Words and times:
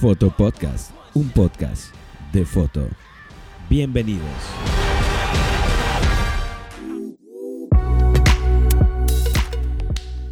Foto 0.00 0.30
Podcast, 0.30 0.92
un 1.14 1.28
podcast 1.30 1.94
de 2.32 2.44
foto. 2.44 2.88
Bienvenidos. 3.68 4.24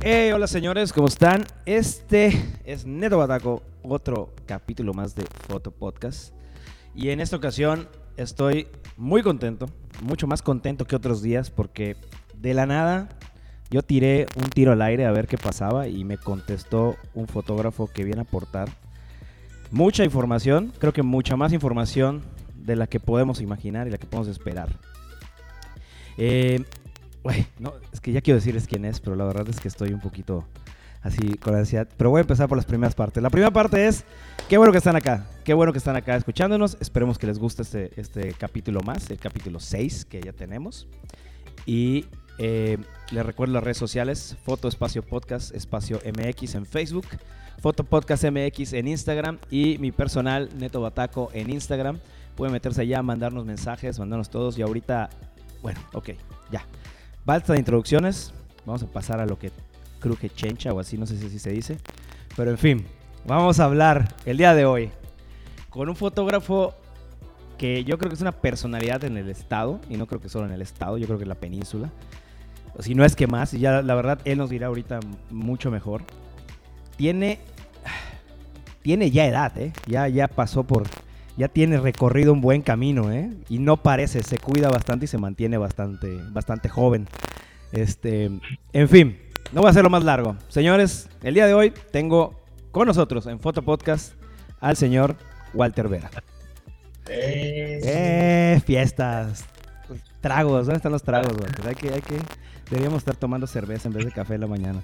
Hey, 0.01 0.31
hola 0.33 0.47
señores, 0.47 0.93
¿cómo 0.93 1.09
están? 1.09 1.45
Este 1.67 2.41
es 2.65 2.87
Neto 2.87 3.19
Bataco, 3.19 3.63
otro 3.83 4.33
capítulo 4.47 4.95
más 4.95 5.15
de 5.15 5.25
Foto 5.49 5.71
Podcast. 5.71 6.33
Y 6.95 7.11
en 7.11 7.21
esta 7.21 7.37
ocasión 7.37 7.89
estoy 8.17 8.69
muy 8.97 9.23
contento, 9.23 9.67
mucho 10.03 10.27
más 10.27 10.41
contento 10.41 10.87
que 10.87 10.97
otros 10.97 11.21
días, 11.21 11.51
porque 11.51 11.97
de 12.37 12.55
la 12.55 12.67
nada 12.67 13.18
yo 13.71 13.83
tiré 13.83 14.27
un 14.37 14.49
tiro 14.51 14.73
al 14.73 14.83
aire 14.83 15.07
a 15.07 15.13
ver 15.13 15.27
qué 15.27 15.37
pasaba 15.37 15.89
y 15.89 16.05
me 16.05 16.17
contestó 16.17 16.97
un 17.15 17.27
fotógrafo 17.27 17.87
que 17.87 18.05
viene 18.05 18.21
a 18.21 18.23
aportar 18.23 18.69
mucha 19.71 20.05
información, 20.05 20.73
creo 20.79 20.93
que 20.93 21.03
mucha 21.03 21.37
más 21.37 21.53
información 21.53 22.23
de 22.55 22.77
la 22.77 22.87
que 22.87 23.01
podemos 23.01 23.41
imaginar 23.41 23.87
y 23.87 23.91
la 23.91 23.99
que 23.99 24.07
podemos 24.07 24.29
esperar. 24.29 24.69
Eh, 26.17 26.65
no, 27.59 27.75
es 27.93 28.01
que 28.01 28.13
ya 28.13 28.21
quiero 28.21 28.37
decirles 28.37 28.67
quién 28.67 28.85
es, 28.85 29.01
pero 29.01 29.17
la 29.17 29.25
verdad 29.25 29.49
es 29.49 29.61
que 29.61 29.69
estoy 29.69 29.93
un 29.93 30.01
poquito 30.01 30.45
así 31.03 31.37
con 31.39 31.55
ansiedad. 31.55 31.89
Pero 31.97 32.11
voy 32.11 32.19
a 32.19 32.23
empezar 32.23 32.49
por 32.49 32.57
las 32.57 32.67
primeras 32.67 32.95
partes. 32.95 33.23
La 33.23 33.31
primera 33.31 33.51
parte 33.51 33.87
es, 33.87 34.05
qué 34.49 34.59
bueno 34.59 34.73
que 34.73 34.79
están 34.79 34.97
acá, 34.97 35.27
qué 35.45 35.55
bueno 35.55 35.73
que 35.73 35.79
están 35.79 35.97
acá 35.97 36.17
escuchándonos. 36.17 36.77
Esperemos 36.81 37.19
que 37.19 37.27
les 37.27 37.39
guste 37.39 37.63
este, 37.63 38.01
este 38.01 38.33
capítulo 38.33 38.81
más, 38.81 39.11
el 39.11 39.19
capítulo 39.19 39.61
6 39.61 40.07
que 40.07 40.21
ya 40.21 40.33
tenemos. 40.33 40.89
Y 41.67 42.07
eh, 42.39 42.79
les 43.11 43.27
recuerdo 43.27 43.55
las 43.55 43.65
redes 43.65 43.79
sociales, 43.79 44.37
Foto 44.45 44.69
Espacio 44.69 45.03
Podcast, 45.03 45.55
Espacio 45.55 46.01
MX 46.05 46.55
en 46.55 46.67
Facebook, 46.67 47.07
Foto 47.61 47.83
Podcast 47.85 48.25
MX 48.25 48.75
en 48.75 48.89
Instagram 48.89 49.39
y 49.51 49.79
mi 49.79 49.91
personal 49.91 50.49
Neto 50.57 50.81
Bataco 50.81 51.31
en 51.33 51.51
Instagram. 51.51 51.99
Pueden 52.37 52.53
meterse 52.53 52.83
allá, 52.83 53.03
mandarnos 53.03 53.45
mensajes, 53.45 53.99
mandarnos 53.99 54.31
todos. 54.31 54.57
Y 54.57 54.63
ahorita, 54.63 55.11
bueno, 55.63 55.81
ok, 55.93 56.11
ya. 56.53 56.65
Basta 57.25 57.53
de 57.53 57.59
introducciones. 57.59 58.33
Vamos 58.65 58.85
a 58.85 58.87
pasar 58.87 59.21
a 59.21 59.27
lo 59.27 59.39
que 59.39 59.51
cruje 59.99 60.31
chencha 60.31 60.73
o 60.73 60.79
así, 60.79 60.97
no 60.97 61.07
sé 61.07 61.19
si 61.19 61.39
se 61.41 61.51
dice. 61.51 61.79
Pero 62.37 62.53
en 62.53 62.59
fin, 62.59 62.87
vamos 63.27 63.59
a 63.59 63.65
hablar 63.65 64.15
el 64.25 64.37
día 64.37 64.55
de 64.55 64.65
hoy 64.65 64.91
con 65.71 65.89
un 65.89 65.97
fotógrafo 65.97 66.75
que 67.57 67.83
yo 67.83 67.99
creo 67.99 68.09
que 68.09 68.15
es 68.15 68.21
una 68.21 68.33
personalidad 68.33 69.03
en 69.03 69.17
el 69.17 69.29
estado, 69.29 69.81
y 69.91 69.97
no 69.97 70.07
creo 70.07 70.21
que 70.21 70.29
solo 70.29 70.47
en 70.47 70.53
el 70.53 70.63
estado, 70.63 70.97
yo 70.97 71.07
creo 71.07 71.19
que 71.19 71.25
en 71.25 71.29
la 71.29 71.35
península 71.35 71.91
si 72.81 72.95
no 72.95 73.05
es 73.05 73.17
que 73.17 73.27
más, 73.27 73.55
y 73.55 73.61
ya 73.61 73.83
la 73.83 73.95
verdad 73.95 74.21
él 74.25 74.39
nos 74.39 74.51
dirá 74.51 74.69
ahorita 74.69 75.01
mucho 75.31 75.71
mejor. 75.71 76.03
Tiene, 76.97 77.39
tiene 78.83 79.11
ya 79.11 79.27
edad, 79.27 79.57
¿eh? 79.59 79.73
Ya, 79.87 80.09
ya 80.09 80.29
pasó 80.29 80.65
por, 80.65 80.85
ya 81.37 81.49
tiene 81.49 81.79
recorrido 81.79 82.33
un 82.33 82.41
buen 82.41 82.63
camino, 82.63 83.13
¿eh? 83.13 83.31
Y 83.49 83.59
no 83.59 83.77
parece, 83.79 84.23
se 84.23 84.39
cuida 84.39 84.69
bastante 84.69 85.05
y 85.05 85.09
se 85.09 85.19
mantiene 85.19 85.59
bastante, 85.59 86.19
bastante 86.31 86.69
joven. 86.69 87.07
Este, 87.73 88.31
en 88.73 88.89
fin, 88.89 89.19
no 89.53 89.61
voy 89.61 89.69
a 89.69 89.71
hacerlo 89.71 89.91
más 89.91 90.05
largo. 90.05 90.37
Señores, 90.49 91.09
el 91.23 91.35
día 91.35 91.47
de 91.47 91.55
hoy 91.55 91.73
tengo 91.93 92.41
con 92.71 92.87
nosotros 92.87 93.27
en 93.27 93.41
Foto 93.41 93.63
Podcast 93.63 94.15
al 94.61 94.77
señor 94.77 95.17
Walter 95.55 95.89
Vera. 95.89 96.11
Eh, 97.09 98.61
fiestas. 98.65 99.45
Tragos, 100.21 100.67
¿dónde 100.67 100.77
están 100.77 100.93
los 100.93 101.03
tragos, 101.03 101.33
Hay 101.65 101.75
que, 101.75 101.93
hay 101.93 102.01
que, 102.01 102.19
Deberíamos 102.71 102.99
estar 102.99 103.17
tomando 103.17 103.47
cerveza 103.47 103.89
en 103.89 103.95
vez 103.95 104.05
de 104.05 104.13
café 104.13 104.35
en 104.35 104.43
la 104.43 104.47
mañana. 104.47 104.83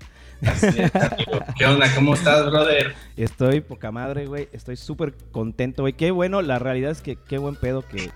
¿Qué 1.59 1.67
onda? 1.67 1.95
¿Cómo 1.95 2.15
estás, 2.15 2.47
brother? 2.47 2.95
Estoy 3.17 3.61
poca 3.61 3.93
madre, 3.93 4.27
güey. 4.27 4.49
Estoy 4.53 4.77
súper 4.77 5.15
contento, 5.33 5.83
güey. 5.83 5.93
Qué 5.93 6.11
bueno, 6.11 6.41
la 6.41 6.59
realidad 6.59 6.91
es 6.91 7.03
que 7.03 7.17
qué 7.17 7.37
buen 7.37 7.57
pedo 7.57 7.83
que 7.83 8.11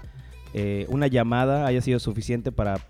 eh, 0.55 0.87
una 0.89 1.07
llamada 1.07 1.67
haya 1.67 1.83
sido 1.83 1.99
suficiente 1.99 2.51
para 2.51 2.81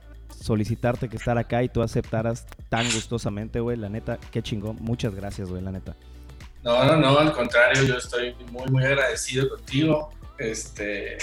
solicitarte 0.41 1.09
que 1.09 1.17
estar 1.17 1.37
acá 1.37 1.65
y 1.65 1.69
tú 1.69 1.83
aceptaras 1.83 2.47
tan 2.69 2.85
gustosamente, 2.87 3.59
güey. 3.59 3.77
La 3.77 3.89
neta, 3.89 4.19
qué 4.31 4.43
chingón. 4.43 4.77
Muchas 4.81 5.15
gracias, 5.15 5.49
güey, 5.49 5.63
la 5.63 5.73
neta. 5.73 5.97
No, 6.63 6.85
no, 6.85 6.97
no, 6.97 7.19
al 7.19 7.33
contrario, 7.33 7.83
yo 7.85 7.97
estoy 7.97 8.35
muy, 8.53 8.67
muy 8.71 8.85
agradecido 8.85 9.49
contigo. 9.49 10.11
Este, 10.39 11.19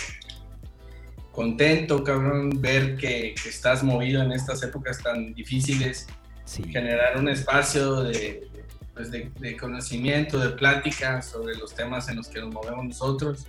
contento, 1.35 2.03
cabrón, 2.03 2.61
ver 2.61 2.95
que, 2.95 3.35
estás 3.45 3.83
movido 3.83 4.23
en 4.23 4.31
estas 4.31 4.63
épocas 4.63 5.03
tan 5.03 5.33
difíciles. 5.33 6.07
Generar 6.71 7.17
un 7.17 7.27
espacio 7.27 8.05
pues, 8.93 9.11
de, 9.11 9.29
de, 9.39 9.57
conocimiento, 9.57 10.39
de 10.39 10.49
plática 10.49 11.21
sobre 11.21 11.55
los 11.55 11.75
temas 11.75 12.07
en 12.07 12.15
los 12.17 12.29
que 12.29 12.39
nos 12.39 12.53
movemos 12.53 12.85
nosotros. 12.85 13.45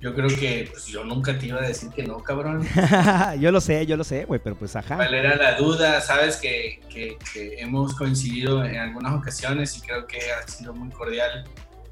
Yo 0.00 0.14
creo 0.14 0.28
que 0.28 0.68
pues, 0.70 0.86
yo 0.86 1.04
nunca 1.04 1.38
te 1.38 1.46
iba 1.46 1.58
a 1.58 1.66
decir 1.66 1.90
que 1.90 2.04
no, 2.04 2.22
cabrón. 2.22 2.66
yo 3.40 3.52
lo 3.52 3.60
sé, 3.60 3.84
yo 3.84 3.98
lo 3.98 4.04
sé, 4.04 4.24
güey, 4.24 4.40
pero 4.42 4.56
pues 4.56 4.74
ajá. 4.74 4.96
¿Cuál 4.96 5.12
era 5.12 5.36
la 5.36 5.56
duda? 5.56 6.00
Sabes 6.00 6.36
que, 6.36 6.80
que, 6.88 7.18
hemos 7.58 7.94
coincidido 7.94 8.64
en 8.64 8.76
algunas 8.76 9.12
ocasiones 9.12 9.76
y 9.76 9.82
creo 9.82 10.06
que 10.06 10.18
ha 10.32 10.48
sido 10.48 10.72
muy 10.72 10.88
cordial. 10.90 11.44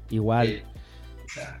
Igual. 0.09 0.47
Eh, 0.47 0.63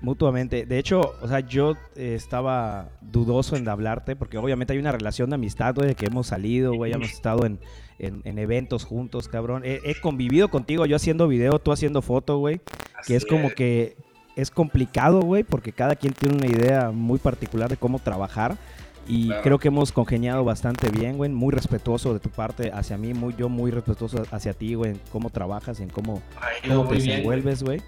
Mutuamente. 0.01 0.65
De 0.65 0.79
hecho, 0.79 1.15
o 1.21 1.27
sea, 1.27 1.41
yo 1.41 1.75
eh, 1.95 2.13
estaba 2.15 2.89
dudoso 3.01 3.55
en 3.55 3.67
hablarte 3.67 4.15
porque 4.15 4.37
obviamente 4.37 4.73
hay 4.73 4.79
una 4.79 4.91
relación 4.91 5.29
de 5.29 5.35
amistad, 5.35 5.75
güey, 5.75 5.89
de 5.89 5.95
que 5.95 6.05
hemos 6.05 6.27
salido, 6.27 6.73
güey, 6.73 6.93
hemos 6.93 7.11
estado 7.11 7.45
en, 7.45 7.59
eventos 7.99 8.85
juntos, 8.85 9.27
cabrón. 9.27 9.63
He, 9.65 9.99
convivido 10.01 10.49
contigo, 10.49 10.85
yo 10.85 10.95
haciendo 10.95 11.27
video, 11.27 11.59
tú 11.59 11.71
haciendo 11.71 12.01
foto, 12.01 12.37
güey. 12.37 12.61
Que 13.05 13.15
es 13.15 13.25
como 13.25 13.49
que 13.49 13.97
es 14.35 14.51
complicado, 14.51 15.21
güey, 15.21 15.43
porque 15.43 15.73
cada 15.73 15.95
quien 15.95 16.13
tiene 16.13 16.35
una 16.35 16.47
idea 16.47 16.91
muy 16.91 17.19
particular 17.19 17.69
de 17.69 17.77
cómo 17.77 17.99
trabajar. 17.99 18.57
Y 19.07 19.29
creo 19.41 19.57
que 19.57 19.69
hemos 19.69 19.91
congeniado 19.91 20.43
bastante 20.43 20.89
bien, 20.89 21.17
güey. 21.17 21.31
Muy 21.31 21.51
respetuoso 21.51 22.13
de 22.13 22.19
tu 22.19 22.29
parte 22.29 22.71
hacia 22.71 22.95
mí, 22.95 23.13
muy, 23.15 23.35
yo 23.35 23.49
muy 23.49 23.71
respetuoso 23.71 24.23
hacia 24.29 24.53
ti, 24.53 24.75
güey, 24.75 24.91
en 24.91 25.01
cómo 25.11 25.31
trabajas 25.31 25.79
y 25.79 25.83
en 25.83 25.89
cómo, 25.89 26.21
cómo 26.67 26.87
te 26.87 26.95
desenvuelves, 26.95 27.63
güey. 27.63 27.81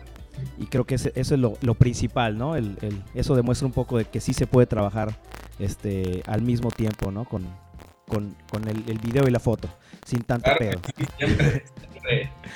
Y 0.59 0.65
creo 0.65 0.85
que 0.85 0.95
eso 0.95 1.09
es 1.13 1.31
lo, 1.31 1.73
principal, 1.75 2.37
¿no? 2.37 2.55
El, 2.55 2.75
eso 3.13 3.35
demuestra 3.35 3.65
un 3.65 3.73
poco 3.73 3.97
de 3.97 4.05
que 4.05 4.19
sí 4.19 4.33
se 4.33 4.47
puede 4.47 4.67
trabajar 4.67 5.15
este, 5.59 6.23
al 6.25 6.41
mismo 6.41 6.71
tiempo, 6.71 7.11
¿no? 7.11 7.25
Con, 7.25 7.47
con, 8.05 8.67
el, 8.67 8.99
video 8.99 9.27
y 9.27 9.31
la 9.31 9.39
foto, 9.39 9.69
sin 10.05 10.23
tanto 10.23 10.51
pedo. 10.57 10.81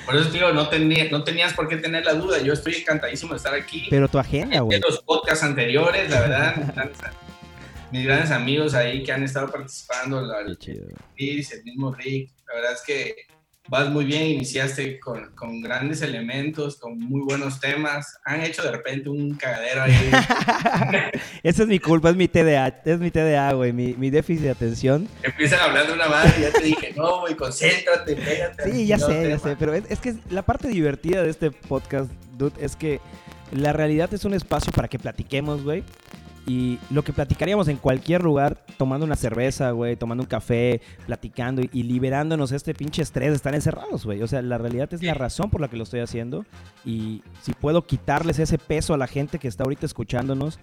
Por 0.05 0.15
eso 0.15 0.29
digo, 0.31 0.51
no, 0.51 0.67
tenía, 0.69 1.09
no 1.09 1.23
tenías 1.23 1.53
por 1.53 1.67
qué 1.67 1.77
tener 1.77 2.05
la 2.05 2.13
duda. 2.13 2.41
Yo 2.41 2.53
estoy 2.53 2.75
encantadísimo 2.75 3.31
de 3.31 3.37
estar 3.37 3.53
aquí. 3.53 3.87
Pero 3.89 4.07
tu 4.07 4.19
agenda, 4.19 4.59
güey. 4.59 4.79
los 4.79 5.01
podcasts 5.03 5.43
anteriores, 5.43 6.09
la 6.09 6.19
verdad. 6.19 6.91
mis 7.91 8.05
grandes 8.05 8.31
amigos 8.31 8.73
ahí 8.73 9.03
que 9.03 9.11
han 9.11 9.23
estado 9.23 9.49
participando. 9.49 10.21
La, 10.21 10.41
el 10.41 10.57
mismo 11.63 11.93
Rick. 11.93 12.31
La 12.47 12.55
verdad 12.55 12.73
es 12.73 12.81
que 12.81 13.15
vas 13.67 13.89
muy 13.89 14.05
bien, 14.05 14.23
iniciaste 14.27 14.99
con, 14.99 15.31
con, 15.35 15.61
grandes 15.61 16.01
elementos, 16.01 16.77
con 16.77 16.99
muy 16.99 17.21
buenos 17.21 17.59
temas. 17.59 18.17
Han 18.25 18.41
hecho 18.41 18.63
de 18.63 18.71
repente 18.71 19.09
un 19.09 19.35
cagadero 19.35 19.83
ahí. 19.83 20.11
Esa 21.43 21.63
es 21.63 21.69
mi 21.69 21.79
culpa, 21.79 22.09
es 22.09 22.15
mi 22.15 22.27
TDA, 22.27 22.81
es 22.85 22.99
mi 22.99 23.11
TDA, 23.11 23.53
güey, 23.53 23.73
mi, 23.73 23.93
mi 23.93 24.09
déficit 24.09 24.43
de 24.43 24.51
atención. 24.51 25.07
Empiezan 25.23 25.59
hablando 25.61 25.93
una 25.93 26.07
madre 26.07 26.33
y 26.37 26.41
ya 26.41 26.51
te 26.51 26.63
dije, 26.63 26.93
no, 26.95 27.21
güey, 27.21 27.35
concéntrate, 27.35 28.15
pégate. 28.15 28.71
Sí, 28.71 28.85
ya 28.85 28.99
sé, 28.99 29.29
ya 29.29 29.39
sé, 29.39 29.55
pero 29.57 29.73
es, 29.73 29.83
es 29.89 29.99
que 29.99 30.15
la 30.29 30.43
parte 30.43 30.67
divertida 30.67 31.23
de 31.23 31.29
este 31.29 31.51
podcast, 31.51 32.11
dude, 32.37 32.63
es 32.63 32.75
que 32.75 32.99
la 33.51 33.73
realidad 33.73 34.13
es 34.13 34.25
un 34.25 34.33
espacio 34.33 34.71
para 34.73 34.87
que 34.87 34.99
platiquemos, 34.99 35.63
güey. 35.63 35.83
Y 36.47 36.79
lo 36.91 37.03
que 37.03 37.11
platicaríamos 37.11 37.67
en 37.67 37.77
cualquier 37.77 38.23
lugar, 38.23 38.63
tomando 38.77 39.05
una 39.05 39.15
cerveza, 39.15 39.71
güey, 39.71 39.95
tomando 39.95 40.23
un 40.23 40.27
café, 40.27 40.79
platicando 41.05 41.61
y, 41.63 41.83
liberándonos 41.83 42.51
este 42.51 42.73
pinche 42.75 43.01
estrés 43.01 43.29
de 43.29 43.35
estar 43.35 43.55
encerrados, 43.55 44.05
güey. 44.05 44.21
O 44.21 44.27
sea, 44.27 44.41
la 44.43 44.57
realidad 44.57 44.93
es 44.93 45.01
la 45.01 45.15
razón 45.15 45.49
por 45.49 45.61
la 45.61 45.69
que 45.69 45.77
lo 45.77 45.83
estoy 45.83 46.01
haciendo. 46.01 46.45
Y 46.85 47.23
si 47.41 47.53
puedo 47.53 47.81
quitarles 47.87 48.37
ese 48.37 48.59
peso 48.59 48.93
a 48.93 48.97
la 48.97 49.07
gente 49.07 49.39
que 49.39 49.47
está 49.47 49.63
ahorita 49.63 49.87
escuchándonos, 49.87 50.59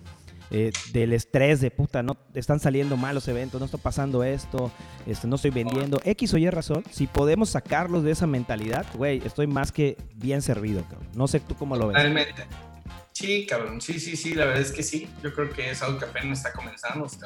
eh, 0.54 0.70
del 0.92 1.14
estrés 1.14 1.62
de 1.62 1.70
puta, 1.70 2.02
no 2.02 2.18
están 2.34 2.60
saliendo 2.60 2.98
malos 2.98 3.26
eventos, 3.26 3.58
no 3.58 3.64
está 3.64 3.78
pasando 3.78 4.22
esto, 4.22 4.70
este, 5.06 5.26
no 5.26 5.36
estoy 5.36 5.50
vendiendo, 5.50 5.98
X 6.04 6.34
o 6.34 6.36
Y 6.36 6.50
razón, 6.50 6.84
si 6.90 7.06
podemos 7.06 7.48
sacarlos 7.48 8.04
de 8.04 8.10
esa 8.10 8.26
mentalidad, 8.26 8.84
güey, 8.94 9.22
estoy 9.24 9.46
más 9.46 9.72
que 9.72 9.96
bien 10.14 10.42
servido, 10.42 10.82
cabrón. 10.82 11.08
No 11.14 11.26
sé 11.26 11.40
tú 11.40 11.54
cómo 11.54 11.74
lo 11.74 11.88
ves. 11.88 11.96
Realmente. 11.96 12.44
Sí, 13.12 13.46
cabrón, 13.46 13.80
sí, 13.80 14.00
sí, 14.00 14.16
sí, 14.16 14.34
la 14.34 14.46
verdad 14.46 14.62
es 14.62 14.72
que 14.72 14.82
sí. 14.82 15.08
Yo 15.22 15.34
creo 15.34 15.50
que 15.50 15.70
es 15.70 15.82
algo 15.82 15.98
que 15.98 16.06
apenas 16.06 16.38
está 16.38 16.52
comenzando, 16.52 17.08
se, 17.08 17.22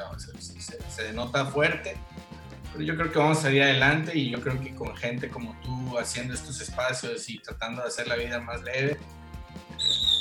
se, 0.61 1.13
nota 1.13 1.45
fuerte, 1.45 1.95
pero 2.73 2.83
yo 2.83 2.95
creo 2.97 3.11
que 3.11 3.19
vamos 3.19 3.39
a 3.39 3.41
salir 3.43 3.63
adelante 3.63 4.17
y 4.17 4.29
yo 4.29 4.41
creo 4.41 4.59
que 4.59 4.75
con 4.75 4.95
gente 4.97 5.29
como 5.29 5.55
tú 5.61 5.97
haciendo 5.97 6.33
estos 6.33 6.59
espacios 6.59 7.29
y 7.29 7.39
tratando 7.39 7.81
de 7.81 7.87
hacer 7.87 8.07
la 8.07 8.15
vida 8.15 8.39
más 8.41 8.61
leve, 8.63 8.97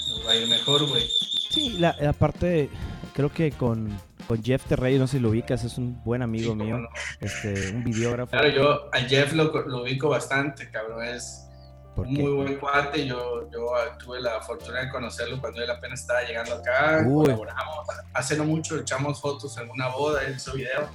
nos 0.08 0.26
va 0.26 0.30
a 0.30 0.36
ir 0.36 0.48
mejor, 0.48 0.88
güey. 0.88 1.04
Sí, 1.50 1.76
la, 1.78 2.12
parte, 2.12 2.70
creo 3.12 3.32
que 3.32 3.50
con, 3.50 3.90
con 4.28 4.42
Jeff 4.42 4.64
Terrey, 4.66 4.98
no 4.98 5.08
sé 5.08 5.16
si 5.16 5.22
lo 5.22 5.30
ubicas, 5.30 5.64
es 5.64 5.78
un 5.78 6.00
buen 6.04 6.22
amigo 6.22 6.54
mío, 6.54 6.78
este, 7.20 7.72
un 7.72 7.82
videógrafo. 7.82 8.30
Claro, 8.30 8.48
yo 8.50 8.94
a 8.94 9.00
Jeff 9.00 9.32
lo, 9.32 9.50
lo 9.66 9.82
ubico 9.82 10.08
bastante, 10.08 10.70
cabrón, 10.70 11.04
es 11.04 11.45
muy 12.04 12.32
buen 12.32 12.56
cuate, 12.58 13.06
yo, 13.06 13.50
yo 13.50 13.72
tuve 13.98 14.20
la 14.20 14.40
fortuna 14.40 14.80
de 14.80 14.90
conocerlo 14.90 15.40
cuando 15.40 15.62
él 15.62 15.70
apenas 15.70 16.00
estaba 16.00 16.22
llegando 16.22 16.54
acá, 16.54 17.04
colaboramos, 17.04 17.86
hace 18.12 18.36
no 18.36 18.44
mucho 18.44 18.78
echamos 18.78 19.20
fotos 19.20 19.56
en 19.58 19.70
una 19.70 19.88
boda, 19.88 20.22
él 20.24 20.34
hizo 20.36 20.52
video, 20.52 20.88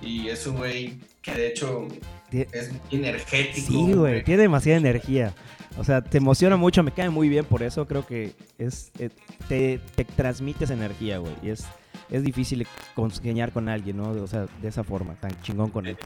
y 0.00 0.28
es 0.28 0.46
un 0.46 0.56
güey 0.56 0.98
que 1.20 1.32
de 1.32 1.48
hecho 1.48 1.86
es 2.30 2.72
muy 2.72 2.80
energético. 2.92 3.66
Sí, 3.66 3.92
güey, 3.92 4.24
tiene 4.24 4.42
demasiada 4.42 4.78
energía. 4.78 5.34
O 5.78 5.84
sea, 5.84 6.00
te 6.00 6.18
emociona 6.18 6.56
mucho, 6.56 6.82
me 6.82 6.92
cae 6.92 7.10
muy 7.10 7.28
bien 7.28 7.44
por 7.44 7.62
eso, 7.62 7.86
creo 7.86 8.06
que 8.06 8.32
es 8.58 8.90
eh, 8.98 9.10
te, 9.48 9.78
te 9.94 10.04
transmites 10.04 10.70
energía, 10.70 11.18
güey, 11.18 11.34
y 11.42 11.50
es, 11.50 11.66
es 12.10 12.22
difícil 12.22 12.66
congeniar 12.94 13.52
con 13.52 13.68
alguien, 13.68 13.98
¿no? 13.98 14.10
O 14.10 14.26
sea, 14.26 14.46
de 14.62 14.68
esa 14.68 14.84
forma, 14.84 15.14
tan 15.16 15.38
chingón 15.42 15.70
con 15.70 15.86
él. 15.86 15.98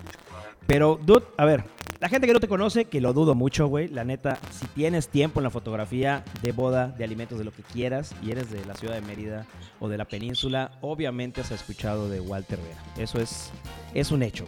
Pero, 0.66 0.98
dude, 1.02 1.24
a 1.36 1.44
ver, 1.44 1.64
la 2.00 2.08
gente 2.08 2.26
que 2.26 2.32
no 2.32 2.40
te 2.40 2.48
conoce, 2.48 2.86
que 2.86 3.00
lo 3.00 3.12
dudo 3.12 3.34
mucho, 3.34 3.66
güey, 3.66 3.88
la 3.88 4.04
neta, 4.04 4.38
si 4.50 4.66
tienes 4.68 5.08
tiempo 5.08 5.40
en 5.40 5.44
la 5.44 5.50
fotografía 5.50 6.24
de 6.42 6.52
boda, 6.52 6.88
de 6.88 7.04
alimentos, 7.04 7.38
de 7.38 7.44
lo 7.44 7.52
que 7.52 7.62
quieras, 7.62 8.14
y 8.22 8.30
eres 8.30 8.50
de 8.50 8.64
la 8.64 8.74
ciudad 8.74 8.94
de 8.94 9.02
Mérida 9.02 9.46
o 9.80 9.88
de 9.88 9.98
la 9.98 10.06
península, 10.06 10.72
obviamente 10.80 11.42
has 11.42 11.50
escuchado 11.50 12.08
de 12.08 12.20
Walter 12.20 12.58
Vera. 12.58 12.82
Eso 12.96 13.20
es, 13.20 13.50
es 13.92 14.10
un 14.10 14.22
hecho. 14.22 14.46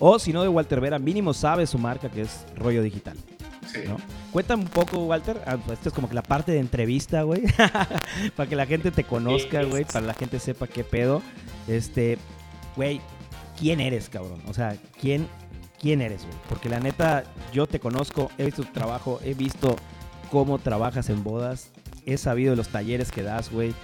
O 0.00 0.18
si 0.18 0.32
no 0.32 0.42
de 0.42 0.48
Walter 0.48 0.80
Vera, 0.80 0.98
mínimo 0.98 1.32
sabes 1.32 1.70
su 1.70 1.78
marca 1.78 2.08
que 2.08 2.22
es 2.22 2.44
Rollo 2.56 2.82
Digital. 2.82 3.16
Sí. 3.72 3.82
¿no? 3.86 3.98
Cuéntame 4.32 4.64
un 4.64 4.68
poco, 4.70 4.98
Walter. 5.04 5.40
Ah, 5.46 5.58
pues, 5.64 5.78
esto 5.78 5.90
es 5.90 5.94
como 5.94 6.08
que 6.08 6.14
la 6.14 6.22
parte 6.22 6.50
de 6.50 6.58
entrevista, 6.58 7.22
güey. 7.22 7.42
para 8.36 8.48
que 8.48 8.56
la 8.56 8.66
gente 8.66 8.90
te 8.90 9.04
conozca, 9.04 9.62
güey. 9.62 9.84
Para 9.84 10.06
la 10.06 10.14
gente 10.14 10.40
sepa 10.40 10.66
qué 10.66 10.82
pedo. 10.82 11.22
Este, 11.68 12.18
güey, 12.74 13.00
¿quién 13.60 13.80
eres, 13.80 14.08
cabrón? 14.08 14.40
O 14.48 14.54
sea, 14.54 14.76
¿quién, 15.00 15.28
quién 15.78 16.00
eres, 16.00 16.22
güey? 16.22 16.36
Porque 16.48 16.68
la 16.68 16.80
neta, 16.80 17.24
yo 17.52 17.66
te 17.66 17.78
conozco, 17.78 18.30
he 18.38 18.46
visto 18.46 18.62
tu 18.64 18.72
trabajo, 18.72 19.20
he 19.22 19.34
visto 19.34 19.76
cómo 20.30 20.58
trabajas 20.58 21.10
en 21.10 21.22
bodas, 21.22 21.70
he 22.06 22.16
sabido 22.16 22.56
los 22.56 22.68
talleres 22.68 23.12
que 23.12 23.22
das, 23.22 23.50
güey. 23.50 23.74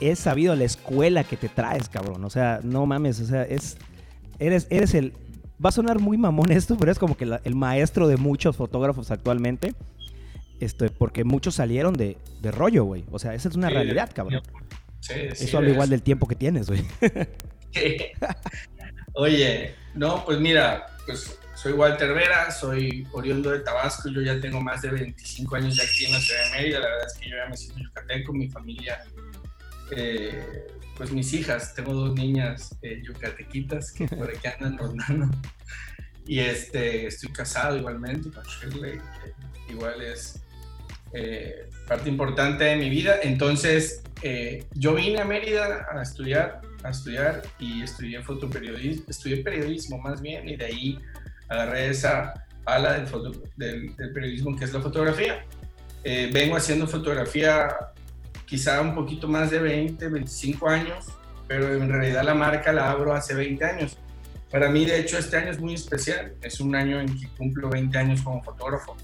He 0.00 0.16
sabido 0.16 0.56
la 0.56 0.64
escuela 0.64 1.22
que 1.22 1.36
te 1.36 1.48
traes, 1.48 1.88
cabrón. 1.88 2.24
O 2.24 2.30
sea, 2.30 2.60
no 2.64 2.84
mames, 2.86 3.20
o 3.20 3.26
sea, 3.26 3.42
es. 3.42 3.76
Eres, 4.40 4.66
eres 4.68 4.94
el, 4.94 5.12
va 5.64 5.68
a 5.68 5.72
sonar 5.72 6.00
muy 6.00 6.18
mamón 6.18 6.50
esto, 6.50 6.76
pero 6.76 6.90
es 6.90 6.98
como 6.98 7.16
que 7.16 7.38
el 7.44 7.54
maestro 7.54 8.08
de 8.08 8.16
muchos 8.16 8.56
fotógrafos 8.56 9.10
actualmente. 9.10 9.74
Este, 10.60 10.88
porque 10.88 11.24
muchos 11.24 11.56
salieron 11.56 11.94
de, 11.94 12.16
de 12.40 12.50
rollo, 12.50 12.84
güey. 12.84 13.04
O 13.10 13.18
sea, 13.18 13.34
esa 13.34 13.48
es 13.48 13.54
una 13.54 13.70
realidad, 13.70 14.10
cabrón. 14.14 14.42
Sí, 15.00 15.14
sí, 15.34 15.44
Eso 15.44 15.58
habla 15.58 15.70
igual 15.70 15.90
del 15.90 16.02
tiempo 16.02 16.26
que 16.26 16.34
tienes, 16.34 16.68
güey. 16.68 16.84
Oye, 19.14 19.74
no, 19.94 20.24
pues 20.24 20.38
mira, 20.38 20.86
pues 21.06 21.38
soy 21.54 21.72
Walter 21.72 22.12
Vera, 22.12 22.50
soy 22.50 23.06
oriundo 23.12 23.50
de 23.50 23.60
Tabasco, 23.60 24.08
yo 24.08 24.20
ya 24.20 24.40
tengo 24.40 24.60
más 24.60 24.82
de 24.82 24.90
25 24.90 25.56
años 25.56 25.76
ya 25.76 25.84
aquí 25.84 26.04
en 26.04 26.12
la 26.12 26.20
ciudad 26.20 26.44
de 26.44 26.50
Mérida, 26.50 26.80
la 26.80 26.88
verdad 26.88 27.06
es 27.06 27.18
que 27.18 27.30
yo 27.30 27.36
ya 27.36 27.48
me 27.48 27.56
siento 27.56 27.80
yucateco, 27.80 28.32
mi 28.32 28.48
familia 28.48 29.04
eh, 29.90 30.66
pues 30.96 31.10
mis 31.10 31.32
hijas, 31.32 31.74
tengo 31.74 31.92
dos 31.92 32.14
niñas 32.14 32.76
eh, 32.82 33.02
yucatequitas 33.02 33.90
que 33.92 34.06
por 34.06 34.30
aquí 34.30 34.46
andan 34.46 34.78
rondando. 34.78 35.36
Y 36.26 36.38
este, 36.38 37.08
estoy 37.08 37.32
casado 37.32 37.76
igualmente 37.76 38.30
con 38.30 38.44
Shirley, 38.44 38.98
igual 39.68 40.00
es 40.00 40.40
eh, 41.12 41.68
parte 41.86 42.08
importante 42.08 42.64
de 42.64 42.76
mi 42.76 42.88
vida. 42.88 43.16
Entonces, 43.22 44.02
yo 44.72 44.94
vine 44.94 45.20
a 45.20 45.24
Mérida 45.24 45.86
a 45.92 46.00
estudiar, 46.00 46.62
a 46.84 46.90
estudiar 46.90 47.42
y 47.58 47.82
estudié 47.82 48.22
fotoperiodismo, 48.22 49.06
estudié 49.08 49.42
periodismo 49.42 49.98
más 49.98 50.20
bien, 50.20 50.48
y 50.48 50.56
de 50.56 50.64
ahí 50.64 50.98
agarré 51.48 51.88
esa 51.88 52.34
ala 52.64 52.92
del, 52.92 53.06
del, 53.56 53.96
del 53.96 54.12
periodismo 54.12 54.56
que 54.56 54.64
es 54.64 54.72
la 54.72 54.80
fotografía. 54.80 55.44
vengo 56.04 56.56
haciendo 56.56 56.86
fotografía 56.86 57.68
quizá 58.46 58.80
un 58.80 58.94
poquito 58.94 59.26
más 59.26 59.50
de 59.50 59.58
20, 59.58 60.08
25 60.08 60.68
años, 60.68 61.06
pero 61.48 61.74
en 61.74 61.88
realidad 61.88 62.22
la 62.24 62.34
marca 62.34 62.72
la 62.72 62.90
abro 62.90 63.12
hace 63.12 63.34
20 63.34 63.64
años. 63.64 63.98
Para 64.50 64.68
mí, 64.70 64.84
de 64.84 65.00
hecho, 65.00 65.18
este 65.18 65.36
año 65.36 65.50
es 65.50 65.58
muy 65.58 65.74
especial. 65.74 66.34
Es 66.40 66.60
un 66.60 66.76
año 66.76 67.00
en 67.00 67.08
que 67.18 67.26
cumplo 67.36 67.68
20 67.70 67.98
años 67.98 68.22
como 68.22 68.42
fotógrafo. 68.42 68.96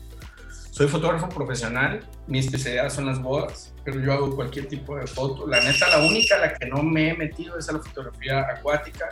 Soy 0.71 0.87
fotógrafo 0.87 1.29
profesional, 1.29 2.01
mi 2.27 2.39
especialidad 2.39 2.89
son 2.89 3.07
las 3.07 3.21
bodas, 3.21 3.70
pero 3.85 4.01
yo 4.01 4.13
hago 4.13 4.35
cualquier 4.35 4.67
tipo 4.67 4.97
de 4.97 5.07
foto. 5.07 5.47
La 5.47 5.61
neta, 5.61 5.89
la 5.89 6.07
única 6.07 6.37
a 6.37 6.39
la 6.39 6.55
que 6.55 6.67
no 6.67 6.83
me 6.83 7.11
he 7.11 7.17
metido 7.17 7.59
es 7.59 7.69
a 7.69 7.73
la 7.73 7.79
fotografía 7.79 8.41
acuática. 8.41 9.11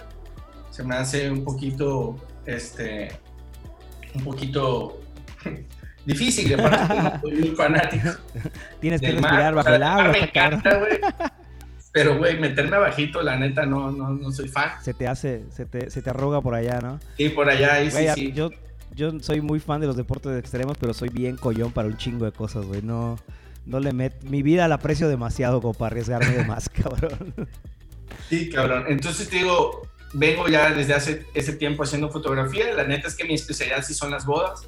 Se 0.71 0.85
me 0.85 0.97
hace 0.97 1.31
un 1.31 1.45
poquito, 1.45 2.17
este, 2.47 3.09
un 4.15 4.25
poquito 4.25 5.01
difícil, 6.05 6.59
aparte 6.59 7.21
soy 7.21 7.33
muy 7.33 7.51
fanático. 7.51 8.11
Tienes 8.81 9.01
que 9.01 9.13
respirar 9.13 9.55
bajo 9.55 9.69
el 9.71 9.83
agua. 9.83 10.09
Me 10.09 10.21
encanta, 10.21 10.79
güey. 10.79 10.99
Pero, 11.93 12.19
güey, 12.19 12.39
meterme 12.39 12.77
abajito, 12.77 13.23
la 13.23 13.37
neta, 13.37 13.65
no, 13.65 13.91
no, 13.91 14.11
no 14.11 14.31
soy 14.31 14.49
fan. 14.49 14.71
Se 14.83 14.93
te 14.93 15.09
hace, 15.09 15.45
se 15.51 15.65
te, 15.65 15.91
se 15.91 16.03
te 16.03 16.11
arroga 16.11 16.41
por 16.43 16.55
allá, 16.55 16.81
¿no? 16.81 17.01
Sí, 17.17 17.31
por 17.31 17.49
allá, 17.49 17.75
ahí 17.75 17.91
sí, 17.91 18.07
sí. 18.15 18.33
Yo, 18.33 18.51
yo 18.95 19.19
soy 19.21 19.41
muy 19.41 19.59
fan 19.59 19.81
de 19.81 19.87
los 19.87 19.97
deportes 19.97 20.39
extremos, 20.39 20.77
pero 20.79 20.93
soy 20.93 21.09
bien 21.09 21.37
collón 21.37 21.73
para 21.73 21.89
un 21.89 21.97
chingo 21.97 22.27
de 22.27 22.33
cosas, 22.33 22.67
güey. 22.67 22.83
No, 22.83 23.19
no 23.69 23.81
le 23.81 23.93
met... 23.93 24.23
Mi 24.25 24.43
vida 24.43 24.67
la 24.67 24.77
aprecio 24.77 25.09
demasiado 25.09 25.61
como 25.61 25.75
para 25.75 25.89
arriesgarme 25.93 26.31
de 26.31 26.45
más, 26.45 26.69
cabrón. 26.83 27.35
Sí, 28.29 28.49
cabrón. 28.51 28.85
Entonces 28.89 29.29
te 29.29 29.37
digo, 29.37 29.87
vengo 30.15 30.49
ya 30.49 30.71
desde 30.71 30.95
hace 30.95 31.27
ese 31.35 31.53
tiempo 31.53 31.83
haciendo 31.83 32.11
fotografía. 32.11 32.73
La 32.75 32.85
neta 32.85 33.09
es 33.09 33.15
que 33.15 33.25
mi 33.25 33.35
especialidad 33.35 33.85
sí 33.85 33.95
son 33.95 34.11
las 34.11 34.25
bodas. 34.25 34.67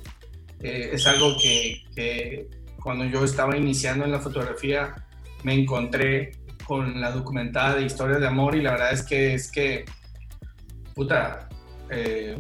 Eh, 0.61 0.91
es 0.93 1.07
algo 1.07 1.35
que, 1.41 2.47
cuando 2.83 3.07
yo 3.07 3.25
estaba 3.25 3.57
iniciando 3.57 4.05
en 4.05 4.13
la 4.13 4.21
fotografía 4.21 4.95
me 5.43 5.55
encontré 5.55 6.33
con 6.67 7.01
la 7.01 7.11
documentada 7.11 7.77
de 7.77 7.85
historias 7.85 8.21
de 8.21 8.27
amor 8.27 8.55
y 8.55 8.63
la 8.63 8.73
verdad 8.73 8.93
es 8.93 9.03
que 9.03 9.35
es 9.35 9.51
que, 9.51 9.87
puta, 10.95 11.49
eh, 11.89 12.39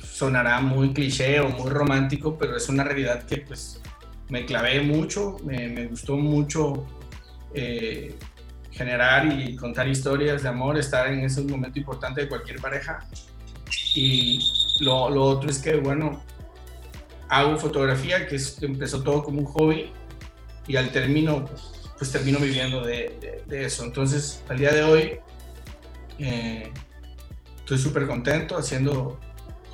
sonará 0.00 0.60
muy 0.60 0.92
cliché 0.92 1.40
o 1.40 1.48
muy 1.48 1.70
romántico, 1.70 2.38
pero 2.38 2.56
es 2.56 2.68
una 2.68 2.84
realidad 2.84 3.24
que 3.24 3.38
pues 3.38 3.80
me 4.28 4.46
clavé 4.46 4.80
mucho, 4.80 5.36
me, 5.44 5.86
gustó 5.86 6.16
mucho 6.16 6.86
eh, 7.52 8.14
generar 8.70 9.26
y 9.26 9.54
contar 9.56 9.88
historias 9.88 10.42
de 10.42 10.48
amor, 10.48 10.78
estar 10.78 11.06
en 11.12 11.20
ese 11.20 11.42
momento 11.42 11.78
importante 11.78 12.22
de 12.22 12.28
cualquier 12.28 12.60
pareja. 12.60 13.06
Y 13.94 14.40
lo, 14.80 15.04
otro 15.06 15.50
es 15.50 15.58
que, 15.58 15.76
bueno, 15.76 16.22
hago 17.28 17.56
fotografía, 17.56 18.26
que 18.26 18.38
empezó 18.62 19.02
todo 19.02 19.22
como 19.22 19.40
un 19.40 19.46
hobby 19.46 19.90
y 20.66 20.76
al 20.76 20.90
término, 20.90 21.44
pues 21.98 22.10
termino 22.10 22.38
viviendo 22.38 22.84
de, 22.84 23.44
eso. 23.50 23.84
Entonces, 23.84 24.42
al 24.48 24.58
día 24.58 24.72
de 24.72 24.82
hoy, 24.82 25.12
eh, 26.18 26.72
estoy 27.58 27.78
súper 27.78 28.06
contento 28.06 28.56
haciendo, 28.56 29.20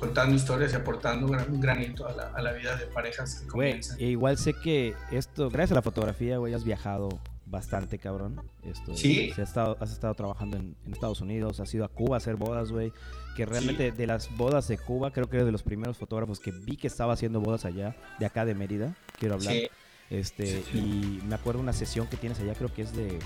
contando 0.01 0.35
historias 0.35 0.73
y 0.73 0.77
aportando 0.77 1.27
un 1.27 1.61
granito 1.61 2.07
a 2.07 2.41
la, 2.41 2.53
vida 2.53 2.75
de 2.75 2.87
parejas 2.87 3.35
que 3.35 3.47
comienzan. 3.47 3.99
E 3.99 4.05
igual 4.05 4.35
sé 4.35 4.55
que 4.55 4.95
esto, 5.11 5.51
gracias 5.51 5.73
a 5.73 5.75
la 5.75 5.83
fotografía, 5.83 6.39
güey, 6.39 6.55
has 6.55 6.63
viajado 6.63 7.19
bastante, 7.45 7.99
cabrón. 7.99 8.41
Esto, 8.63 8.97
sí. 8.97 9.29
Has 9.31 9.37
estado, 9.37 9.77
has 9.79 9.91
estado 9.91 10.15
trabajando 10.15 10.57
en, 10.57 10.75
Estados 10.91 11.21
Unidos, 11.21 11.59
has 11.59 11.71
ido 11.75 11.85
a 11.85 11.87
Cuba 11.87 12.15
a 12.15 12.17
hacer 12.17 12.35
bodas, 12.35 12.71
güey. 12.71 12.91
Que 13.37 13.45
realmente 13.45 13.91
de 13.91 14.07
las 14.07 14.35
bodas 14.35 14.67
de 14.67 14.79
Cuba, 14.79 15.11
creo 15.11 15.29
que 15.29 15.35
eres 15.35 15.45
de 15.45 15.51
los 15.51 15.61
primeros 15.61 15.97
fotógrafos 15.97 16.39
que 16.39 16.49
vi 16.49 16.77
que 16.77 16.87
estaba 16.87 17.13
haciendo 17.13 17.39
bodas 17.39 17.65
allá, 17.65 17.95
de 18.17 18.25
acá 18.25 18.43
de 18.43 18.55
Mérida, 18.55 18.95
quiero 19.19 19.35
hablar. 19.35 19.53
Este, 20.09 20.63
y 20.73 21.21
me 21.27 21.35
acuerdo 21.35 21.61
una 21.61 21.73
sesión 21.73 22.07
que 22.07 22.17
tienes 22.17 22.39
allá, 22.39 22.55
creo 22.55 22.73
que 22.73 22.81
es 22.81 22.95
de, 22.95 23.19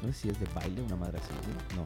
no 0.00 0.08
sé 0.08 0.14
si 0.14 0.28
es 0.30 0.40
de 0.40 0.46
baile, 0.54 0.80
una 0.80 0.96
madre 0.96 1.18
así, 1.18 1.76
no. 1.76 1.84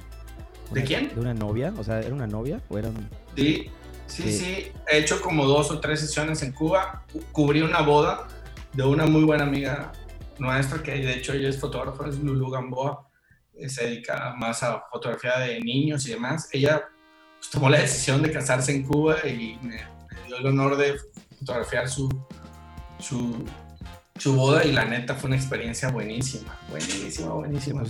¿De 0.73 0.85
quién? 0.85 1.13
De 1.13 1.21
una 1.21 1.35
novia, 1.35 1.75
o 1.77 1.83
sea, 1.83 2.01
¿era 2.01 2.15
una 2.15 2.29
novia 2.29 2.61
o 2.69 2.79
era 2.79 2.89
un... 2.89 3.09
Sí, 3.37 3.71
sí, 4.07 4.33
sí, 4.33 4.73
he 4.89 4.99
hecho 4.99 5.21
como 5.21 5.47
dos 5.47 5.71
o 5.71 5.81
tres 5.81 6.01
sesiones 6.01 6.43
en 6.43 6.53
Cuba, 6.53 7.05
cubrí 7.33 7.63
una 7.63 7.81
boda 7.81 8.29
de 8.73 8.85
una 8.85 9.07
muy 9.07 9.25
buena 9.25 9.45
amiga 9.45 9.93
nuestra, 10.39 10.83
que 10.83 10.93
de 10.93 11.15
hecho 11.15 11.33
ella 11.33 11.49
es 11.49 11.59
fotógrafa, 11.59 12.09
es 12.09 12.19
Lulu 12.19 12.51
Gamboa, 12.51 13.09
eh, 13.55 13.69
se 13.69 13.87
dedica 13.87 14.35
más 14.37 14.63
a 14.63 14.85
fotografía 14.91 15.39
de 15.39 15.61
niños 15.61 16.07
y 16.07 16.11
demás. 16.11 16.49
Ella 16.53 16.85
pues, 17.39 17.51
tomó 17.51 17.71
la 17.71 17.79
decisión 17.79 18.23
de 18.23 18.31
casarse 18.31 18.73
en 18.73 18.85
Cuba 18.85 19.17
y 19.27 19.59
me, 19.63 19.81
dio 20.27 20.37
el 20.37 20.47
honor 20.47 20.77
de 20.77 20.97
fotografiar 21.39 21.89
su, 21.89 22.09
su, 22.99 23.45
su, 24.19 24.35
boda 24.35 24.65
y 24.65 24.73
la 24.73 24.85
neta 24.85 25.15
fue 25.15 25.29
una 25.29 25.37
experiencia 25.37 25.91
buenísima, 25.91 26.59
buenísima, 26.69 27.33
buenísima. 27.33 27.85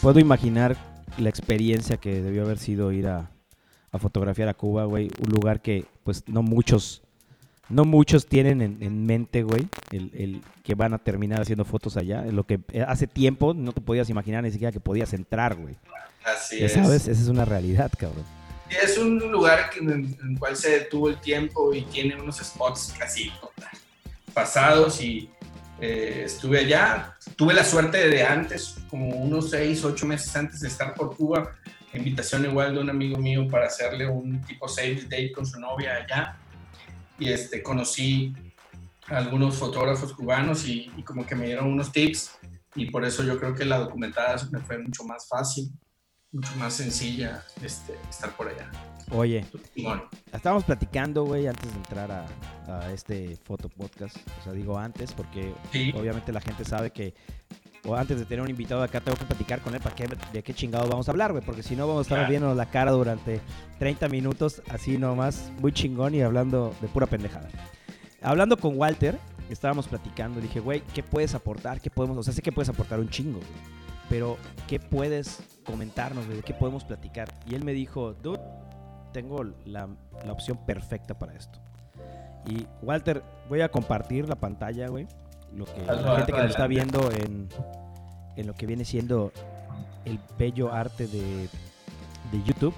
puedo 0.00 0.20
imaginar 0.20 0.76
la 1.18 1.28
experiencia 1.28 1.96
que 1.98 2.22
debió 2.22 2.44
haber 2.44 2.58
sido 2.58 2.92
ir 2.92 3.08
a, 3.08 3.30
a 3.94 3.98
fotografiar 3.98 4.48
a 4.48 4.54
Cuba, 4.54 4.86
güey, 4.86 5.08
un 5.20 5.30
lugar 5.30 5.62
que 5.62 5.84
pues 6.02 6.24
no 6.26 6.42
muchos 6.42 7.00
no 7.68 7.84
muchos 7.84 8.26
tienen 8.26 8.60
en, 8.60 9.06
mente, 9.06 9.42
güey, 9.42 9.68
el, 9.90 10.42
que 10.64 10.74
van 10.74 10.92
a 10.92 10.98
terminar 10.98 11.40
haciendo 11.40 11.64
fotos 11.64 11.96
allá. 11.96 12.22
Lo 12.24 12.44
que 12.44 12.60
eh, 12.72 12.84
hace 12.86 13.06
tiempo 13.06 13.54
no 13.54 13.72
te 13.72 13.80
podías 13.80 14.10
imaginar 14.10 14.42
ni 14.42 14.50
siquiera 14.50 14.70
que 14.70 14.80
podías 14.80 15.14
entrar, 15.14 15.54
güey. 15.54 15.76
Así 16.24 16.62
es. 16.62 16.72
¿Sabes? 16.72 17.08
Esa 17.08 17.22
es 17.22 17.28
una 17.28 17.46
realidad, 17.46 17.90
cabrón. 17.96 18.24
es 18.68 18.98
un 18.98 19.18
lugar 19.18 19.70
en, 19.80 20.16
el 20.22 20.38
cual 20.38 20.56
se 20.56 20.80
detuvo 20.80 21.08
el 21.08 21.18
tiempo 21.20 21.72
y 21.72 21.82
tiene 21.82 22.20
unos 22.20 22.36
spots 22.36 22.94
casi 22.98 23.32
pasados 24.34 25.00
y 25.00 25.30
eh, 25.80 26.22
estuve 26.26 26.58
allá. 26.58 27.16
Tuve 27.36 27.54
la 27.54 27.64
suerte 27.64 28.08
de 28.08 28.24
antes, 28.24 28.76
como 28.90 29.08
unos 29.08 29.50
seis, 29.50 29.82
ocho 29.84 30.04
meses 30.04 30.36
antes 30.36 30.60
de 30.60 30.68
estar 30.68 30.92
por 30.94 31.16
Cuba, 31.16 31.54
invitación 31.98 32.44
igual 32.44 32.74
de 32.74 32.80
un 32.80 32.90
amigo 32.90 33.18
mío 33.18 33.48
para 33.48 33.66
hacerle 33.66 34.06
un 34.06 34.40
tipo 34.42 34.68
save 34.68 35.02
date 35.02 35.32
con 35.32 35.46
su 35.46 35.58
novia 35.60 35.96
allá. 35.96 36.36
Y 37.18 37.30
este, 37.30 37.62
conocí 37.62 38.34
a 39.06 39.18
algunos 39.18 39.56
fotógrafos 39.56 40.12
cubanos 40.12 40.66
y, 40.66 40.90
y 40.96 41.02
como 41.02 41.26
que 41.26 41.34
me 41.34 41.46
dieron 41.46 41.66
unos 41.66 41.92
tips 41.92 42.38
y 42.74 42.90
por 42.90 43.04
eso 43.04 43.22
yo 43.22 43.38
creo 43.38 43.54
que 43.54 43.64
la 43.64 43.78
documentada 43.78 44.36
me 44.50 44.60
fue 44.60 44.78
mucho 44.78 45.04
más 45.04 45.28
fácil 45.28 45.70
mucho 46.34 46.50
más 46.56 46.74
sencilla 46.74 47.44
este, 47.62 47.94
estar 48.10 48.36
por 48.36 48.48
allá. 48.48 48.68
Oye, 49.12 49.44
estábamos 50.32 50.64
platicando, 50.64 51.24
güey, 51.24 51.46
antes 51.46 51.70
de 51.70 51.76
entrar 51.76 52.10
a, 52.10 52.26
este 52.92 53.36
foto 53.44 53.68
podcast. 53.68 54.16
O 54.40 54.44
sea, 54.44 54.52
digo 54.52 54.78
antes 54.78 55.12
porque 55.12 55.54
obviamente 55.94 56.32
la 56.32 56.40
gente 56.40 56.64
sabe 56.64 56.90
que 56.90 57.14
o 57.84 57.94
antes 57.94 58.18
de 58.18 58.24
tener 58.24 58.42
un 58.42 58.50
invitado 58.50 58.82
acá 58.82 59.00
tengo 59.00 59.16
que 59.16 59.24
platicar 59.24 59.60
con 59.60 59.74
él 59.74 59.80
para 59.80 59.94
qué, 59.94 60.08
de 60.32 60.42
qué 60.42 60.54
chingado 60.54 60.88
vamos 60.88 61.08
a 61.08 61.12
hablar, 61.12 61.32
güey, 61.32 61.44
porque 61.44 61.62
si 61.62 61.76
no 61.76 61.86
vamos 61.86 62.10
a 62.10 62.14
estar 62.14 62.28
viendo 62.28 62.54
la 62.54 62.66
cara 62.66 62.92
durante 62.92 63.40
30 63.78 64.08
minutos 64.08 64.62
así 64.70 64.98
nomás, 64.98 65.52
muy 65.60 65.72
chingón 65.72 66.14
y 66.14 66.22
hablando 66.22 66.74
de 66.80 66.88
pura 66.88 67.06
pendejada. 67.06 67.48
Hablando 68.22 68.56
con 68.56 68.78
Walter, 68.78 69.18
estábamos 69.50 69.86
platicando, 69.86 70.40
dije, 70.40 70.60
güey, 70.60 70.82
¿qué 70.94 71.02
puedes 71.02 71.34
aportar? 71.34 71.80
¿Qué 71.80 71.90
podemos? 71.90 72.16
O 72.16 72.22
sea, 72.22 72.32
sé 72.32 72.40
que 72.42 72.52
puedes 72.52 72.68
aportar 72.68 73.00
un 73.00 73.10
chingo, 73.10 73.38
güey 73.38 73.74
pero 74.08 74.36
¿qué 74.66 74.78
puedes 74.78 75.42
comentarnos, 75.64 76.28
¿De 76.28 76.42
qué 76.42 76.54
podemos 76.54 76.84
platicar? 76.84 77.32
Y 77.46 77.54
él 77.54 77.64
me 77.64 77.72
dijo, 77.72 78.12
dude, 78.14 78.40
tengo 79.12 79.42
la, 79.64 79.88
la 80.24 80.32
opción 80.32 80.58
perfecta 80.66 81.18
para 81.18 81.34
esto. 81.34 81.58
Y 82.46 82.66
Walter, 82.82 83.22
voy 83.48 83.62
a 83.62 83.70
compartir 83.70 84.28
la 84.28 84.36
pantalla, 84.36 84.88
güey. 84.88 85.06
Lo 85.56 85.64
que 85.66 85.80
la 85.86 86.16
gente 86.16 86.32
que 86.32 86.38
nos 86.38 86.50
está 86.50 86.66
viendo 86.66 87.10
en, 87.12 87.48
en, 88.36 88.46
lo 88.46 88.54
que 88.54 88.66
viene 88.66 88.84
siendo 88.84 89.32
el 90.04 90.18
bello 90.38 90.72
arte 90.72 91.06
de, 91.06 91.48
de 92.32 92.42
YouTube. 92.44 92.74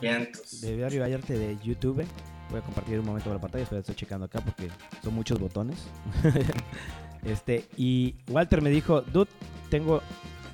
De 0.00 0.76
bello 0.76 1.04
arte 1.04 1.38
de 1.38 1.58
YouTube. 1.62 2.04
Voy 2.50 2.58
a 2.58 2.62
compartir 2.62 2.98
un 2.98 3.06
momento 3.06 3.32
la 3.32 3.40
pantalla, 3.40 3.64
estoy 3.64 3.94
checando 3.94 4.26
acá 4.26 4.40
porque 4.40 4.68
son 5.02 5.14
muchos 5.14 5.38
botones. 5.38 5.78
este, 7.22 7.66
y 7.76 8.16
Walter 8.28 8.60
me 8.60 8.70
dijo, 8.70 9.02
dude, 9.02 9.30
tengo 9.68 10.02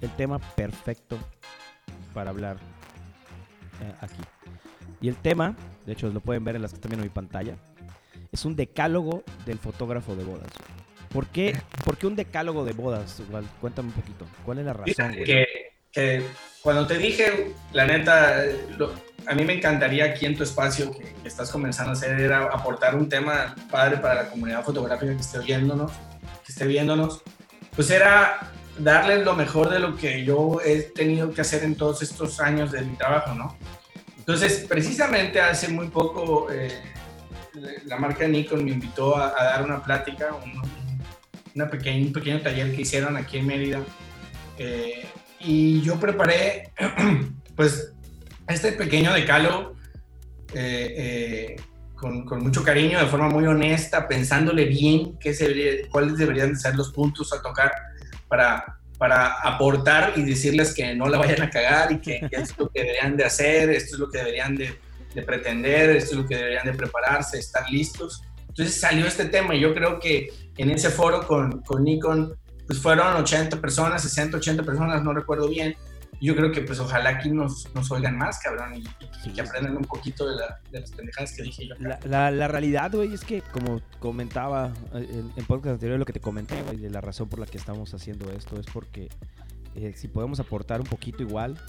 el 0.03 0.11
tema 0.11 0.39
perfecto 0.39 1.17
para 2.13 2.31
hablar 2.31 2.59
eh, 3.83 3.95
aquí. 4.01 4.23
Y 5.01 5.09
el 5.09 5.17
tema, 5.17 5.57
de 5.87 5.93
hecho 5.93 6.09
lo 6.11 6.21
pueden 6.21 6.45
ver 6.45 6.57
en 6.57 6.63
las 6.63 6.73
que 6.73 6.77
están 6.77 6.91
viendo 6.91 7.05
mi 7.05 7.11
pantalla, 7.11 7.57
es 8.33 8.45
un 8.45 8.57
decálogo 8.57 9.23
del 9.47 9.59
fotógrafo 9.59 10.17
de 10.17 10.25
bodas. 10.25 10.51
¿Por 11.13 11.27
qué, 11.27 11.59
¿Por 11.85 11.97
qué 11.97 12.07
un 12.07 12.17
decálogo 12.17 12.65
de 12.65 12.73
bodas? 12.73 13.23
cuéntame 13.61 13.89
un 13.89 13.95
poquito. 13.95 14.27
¿Cuál 14.45 14.59
es 14.59 14.67
la 14.67 14.73
razón? 14.73 15.15
Que, 15.93 16.23
cuando 16.63 16.87
te 16.87 16.99
dije, 16.99 17.53
la 17.73 17.87
neta, 17.87 18.43
a 19.27 19.35
mí 19.35 19.45
me 19.45 19.55
encantaría 19.55 20.05
aquí 20.05 20.27
en 20.27 20.37
tu 20.37 20.43
espacio 20.43 20.93
que, 20.93 21.15
que, 21.23 21.29
estás 21.29 21.51
comenzando 21.51 21.91
a 21.91 21.93
hacer 21.95 22.21
era 22.21 22.45
aportar 22.45 22.95
un 22.95 23.09
tema 23.09 23.55
padre 23.71 23.97
para 23.97 24.15
la 24.15 24.29
comunidad 24.29 24.63
fotográfica 24.63 25.15
que 25.15 25.21
esté 25.21 25.39
viéndonos, 25.39 25.93
que 26.45 26.53
esté 26.53 26.67
viéndonos. 26.67 27.23
Pues 27.75 27.91
era 27.91 28.53
darles 28.79 29.25
lo 29.25 29.35
mejor 29.35 29.71
de 29.71 29.79
lo 29.79 29.97
que 29.97 30.25
yo 30.25 30.61
he 30.65 30.83
tenido 30.83 31.33
que 31.33 31.41
hacer 31.41 31.65
en 31.65 31.77
todos 31.77 32.03
estos 32.03 32.41
años 32.41 32.73
de 32.73 32.83
mi 32.83 32.97
trabajo, 32.97 33.35
¿no? 33.35 33.57
Entonces, 34.19 34.67
precisamente 34.69 35.41
hace 35.41 35.69
muy 35.69 35.89
poco 35.89 36.51
eh, 36.51 36.83
la 37.85 37.97
marca 37.97 38.27
Nikon 38.27 38.65
me 38.65 38.73
invitó 38.73 39.17
a, 39.17 39.33
dar 39.33 39.63
una 39.63 39.83
plática, 39.83 40.35
un, 40.35 40.61
una 41.57 41.69
pequeña, 41.71 42.07
un 42.07 42.13
pequeño 42.13 42.41
taller 42.43 42.75
que 42.75 42.83
hicieron 42.83 43.17
aquí 43.17 43.39
en 43.39 43.47
Mérida. 43.47 43.83
Eh, 44.59 45.07
y 45.41 45.81
yo 45.81 45.99
preparé, 45.99 46.71
pues, 47.57 47.93
este 48.47 48.73
pequeño 48.73 49.13
decálogo 49.13 49.75
eh, 50.55 51.57
con, 51.95 52.25
con, 52.25 52.43
mucho 52.43 52.63
cariño, 52.63 53.01
de 53.01 53.07
forma 53.07 53.29
muy 53.29 53.47
honesta, 53.47 54.07
pensándole 54.07 54.67
bien 54.67 55.19
qué 55.19 55.35
se 55.35 55.89
cuáles 55.91 56.19
deberían 56.19 56.53
de 56.53 56.59
ser 56.59 56.77
los 56.77 56.93
puntos 56.93 57.33
a 57.33 57.41
tocar 57.41 57.73
para, 58.29 58.79
para 58.99 59.33
aportar 59.43 60.13
y 60.15 60.23
decirles 60.23 60.75
que 60.75 60.95
no 60.95 61.09
la 61.09 61.19
vayan 61.19 61.43
a 61.43 61.51
cagar 61.51 61.91
y 61.91 61.99
que, 61.99 62.17
esto 62.31 62.39
es 62.39 62.59
lo 62.59 62.69
que 62.69 62.83
deberían 62.83 63.17
de 63.17 63.25
hacer, 63.25 63.71
esto 63.71 63.95
es 63.95 63.99
lo 63.99 64.11
que 64.11 64.19
deberían 64.19 64.57
de, 64.57 64.79
de, 65.15 65.23
pretender, 65.23 65.91
esto 65.91 66.11
es 66.13 66.17
lo 66.19 66.29
que 66.29 66.37
deberían 66.37 66.67
de 66.67 66.75
prepararse, 66.75 67.39
estar 67.39 67.69
listos. 67.71 68.23
Entonces 68.47 68.79
salió 68.79 69.07
este 69.07 69.25
tema 69.25 69.55
y 69.55 69.61
yo 69.61 69.75
creo 69.75 69.99
que 69.99 70.29
en 70.57 70.71
ese 70.71 70.91
foro 70.91 71.27
con, 71.27 71.63
con 71.63 71.85
Nikon 71.85 72.35
pues 72.67 72.81
fueron 72.81 73.17
80 73.17 73.61
personas, 73.61 74.03
60, 74.03 74.39
80 74.39 74.63
personas, 74.65 75.03
no 75.03 75.13
recuerdo 75.13 75.49
bien, 75.49 75.77
yo 76.21 76.35
creo 76.35 76.51
que 76.51 76.63
pues 76.63 76.81
ojalá 76.81 77.11
aquí 77.11 77.31
nos, 77.31 77.73
nos 77.75 77.91
oigan 77.91 78.17
más, 78.17 78.39
cabrón, 78.41 78.75
y, 78.75 79.31
que 79.33 79.41
aprendan 79.41 79.77
un 79.77 79.85
poquito 79.85 80.29
de, 80.29 80.37
las 80.73 80.91
pendejadas 80.91 81.33
que 81.37 81.43
dije 81.43 81.69
yo. 81.69 81.75
La, 81.79 82.31
la, 82.31 82.49
realidad, 82.49 82.91
güey, 82.93 83.13
es 83.13 83.23
que 83.23 83.43
como 83.43 83.81
comentaba 84.01 84.73
en, 84.95 85.33
en 85.37 85.45
podcast 85.45 85.75
anterior, 85.75 85.99
lo 85.99 86.05
que 86.05 86.13
te 86.13 86.21
comenté, 86.21 86.63
güey, 86.63 86.79
de 86.79 86.91
la 86.91 87.01
razón 87.01 87.29
por 87.29 87.39
la 87.39 87.47
que 87.47 87.59
estamos 87.59 87.93
haciendo 87.95 88.31
esto 88.33 88.59
es 88.59 88.67
porque 88.67 89.09
eh, 89.77 89.93
si 89.95 90.09
podemos 90.09 90.41
aportar 90.41 90.81
un 90.81 90.87
poquito 90.87 91.23
igual 91.23 91.61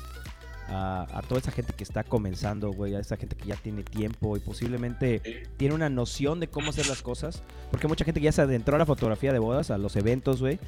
a, 0.69 1.21
toda 1.27 1.39
esa 1.39 1.51
gente 1.51 1.73
que 1.73 1.83
está 1.83 2.03
comenzando, 2.03 2.71
güey, 2.71 2.95
a 2.95 2.99
esa 2.99 3.17
gente 3.17 3.35
que 3.35 3.47
ya 3.47 3.55
tiene 3.55 3.83
tiempo 3.83 4.37
y 4.37 4.39
posiblemente 4.39 5.45
tiene 5.57 5.75
una 5.75 5.89
noción 5.89 6.39
de 6.39 6.47
cómo 6.47 6.69
hacer 6.69 6.87
las 6.87 7.01
cosas, 7.01 7.41
porque 7.71 7.87
mucha 7.87 8.05
gente 8.05 8.21
ya 8.21 8.31
se 8.31 8.41
adentró 8.41 8.75
a 8.75 8.79
la 8.79 8.85
fotografía 8.85 9.31
de 9.33 9.39
bodas, 9.39 9.71
a 9.71 9.77
los 9.77 9.95
eventos, 9.95 10.41
güey, 10.41 10.59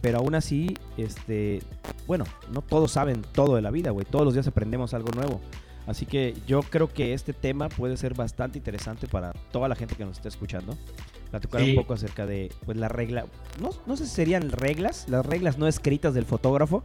pero 0.00 0.18
aún 0.18 0.34
así, 0.34 0.76
este, 0.96 1.62
bueno, 2.06 2.24
no 2.52 2.62
todos 2.62 2.92
saben 2.92 3.22
todo 3.32 3.56
de 3.56 3.62
la 3.62 3.70
vida, 3.70 3.90
güey, 3.90 4.06
todos 4.08 4.24
los 4.24 4.34
días 4.34 4.46
aprendemos 4.46 4.94
algo 4.94 5.10
nuevo. 5.12 5.40
Así 5.86 6.04
que 6.04 6.34
yo 6.46 6.60
creo 6.60 6.92
que 6.92 7.14
este 7.14 7.32
tema 7.32 7.70
puede 7.70 7.96
ser 7.96 8.12
bastante 8.12 8.58
interesante 8.58 9.06
para 9.06 9.32
toda 9.50 9.68
la 9.68 9.74
gente 9.74 9.94
que 9.94 10.04
nos 10.04 10.18
está 10.18 10.28
escuchando. 10.28 10.76
Platicar 11.30 11.62
un 11.62 11.74
poco 11.74 11.94
acerca 11.94 12.26
de 12.26 12.52
pues 12.66 12.76
la 12.76 12.88
regla, 12.88 13.24
no, 13.60 13.70
no 13.86 13.96
sé 13.96 14.04
si 14.06 14.14
serían 14.14 14.50
reglas, 14.50 15.08
las 15.08 15.24
reglas 15.24 15.56
no 15.56 15.66
escritas 15.66 16.12
del 16.12 16.26
fotógrafo, 16.26 16.84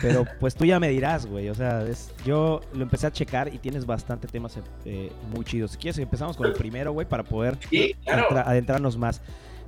pero 0.00 0.26
pues 0.40 0.54
tú 0.54 0.64
ya 0.64 0.78
me 0.78 0.88
dirás, 0.88 1.26
güey. 1.26 1.48
O 1.48 1.54
sea, 1.54 1.84
yo 2.24 2.60
lo 2.72 2.82
empecé 2.82 3.06
a 3.06 3.12
checar 3.12 3.52
y 3.52 3.58
tienes 3.58 3.86
bastante 3.86 4.28
temas 4.28 4.58
eh, 4.84 5.10
muy 5.34 5.44
chidos. 5.44 5.72
Si 5.72 5.78
quieres, 5.78 5.98
empezamos 5.98 6.36
con 6.36 6.46
el 6.46 6.52
primero, 6.52 6.92
güey, 6.92 7.08
para 7.08 7.22
poder 7.22 7.58
adentrarnos 8.06 8.96
más. 8.96 9.20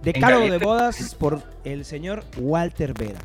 Decálogo 0.02 0.50
de 0.50 0.58
bodas 0.58 1.14
por 1.14 1.42
el 1.64 1.85
señor 1.85 2.25
Walter 2.37 2.94
Vera. 2.94 3.20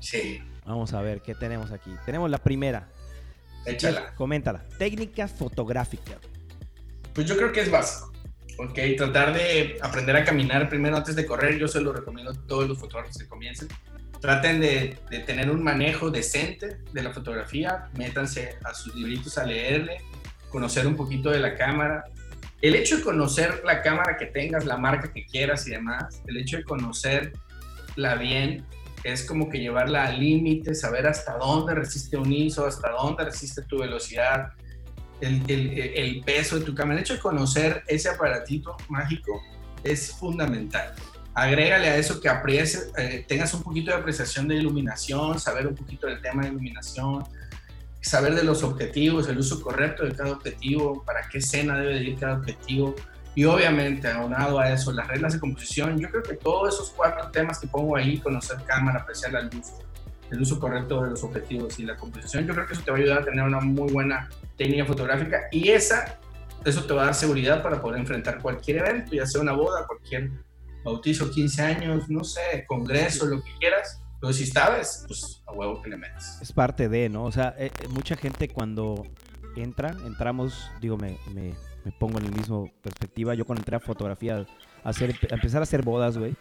Sí. 0.00 0.40
Vamos 0.64 0.92
a 0.92 1.02
ver 1.02 1.20
qué 1.20 1.34
tenemos 1.34 1.72
aquí. 1.72 1.90
Tenemos 2.06 2.30
la 2.30 2.38
primera. 2.38 2.88
Échala. 3.66 4.14
Coméntala. 4.14 4.64
Técnica 4.78 5.28
fotográfica. 5.28 6.18
Pues 7.14 7.26
yo 7.26 7.36
creo 7.36 7.52
que 7.52 7.60
es 7.60 7.70
básico. 7.70 8.12
Ok, 8.58 8.78
tratar 8.96 9.32
de 9.34 9.78
aprender 9.80 10.16
a 10.16 10.24
caminar 10.24 10.68
primero 10.68 10.96
antes 10.96 11.14
de 11.14 11.26
correr. 11.26 11.58
Yo 11.58 11.68
se 11.68 11.80
lo 11.80 11.92
recomiendo 11.92 12.32
a 12.32 12.34
todos 12.46 12.68
los 12.68 12.78
fotógrafos 12.78 13.16
que 13.16 13.26
comiencen 13.26 13.68
traten 14.20 14.60
de, 14.60 14.98
tener 15.26 15.50
un 15.50 15.62
manejo 15.62 16.10
decente 16.10 16.78
de 16.92 17.02
la 17.02 17.12
fotografía, 17.12 17.88
métanse 17.96 18.58
a 18.64 18.74
sus 18.74 18.94
libritos 18.94 19.38
a 19.38 19.44
leerle, 19.44 19.98
conocer 20.50 20.86
un 20.86 20.96
poquito 20.96 21.30
de 21.30 21.40
la 21.40 21.54
cámara. 21.56 22.04
El 22.60 22.74
hecho 22.74 22.98
de 22.98 23.02
conocer 23.04 23.62
la 23.64 23.82
cámara 23.82 24.16
que 24.16 24.26
tengas, 24.26 24.64
la 24.64 24.76
marca 24.76 25.12
que 25.12 25.24
quieras 25.24 25.66
y 25.68 25.70
demás, 25.70 26.22
el 26.26 26.36
hecho 26.36 26.56
de 26.56 26.64
conocerla 26.64 28.14
bien, 28.18 28.64
es 29.04 29.24
como 29.24 29.48
que 29.48 29.58
llevarla 29.60 30.06
al 30.06 30.18
límite, 30.18 30.74
saber 30.74 31.06
hasta 31.06 31.36
dónde 31.36 31.74
resiste 31.74 32.16
un 32.16 32.32
ISO, 32.32 32.66
hasta 32.66 32.90
dónde 32.90 33.24
resiste 33.24 33.62
tu 33.62 33.78
velocidad, 33.78 34.48
el, 35.20 35.42
el 35.48 36.20
peso 36.24 36.58
de 36.58 36.64
tu 36.64 36.74
cámara. 36.74 36.98
El 36.98 37.04
hecho 37.04 37.14
de 37.14 37.20
conocer 37.20 37.84
ese 37.86 38.08
aparatito 38.08 38.76
mágico 38.88 39.40
es 39.84 40.10
fundamental 40.12 40.94
agrégale 41.42 41.88
a 41.88 41.96
eso 41.96 42.20
que 42.20 42.28
aprecie, 42.28 42.80
eh, 42.96 43.24
tengas 43.28 43.54
un 43.54 43.62
poquito 43.62 43.92
de 43.92 43.96
apreciación 43.96 44.48
de 44.48 44.56
iluminación, 44.56 45.38
saber 45.38 45.68
un 45.68 45.74
poquito 45.76 46.08
del 46.08 46.20
tema 46.20 46.42
de 46.42 46.48
iluminación, 46.48 47.24
saber 48.00 48.34
de 48.34 48.42
los 48.42 48.64
objetivos, 48.64 49.28
el 49.28 49.38
uso 49.38 49.60
correcto 49.62 50.04
de 50.04 50.14
cada 50.16 50.32
objetivo, 50.32 51.04
para 51.04 51.28
qué 51.28 51.38
escena 51.38 51.78
debe 51.78 52.02
ir 52.02 52.18
cada 52.18 52.38
objetivo. 52.38 52.96
Y 53.36 53.44
obviamente, 53.44 54.08
aunado 54.08 54.58
a 54.58 54.72
eso, 54.72 54.92
las 54.92 55.06
reglas 55.06 55.34
de 55.34 55.38
composición, 55.38 55.96
yo 56.00 56.10
creo 56.10 56.24
que 56.24 56.34
todos 56.34 56.74
esos 56.74 56.90
cuatro 56.90 57.30
temas 57.30 57.60
que 57.60 57.68
pongo 57.68 57.94
ahí, 57.94 58.18
conocer 58.18 58.58
cámara, 58.66 59.00
apreciar 59.00 59.32
la 59.32 59.42
luz, 59.42 59.74
el 60.32 60.40
uso 60.40 60.58
correcto 60.58 61.04
de 61.04 61.10
los 61.10 61.22
objetivos 61.22 61.78
y 61.78 61.84
la 61.84 61.96
composición, 61.96 62.46
yo 62.46 62.54
creo 62.54 62.66
que 62.66 62.72
eso 62.72 62.82
te 62.82 62.90
va 62.90 62.96
a 62.96 63.00
ayudar 63.00 63.22
a 63.22 63.24
tener 63.24 63.44
una 63.44 63.60
muy 63.60 63.92
buena 63.92 64.28
técnica 64.56 64.84
fotográfica 64.84 65.42
y 65.52 65.68
esa, 65.68 66.18
eso 66.64 66.84
te 66.84 66.92
va 66.92 67.02
a 67.02 67.04
dar 67.06 67.14
seguridad 67.14 67.62
para 67.62 67.80
poder 67.80 68.00
enfrentar 68.00 68.42
cualquier 68.42 68.78
evento, 68.78 69.12
ya 69.14 69.24
sea 69.24 69.40
una 69.40 69.52
boda, 69.52 69.86
cualquier 69.86 70.30
bautizo, 70.88 71.30
15 71.30 71.62
años, 71.62 72.08
no 72.08 72.24
sé, 72.24 72.64
congreso, 72.66 73.26
lo 73.26 73.42
que 73.42 73.50
quieras. 73.58 74.00
Pero 74.20 74.32
si 74.32 74.46
sabes, 74.46 75.04
pues 75.06 75.42
a 75.46 75.52
huevo 75.52 75.80
que 75.80 75.90
le 75.90 75.96
metes. 75.96 76.38
Es 76.42 76.52
parte 76.52 76.88
de, 76.88 77.08
¿no? 77.08 77.24
O 77.24 77.32
sea, 77.32 77.54
eh, 77.56 77.70
eh, 77.80 77.88
mucha 77.88 78.16
gente 78.16 78.48
cuando 78.48 79.06
entra, 79.56 79.96
entramos, 80.04 80.70
digo, 80.80 80.96
me, 80.96 81.16
me, 81.32 81.54
me 81.84 81.92
pongo 81.92 82.18
en 82.18 82.26
el 82.26 82.32
mismo 82.32 82.70
perspectiva. 82.82 83.34
Yo 83.34 83.44
cuando 83.44 83.60
entré 83.60 83.76
a 83.76 83.80
fotografía, 83.80 84.44
a, 84.82 84.88
hacer, 84.88 85.14
a 85.30 85.34
empezar 85.34 85.60
a 85.60 85.64
hacer 85.64 85.82
bodas, 85.82 86.18
güey, 86.18 86.34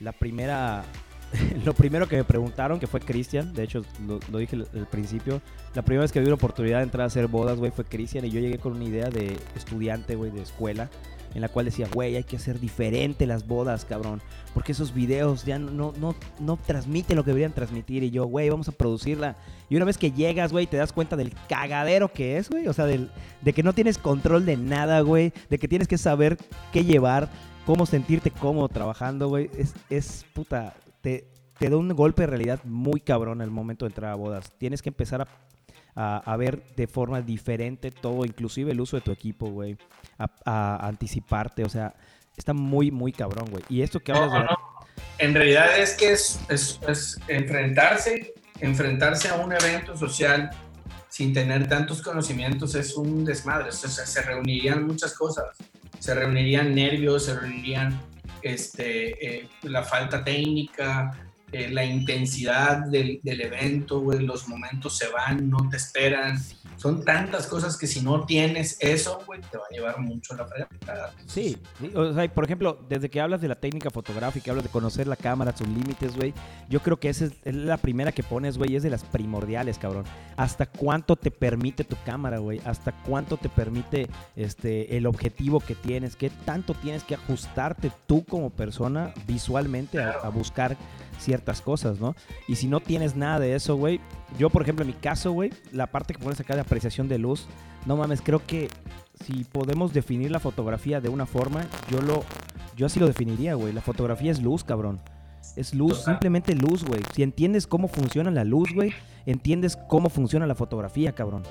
la 0.00 0.12
primera, 0.12 0.84
lo 1.64 1.72
primero 1.72 2.06
que 2.06 2.16
me 2.16 2.24
preguntaron, 2.24 2.78
que 2.78 2.86
fue 2.86 3.00
Cristian, 3.00 3.54
de 3.54 3.62
hecho 3.62 3.82
lo, 4.06 4.20
lo 4.30 4.38
dije 4.38 4.56
al, 4.56 4.86
principio, 4.88 5.40
la 5.74 5.82
primera 5.82 6.02
vez 6.02 6.12
que 6.12 6.20
vi 6.20 6.26
la 6.26 6.34
oportunidad 6.34 6.78
de 6.78 6.84
entrar 6.84 7.04
a 7.04 7.06
hacer 7.06 7.26
bodas, 7.26 7.58
güey, 7.58 7.70
fue 7.70 7.86
Cristian 7.86 8.26
y 8.26 8.30
yo 8.30 8.40
llegué 8.40 8.58
con 8.58 8.72
una 8.72 8.84
idea 8.84 9.08
de 9.08 9.38
estudiante, 9.56 10.14
güey, 10.14 10.30
de 10.30 10.42
escuela 10.42 10.90
en 11.34 11.40
la 11.40 11.48
cual 11.48 11.66
decía, 11.66 11.88
güey, 11.92 12.14
hay 12.16 12.22
que 12.24 12.36
hacer 12.36 12.60
diferente 12.60 13.26
las 13.26 13.46
bodas, 13.46 13.84
cabrón. 13.84 14.22
Porque 14.54 14.72
esos 14.72 14.94
videos 14.94 15.44
ya 15.44 15.58
no, 15.58 15.92
no, 15.98 16.14
no 16.38 16.56
transmiten 16.56 17.16
lo 17.16 17.24
que 17.24 17.30
deberían 17.30 17.52
transmitir. 17.52 18.04
Y 18.04 18.10
yo, 18.10 18.26
güey, 18.26 18.48
vamos 18.48 18.68
a 18.68 18.72
producirla. 18.72 19.36
Y 19.68 19.74
una 19.74 19.84
vez 19.84 19.98
que 19.98 20.12
llegas, 20.12 20.52
güey, 20.52 20.66
te 20.66 20.76
das 20.76 20.92
cuenta 20.92 21.16
del 21.16 21.34
cagadero 21.48 22.12
que 22.12 22.36
es, 22.36 22.48
güey. 22.48 22.68
O 22.68 22.72
sea, 22.72 22.86
del, 22.86 23.10
de 23.42 23.52
que 23.52 23.64
no 23.64 23.72
tienes 23.72 23.98
control 23.98 24.46
de 24.46 24.56
nada, 24.56 25.00
güey. 25.00 25.32
De 25.50 25.58
que 25.58 25.66
tienes 25.66 25.88
que 25.88 25.98
saber 25.98 26.38
qué 26.72 26.84
llevar, 26.84 27.28
cómo 27.66 27.84
sentirte 27.84 28.30
cómodo 28.30 28.68
trabajando, 28.68 29.28
güey. 29.28 29.50
Es, 29.58 29.74
es 29.90 30.24
puta, 30.34 30.74
te, 31.00 31.26
te 31.58 31.68
da 31.68 31.76
un 31.76 31.88
golpe 31.88 32.22
de 32.22 32.28
realidad 32.28 32.60
muy 32.62 33.00
cabrón 33.00 33.42
al 33.42 33.50
momento 33.50 33.86
de 33.86 33.90
entrar 33.90 34.12
a 34.12 34.16
bodas. 34.16 34.52
Tienes 34.56 34.82
que 34.82 34.90
empezar 34.90 35.22
a 35.22 35.28
a, 35.96 36.16
a, 36.18 36.36
ver 36.36 36.62
de 36.76 36.86
forma 36.86 37.22
diferente 37.22 37.90
todo, 37.90 38.24
inclusive 38.24 38.72
el 38.72 38.80
uso 38.80 38.96
de 38.96 39.02
tu 39.02 39.12
equipo, 39.12 39.48
güey, 39.48 39.76
a, 40.18 40.30
a, 40.44 40.86
anticiparte, 40.86 41.64
o 41.64 41.68
sea, 41.68 41.94
está 42.36 42.52
muy, 42.52 42.90
muy 42.90 43.12
cabrón, 43.12 43.50
güey. 43.50 43.62
Y 43.68 43.82
esto 43.82 44.00
que 44.00 44.12
hablas 44.12 44.30
no, 44.30 44.38
de... 44.38 44.44
no. 44.44 44.74
En 45.18 45.34
realidad 45.34 45.78
es 45.78 45.94
que 45.94 46.12
es, 46.12 46.40
es, 46.48 46.80
es, 46.88 47.20
enfrentarse, 47.28 48.34
enfrentarse 48.60 49.28
a 49.28 49.36
un 49.36 49.52
evento 49.52 49.96
social 49.96 50.50
sin 51.08 51.32
tener 51.32 51.68
tantos 51.68 52.02
conocimientos 52.02 52.74
es 52.74 52.96
un 52.96 53.24
desmadre, 53.24 53.68
o 53.68 53.72
sea, 53.72 53.88
se 54.04 54.22
reunirían 54.22 54.84
muchas 54.84 55.14
cosas, 55.14 55.44
se 56.00 56.12
reunirían 56.12 56.74
nervios, 56.74 57.26
se 57.26 57.38
reunirían 57.38 58.00
este, 58.42 59.42
eh, 59.42 59.48
la 59.62 59.84
falta 59.84 60.24
técnica, 60.24 61.16
eh, 61.54 61.70
la 61.70 61.84
intensidad 61.84 62.86
del, 62.86 63.20
del 63.22 63.40
evento, 63.40 64.00
güey, 64.00 64.20
los 64.20 64.48
momentos 64.48 64.98
se 64.98 65.08
van, 65.08 65.48
no 65.48 65.68
te 65.70 65.76
esperan. 65.76 66.42
Son 66.76 67.04
tantas 67.04 67.46
cosas 67.46 67.76
que 67.76 67.86
si 67.86 68.00
no 68.00 68.26
tienes 68.26 68.76
eso, 68.80 69.20
güey, 69.26 69.40
te 69.50 69.56
va 69.56 69.64
a 69.70 69.72
llevar 69.72 70.00
mucho 70.00 70.34
la 70.34 70.46
fregada. 70.46 71.14
Sí, 71.26 71.56
sí, 71.80 71.90
o 71.94 72.12
sea, 72.12 72.28
por 72.34 72.44
ejemplo, 72.44 72.84
desde 72.88 73.08
que 73.08 73.20
hablas 73.20 73.40
de 73.40 73.48
la 73.48 73.54
técnica 73.54 73.90
fotográfica, 73.90 74.50
hablas 74.50 74.64
de 74.64 74.70
conocer 74.70 75.06
la 75.06 75.16
cámara, 75.16 75.56
sus 75.56 75.68
límites, 75.68 76.16
güey, 76.16 76.34
yo 76.68 76.80
creo 76.80 76.98
que 76.98 77.08
esa 77.08 77.26
es, 77.26 77.54
la 77.54 77.76
primera 77.76 78.12
que 78.12 78.22
pones, 78.22 78.58
güey, 78.58 78.74
es 78.74 78.82
de 78.82 78.90
las 78.90 79.04
primordiales, 79.04 79.78
cabrón. 79.78 80.04
¿Hasta 80.36 80.66
cuánto 80.66 81.16
te 81.16 81.30
permite 81.30 81.84
tu 81.84 81.96
cámara, 82.04 82.38
güey? 82.38 82.60
¿Hasta 82.64 82.92
cuánto 83.02 83.36
te 83.36 83.48
permite 83.48 84.08
este, 84.34 84.96
el 84.96 85.06
objetivo 85.06 85.60
que 85.60 85.76
tienes? 85.76 86.16
¿Qué 86.16 86.30
tanto 86.30 86.74
tienes 86.74 87.04
que 87.04 87.14
ajustarte 87.14 87.92
tú 88.06 88.24
como 88.24 88.50
persona 88.50 89.14
visualmente 89.26 90.02
a, 90.02 90.10
a 90.10 90.28
buscar 90.28 90.76
ciertas 91.18 91.60
cosas, 91.60 92.00
¿no? 92.00 92.14
Y 92.48 92.56
si 92.56 92.66
no 92.66 92.80
tienes 92.80 93.16
nada 93.16 93.38
de 93.38 93.54
eso, 93.54 93.76
güey, 93.76 94.00
yo, 94.38 94.50
por 94.50 94.62
ejemplo, 94.62 94.82
en 94.82 94.88
mi 94.88 94.94
caso, 94.94 95.32
güey, 95.32 95.52
la 95.72 95.86
parte 95.86 96.14
que 96.14 96.20
pones 96.20 96.40
acá 96.40 96.54
de 96.54 96.60
apreciación 96.60 97.08
de 97.08 97.18
luz, 97.18 97.46
no 97.86 97.96
mames, 97.96 98.20
creo 98.22 98.44
que 98.44 98.68
si 99.24 99.44
podemos 99.44 99.92
definir 99.92 100.30
la 100.30 100.40
fotografía 100.40 101.00
de 101.00 101.08
una 101.08 101.26
forma, 101.26 101.66
yo 101.90 102.00
lo, 102.00 102.24
yo 102.76 102.86
así 102.86 102.98
lo 103.00 103.06
definiría, 103.06 103.54
güey. 103.54 103.72
La 103.72 103.80
fotografía 103.80 104.30
es 104.30 104.42
luz, 104.42 104.64
cabrón. 104.64 105.00
Es 105.56 105.74
luz, 105.74 106.04
simplemente 106.04 106.54
luz, 106.54 106.84
güey. 106.84 107.00
Si 107.14 107.22
entiendes 107.22 107.66
cómo 107.66 107.86
funciona 107.88 108.30
la 108.30 108.44
luz, 108.44 108.72
güey, 108.74 108.92
entiendes 109.26 109.78
cómo 109.88 110.10
funciona 110.10 110.46
la 110.46 110.54
fotografía, 110.54 111.12
cabrón. 111.12 111.42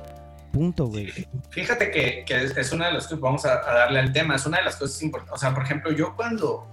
Punto, 0.51 0.87
güey. 0.87 1.07
Fíjate 1.49 1.89
que, 1.89 2.25
que, 2.25 2.43
es 2.43 2.71
una 2.73 2.87
de 2.87 2.93
las 2.93 3.07
que 3.07 3.15
vamos 3.15 3.45
a, 3.45 3.53
a, 3.53 3.73
darle 3.73 3.99
al 3.99 4.11
tema, 4.11 4.35
es 4.35 4.45
una 4.45 4.57
de 4.57 4.65
las 4.65 4.75
cosas 4.75 5.01
importantes. 5.01 5.35
O 5.35 5.39
sea, 5.39 5.53
por 5.53 5.63
ejemplo, 5.63 5.91
yo 5.91 6.15
cuando, 6.15 6.67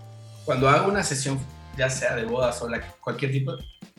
cuando 0.45 0.69
hago 0.69 0.91
una 0.91 1.03
sesión 1.03 1.39
ya 1.77 1.91
sea 1.91 2.17
de 2.17 2.25
bodas 2.25 2.61
o 2.63 2.69
la, 2.69 2.81
cualquier 3.01 3.33
tipo, 3.33 3.57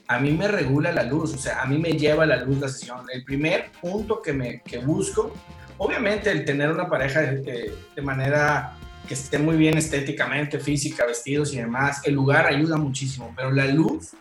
a 0.07 0.19
mí 0.19 0.31
me 0.31 0.47
regula 0.47 0.91
la 0.91 1.03
luz, 1.03 1.33
o 1.33 1.37
sea, 1.37 1.61
a 1.61 1.65
mí 1.65 1.77
me 1.77 1.93
lleva 1.93 2.25
la 2.25 2.37
luz 2.37 2.59
la 2.59 2.67
sesión. 2.67 3.05
El 3.13 3.23
primer 3.23 3.71
punto 3.81 4.21
que, 4.21 4.33
me, 4.33 4.61
que 4.61 4.79
busco, 4.79 5.33
obviamente 5.77 6.31
el 6.31 6.43
tener 6.43 6.71
una 6.71 6.89
pareja 6.89 7.21
de, 7.21 7.73
de 7.95 8.01
manera 8.01 8.77
que 9.07 9.13
esté 9.13 9.39
muy 9.39 9.55
bien 9.57 9.77
estéticamente, 9.77 10.59
física, 10.59 11.05
vestidos 11.05 11.53
y 11.53 11.57
demás, 11.57 12.01
el 12.05 12.13
lugar 12.13 12.45
ayuda 12.45 12.77
muchísimo, 12.77 13.33
pero 13.35 13.51
la 13.51 13.65
luz 13.65 14.11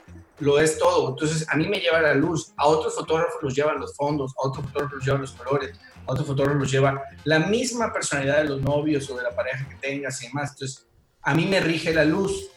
lo 0.40 0.58
es 0.58 0.78
todo. 0.78 1.10
Entonces, 1.10 1.46
a 1.48 1.56
mí 1.56 1.68
me 1.68 1.78
lleva 1.78 2.00
la 2.00 2.14
luz, 2.14 2.52
a 2.56 2.66
otros 2.66 2.94
fotógrafos 2.94 3.42
los 3.42 3.54
llevan 3.54 3.78
los 3.78 3.94
fondos, 3.94 4.32
a 4.32 4.48
otros 4.48 4.66
fotógrafos 4.66 4.96
los 4.96 5.04
llevan 5.04 5.20
los 5.20 5.32
colores, 5.32 5.78
a 6.06 6.12
otros 6.12 6.26
fotógrafos 6.26 6.60
los 6.60 6.70
lleva 6.70 7.02
la 7.24 7.38
misma 7.40 7.92
personalidad 7.92 8.38
de 8.38 8.48
los 8.48 8.62
novios 8.62 9.08
o 9.10 9.16
de 9.16 9.22
la 9.22 9.30
pareja 9.30 9.68
que 9.68 9.76
tengas 9.76 10.22
y 10.22 10.28
demás. 10.28 10.50
Entonces, 10.52 10.86
a 11.22 11.34
mí 11.34 11.46
me 11.46 11.60
rige 11.60 11.92
la 11.92 12.04
luz. 12.04 12.48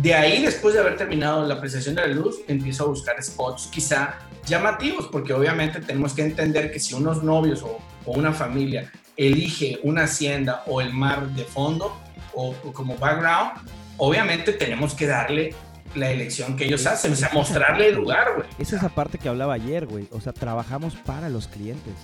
De 0.00 0.14
ahí, 0.14 0.42
después 0.42 0.74
de 0.74 0.80
haber 0.80 0.96
terminado 0.96 1.44
la 1.44 1.54
apreciación 1.54 1.96
de 1.96 2.02
la 2.02 2.14
luz, 2.14 2.40
empiezo 2.46 2.84
a 2.84 2.86
buscar 2.86 3.20
spots 3.22 3.66
quizá 3.66 4.14
llamativos, 4.46 5.08
porque 5.08 5.32
obviamente 5.32 5.80
tenemos 5.80 6.14
que 6.14 6.22
entender 6.22 6.70
que 6.70 6.78
si 6.78 6.94
unos 6.94 7.24
novios 7.24 7.62
o, 7.62 7.78
o 8.04 8.12
una 8.12 8.32
familia 8.32 8.92
elige 9.16 9.80
una 9.82 10.04
hacienda 10.04 10.62
o 10.66 10.80
el 10.80 10.92
mar 10.92 11.28
de 11.30 11.42
fondo 11.42 11.96
o, 12.32 12.54
o, 12.62 12.72
como 12.72 12.96
background, 12.96 13.52
obviamente 13.96 14.52
tenemos 14.52 14.94
que 14.94 15.08
darle 15.08 15.54
la 15.96 16.10
elección 16.10 16.56
que 16.56 16.66
ellos 16.66 16.86
hacen, 16.86 17.12
o 17.12 17.16
sea, 17.16 17.30
mostrarle 17.32 17.88
el 17.88 17.96
lugar, 17.96 18.34
güey. 18.36 18.46
Esa 18.60 18.76
es 18.76 18.82
la 18.82 18.90
parte 18.90 19.18
que 19.18 19.28
hablaba 19.28 19.54
ayer, 19.54 19.86
güey. 19.86 20.06
O 20.12 20.20
sea, 20.20 20.32
trabajamos 20.32 20.94
para 20.94 21.28
los 21.28 21.48
clientes. 21.48 21.94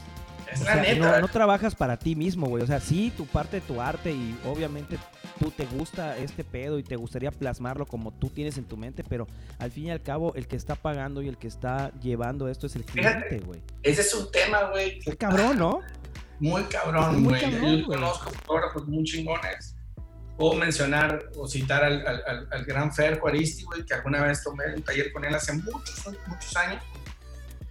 Es 0.54 0.60
o 0.60 0.64
la 0.64 0.74
sea, 0.74 0.82
neta. 0.82 1.12
No, 1.12 1.20
no, 1.20 1.28
trabajas 1.28 1.74
para 1.74 1.98
ti 1.98 2.14
mismo, 2.14 2.46
güey. 2.46 2.62
O 2.62 2.66
sea, 2.66 2.80
sí, 2.80 3.12
tu 3.16 3.26
parte 3.26 3.60
de 3.60 3.62
tu 3.62 3.80
arte 3.80 4.12
y 4.12 4.38
obviamente 4.46 4.98
tú 5.38 5.50
te 5.50 5.66
gusta 5.66 6.16
este 6.16 6.44
pedo 6.44 6.78
y 6.78 6.82
te 6.82 6.96
gustaría 6.96 7.30
plasmarlo 7.30 7.86
como 7.86 8.12
tú 8.12 8.28
tienes 8.28 8.56
en 8.56 8.64
tu 8.64 8.76
mente, 8.76 9.02
pero 9.02 9.26
al 9.58 9.70
fin 9.70 9.86
y 9.86 9.90
al 9.90 10.02
cabo 10.02 10.32
el 10.34 10.46
que 10.46 10.56
está 10.56 10.76
pagando 10.76 11.22
y 11.22 11.28
el 11.28 11.36
que 11.36 11.48
está 11.48 11.90
llevando 12.00 12.48
esto 12.48 12.66
es 12.66 12.76
el 12.76 12.84
cliente, 12.84 13.40
güey. 13.40 13.60
Ese 13.82 14.02
es 14.02 14.14
un 14.14 14.30
tema, 14.30 14.70
güey. 14.70 15.00
Qué 15.00 15.16
cabrón, 15.16 15.58
¿no? 15.58 15.80
Muy 16.38 16.62
cabrón, 16.64 17.24
güey. 17.24 17.80
Yo 17.80 17.86
conozco 17.86 18.30
fotógrafos 18.30 18.86
muy 18.86 19.04
chingones. 19.04 19.76
Puedo 20.36 20.54
mencionar 20.54 21.30
o 21.36 21.46
citar 21.46 21.84
al, 21.84 22.04
al, 22.06 22.48
al 22.50 22.64
gran 22.64 22.92
Fer 22.92 23.20
Juaristi, 23.20 23.64
güey, 23.64 23.84
que 23.84 23.94
alguna 23.94 24.22
vez 24.22 24.42
tomé 24.42 24.64
un 24.74 24.82
taller 24.82 25.12
con 25.12 25.24
él 25.24 25.34
hace 25.34 25.52
muchos, 25.52 26.04
muchos 26.26 26.56
años. 26.56 26.82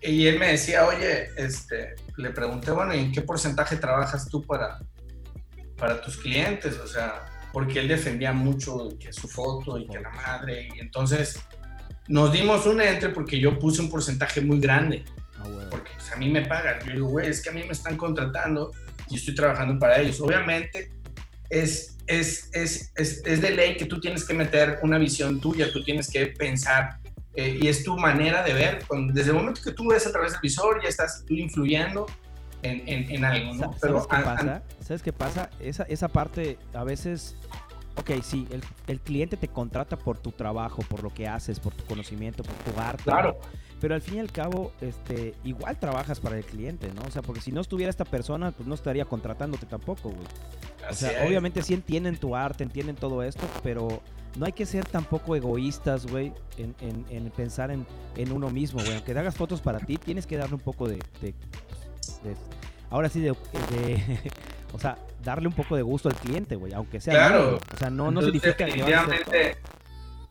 Y 0.03 0.27
él 0.27 0.37
me 0.37 0.51
decía, 0.51 0.85
oye, 0.85 1.29
este, 1.37 1.95
le 2.17 2.31
pregunté, 2.31 2.71
bueno, 2.71 2.93
¿y 2.93 2.99
en 2.99 3.11
qué 3.11 3.21
porcentaje 3.21 3.77
trabajas 3.77 4.27
tú 4.27 4.41
para, 4.41 4.79
para 5.77 6.01
tus 6.01 6.17
clientes? 6.17 6.77
O 6.77 6.87
sea, 6.87 7.25
porque 7.53 7.79
él 7.79 7.87
defendía 7.87 8.33
mucho 8.33 8.89
que 8.99 9.13
su 9.13 9.29
foto 9.29 9.77
y 9.77 9.87
que 9.87 10.01
la 10.01 10.09
madre. 10.09 10.67
Y 10.75 10.79
entonces 10.79 11.39
nos 12.09 12.33
dimos 12.33 12.65
un 12.65 12.81
entre 12.81 13.09
porque 13.09 13.39
yo 13.39 13.57
puse 13.57 13.81
un 13.81 13.89
porcentaje 13.89 14.41
muy 14.41 14.59
grande. 14.59 15.05
Ah. 15.37 15.67
Porque 15.71 15.91
pues, 15.95 16.11
a 16.11 16.17
mí 16.17 16.29
me 16.29 16.45
pagan. 16.45 16.85
Yo 16.85 16.93
digo, 16.93 17.07
güey, 17.07 17.29
es 17.29 17.41
que 17.41 17.49
a 17.49 17.53
mí 17.53 17.63
me 17.63 17.71
están 17.71 17.95
contratando 17.95 18.71
y 19.09 19.15
estoy 19.15 19.35
trabajando 19.35 19.79
para 19.79 20.01
ellos. 20.01 20.19
Obviamente 20.19 20.91
es, 21.49 21.97
es, 22.07 22.49
es, 22.51 22.91
es, 22.95 23.21
es 23.25 23.41
de 23.41 23.51
ley 23.51 23.77
que 23.77 23.85
tú 23.85 24.01
tienes 24.01 24.25
que 24.25 24.33
meter 24.33 24.79
una 24.81 24.97
visión 24.97 25.39
tuya, 25.39 25.71
tú 25.71 25.81
tienes 25.81 26.09
que 26.09 26.27
pensar 26.27 26.99
eh, 27.35 27.59
y 27.61 27.67
es 27.67 27.83
tu 27.83 27.97
manera 27.97 28.43
de 28.43 28.53
ver. 28.53 28.85
Desde 29.11 29.31
el 29.31 29.37
momento 29.37 29.61
que 29.63 29.71
tú 29.71 29.87
ves 29.89 30.05
a 30.05 30.11
través 30.11 30.33
del 30.33 30.41
visor, 30.41 30.81
ya 30.81 30.89
estás 30.89 31.23
tú 31.25 31.33
influyendo 31.33 32.05
en, 32.61 32.87
en, 32.87 33.11
en 33.11 33.25
algo, 33.25 33.53
¿no? 33.53 33.59
¿Sabes 33.59 33.79
Pero, 33.81 34.07
qué 34.07 34.17
pasa? 34.17 34.63
¿Sabes 34.81 35.03
qué 35.03 35.13
pasa? 35.13 35.49
Esa, 35.59 35.83
esa 35.83 36.07
parte 36.07 36.57
a 36.73 36.83
veces... 36.83 37.35
Ok, 37.95 38.09
sí, 38.23 38.47
el, 38.49 38.63
el, 38.87 38.99
cliente 38.99 39.37
te 39.37 39.47
contrata 39.47 39.97
por 39.97 40.17
tu 40.17 40.31
trabajo, 40.31 40.81
por 40.81 41.03
lo 41.03 41.13
que 41.13 41.27
haces, 41.27 41.59
por 41.59 41.75
tu 41.75 41.83
conocimiento, 41.83 42.41
por 42.41 42.55
tu 42.55 42.79
arte. 42.79 43.03
Claro. 43.03 43.39
Pero 43.79 43.93
al 43.93 44.01
fin 44.01 44.15
y 44.15 44.19
al 44.19 44.31
cabo, 44.31 44.71
este, 44.81 45.35
igual 45.43 45.77
trabajas 45.77 46.19
para 46.19 46.37
el 46.37 46.43
cliente, 46.43 46.91
¿no? 46.95 47.03
O 47.05 47.11
sea, 47.11 47.21
porque 47.21 47.41
si 47.41 47.51
no 47.51 47.61
estuviera 47.61 47.91
esta 47.91 48.05
persona, 48.05 48.51
pues 48.51 48.65
no 48.65 48.73
estaría 48.73 49.05
contratándote 49.05 49.67
tampoco, 49.67 50.09
güey. 50.09 50.25
O 50.89 50.93
sea, 50.93 51.23
obviamente 51.27 51.61
sí 51.61 51.73
entienden 51.73 52.17
tu 52.17 52.35
arte, 52.35 52.63
entienden 52.63 52.95
todo 52.95 53.21
esto, 53.21 53.45
pero 53.61 54.01
no 54.37 54.45
hay 54.45 54.51
que 54.51 54.65
ser 54.65 54.85
tampoco 54.85 55.35
egoístas, 55.35 56.07
güey, 56.07 56.33
en, 56.57 56.75
en, 56.81 57.05
en, 57.09 57.29
pensar 57.31 57.71
en, 57.71 57.85
en 58.15 58.31
uno 58.31 58.49
mismo, 58.49 58.79
güey. 58.79 58.95
Aunque 58.95 59.13
te 59.13 59.19
hagas 59.19 59.35
fotos 59.35 59.61
para 59.61 59.79
ti, 59.79 59.97
tienes 59.97 60.25
que 60.25 60.37
darle 60.37 60.55
un 60.55 60.61
poco 60.61 60.87
de... 60.87 60.99
de, 61.21 61.33
de 62.23 62.35
ahora 62.89 63.09
sí, 63.09 63.21
de, 63.21 63.31
de 63.31 64.19
o 64.73 64.79
sea, 64.79 64.97
darle 65.23 65.47
un 65.47 65.53
poco 65.53 65.75
de 65.75 65.81
gusto 65.81 66.09
al 66.09 66.15
cliente, 66.15 66.55
güey, 66.55 66.73
aunque 66.73 66.99
sea... 66.99 67.13
Claro. 67.13 67.45
Malo. 67.45 67.59
O 67.73 67.77
sea, 67.77 67.89
no, 67.89 68.11
no 68.11 68.21
significa 68.21 68.65
definitivamente, 68.65 69.57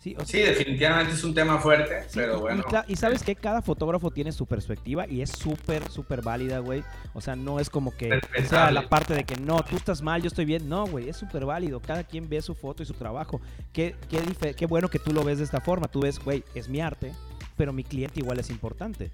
Sí, 0.03 0.17
o 0.19 0.25
sea, 0.25 0.27
sí, 0.27 0.41
definitivamente 0.41 1.13
es 1.13 1.23
un 1.23 1.33
tema 1.33 1.61
fuerte, 1.61 2.03
sí, 2.09 2.15
pero 2.15 2.41
bueno. 2.41 2.65
Y, 2.89 2.95
y, 2.95 2.97
sabes 2.97 3.23
que 3.23 3.37
cada 3.37 3.63
fotógrafo 3.63 4.11
tiene 4.11 4.33
su 4.33 4.47
perspectiva 4.47 5.07
y 5.07 5.23
es 5.23 5.31
súper, 5.31 5.89
súper 5.93 6.23
válida, 6.23 6.59
güey. 6.59 6.83
O 7.15 7.21
sea, 7.21 7.37
no 7.37 7.61
es 7.61 7.71
como 7.71 7.97
que 7.97 8.21
sea 8.49 8.73
la 8.73 8.89
parte 8.89 9.15
de 9.15 9.23
que 9.23 9.37
no, 9.37 9.63
tú 9.63 9.77
estás 9.77 10.03
mal, 10.03 10.21
yo 10.21 10.27
estoy 10.27 10.45
bien. 10.45 10.69
No, 10.69 10.89
güey, 10.89 11.09
es 11.09 11.17
súper 11.17 11.45
válido. 11.45 11.79
Cada 11.79 12.03
quien 12.03 12.29
ve 12.29 12.43
su 12.43 12.57
foto 12.57 12.83
y 12.83 12.87
su 12.87 12.95
trabajo. 12.95 13.41
Qué, 13.73 13.95
qué, 14.11 14.55
qué 14.55 14.67
bueno 14.67 14.89
que 14.89 14.99
tú 14.99 15.13
lo 15.13 15.23
ves 15.23 15.39
de 15.39 15.45
esta 15.45 15.61
forma. 15.61 15.87
Tú 15.87 16.01
ves, 16.01 16.19
güey, 16.19 16.43
es 16.57 16.69
mi 16.69 16.81
arte. 16.81 17.13
Pero 17.57 17.73
mi 17.73 17.85
cliente 17.85 18.21
igual 18.21 18.39
es 18.39 18.51
importante. 18.51 19.11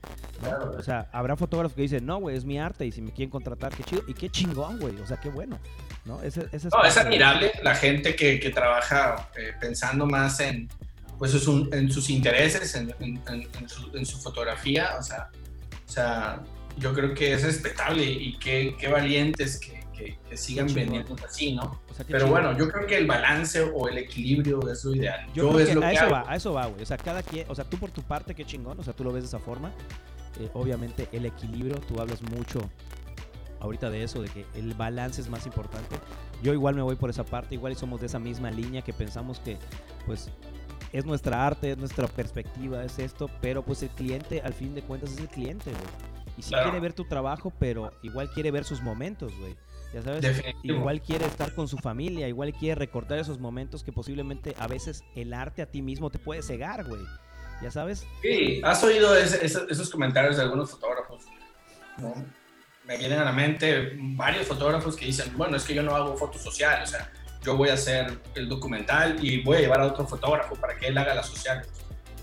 o 0.79 0.83
sea, 0.83 1.09
habrá 1.13 1.37
fotógrafos 1.37 1.75
que 1.75 1.83
dicen, 1.83 2.07
no, 2.07 2.19
güey, 2.19 2.37
es 2.37 2.45
mi 2.45 2.59
arte 2.59 2.87
y 2.87 2.93
si 2.93 3.01
me 3.01 3.11
quieren 3.11 3.31
contratar, 3.31 3.75
qué 3.75 3.85
chido. 3.85 4.03
Y 4.07 4.15
qué 4.15 4.31
chingón, 4.31 4.79
güey. 4.79 4.97
O 5.01 5.07
sea, 5.07 5.19
qué 5.19 5.29
bueno. 5.29 5.59
¿no? 6.05 6.23
es, 6.23 6.37
no, 6.37 6.85
es 6.85 6.97
admirable 6.97 7.53
la 7.63 7.75
gente 7.75 8.17
que, 8.17 8.41
que 8.41 8.51
trabaja 8.51 9.29
eh, 9.37 9.53
pensando 9.61 10.07
más 10.07 10.41
en, 10.41 10.69
pues, 11.19 11.35
en 11.35 11.91
sus 11.93 12.11
intereses, 12.11 12.75
en, 12.75 12.95
en, 13.01 14.07
su, 14.07 14.19
fotografía. 14.19 14.97
O 14.99 15.03
sea, 15.03 15.31
o 15.87 15.91
sea, 15.91 16.43
yo 16.79 16.95
creo 16.95 17.15
que 17.15 17.35
es 17.35 17.43
respetable 17.43 18.05
y 18.05 18.39
qué, 18.39 18.75
qué 18.79 18.89
valientes 18.89 19.59
que 19.59 19.78
que, 19.99 20.37
sigan 20.37 20.73
vendiendo 20.73 21.17
así, 21.25 21.55
¿no? 21.55 21.81
Pero 22.07 22.29
bueno, 22.29 22.57
yo 22.57 22.69
creo 22.69 22.87
que 22.87 22.97
el 22.97 23.07
balance 23.07 23.61
o 23.61 23.89
el 23.89 23.99
equilibrio 23.99 24.61
es 24.71 24.85
lo 24.85 24.95
ideal. 24.95 25.27
Yo, 25.35 25.59
es 25.59 25.75
lo 25.75 25.83
a 25.83 25.93
eso 25.93 26.09
va, 26.09 26.25
a 26.27 26.37
eso 26.37 26.53
va, 26.53 26.67
güey. 26.67 26.83
O 26.83 26.87
sea, 26.87 26.97
cada 26.97 27.23
quien, 27.23 27.47
o 27.49 27.55
sea, 27.55 27.65
tú 27.65 27.77
por 27.77 27.91
tu 27.91 28.03
parte, 28.03 28.35
qué 28.35 28.45
chingón, 28.45 28.79
o 28.79 28.83
sea, 28.83 28.93
tú 28.93 29.05
lo 29.05 29.13
ves 29.13 29.25
de 29.25 29.29
esa 29.29 29.39
forma. 29.39 29.73
Eh, 30.41 30.49
obviamente 30.55 31.09
el 31.13 31.27
equilibrio, 31.27 31.77
tú 31.81 32.01
hablas 32.01 32.23
mucho 32.23 32.61
ahorita 33.61 33.91
de 33.91 34.05
eso, 34.05 34.23
de 34.23 34.29
que 34.29 34.47
el 34.55 34.75
balance 34.75 35.21
es 35.21 35.29
más 35.29 35.47
importante. 35.47 35.97
Yo 36.43 36.53
igual 36.53 36.75
me 36.75 36.83
voy 36.83 36.95
por 36.95 37.11
esa 37.11 37.25
parte, 37.25 37.57
igual 37.57 37.75
somos 37.77 38.01
de 38.01 38.07
esa 38.07 38.19
misma 38.19 38.51
línea 38.51 38.83
que 38.83 38.93
pensamos 38.93 39.41
que, 39.41 39.59
pues, 40.07 40.31
es 40.93 41.05
nuestra 41.05 41.45
arte, 41.45 41.73
es 41.73 41.79
nuestra 41.79 42.07
perspectiva, 42.07 42.85
es 42.85 42.99
esto, 42.99 43.29
pero 43.41 43.63
pues 43.63 43.83
el 43.83 43.91
cliente, 43.91 44.41
al 44.41 44.55
fin 44.55 44.75
de 44.75 44.83
cuentas, 44.83 45.11
es 45.11 45.19
el 45.19 45.29
cliente, 45.29 45.71
güey. 45.71 46.09
Y 46.39 46.43
sí 46.43 46.55
quiere 46.55 46.79
ver 46.79 46.93
tu 46.93 47.05
trabajo, 47.05 47.53
pero 47.59 47.93
igual 48.03 48.31
quiere 48.31 48.53
ver 48.53 48.65
sus 48.65 48.81
momentos, 48.81 49.37
güey. 49.39 49.57
Ya 49.93 50.03
sabes, 50.03 50.43
igual 50.63 51.01
quiere 51.01 51.25
estar 51.25 51.55
con 51.55 51.67
su 51.67 51.79
familia, 51.79 52.29
igual 52.29 52.53
quiere 52.53 52.75
recortar 52.75 53.19
esos 53.19 53.39
momentos 53.39 53.83
que 53.83 53.91
posiblemente 53.91 54.55
a 54.59 54.67
veces 54.67 55.03
el 55.15 55.33
arte 55.33 55.63
a 55.63 55.67
ti 55.67 55.81
mismo 55.81 56.11
te 56.11 56.19
puede 56.19 56.43
cegar, 56.43 56.85
güey. 56.85 57.01
¿Ya 57.63 57.71
sabes? 57.71 58.07
Sí, 58.23 58.61
has 58.63 58.85
oído 58.85 59.17
esos 59.17 59.91
comentarios 59.91 60.37
de 60.37 60.43
algunos 60.43 60.71
fotógrafos. 60.71 61.25
Me 62.85 62.99
vienen 62.99 63.19
a 63.19 63.25
la 63.25 63.33
mente 63.33 63.95
varios 63.99 64.47
fotógrafos 64.47 64.95
que 64.95 65.07
dicen, 65.07 65.33
bueno, 65.37 65.57
es 65.57 65.65
que 65.65 65.75
yo 65.75 65.83
no 65.83 65.97
hago 65.97 66.17
fotos 66.17 66.43
sociales, 66.43 66.91
o 66.91 66.93
sea, 66.93 67.11
yo 67.43 67.57
voy 67.57 67.71
a 67.71 67.75
hacer 67.75 68.21
el 68.35 68.49
documental 68.49 69.17
y 69.25 69.43
voy 69.43 69.57
a 69.57 69.61
llevar 69.61 69.81
a 69.81 69.87
otro 69.87 70.07
fotógrafo 70.07 70.55
para 70.57 70.77
que 70.77 70.89
él 70.89 70.99
haga 70.99 71.15
las 71.15 71.27
sociales. 71.27 71.67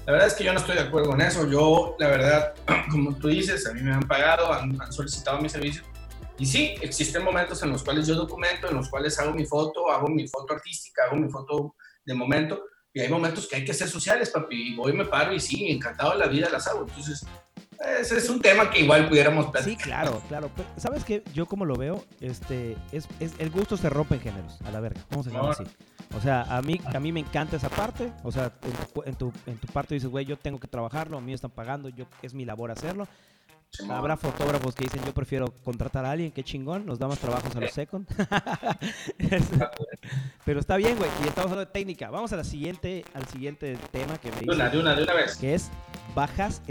La 0.06 0.12
verdad 0.14 0.28
es 0.28 0.36
que 0.36 0.44
yo 0.44 0.54
no 0.54 0.60
estoy 0.60 0.76
de 0.76 0.82
acuerdo 0.82 1.10
con 1.10 1.20
eso. 1.20 1.50
Yo, 1.50 1.96
la 1.98 2.10
verdad, 2.10 2.54
como 2.92 3.16
tú 3.16 3.28
dices, 3.28 3.66
a 3.66 3.74
mí 3.74 3.82
me 3.82 3.92
han 3.92 4.08
pagado, 4.08 4.54
han, 4.54 4.80
han 4.80 4.94
solicitado 4.94 5.42
mi 5.42 5.50
servicio 5.50 5.84
y 6.38 6.46
sí, 6.46 6.76
existen 6.82 7.24
momentos 7.24 7.62
en 7.64 7.72
los 7.72 7.84
cuales 7.84 8.08
yo 8.08 8.16
documento, 8.16 8.70
en 8.70 8.76
los 8.76 8.90
cuales 8.90 9.18
hago 9.20 9.34
mi 9.34 9.46
foto, 9.46 9.90
hago 9.90 10.08
mi 10.08 10.28
foto 10.28 10.54
artística, 10.54 11.04
hago 11.06 11.16
mi 11.16 11.30
foto 11.30 11.76
de 12.06 12.14
momento, 12.14 12.64
y 12.94 13.02
hay 13.02 13.10
momentos 13.10 13.48
que 13.48 13.58
hay 13.58 13.66
que 13.66 13.74
ser 13.74 13.90
sociales, 13.90 14.30
papi, 14.30 14.74
y 14.74 14.76
voy, 14.76 14.94
me 14.94 15.06
paro 15.06 15.34
y 15.34 15.40
sí, 15.40 15.70
encantado 15.70 16.12
de 16.12 16.18
la 16.20 16.28
vida 16.28 16.50
las 16.50 16.68
hago. 16.68 16.86
Entonces, 16.88 17.26
ese 18.00 18.18
es 18.18 18.30
un 18.30 18.42
tema 18.42 18.70
que 18.70 18.80
igual 18.80 19.08
pudiéramos 19.10 19.48
platicar. 19.48 19.78
Sí, 19.78 19.84
claro, 19.84 20.22
claro. 20.28 20.52
¿Sabes 20.78 21.04
qué? 21.04 21.24
Yo 21.34 21.46
como 21.46 21.66
lo 21.66 21.76
veo, 21.76 22.04
este, 22.22 22.78
es, 22.92 23.08
es, 23.20 23.34
el 23.38 23.50
gusto 23.50 23.78
se 23.78 23.90
rompe 23.90 24.16
en 24.16 24.22
géneros, 24.22 24.60
a 24.66 24.72
la 24.72 24.80
verga. 24.80 25.02
Vamos 25.10 25.28
a 25.28 25.30
decirlo 25.30 25.52
así. 25.52 25.64
O 26.18 26.22
sea, 26.22 26.44
a 26.44 26.62
mí, 26.62 26.80
a 26.86 27.00
mí 27.00 27.12
me 27.12 27.20
encanta 27.20 27.58
esa 27.58 27.70
parte. 27.70 28.12
O 28.24 28.32
sea, 28.32 28.54
en 29.06 29.16
tu, 29.16 29.34
en 29.46 29.58
tu, 29.58 29.68
parte 29.68 29.94
dices, 29.94 30.10
güey, 30.10 30.26
yo 30.26 30.38
tengo 30.38 30.60
que 30.60 30.68
trabajarlo, 30.68 31.18
a 31.18 31.22
mí 31.22 31.28
me 31.28 31.34
están 31.34 31.52
pagando, 31.52 31.90
yo, 31.90 32.06
es 32.22 32.34
mi 32.34 32.46
labor 32.46 32.72
hacerlo. 32.72 33.08
Habrá 33.90 34.18
fotógrafos 34.18 34.76
que 34.76 34.86
dicen, 34.86 35.04
yo 35.06 35.14
prefiero 35.14 35.54
contratar 35.64 36.06
a 36.06 36.12
alguien, 36.12 36.32
qué 36.32 36.44
chingón, 36.44 36.86
nos 36.86 37.00
da 37.00 37.08
más 37.08 37.20
trabajos 37.20 37.56
a 37.56 37.60
los 37.60 37.72
second. 37.72 38.08
Pero 40.46 40.60
está 40.60 40.78
bien, 40.78 40.98
güey, 40.98 41.10
y 41.24 41.28
estamos 41.28 41.52
hablando 41.52 41.66
de 41.66 41.72
técnica. 41.72 42.10
Vamos 42.10 42.34
a 42.34 42.38
la 42.38 42.44
siguiente, 42.44 43.06
al 43.14 43.28
siguiente 43.28 43.78
tema 43.92 44.18
que 44.18 44.32
me 44.32 44.42
dice. 44.42 44.52
Una, 44.52 44.70
de 44.70 44.80
una, 44.80 44.96
de 44.96 45.04
una 45.04 45.14
vez. 45.14 45.38
Que 45.38 45.56
es 45.56 45.70
bajas, 46.14 46.62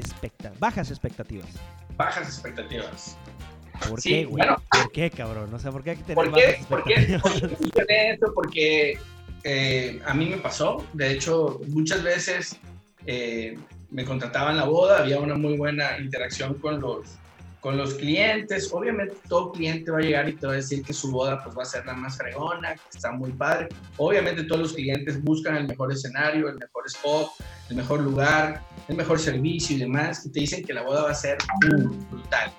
bajas 0.58 0.90
expectativas. 0.90 1.48
Bajas 1.96 2.28
expectativas. 2.28 3.16
¿Por 3.88 4.00
qué, 4.00 4.24
güey? 4.24 4.46
¿Por 4.70 4.92
qué, 4.92 5.10
cabrón? 5.10 5.52
O 5.52 5.58
sea, 5.58 5.72
¿por 5.72 5.82
qué 5.82 5.90
hay 5.90 5.96
que 5.96 6.04
tener 6.04 6.16
¿Por 6.16 6.32
qué? 6.32 6.64
¿Por 6.68 6.84
qué? 6.84 8.18
Porque 8.34 8.98
eh, 9.42 10.00
a 10.06 10.14
mí 10.14 10.26
me 10.26 10.38
pasó. 10.38 10.84
De 10.92 11.12
hecho, 11.12 11.60
muchas 11.68 12.02
veces 12.02 12.58
eh, 13.06 13.58
me 13.94 14.04
contrataban 14.04 14.56
la 14.56 14.64
boda, 14.64 14.98
había 14.98 15.20
una 15.20 15.36
muy 15.36 15.56
buena 15.56 15.96
interacción 15.98 16.54
con 16.54 16.80
los, 16.80 17.16
con 17.60 17.76
los 17.76 17.94
clientes. 17.94 18.68
Obviamente 18.72 19.14
todo 19.28 19.52
cliente 19.52 19.92
va 19.92 19.98
a 19.98 20.00
llegar 20.00 20.28
y 20.28 20.32
te 20.32 20.48
va 20.48 20.54
a 20.54 20.56
decir 20.56 20.82
que 20.82 20.92
su 20.92 21.12
boda 21.12 21.42
pues 21.44 21.56
va 21.56 21.62
a 21.62 21.64
ser 21.64 21.86
la 21.86 21.94
más 21.94 22.16
fregona, 22.16 22.74
que 22.74 22.80
está 22.92 23.12
muy 23.12 23.30
padre. 23.30 23.68
Obviamente 23.96 24.42
todos 24.42 24.62
los 24.62 24.72
clientes 24.72 25.22
buscan 25.22 25.54
el 25.54 25.68
mejor 25.68 25.92
escenario, 25.92 26.48
el 26.48 26.56
mejor 26.56 26.84
spot, 26.88 27.30
el 27.70 27.76
mejor 27.76 28.00
lugar, 28.00 28.60
el 28.88 28.96
mejor 28.96 29.20
servicio 29.20 29.76
y 29.76 29.78
demás, 29.78 30.26
y 30.26 30.32
te 30.32 30.40
dicen 30.40 30.64
que 30.64 30.74
la 30.74 30.82
boda 30.82 31.04
va 31.04 31.10
a 31.12 31.14
ser 31.14 31.38
brutal. 32.10 32.52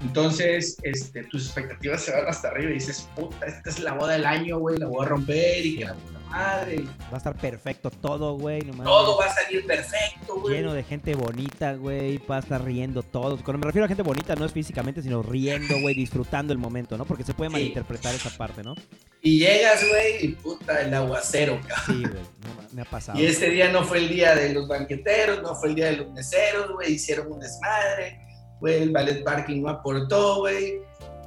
Entonces, 0.00 0.76
este, 0.84 1.24
tus 1.24 1.46
expectativas 1.46 2.02
se 2.02 2.12
van 2.12 2.28
hasta 2.28 2.48
arriba 2.48 2.70
y 2.70 2.74
dices, 2.74 3.08
puta, 3.16 3.46
esta 3.46 3.68
es 3.68 3.80
la 3.80 3.94
boda 3.94 4.12
del 4.12 4.26
año, 4.26 4.58
güey, 4.60 4.76
la 4.78 4.86
voy 4.86 5.04
a 5.04 5.08
romper 5.08 5.66
y 5.66 5.78
que 5.78 5.84
la 5.86 5.94
madre. 6.32 6.84
Va 7.10 7.14
a 7.14 7.16
estar 7.18 7.36
perfecto 7.36 7.90
todo, 7.90 8.36
güey. 8.36 8.60
todo 8.60 9.18
va 9.18 9.26
a 9.26 9.34
salir 9.34 9.66
perfecto, 9.66 10.40
güey. 10.40 10.56
Lleno 10.56 10.72
de 10.72 10.82
gente 10.82 11.14
bonita, 11.14 11.74
güey. 11.74 12.18
Va 12.18 12.36
a 12.36 12.40
estar 12.40 12.64
riendo 12.64 13.02
todos. 13.02 13.42
Cuando 13.42 13.58
me 13.60 13.66
refiero 13.66 13.84
a 13.84 13.88
gente 13.88 14.02
bonita, 14.02 14.34
no 14.34 14.44
es 14.44 14.52
físicamente, 14.52 15.02
sino 15.02 15.22
riendo, 15.22 15.80
güey, 15.80 15.94
disfrutando 15.94 16.52
el 16.52 16.58
momento, 16.58 16.98
¿no? 16.98 17.04
Porque 17.04 17.24
se 17.24 17.34
puede 17.34 17.50
malinterpretar 17.50 18.14
esa 18.14 18.30
parte, 18.30 18.62
¿no? 18.62 18.74
Y 19.20 19.38
llegas, 19.38 19.86
güey, 19.88 20.24
y 20.24 20.28
puta, 20.28 20.82
el 20.82 20.92
aguacero, 20.94 21.60
cabrón. 21.66 21.84
Sí, 21.86 22.02
güey, 22.02 22.24
me 22.72 22.82
ha 22.82 22.86
pasado. 22.86 23.18
Y 23.20 23.26
ese 23.26 23.50
día 23.50 23.70
no 23.70 23.84
fue 23.84 23.98
el 23.98 24.08
día 24.08 24.34
de 24.34 24.52
los 24.52 24.66
banqueteros, 24.66 25.42
no 25.42 25.54
fue 25.54 25.68
el 25.68 25.74
día 25.76 25.86
de 25.86 25.98
los 25.98 26.10
meseros, 26.12 26.72
güey. 26.72 26.94
Hicieron 26.94 27.30
un 27.30 27.38
desmadre 27.38 28.18
güey, 28.62 28.80
el 28.80 28.92
ballet 28.92 29.24
parking 29.24 29.60
no 29.60 29.68
aportó, 29.70 30.36
güey, 30.36 30.80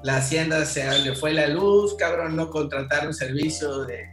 la 0.03 0.17
hacienda 0.17 0.65
se 0.65 0.87
le 0.99 1.13
fue 1.15 1.33
la 1.33 1.47
luz, 1.47 1.93
cabrón, 1.95 2.37
no 2.37 2.49
contrataron 2.49 3.13
servicio 3.13 3.83
de, 3.83 4.07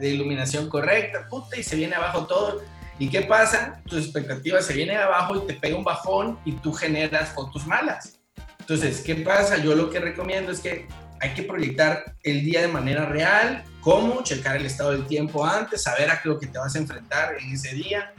de, 0.00 0.08
iluminación 0.08 0.68
correcta, 0.68 1.26
puta, 1.28 1.56
y 1.56 1.62
se 1.62 1.76
viene 1.76 1.94
abajo 1.94 2.26
todo. 2.26 2.62
¿Y 2.98 3.08
qué 3.08 3.22
pasa? 3.22 3.80
Tus 3.86 4.04
expectativas 4.04 4.66
se 4.66 4.74
vienen 4.74 4.98
abajo 4.98 5.36
y 5.36 5.46
te 5.46 5.54
pega 5.54 5.76
un 5.76 5.84
bajón 5.84 6.38
y 6.44 6.52
tú 6.52 6.72
generas 6.72 7.30
fotos 7.30 7.66
malas. 7.66 8.20
Entonces, 8.58 9.00
¿qué 9.00 9.16
pasa? 9.16 9.56
Yo 9.58 9.74
lo 9.74 9.90
que 9.90 10.00
recomiendo 10.00 10.52
es 10.52 10.60
que 10.60 10.86
hay 11.20 11.34
que 11.34 11.42
proyectar 11.42 12.14
el 12.22 12.44
día 12.44 12.62
de 12.62 12.68
manera 12.68 13.06
real, 13.06 13.64
cómo, 13.80 14.22
checar 14.22 14.56
el 14.56 14.66
estado 14.66 14.92
del 14.92 15.06
tiempo 15.06 15.46
antes, 15.46 15.82
saber 15.82 16.10
a 16.10 16.20
qué 16.20 16.28
lo 16.28 16.38
que 16.38 16.46
te 16.46 16.58
vas 16.58 16.74
a 16.74 16.78
enfrentar 16.78 17.36
en 17.40 17.52
ese 17.52 17.74
día, 17.74 18.14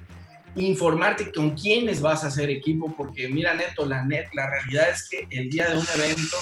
informarte 0.55 1.31
con 1.31 1.51
quiénes 1.51 2.01
vas 2.01 2.23
a 2.23 2.27
hacer 2.27 2.49
equipo, 2.49 2.93
porque 2.95 3.27
mira, 3.27 3.53
Neto, 3.53 3.85
la, 3.85 4.03
net, 4.03 4.27
la 4.33 4.49
realidad 4.49 4.89
es 4.89 5.07
que 5.09 5.27
el 5.29 5.49
día 5.49 5.69
de 5.69 5.77
un 5.77 5.85
evento, 5.95 6.37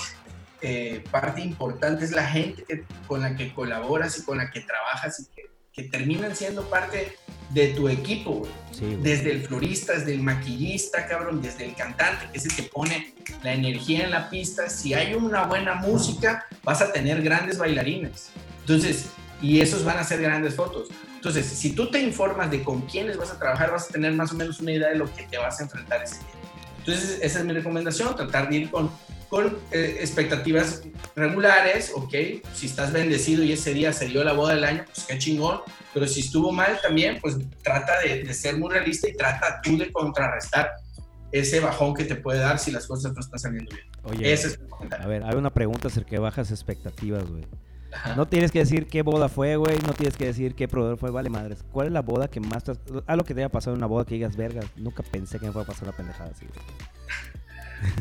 eh, 0.61 1.03
parte 1.11 1.41
importante 1.41 2.05
es 2.05 2.11
la 2.11 2.25
gente 2.25 2.63
que, 2.63 2.83
con 3.07 3.21
la 3.21 3.35
que 3.35 3.53
colaboras 3.53 4.17
y 4.19 4.23
con 4.23 4.37
la 4.37 4.51
que 4.51 4.61
trabajas 4.61 5.19
y 5.19 5.25
que, 5.35 5.49
que 5.73 5.83
terminan 5.89 6.35
siendo 6.35 6.69
parte 6.69 7.15
de 7.49 7.69
tu 7.69 7.89
equipo, 7.89 8.47
desde 9.01 9.31
el 9.31 9.41
florista, 9.41 9.93
desde 9.93 10.13
el 10.13 10.21
maquillista, 10.21 11.07
cabrón, 11.07 11.41
desde 11.41 11.65
el 11.65 11.75
cantante, 11.75 12.27
que 12.31 12.37
es 12.37 12.45
el 12.45 12.55
que 12.55 12.63
pone 12.63 13.13
la 13.43 13.53
energía 13.53 14.05
en 14.05 14.11
la 14.11 14.29
pista. 14.29 14.69
Si 14.69 14.93
hay 14.93 15.15
una 15.15 15.45
buena 15.45 15.75
música, 15.75 16.45
vas 16.63 16.81
a 16.81 16.91
tener 16.91 17.21
grandes 17.21 17.57
bailarines. 17.57 18.29
Entonces, 18.61 19.07
y 19.41 19.61
esos 19.61 19.83
van 19.83 19.97
a 19.97 20.03
ser 20.03 20.21
grandes 20.21 20.55
fotos. 20.55 20.89
Entonces, 21.15 21.45
si 21.45 21.71
tú 21.71 21.89
te 21.89 21.99
informas 22.01 22.51
de 22.51 22.63
con 22.63 22.83
quiénes 22.83 23.17
vas 23.17 23.31
a 23.31 23.39
trabajar, 23.39 23.71
vas 23.71 23.89
a 23.89 23.93
tener 23.93 24.13
más 24.13 24.31
o 24.31 24.35
menos 24.35 24.59
una 24.59 24.71
idea 24.71 24.89
de 24.89 24.95
lo 24.95 25.13
que 25.13 25.23
te 25.23 25.37
vas 25.37 25.59
a 25.59 25.63
enfrentar 25.63 26.03
ese 26.03 26.19
día. 26.19 26.27
Entonces, 26.77 27.19
esa 27.21 27.39
es 27.39 27.45
mi 27.45 27.53
recomendación, 27.53 28.15
tratar 28.15 28.49
de 28.49 28.55
ir 28.57 28.71
con, 28.71 28.91
con 29.29 29.57
eh, 29.71 29.97
expectativas 29.99 30.81
regulares, 31.15 31.91
¿ok? 31.95 32.13
Si 32.53 32.65
estás 32.65 32.91
bendecido 32.91 33.43
y 33.43 33.51
ese 33.51 33.73
día 33.73 33.93
se 33.93 34.07
dio 34.07 34.23
la 34.23 34.33
boda 34.33 34.55
del 34.55 34.63
año, 34.63 34.85
pues 34.85 35.05
qué 35.07 35.17
chingón. 35.17 35.61
Pero 35.93 36.07
si 36.07 36.21
estuvo 36.21 36.51
mal 36.51 36.79
también, 36.81 37.19
pues 37.21 37.37
trata 37.63 37.99
de, 38.01 38.33
ser 38.33 38.57
muy 38.57 38.71
realista 38.71 39.07
y 39.07 39.15
trata 39.15 39.61
tú 39.61 39.77
de 39.77 39.91
contrarrestar 39.91 40.71
ese 41.31 41.59
bajón 41.59 41.93
que 41.93 42.05
te 42.05 42.15
puede 42.15 42.39
dar 42.39 42.57
si 42.57 42.71
las 42.71 42.87
cosas 42.87 43.13
no 43.13 43.19
están 43.19 43.39
saliendo 43.39 43.71
bien. 43.75 43.87
Oye, 44.03 44.33
ese 44.33 44.47
es 44.47 44.59
a 44.99 45.07
ver, 45.07 45.23
hay 45.23 45.35
una 45.35 45.53
pregunta 45.53 45.89
acerca 45.89 46.11
de 46.11 46.19
bajas 46.19 46.49
expectativas, 46.49 47.29
güey. 47.29 47.45
No 48.15 48.27
tienes 48.27 48.51
que 48.51 48.59
decir 48.59 48.87
qué 48.87 49.01
boda 49.01 49.29
fue, 49.29 49.55
güey. 49.55 49.77
No 49.85 49.93
tienes 49.93 50.15
que 50.15 50.25
decir 50.25 50.55
qué 50.55 50.67
proveedor 50.67 50.97
fue. 50.97 51.09
Vale, 51.09 51.29
madres. 51.29 51.63
¿Cuál 51.71 51.87
es 51.87 51.93
la 51.93 52.01
boda 52.01 52.27
que 52.27 52.39
más 52.39 52.63
te... 52.63 52.73
Algo 53.07 53.25
que 53.25 53.33
te 53.33 53.41
haya 53.41 53.49
pasado 53.49 53.75
en 53.75 53.79
una 53.79 53.87
boda 53.87 54.05
que 54.05 54.13
digas, 54.15 54.35
verga, 54.35 54.61
nunca 54.75 55.03
pensé 55.03 55.39
que 55.39 55.47
me 55.47 55.51
fuera 55.51 55.63
a 55.63 55.67
pasar 55.67 55.87
una 55.87 55.97
pendejada 55.97 56.29
así, 56.29 56.45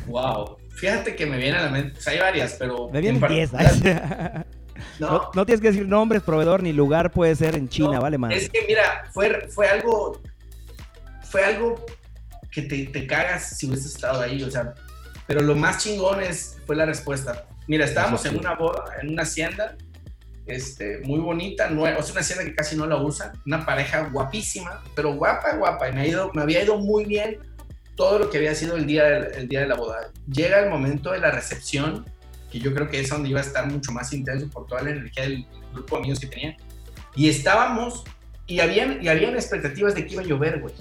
Wow. 0.06 0.58
Fíjate 0.76 1.16
que 1.16 1.26
me 1.26 1.38
viene 1.38 1.58
a 1.58 1.62
la 1.62 1.70
mente. 1.70 1.92
Pues 1.94 2.08
hay 2.08 2.18
varias, 2.18 2.56
pero... 2.58 2.88
Me 2.90 3.00
vienen 3.00 3.20
10. 3.20 3.52
no. 5.00 5.30
no. 5.34 5.46
tienes 5.46 5.60
que 5.60 5.68
decir 5.68 5.88
nombres, 5.88 6.22
proveedor, 6.22 6.62
ni 6.62 6.72
lugar 6.72 7.10
puede 7.10 7.34
ser 7.34 7.56
en 7.56 7.68
China, 7.68 7.98
vale, 8.00 8.18
madre. 8.18 8.36
Es 8.36 8.48
que 8.48 8.64
mira, 8.66 9.04
fue, 9.12 9.48
fue 9.48 9.68
algo... 9.68 10.20
Fue 11.22 11.44
algo 11.44 11.84
que 12.50 12.62
te, 12.62 12.86
te 12.86 13.06
cagas 13.06 13.58
si 13.58 13.66
hubieses 13.66 13.94
estado 13.94 14.20
ahí, 14.20 14.42
o 14.42 14.50
sea... 14.50 14.74
Pero 15.26 15.42
lo 15.42 15.54
más 15.54 15.82
chingón 15.82 16.22
es, 16.22 16.56
fue 16.64 16.74
la 16.74 16.86
respuesta 16.86 17.44
Mira, 17.68 17.84
estábamos 17.84 18.24
en 18.24 18.38
una 18.38 18.54
boda, 18.54 18.84
en 19.02 19.10
una 19.10 19.22
hacienda, 19.24 19.76
este, 20.46 21.00
muy 21.00 21.20
bonita, 21.20 21.68
no, 21.68 21.82
o 21.82 22.02
sea, 22.02 22.12
una 22.12 22.20
hacienda 22.22 22.44
que 22.46 22.54
casi 22.54 22.76
no 22.76 22.86
la 22.86 22.96
usan, 22.96 23.32
una 23.44 23.64
pareja 23.66 24.08
guapísima, 24.08 24.82
pero 24.96 25.12
guapa, 25.12 25.54
guapa, 25.54 25.90
y 25.90 25.92
me, 25.92 26.00
ha 26.00 26.06
ido, 26.06 26.30
me 26.32 26.40
había 26.40 26.64
ido 26.64 26.78
muy 26.78 27.04
bien 27.04 27.38
todo 27.98 28.20
lo 28.20 28.30
que 28.30 28.38
había 28.38 28.54
sido 28.54 28.76
el 28.76 28.86
día, 28.86 29.08
el 29.08 29.48
día 29.48 29.60
de 29.60 29.66
la 29.66 29.74
boda. 29.74 30.12
Llega 30.30 30.60
el 30.60 30.70
momento 30.70 31.10
de 31.10 31.18
la 31.18 31.32
recepción, 31.32 32.06
que 32.48 32.60
yo 32.60 32.72
creo 32.72 32.88
que 32.88 33.00
es 33.00 33.10
donde 33.10 33.28
iba 33.28 33.40
a 33.40 33.42
estar 33.42 33.68
mucho 33.68 33.90
más 33.90 34.12
intenso 34.12 34.48
por 34.48 34.66
toda 34.66 34.82
la 34.82 34.90
energía 34.90 35.24
del 35.24 35.44
grupo 35.74 35.96
de 35.96 36.02
amigos 36.02 36.20
que 36.20 36.28
tenía, 36.28 36.56
y 37.16 37.28
estábamos, 37.28 38.04
y 38.46 38.60
habían, 38.60 39.02
y 39.02 39.08
habían 39.08 39.34
expectativas 39.34 39.96
de 39.96 40.06
que 40.06 40.12
iba 40.12 40.22
a 40.22 40.24
llover, 40.24 40.60
güey. 40.60 40.74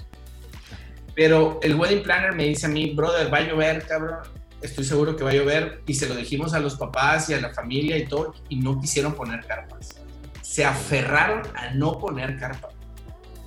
Pero 1.16 1.58
el 1.64 1.74
wedding 1.74 2.04
planner 2.04 2.36
me 2.36 2.44
dice 2.44 2.66
a 2.66 2.68
mí, 2.68 2.94
brother, 2.94 3.34
va 3.34 3.38
a 3.38 3.40
llover, 3.40 3.84
cabrón. 3.84 4.18
Estoy 4.62 4.84
seguro 4.84 5.16
que 5.16 5.24
va 5.24 5.30
a 5.30 5.34
llover. 5.34 5.82
Y 5.86 5.94
se 5.94 6.08
lo 6.08 6.14
dijimos 6.14 6.54
a 6.54 6.60
los 6.60 6.76
papás 6.76 7.28
y 7.30 7.34
a 7.34 7.40
la 7.40 7.52
familia 7.52 7.98
y 7.98 8.06
todo, 8.06 8.34
y 8.48 8.60
no 8.60 8.80
quisieron 8.80 9.14
poner 9.14 9.44
carpas. 9.44 10.00
Se 10.42 10.64
aferraron 10.64 11.42
a 11.56 11.74
no 11.74 11.98
poner 11.98 12.38
carpa. 12.38 12.68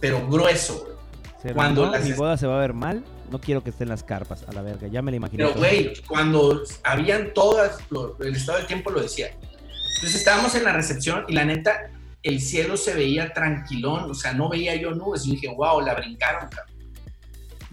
Pero 0.02 0.28
grueso, 0.28 0.84
güey. 0.84 1.54
Cuando 1.54 1.90
la 1.90 2.00
mi 2.00 2.12
boda 2.12 2.36
se 2.36 2.46
va 2.46 2.58
a 2.58 2.60
ver 2.60 2.74
mal, 2.74 3.06
no 3.32 3.40
quiero 3.40 3.64
que 3.64 3.72
estén 3.72 3.90
las 3.90 4.04
carpas, 4.04 4.44
a 4.48 4.52
la 4.52 4.62
verga. 4.62 4.88
Ya 4.88 5.02
me 5.02 5.12
la 5.12 5.18
imaginé. 5.18 5.46
Pero, 5.46 5.58
güey, 5.58 5.94
cuando 6.08 6.62
habían 6.84 7.34
todas, 7.34 7.80
el 8.20 8.36
estado 8.36 8.60
del 8.60 8.68
tiempo 8.68 8.92
lo 8.92 9.02
decía. 9.02 9.28
Entonces 9.30 10.16
estábamos 10.16 10.54
en 10.56 10.64
la 10.64 10.74
recepción 10.74 11.26
y 11.28 11.34
la 11.34 11.46
neta, 11.46 11.92
el 12.24 12.42
cielo 12.42 12.78
se 12.78 12.94
veía 12.94 13.34
tranquilón, 13.34 14.12
o 14.12 14.14
sea, 14.14 14.34
no 14.34 14.50
veía 14.50 14.76
yo 14.76 14.92
nubes. 14.92 15.26
Y 15.26 15.32
dije, 15.32 15.48
wow, 15.56 15.82
la 15.82 15.96
brincaron, 15.96 16.50
cabrón 16.50 16.72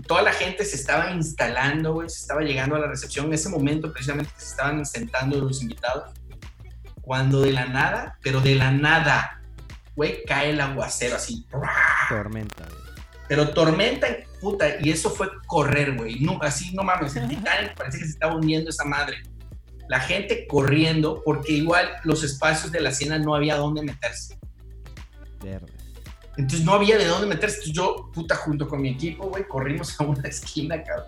toda 0.06 0.22
la 0.22 0.32
gente 0.32 0.64
se 0.64 0.76
estaba 0.76 1.10
instalando, 1.10 1.94
güey, 1.94 2.08
se 2.08 2.20
estaba 2.20 2.42
llegando 2.42 2.76
a 2.76 2.78
la 2.78 2.86
recepción 2.86 3.26
en 3.26 3.34
ese 3.34 3.48
momento 3.48 3.92
precisamente 3.92 4.30
se 4.36 4.46
estaban 4.46 4.84
sentando 4.86 5.38
los 5.40 5.62
invitados, 5.62 6.10
cuando 7.02 7.40
de 7.40 7.52
la 7.52 7.66
nada, 7.66 8.18
pero 8.22 8.40
de 8.40 8.54
la 8.54 8.70
nada, 8.70 9.42
güey, 9.96 10.24
cae 10.24 10.50
el 10.50 10.60
aguacero 10.60 11.16
así. 11.16 11.46
Tormenta, 12.08 12.64
güey. 12.64 12.88
Pero 13.28 13.50
tormenta, 13.50 14.06
puta, 14.40 14.76
y 14.80 14.90
eso 14.90 15.10
fue 15.10 15.28
correr, 15.46 15.96
güey. 15.96 16.20
No, 16.20 16.38
así, 16.42 16.74
no 16.74 16.82
mames, 16.82 17.16
el 17.16 17.28
Titanic 17.28 17.74
parecía 17.76 18.00
que 18.00 18.06
se 18.06 18.12
estaba 18.12 18.34
hundiendo 18.34 18.70
esa 18.70 18.84
madre. 18.84 19.18
La 19.88 20.00
gente 20.00 20.46
corriendo, 20.46 21.22
porque 21.24 21.52
igual 21.52 21.88
los 22.04 22.22
espacios 22.22 22.70
de 22.70 22.80
la 22.80 22.92
cena 22.92 23.18
no 23.18 23.34
había 23.34 23.56
dónde 23.56 23.82
meterse. 23.82 24.38
Verde. 25.42 25.72
Entonces 26.36 26.64
no 26.64 26.74
había 26.74 26.98
de 26.98 27.06
dónde 27.06 27.26
meterse. 27.26 27.56
Entonces 27.56 27.74
yo, 27.74 28.10
puta, 28.12 28.36
junto 28.36 28.68
con 28.68 28.80
mi 28.80 28.90
equipo, 28.90 29.28
güey, 29.28 29.44
corrimos 29.48 29.98
a 30.00 30.04
una 30.04 30.28
esquina, 30.28 30.82
cabrón. 30.82 31.06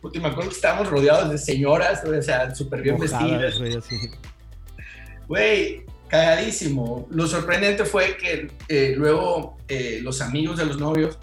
Puta, 0.00 0.20
me 0.20 0.28
acuerdo 0.28 0.50
que 0.50 0.56
estábamos 0.56 0.88
rodeados 0.88 1.30
de 1.30 1.38
señoras, 1.38 2.02
o 2.04 2.22
sea, 2.22 2.54
súper 2.54 2.82
bien 2.82 2.98
vestidas. 2.98 3.54
Güey, 5.28 5.86
cagadísimo. 6.08 7.06
Lo 7.10 7.26
sorprendente 7.26 7.84
fue 7.84 8.16
que 8.16 8.50
eh, 8.68 8.94
luego 8.96 9.56
eh, 9.68 10.00
los 10.02 10.20
amigos 10.20 10.58
de 10.58 10.66
los 10.66 10.78
novios 10.78 11.18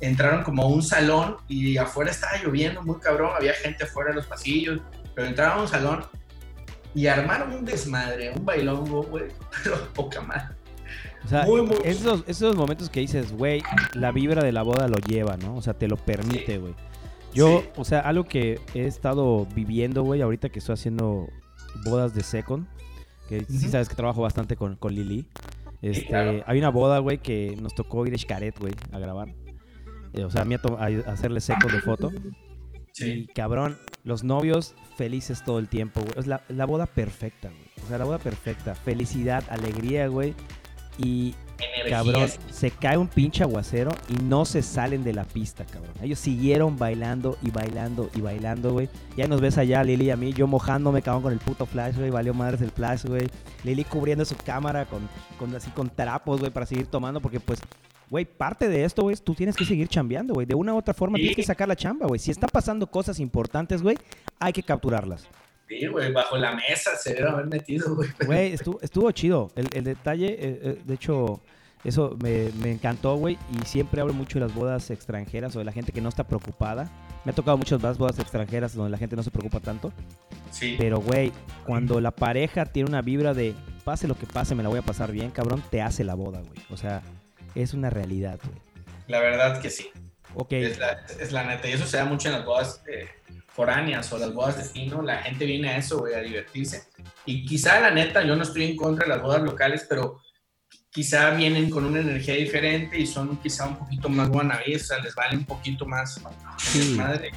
entraron 0.00 0.42
como 0.42 0.62
a 0.62 0.66
un 0.66 0.82
salón 0.82 1.36
y 1.48 1.76
afuera 1.76 2.10
estaba 2.10 2.32
lloviendo 2.42 2.82
muy 2.82 2.98
cabrón, 2.98 3.30
había 3.36 3.52
gente 3.54 3.84
afuera 3.84 4.10
de 4.10 4.16
los 4.16 4.26
pasillos, 4.26 4.80
pero 5.14 5.28
entraron 5.28 5.58
a 5.58 5.62
un 5.62 5.68
salón 5.68 6.04
y 6.94 7.06
armaron 7.06 7.52
un 7.52 7.64
desmadre, 7.64 8.32
un 8.32 8.44
bailongo, 8.44 9.02
güey, 9.04 9.24
pero 9.64 9.76
poca 9.94 10.20
madre. 10.20 10.54
O 11.24 11.28
sea, 11.28 11.46
Esos, 11.84 12.56
momentos 12.56 12.88
que 12.88 13.00
dices, 13.00 13.32
güey, 13.32 13.62
la 13.94 14.10
vibra 14.10 14.42
de 14.42 14.52
la 14.52 14.62
boda 14.62 14.88
lo 14.88 14.96
lleva, 14.96 15.36
¿no? 15.36 15.56
O 15.56 15.62
sea, 15.62 15.74
te 15.74 15.86
lo 15.86 15.96
permite, 15.96 16.58
güey. 16.58 16.74
Yo, 17.34 17.62
o 17.76 17.84
sea, 17.84 18.00
algo 18.00 18.24
que 18.24 18.58
he 18.74 18.86
estado 18.86 19.46
viviendo, 19.54 20.02
güey, 20.02 20.22
ahorita 20.22 20.48
que 20.48 20.58
estoy 20.58 20.72
haciendo 20.72 21.28
bodas 21.84 22.14
de 22.14 22.22
second, 22.22 22.66
que 23.28 23.44
sí 23.44 23.68
sabes 23.68 23.88
que 23.88 23.94
trabajo 23.94 24.22
bastante 24.22 24.56
con, 24.56 24.76
con 24.76 24.94
Lili. 24.94 25.26
Este, 25.82 26.42
Hay 26.46 26.58
una 26.58 26.70
boda, 26.70 26.98
güey, 26.98 27.18
que 27.18 27.56
nos 27.60 27.74
tocó 27.74 28.06
ir 28.06 28.14
a 28.14 28.18
Xcaret, 28.18 28.58
güey, 28.58 28.72
a 28.90 28.98
grabar. 28.98 29.28
Eh, 30.14 30.24
o 30.24 30.30
sea, 30.30 30.42
a 30.42 30.44
mí 30.44 30.54
a, 30.54 31.10
hacerle 31.10 31.40
second 31.40 31.72
de 31.72 31.80
foto. 31.80 32.10
Sí. 32.92 33.10
Y 33.10 33.26
cabrón, 33.26 33.78
los 34.04 34.24
novios 34.24 34.74
felices 34.96 35.44
todo 35.44 35.58
el 35.58 35.68
tiempo, 35.68 36.00
güey. 36.00 36.12
Es 36.16 36.26
la, 36.26 36.42
la 36.48 36.66
boda 36.66 36.86
perfecta, 36.86 37.48
güey. 37.48 37.84
O 37.84 37.88
sea, 37.88 37.98
la 37.98 38.04
boda 38.04 38.18
perfecta. 38.18 38.74
Felicidad, 38.74 39.44
alegría, 39.48 40.08
güey. 40.08 40.34
Y 40.98 41.34
cabrón, 41.88 42.28
se 42.50 42.70
cae 42.70 42.98
un 42.98 43.08
pinche 43.08 43.42
aguacero 43.42 43.90
y 44.08 44.22
no 44.22 44.44
se 44.44 44.62
salen 44.62 45.04
de 45.04 45.12
la 45.12 45.24
pista, 45.24 45.64
cabrón. 45.64 45.94
Ellos 46.02 46.18
siguieron 46.18 46.76
bailando 46.76 47.38
y 47.42 47.50
bailando 47.50 48.10
y 48.14 48.20
bailando, 48.20 48.72
güey. 48.72 48.88
Ya 49.16 49.26
nos 49.26 49.40
ves 49.40 49.58
allá, 49.58 49.82
Lili 49.82 50.06
y 50.06 50.10
a 50.10 50.16
mí, 50.16 50.32
yo 50.32 50.46
mojándome, 50.46 51.02
cabrón, 51.02 51.22
con 51.22 51.32
el 51.32 51.38
puto 51.38 51.66
flash, 51.66 51.96
güey. 51.96 52.10
Valió 52.10 52.34
madres 52.34 52.60
el 52.60 52.70
flash, 52.70 53.04
güey. 53.04 53.28
Lili 53.64 53.84
cubriendo 53.84 54.24
su 54.24 54.36
cámara 54.36 54.84
con, 54.86 55.08
con 55.38 55.54
así 55.54 55.70
con 55.70 55.88
trapos, 55.88 56.40
güey, 56.40 56.52
para 56.52 56.66
seguir 56.66 56.86
tomando, 56.86 57.20
porque 57.20 57.40
pues 57.40 57.60
güey, 58.10 58.24
parte 58.24 58.68
de 58.68 58.84
esto, 58.84 59.02
güey, 59.02 59.16
tú 59.16 59.34
tienes 59.34 59.56
que 59.56 59.64
seguir 59.64 59.88
chambeando, 59.88 60.34
güey. 60.34 60.46
De 60.46 60.54
una 60.54 60.74
u 60.74 60.76
otra 60.76 60.92
forma 60.92 61.16
tienes 61.16 61.36
que 61.36 61.44
sacar 61.44 61.68
la 61.68 61.76
chamba, 61.76 62.06
güey. 62.06 62.18
Si 62.18 62.30
está 62.30 62.48
pasando 62.48 62.88
cosas 62.88 63.20
importantes, 63.20 63.82
güey, 63.82 63.96
hay 64.38 64.52
que 64.52 64.62
capturarlas. 64.62 65.28
Sí, 65.68 65.86
güey, 65.86 66.12
bajo 66.12 66.36
la 66.36 66.52
mesa 66.52 66.96
se 66.96 67.14
debe 67.14 67.28
haber 67.28 67.46
metido, 67.46 67.94
güey. 67.94 68.08
Güey, 68.26 68.52
estuvo, 68.52 69.12
chido. 69.12 69.52
El, 69.54 69.84
detalle, 69.84 70.26
eh, 70.32 70.60
eh, 70.62 70.82
de 70.84 70.94
hecho, 70.94 71.40
eso 71.84 72.16
me, 72.20 72.48
encantó, 72.68 73.14
güey. 73.14 73.38
Y 73.52 73.64
siempre 73.64 74.00
hablo 74.00 74.12
mucho 74.12 74.40
de 74.40 74.46
las 74.46 74.54
bodas 74.54 74.90
extranjeras 74.90 75.54
o 75.54 75.60
de 75.60 75.64
la 75.64 75.72
gente 75.72 75.92
que 75.92 76.00
no 76.00 76.08
está 76.08 76.24
preocupada. 76.24 76.90
Me 77.24 77.30
ha 77.30 77.34
tocado 77.34 77.56
muchas 77.56 77.80
más 77.80 77.96
bodas 77.96 78.18
extranjeras 78.18 78.74
donde 78.74 78.90
la 78.90 78.98
gente 78.98 79.14
no 79.14 79.22
se 79.22 79.30
preocupa 79.30 79.60
tanto. 79.60 79.92
Sí. 80.50 80.74
Pero, 80.76 81.00
güey, 81.00 81.30
cuando 81.64 82.00
la 82.00 82.10
pareja 82.10 82.66
tiene 82.66 82.88
una 82.88 83.02
vibra 83.02 83.32
de 83.34 83.54
pase 83.84 84.08
lo 84.08 84.16
que 84.16 84.26
pase, 84.26 84.56
me 84.56 84.64
la 84.64 84.68
voy 84.68 84.80
a 84.80 84.82
pasar 84.82 85.12
bien, 85.12 85.30
cabrón, 85.30 85.62
te 85.70 85.80
hace 85.80 86.02
la 86.02 86.14
boda, 86.14 86.40
güey. 86.40 86.58
O 86.70 86.76
sea, 86.76 87.02
es 87.54 87.74
una 87.74 87.90
realidad, 87.90 88.38
güey. 88.42 88.58
La 89.08 89.20
verdad 89.20 89.60
que 89.60 89.70
sí. 89.70 89.90
Ok. 90.34 90.52
Es 90.52 90.78
la, 90.78 91.04
es 91.18 91.32
la 91.32 91.44
neta. 91.44 91.68
Y 91.68 91.72
eso 91.72 91.86
se 91.86 91.96
da 91.96 92.04
mucho 92.04 92.28
en 92.28 92.34
las 92.34 92.44
bodas. 92.44 92.82
Eh, 92.88 93.08
foráneas 93.60 94.12
o 94.12 94.18
las 94.18 94.32
bodas 94.32 94.56
de 94.56 94.62
destino, 94.62 95.02
la 95.02 95.18
gente 95.18 95.44
viene 95.44 95.68
a 95.70 95.76
eso, 95.76 95.98
güey, 95.98 96.14
a 96.14 96.20
divertirse. 96.20 96.84
Y 97.26 97.44
quizá, 97.44 97.80
la 97.80 97.90
neta, 97.90 98.22
yo 98.22 98.36
no 98.36 98.42
estoy 98.42 98.64
en 98.64 98.76
contra 98.76 99.04
de 99.04 99.10
las 99.10 99.22
bodas 99.22 99.42
locales, 99.42 99.86
pero 99.88 100.20
quizá 100.90 101.30
vienen 101.30 101.68
con 101.68 101.84
una 101.84 102.00
energía 102.00 102.34
diferente 102.34 102.98
y 102.98 103.06
son 103.06 103.36
quizá 103.38 103.66
un 103.66 103.76
poquito 103.76 104.08
más 104.08 104.28
guanabés, 104.28 104.82
o 104.82 104.86
sea, 104.86 104.98
les 104.98 105.14
vale 105.14 105.36
un 105.36 105.44
poquito 105.44 105.84
más 105.84 106.20
sí. 106.58 106.94
madre. 106.96 107.32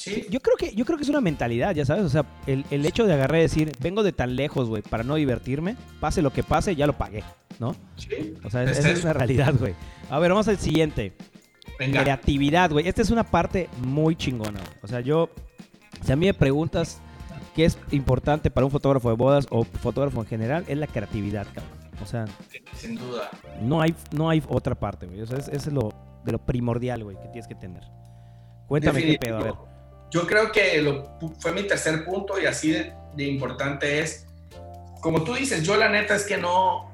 Sí. 0.00 0.26
Yo 0.30 0.40
creo 0.40 0.56
que 0.56 0.74
yo 0.74 0.86
creo 0.86 0.96
que 0.96 1.04
es 1.04 1.10
una 1.10 1.20
mentalidad, 1.20 1.74
ya 1.74 1.84
sabes, 1.84 2.04
o 2.04 2.08
sea, 2.08 2.24
el, 2.46 2.64
el 2.70 2.86
hecho 2.86 3.06
de 3.06 3.12
agarrar 3.12 3.38
y 3.40 3.42
decir, 3.42 3.72
vengo 3.80 4.02
de 4.02 4.12
tan 4.12 4.34
lejos, 4.34 4.66
güey, 4.66 4.80
para 4.80 5.04
no 5.04 5.16
divertirme, 5.16 5.76
pase 6.00 6.22
lo 6.22 6.32
que 6.32 6.42
pase, 6.42 6.74
ya 6.74 6.86
lo 6.86 6.94
pagué, 6.94 7.22
¿no? 7.58 7.76
Sí. 7.96 8.34
O 8.42 8.48
sea, 8.48 8.62
esa 8.62 8.88
es 8.90 9.04
una 9.04 9.12
realidad, 9.12 9.54
güey. 9.58 9.74
A 10.08 10.18
ver, 10.18 10.30
vamos 10.30 10.48
al 10.48 10.56
siguiente. 10.56 11.12
Venga. 11.78 12.02
Creatividad, 12.02 12.70
güey. 12.70 12.88
Esta 12.88 13.02
es 13.02 13.10
una 13.10 13.24
parte 13.24 13.68
muy 13.82 14.16
chingona, 14.16 14.60
güey. 14.60 14.78
O 14.82 14.88
sea, 14.88 15.00
yo 15.00 15.28
si 16.02 16.12
a 16.12 16.16
mí 16.16 16.24
me 16.24 16.34
preguntas 16.34 17.02
qué 17.54 17.66
es 17.66 17.78
importante 17.90 18.50
para 18.50 18.64
un 18.64 18.70
fotógrafo 18.70 19.10
de 19.10 19.16
bodas 19.16 19.46
o 19.50 19.64
fotógrafo 19.64 20.22
en 20.22 20.26
general, 20.26 20.64
es 20.66 20.78
la 20.78 20.86
creatividad, 20.86 21.46
cabrón. 21.52 21.78
O 22.02 22.06
sea, 22.06 22.24
sin 22.74 22.96
duda. 22.96 23.28
No 23.60 23.82
hay, 23.82 23.94
no 24.12 24.30
hay 24.30 24.42
otra 24.48 24.74
parte, 24.74 25.06
güey. 25.06 25.20
O 25.20 25.26
sea, 25.26 25.36
es, 25.36 25.48
es 25.48 25.66
lo, 25.66 25.92
de 26.24 26.32
lo 26.32 26.38
primordial, 26.38 27.04
güey, 27.04 27.18
que 27.18 27.28
tienes 27.28 27.46
que 27.46 27.54
tener. 27.54 27.82
Cuéntame 28.66 29.02
qué 29.02 29.18
pedo, 29.18 29.36
a 29.36 29.42
ver. 29.42 29.69
Yo 30.10 30.26
creo 30.26 30.50
que 30.50 30.80
lo, 30.82 31.18
fue 31.38 31.52
mi 31.52 31.62
tercer 31.64 32.04
punto 32.04 32.40
y 32.40 32.46
así 32.46 32.72
de, 32.72 32.92
de, 33.14 33.24
importante 33.24 34.00
es, 34.00 34.26
como 35.00 35.22
tú 35.22 35.34
dices, 35.34 35.62
yo 35.62 35.76
la 35.76 35.88
neta 35.88 36.16
es 36.16 36.24
que 36.24 36.36
no, 36.36 36.90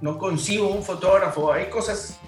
no 0.00 0.18
consigo 0.18 0.68
un 0.68 0.82
fotógrafo. 0.82 1.52
Hay 1.52 1.66
cosas, 1.66 2.18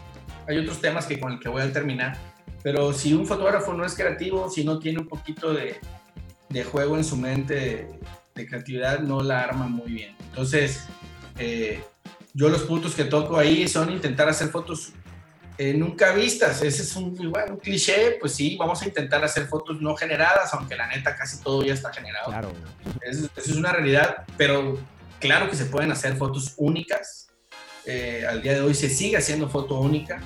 hay 0.49 0.59
otros 0.59 0.81
temas 0.81 1.07
que 1.07 1.21
con 1.21 1.33
el 1.33 1.41
que 1.41 1.49
voy 1.49 1.63
a 1.63 1.73
terminar, 1.73 2.17
pero 2.63 2.93
si 2.93 3.13
un 3.13 3.27
fotógrafo 3.27 3.73
no 3.75 3.85
es 3.85 3.95
creativo, 3.95 4.51
si 4.51 4.65
no 4.65 4.79
tiene 4.79 5.01
un 5.01 5.09
poquito 5.09 5.53
de, 5.53 5.79
de 6.49 6.65
juego 6.65 6.97
en 6.97 7.05
su 7.05 7.17
mente 7.17 7.89
de, 8.35 8.47
creatividad 8.47 9.01
no 9.01 9.23
la 9.23 9.41
arma 9.43 9.69
muy 9.69 9.93
bien. 9.93 10.17
Entonces, 10.31 10.87
eh, 11.39 11.83
yo 12.33 12.49
los 12.49 12.63
puntos 12.63 12.95
que 12.95 13.05
toco 13.05 13.37
ahí 13.37 13.69
son 13.69 13.93
intentar 13.93 14.29
hacer 14.29 14.49
fotos 14.49 14.93
eh, 15.59 15.75
nunca 15.75 16.13
vistas. 16.13 16.63
Ese 16.63 16.83
es 16.83 16.97
un, 16.97 17.17
un 17.19 17.57
cliché, 17.59 18.17
pues 18.21 18.35
sí, 18.35 18.57
vamos 18.59 18.83
a 18.83 18.87
intentar 18.87 19.25
hacer 19.25 19.47
fotos 19.47 19.81
no 19.81 19.97
generadas, 19.97 20.53
aunque 20.55 20.77
la 20.77 20.87
neta 20.89 21.17
casi 21.17 21.39
todo 21.43 21.65
ya 21.65 21.75
está 21.75 21.93
generado. 21.93 22.27
Claro. 22.27 22.53
Eso, 23.03 23.29
es 23.37 23.49
una 23.51 23.73
realidad, 23.73 24.25
pero 24.37 24.79
claro 25.21 25.49
que 25.49 25.57
se 25.57 25.67
pueden 25.67 25.93
hacer 25.93 26.17
fotos 26.17 26.55
únicas. 26.57 27.29
Eh, 27.87 28.25
al 28.29 28.43
día 28.43 28.55
de 28.55 28.61
hoy 28.63 28.75
se 28.75 28.89
sigue 28.89 29.17
haciendo 29.17 29.49
foto 29.49 29.79
única. 29.79 30.21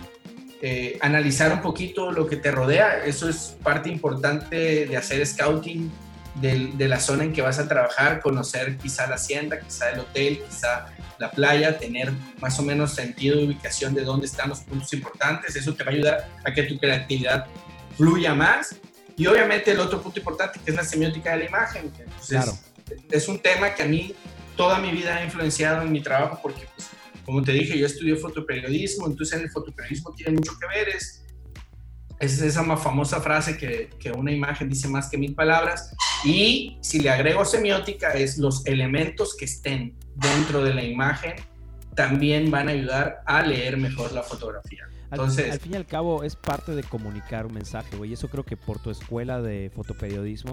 analizar 1.00 1.52
un 1.52 1.62
poquito 1.62 2.10
lo 2.10 2.26
que 2.26 2.36
te 2.36 2.50
rodea, 2.50 3.04
eso 3.04 3.28
es 3.28 3.56
parte 3.62 3.88
importante 3.90 4.86
de 4.86 4.96
hacer 4.96 5.24
scouting 5.24 5.90
de, 6.36 6.88
la 6.88 7.00
zona 7.00 7.24
en 7.24 7.32
que 7.32 7.42
vas 7.42 7.58
a 7.58 7.68
trabajar, 7.68 8.20
conocer 8.20 8.76
quizá 8.76 9.06
la 9.06 9.16
hacienda, 9.16 9.58
quizá 9.60 9.90
el 9.90 10.00
hotel, 10.00 10.42
quizá 10.48 10.86
la 11.18 11.30
playa, 11.30 11.78
tener 11.78 12.12
más 12.40 12.58
o 12.58 12.62
menos 12.62 12.94
sentido 12.94 13.38
de 13.38 13.44
ubicación 13.46 13.94
de 13.94 14.02
dónde 14.02 14.26
están 14.26 14.48
los 14.48 14.60
puntos 14.60 14.92
importantes. 14.92 15.56
Eso 15.56 15.74
te 15.74 15.84
va 15.84 15.90
a 15.90 15.94
ayudar 15.94 16.28
a 16.44 16.52
que 16.52 16.62
tu 16.62 16.78
creatividad 16.78 17.46
fluya 17.96 18.34
más. 18.34 18.76
Y 19.16 19.26
obviamente 19.26 19.72
el 19.72 19.80
otro 19.80 20.00
punto 20.00 20.20
importante 20.20 20.60
que 20.64 20.70
es 20.70 20.76
la 20.76 20.84
semiótica 20.84 21.32
de 21.32 21.38
la 21.38 21.44
imagen. 21.46 21.92
claro. 22.28 22.52
Es 23.10 23.28
un 23.28 23.38
tema 23.38 23.74
que 23.74 23.82
a 23.82 23.86
mí 23.86 24.14
toda 24.56 24.78
mi 24.78 24.90
vida 24.90 25.16
ha 25.16 25.24
influenciado 25.24 25.82
en 25.82 25.92
mi 25.92 26.00
trabajo 26.00 26.38
porque 26.42 26.66
pues, 26.74 26.88
como 27.24 27.42
te 27.42 27.52
dije, 27.52 27.78
yo 27.78 27.86
estudié 27.86 28.16
fotoperiodismo, 28.16 29.06
entonces 29.06 29.38
en 29.38 29.44
el 29.44 29.50
fotoperiodismo 29.50 30.14
tiene 30.14 30.32
mucho 30.32 30.52
que 30.58 30.66
ver, 30.66 30.88
es, 30.88 31.22
es 32.20 32.40
esa 32.40 32.62
más 32.62 32.82
famosa 32.82 33.20
frase 33.20 33.56
que, 33.56 33.90
que 33.98 34.10
una 34.12 34.32
imagen 34.32 34.68
dice 34.68 34.88
más 34.88 35.08
que 35.08 35.18
mil 35.18 35.34
palabras, 35.34 35.94
y 36.24 36.78
si 36.80 37.00
le 37.00 37.10
agrego 37.10 37.44
semiótica, 37.44 38.12
es 38.12 38.38
los 38.38 38.66
elementos 38.66 39.36
que 39.36 39.44
estén 39.44 39.94
dentro 40.16 40.62
de 40.62 40.74
la 40.74 40.82
imagen 40.82 41.34
también 41.94 42.50
van 42.50 42.68
a 42.68 42.72
ayudar 42.72 43.22
a 43.26 43.42
leer 43.42 43.76
mejor 43.76 44.12
la 44.12 44.22
fotografía. 44.22 44.88
Entonces, 45.10 45.52
al, 45.52 45.58
fin 45.58 45.72
y 45.72 45.76
al 45.76 45.86
cabo 45.86 46.22
es 46.22 46.36
parte 46.36 46.74
de 46.74 46.82
comunicar 46.82 47.46
un 47.46 47.54
mensaje, 47.54 47.96
güey. 47.96 48.10
Y 48.10 48.12
eso 48.12 48.28
creo 48.28 48.44
que 48.44 48.56
por 48.56 48.78
tu 48.78 48.90
escuela 48.90 49.40
de 49.40 49.70
fotoperiodismo 49.74 50.52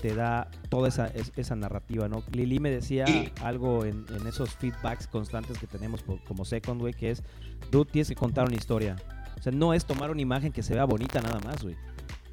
te 0.00 0.14
da 0.14 0.50
toda 0.68 0.88
esa, 0.88 1.10
esa 1.36 1.56
narrativa, 1.56 2.08
¿no? 2.08 2.22
Lili 2.32 2.60
me 2.60 2.70
decía 2.70 3.04
algo 3.42 3.84
en, 3.84 4.06
esos 4.26 4.54
feedbacks 4.54 5.08
constantes 5.08 5.58
que 5.58 5.66
tenemos 5.66 6.04
como 6.26 6.44
Second, 6.44 6.80
güey, 6.80 6.94
que 6.94 7.10
es, 7.10 7.22
tú 7.70 7.84
tienes 7.84 8.08
que 8.08 8.14
contar 8.14 8.46
una 8.46 8.56
historia. 8.56 8.96
O 9.38 9.42
sea, 9.42 9.52
no 9.52 9.74
es 9.74 9.84
tomar 9.84 10.10
una 10.10 10.20
imagen 10.20 10.52
que 10.52 10.62
se 10.62 10.74
vea 10.74 10.84
bonita 10.84 11.20
nada 11.20 11.40
más, 11.40 11.62
güey 11.62 11.76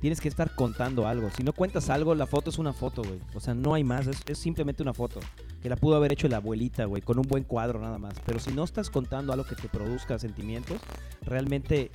tienes 0.05 0.21
que 0.21 0.27
estar 0.27 0.53
contando 0.53 1.07
algo. 1.07 1.31
Si 1.35 1.43
no 1.43 1.51
cuentas 1.51 1.89
algo, 1.89 2.13
la 2.13 2.27
foto 2.27 2.51
es 2.51 2.59
una 2.59 2.73
foto, 2.73 3.01
güey. 3.01 3.19
O 3.33 3.39
sea, 3.39 3.55
no 3.55 3.73
hay 3.73 3.83
más, 3.83 4.07
es, 4.27 4.37
simplemente 4.37 4.83
una 4.83 4.93
foto. 4.93 5.19
Que 5.63 5.67
la 5.67 5.77
pudo 5.77 5.95
haber 5.95 6.13
hecho 6.13 6.27
la 6.27 6.37
abuelita, 6.37 6.85
güey, 6.85 7.01
con 7.01 7.17
un 7.17 7.27
buen 7.27 7.43
cuadro 7.43 7.79
nada 7.79 7.97
más. 7.97 8.13
Pero 8.23 8.39
si 8.39 8.51
no 8.51 8.63
estás 8.63 8.91
contando 8.91 9.33
algo 9.33 9.45
que 9.45 9.55
te 9.55 9.67
produzca 9.67 10.19
sentimientos, 10.19 10.77
realmente, 11.23 11.89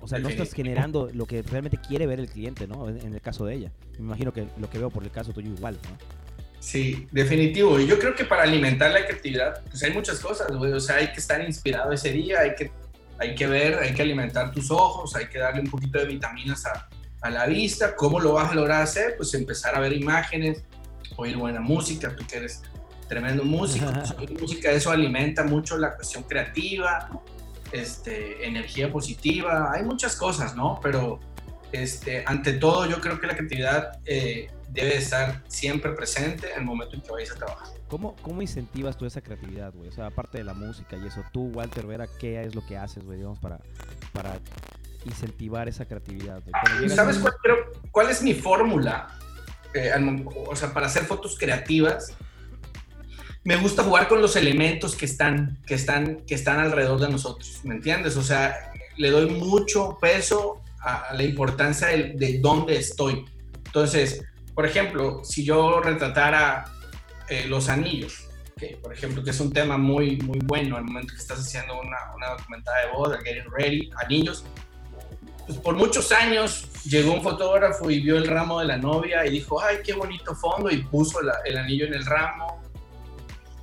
o 0.00 0.06
sea, 0.06 0.20
no 0.20 0.28
estás 0.28 0.52
generando 0.52 1.10
lo 1.12 1.26
que 1.26 1.42
realmente 1.42 1.78
quiere 1.78 2.06
ver 2.06 2.20
el 2.20 2.28
cliente, 2.28 2.68
¿no? 2.68 2.88
En, 2.88 3.12
el 3.12 3.20
caso 3.20 3.44
de 3.44 3.56
ella. 3.56 3.72
Me 3.94 4.04
imagino 4.04 4.32
que 4.32 4.46
lo 4.58 4.70
que 4.70 4.78
veo 4.78 4.90
por 4.90 5.02
el 5.02 5.10
caso 5.10 5.32
tuyo 5.32 5.50
igual, 5.50 5.78
¿no? 5.82 5.98
Sí, 6.60 7.08
definitivo. 7.10 7.80
Y 7.80 7.88
yo 7.88 7.98
creo 7.98 8.14
que 8.14 8.24
para 8.24 8.44
alimentar 8.44 8.92
la 8.92 9.04
creatividad, 9.04 9.64
pues 9.64 9.82
hay 9.82 9.92
muchas 9.92 10.20
cosas, 10.20 10.56
güey. 10.56 10.72
O 10.72 10.80
sea, 10.80 10.96
hay 10.96 11.08
que 11.08 11.18
estar 11.18 11.44
inspirado 11.44 11.90
ese 11.90 12.12
día, 12.12 12.38
hay 12.38 12.54
que, 12.54 12.70
hay 13.18 13.34
que 13.34 13.46
ver, 13.46 13.78
hay 13.78 13.94
que 13.94 14.02
alimentar 14.02 14.52
tus 14.52 14.70
ojos, 14.70 15.14
hay 15.16 15.26
que 15.26 15.38
darle 15.38 15.60
un 15.60 15.70
poquito 15.70 15.98
de 15.98 16.06
vitaminas 16.06 16.64
a, 16.66 16.88
a 17.20 17.30
la 17.30 17.46
vista. 17.46 17.96
¿Cómo 17.96 18.20
lo 18.20 18.34
vas 18.34 18.52
a 18.52 18.54
lograr 18.54 18.82
hacer? 18.82 19.16
Pues 19.16 19.34
empezar 19.34 19.74
a 19.74 19.80
ver 19.80 19.92
imágenes, 19.92 20.64
oír 21.16 21.36
buena 21.36 21.60
música, 21.60 22.14
tú 22.14 22.26
que 22.26 22.36
eres 22.36 22.62
tremendo 23.08 23.44
músico, 23.44 23.86
pues, 23.92 24.30
música, 24.40 24.70
eso 24.70 24.90
alimenta 24.90 25.42
mucho 25.42 25.76
la 25.78 25.94
cuestión 25.96 26.24
creativa, 26.24 27.08
este, 27.72 28.46
energía 28.46 28.92
positiva, 28.92 29.72
hay 29.72 29.82
muchas 29.82 30.14
cosas, 30.14 30.54
¿no? 30.54 30.78
Pero 30.82 31.18
este, 31.72 32.22
ante 32.26 32.54
todo 32.54 32.86
yo 32.86 33.00
creo 33.00 33.18
que 33.20 33.26
la 33.26 33.34
creatividad 33.34 33.98
eh, 34.04 34.50
debe 34.70 34.96
estar 34.96 35.42
siempre 35.48 35.92
presente 35.92 36.52
en 36.52 36.60
el 36.60 36.64
momento 36.64 36.96
en 36.96 37.02
que 37.02 37.10
vayas 37.10 37.32
a 37.32 37.36
trabajar. 37.36 37.68
¿Cómo, 37.88 38.16
¿Cómo 38.22 38.42
incentivas 38.42 38.96
tú 38.96 39.06
esa 39.06 39.20
creatividad, 39.20 39.72
güey? 39.72 39.88
O 39.88 39.92
sea, 39.92 40.06
aparte 40.06 40.38
de 40.38 40.44
la 40.44 40.54
música 40.54 40.96
y 40.96 41.06
eso, 41.06 41.24
tú, 41.32 41.50
Walter 41.54 41.86
Vera, 41.86 42.06
¿qué 42.18 42.42
es 42.42 42.54
lo 42.54 42.64
que 42.66 42.76
haces, 42.76 43.04
güey, 43.04 43.18
digamos, 43.18 43.38
para, 43.38 43.60
para 44.12 44.38
incentivar 45.04 45.68
esa 45.68 45.86
creatividad. 45.86 46.42
¿Sabes 46.88 47.18
cuál, 47.18 47.34
cuál, 47.90 48.10
es 48.10 48.22
mi 48.22 48.34
fórmula? 48.34 49.08
Eh, 49.74 49.90
o 50.24 50.56
sea, 50.56 50.72
para 50.72 50.86
hacer 50.86 51.04
fotos 51.04 51.36
creativas, 51.38 52.12
me 53.44 53.56
gusta 53.56 53.82
jugar 53.82 54.08
con 54.08 54.20
los 54.20 54.36
elementos 54.36 54.94
que 54.94 55.06
están, 55.06 55.58
que 55.66 55.74
están, 55.74 56.22
que 56.26 56.34
están 56.34 56.60
alrededor 56.60 57.00
de 57.00 57.08
nosotros, 57.08 57.60
¿me 57.64 57.74
entiendes? 57.74 58.16
O 58.16 58.22
sea, 58.22 58.72
le 58.96 59.10
doy 59.10 59.30
mucho 59.30 59.98
peso 60.00 60.62
a, 60.80 61.14
la 61.14 61.22
importancia 61.22 61.88
de, 61.88 62.38
dónde 62.40 62.76
estoy. 62.76 63.24
Entonces, 63.66 64.24
por 64.58 64.66
ejemplo, 64.66 65.20
si 65.22 65.44
yo 65.44 65.80
retratara 65.80 66.64
eh, 67.28 67.46
los 67.46 67.68
anillos, 67.68 68.26
que 68.58 68.76
por 68.82 68.92
ejemplo, 68.92 69.22
que 69.22 69.30
es 69.30 69.38
un 69.38 69.52
tema 69.52 69.78
muy, 69.78 70.16
muy 70.16 70.40
bueno 70.40 70.76
al 70.76 70.82
momento 70.82 71.14
que 71.14 71.20
estás 71.20 71.38
haciendo 71.38 71.80
una, 71.80 71.96
una 72.16 72.30
documentada 72.30 72.76
de 72.80 72.92
boda, 72.92 73.20
Getting 73.22 73.52
Ready, 73.56 73.90
anillos, 74.04 74.44
pues 75.46 75.58
por 75.58 75.76
muchos 75.76 76.10
años 76.10 76.66
llegó 76.82 77.12
un 77.12 77.22
fotógrafo 77.22 77.88
y 77.88 78.00
vio 78.00 78.16
el 78.16 78.26
ramo 78.26 78.58
de 78.58 78.66
la 78.66 78.78
novia 78.78 79.24
y 79.24 79.30
dijo, 79.30 79.62
ay, 79.62 79.76
qué 79.84 79.92
bonito 79.92 80.34
fondo, 80.34 80.68
y 80.72 80.78
puso 80.78 81.20
el 81.20 81.56
anillo 81.56 81.86
en 81.86 81.94
el 81.94 82.04
ramo. 82.04 82.60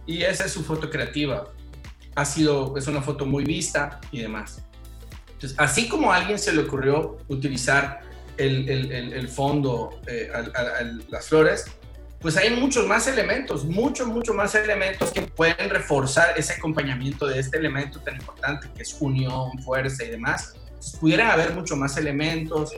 Y 0.06 0.22
esa 0.22 0.46
es 0.46 0.54
su 0.54 0.64
foto 0.64 0.90
creativa. 0.90 1.50
Ha 2.16 2.24
sido, 2.24 2.78
es 2.78 2.88
una 2.88 3.02
foto 3.02 3.26
muy 3.26 3.44
vista 3.44 4.00
y 4.14 4.22
demás. 4.22 4.64
Entonces, 5.34 5.60
así 5.60 5.90
como 5.90 6.14
a 6.14 6.16
alguien 6.16 6.40
se 6.40 6.54
le 6.54 6.62
ocurrió 6.62 7.18
utilizar 7.28 8.05
el, 8.38 8.70
el, 8.70 9.14
el, 9.14 9.28
fondo, 9.28 10.02
eh, 10.08 10.32
las 11.10 11.28
flores, 11.28 11.66
pues 12.20 12.38
hay 12.38 12.50
muchos 12.56 12.88
más 12.88 13.08
elementos, 13.08 13.66
muchos, 13.66 14.08
muchos 14.08 14.36
más 14.36 14.56
elementos 14.56 15.12
que 15.12 15.22
pueden 15.22 15.70
reforzar 15.70 16.38
ese 16.38 16.54
acompañamiento 16.54 17.28
de 17.28 17.40
este 17.40 17.58
elemento 17.58 18.00
tan 18.00 18.16
importante 18.16 18.68
que 18.76 18.82
es 18.82 18.98
unión, 19.00 19.52
fuerza 19.64 20.04
y 20.04 20.10
demás. 20.10 20.56
Pudieran 21.00 21.30
haber 21.30 21.54
mucho 21.54 21.76
más 21.76 21.98
elementos, 21.98 22.72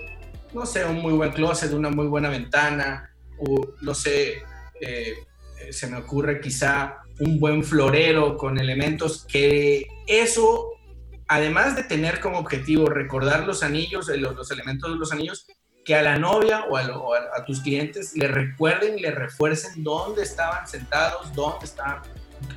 no 0.54 0.66
sé, 0.66 0.84
un 0.86 1.02
muy 1.02 1.14
buen 1.14 1.32
closet, 1.32 1.72
una 1.72 1.90
muy 1.90 2.08
buena 2.08 2.30
ventana, 2.30 3.10
o 3.40 3.68
no 3.82 3.94
sé, 3.94 4.44
eh, 4.82 5.14
eh, 5.62 5.72
se 5.72 5.88
me 5.88 5.98
ocurre 5.98 6.42
quizá 6.42 6.98
un 7.20 7.40
buen 7.40 7.64
florero 7.64 8.38
con 8.38 8.60
elementos 8.60 9.26
que 9.26 9.88
eso, 10.08 10.72
además 11.28 11.76
de 11.76 11.84
tener 11.84 12.20
como 12.20 12.40
objetivo 12.40 12.88
recordar 12.90 13.46
los 13.46 13.64
anillos, 13.64 14.08
los, 14.08 14.36
los 14.36 14.52
elementos 14.52 14.92
de 14.92 14.98
los 14.98 15.12
anillos, 15.12 15.46
que 15.88 15.96
a 15.96 16.02
la 16.02 16.18
novia 16.18 16.66
o, 16.70 16.76
a, 16.78 17.46
tus 17.46 17.62
clientes 17.62 18.16
le 18.16 18.28
recuerden 18.28 19.00
y 19.00 19.02
le 19.02 19.12
refuercen 19.12 19.84
dónde 19.84 20.24
estaban 20.24 20.68
sentados, 20.68 21.34
dónde 21.34 21.66
estaban 21.66 22.02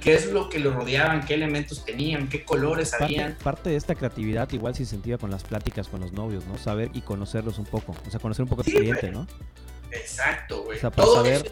qué 0.00 0.14
es 0.14 0.30
lo 0.30 0.48
que 0.48 0.58
lo 0.58 0.72
rodeaban, 0.72 1.24
qué 1.24 1.34
elementos 1.34 1.84
tenían, 1.84 2.28
qué 2.28 2.44
colores 2.44 2.92
habían. 2.92 3.36
Parte 3.36 3.70
de 3.70 3.76
esta 3.76 3.94
creatividad 3.94 4.50
igual 4.52 4.74
se 4.74 4.82
incentiva 4.82 5.16
con 5.16 5.30
las 5.30 5.44
pláticas 5.44 5.88
con 5.88 6.00
los 6.00 6.12
novios, 6.12 6.44
¿no? 6.46 6.58
Saber 6.58 6.90
y 6.92 7.00
conocerlos 7.00 7.58
un 7.58 7.66
poco, 7.66 7.94
o 8.06 8.10
sea, 8.10 8.20
conocer 8.20 8.42
un 8.42 8.48
poco 8.48 8.62
a 8.62 8.64
tu 8.64 8.72
cliente, 8.72 9.10
¿no? 9.10 9.26
Exacto, 9.90 10.64
güey. 10.64 10.78
Todo 10.80 11.24
es 11.24 11.44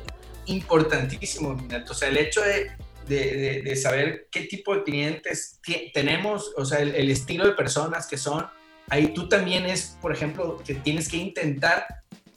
importantísimo, 0.46 1.58
O 1.88 1.94
sea, 1.94 2.08
el 2.08 2.16
hecho 2.16 2.40
de, 2.42 2.72
de, 3.08 3.62
de, 3.64 3.76
saber 3.76 4.28
qué 4.30 4.42
tipo 4.42 4.74
de 4.74 4.82
clientes 4.82 5.60
tenemos, 5.92 6.52
o 6.56 6.64
sea, 6.64 6.80
el, 6.80 7.10
estilo 7.10 7.46
de 7.46 7.52
personas 7.52 8.06
que 8.06 8.16
son, 8.16 8.46
ahí 8.88 9.12
tú 9.14 9.28
también 9.28 9.66
es, 9.66 9.96
por 10.00 10.12
ejemplo, 10.12 10.58
que 10.64 10.74
tienes 10.74 11.08
que 11.08 11.16
intentar 11.16 11.86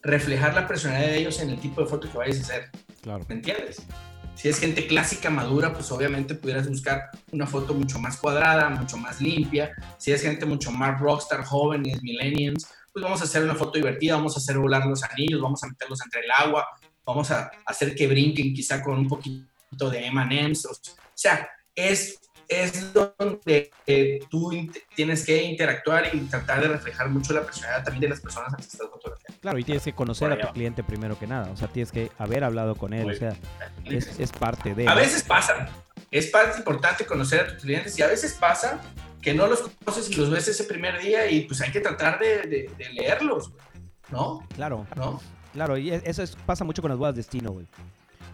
reflejar 0.01 0.53
la 0.53 0.67
personalidad 0.67 1.09
de 1.09 1.19
ellos 1.19 1.39
en 1.39 1.49
el 1.51 1.59
tipo 1.59 1.81
de 1.81 1.87
foto 1.87 2.09
que 2.11 2.17
vayas 2.17 2.37
a 2.37 2.41
hacer. 2.41 2.69
Claro. 3.01 3.25
¿Me 3.27 3.35
entiendes? 3.35 3.83
Si 4.35 4.49
es 4.49 4.59
gente 4.59 4.87
clásica, 4.87 5.29
madura, 5.29 5.73
pues 5.73 5.91
obviamente 5.91 6.33
pudieras 6.33 6.67
buscar 6.67 7.11
una 7.31 7.45
foto 7.45 7.73
mucho 7.73 7.99
más 7.99 8.17
cuadrada, 8.17 8.69
mucho 8.69 8.97
más 8.97 9.21
limpia. 9.21 9.71
Si 9.97 10.11
es 10.11 10.21
gente 10.23 10.45
mucho 10.45 10.71
más 10.71 10.99
rockstar, 10.99 11.43
jóvenes, 11.43 12.01
millennials, 12.01 12.67
pues 12.91 13.03
vamos 13.03 13.21
a 13.21 13.25
hacer 13.25 13.43
una 13.43 13.55
foto 13.55 13.73
divertida, 13.73 14.15
vamos 14.15 14.35
a 14.35 14.39
hacer 14.39 14.57
volar 14.57 14.85
los 14.85 15.03
anillos, 15.03 15.39
vamos 15.41 15.63
a 15.63 15.67
meterlos 15.67 16.01
entre 16.03 16.21
el 16.21 16.31
agua, 16.35 16.67
vamos 17.05 17.29
a 17.31 17.51
hacer 17.65 17.93
que 17.93 18.07
brinquen 18.07 18.53
quizá 18.53 18.81
con 18.81 18.97
un 18.97 19.07
poquito 19.07 19.50
de 19.71 20.05
M&M's. 20.05 20.65
O 20.65 20.71
sea, 21.15 21.49
es 21.75 22.19
es 22.51 22.91
donde 22.91 23.71
eh, 23.87 24.19
tú 24.29 24.51
tienes 24.93 25.25
que 25.25 25.41
interactuar 25.41 26.13
y 26.13 26.19
tratar 26.19 26.61
de 26.61 26.67
reflejar 26.67 27.07
mucho 27.09 27.33
la 27.33 27.43
personalidad 27.43 27.85
también 27.85 28.01
de 28.01 28.09
las 28.09 28.19
personas 28.19 28.53
a 28.53 28.57
las 28.57 28.67
que 28.67 28.73
estás 28.73 28.89
fotografiando. 28.89 29.39
Claro, 29.39 29.57
y 29.57 29.63
tienes 29.63 29.83
que 29.83 29.93
conocer 29.93 30.33
a 30.33 30.37
tu 30.37 30.47
cliente 30.51 30.83
primero 30.83 31.17
que 31.17 31.27
nada, 31.27 31.49
o 31.49 31.55
sea, 31.55 31.69
tienes 31.69 31.93
que 31.93 32.11
haber 32.17 32.43
hablado 32.43 32.75
con 32.75 32.93
él, 32.93 33.09
o 33.09 33.13
sea, 33.13 33.33
es, 33.85 34.19
es, 34.19 34.31
parte 34.33 34.75
de... 34.75 34.85
A 34.85 34.95
veces 34.95 35.23
pasa, 35.23 35.69
es 36.11 36.27
parte 36.27 36.57
importante 36.57 37.05
conocer 37.05 37.39
a 37.39 37.47
tus 37.47 37.61
clientes 37.61 37.97
y 37.97 38.01
a 38.01 38.07
veces 38.07 38.33
pasa 38.33 38.81
que 39.21 39.33
no 39.33 39.47
los 39.47 39.61
conoces 39.61 40.09
y 40.09 40.15
los 40.15 40.29
ves 40.29 40.49
ese 40.49 40.65
primer 40.65 40.99
día 40.99 41.31
y 41.31 41.41
pues 41.41 41.61
hay 41.61 41.71
que 41.71 41.79
tratar 41.79 42.19
de, 42.19 42.69
de, 42.77 42.89
leerlos, 42.91 43.53
¿no? 44.09 44.45
Claro, 44.55 44.85
¿no? 44.97 45.21
Claro, 45.53 45.77
y 45.77 45.91
eso 45.91 46.23
pasa 46.45 46.65
mucho 46.65 46.81
con 46.81 46.89
las 46.89 46.97
bodas 46.97 47.15
de 47.15 47.19
destino, 47.19 47.51
güey 47.51 47.65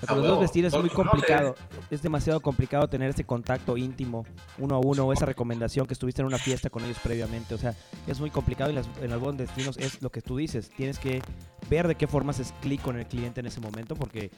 con 0.06 0.20
los 0.20 0.28
dos 0.28 0.40
vestidos 0.40 0.74
es 0.74 0.80
muy 0.80 0.90
complicado. 0.90 1.56
Es 1.90 2.02
demasiado 2.02 2.40
complicado 2.42 2.88
tener 2.88 3.10
ese 3.10 3.24
contacto 3.24 3.78
íntimo, 3.78 4.26
uno 4.58 4.76
a 4.76 4.80
uno, 4.80 5.06
o 5.06 5.14
esa 5.14 5.26
recomendación 5.26 5.88
que 5.88 5.94
estuviste 5.94 6.22
en 6.22 6.28
una 6.28 6.38
fiesta 6.38 6.70
con 6.70 6.84
ellos 6.84 6.98
previamente. 7.02 7.56
O 7.56 7.58
sea, 7.58 7.74
es 8.06 8.20
muy 8.20 8.30
complicado 8.30 8.70
y 8.72 8.74
las, 8.74 8.88
en 9.02 9.10
los 9.10 9.20
buenos 9.20 9.38
destinos 9.38 9.78
es 9.78 10.02
lo 10.02 10.12
que 10.12 10.22
tú 10.22 10.38
dices. 10.38 10.70
Tienes 10.70 11.00
que 11.00 11.22
ver 11.70 11.88
de 11.88 11.96
qué 11.96 12.08
forma 12.08 12.32
haces 12.32 12.54
clic 12.62 12.82
con 12.82 12.98
el 12.98 13.06
cliente 13.08 13.40
en 13.40 13.48
ese 13.48 13.60
momento 13.60 13.96
porque 13.96 14.32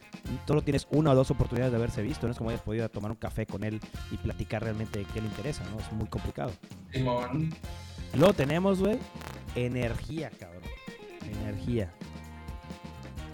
solo 0.48 0.62
tienes 0.62 0.88
una 0.92 1.12
o 1.12 1.16
dos 1.16 1.32
oportunidades 1.32 1.72
de 1.72 1.78
haberse 1.78 2.02
visto. 2.02 2.28
No 2.28 2.32
es 2.32 2.38
como 2.38 2.50
hayas 2.52 2.62
podido 2.62 2.88
tomar 2.90 3.12
un 3.12 3.18
café 3.18 3.46
con 3.46 3.64
él 3.64 3.80
y 4.12 4.18
platicar 4.18 4.64
realmente 4.64 5.00
de 5.00 5.06
qué 5.06 5.22
le 5.22 5.28
interesa, 5.28 5.64
¿no? 5.72 5.80
Es 5.80 5.92
muy 5.92 6.08
complicado. 6.08 6.52
Simón. 6.92 7.54
Luego 8.16 8.34
tenemos, 8.34 8.80
güey, 8.80 8.98
energía, 9.56 10.32
cabrón. 10.40 10.64
Energía. 11.44 11.94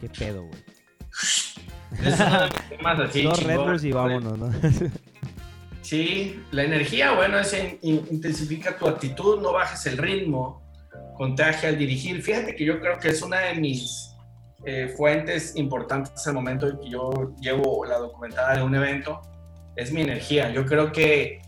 ¿Qué 0.02 0.10
pedo, 0.10 0.44
güey? 0.44 0.64
Dos 3.24 3.44
Red 3.44 3.58
Bulls 3.58 3.84
y 3.84 3.92
vámonos, 3.92 4.38
¿no? 4.38 4.52
Sí, 5.82 6.44
la 6.50 6.64
energía, 6.64 7.12
bueno, 7.12 7.38
es 7.38 7.56
intensifica 7.84 8.76
tu 8.76 8.88
actitud, 8.88 9.40
no 9.40 9.54
bajes 9.54 9.86
el 9.86 10.00
ritmo, 10.00 10.64
contagia 11.16 11.70
al 11.70 11.78
dirigir. 11.78 12.24
Fíjate 12.24 12.56
que 12.56 12.66
yo 12.66 12.80
creo 12.80 12.98
que 13.00 13.10
es 13.10 13.22
una 13.22 13.40
de 13.42 13.54
mis 13.54 14.10
eh, 14.66 14.92
fuentes 14.98 15.56
importantes 15.56 16.26
al 16.26 16.34
momento 16.34 16.68
en 16.68 16.80
que 16.80 16.90
yo 16.90 17.36
llevo 17.40 17.86
la 17.86 18.00
documentada 18.00 18.56
de 18.56 18.64
un 18.64 18.74
evento, 18.74 19.22
es 19.76 19.92
mi 19.92 20.02
energía. 20.02 20.50
Yo 20.50 20.66
creo 20.66 20.92
que 20.92 21.40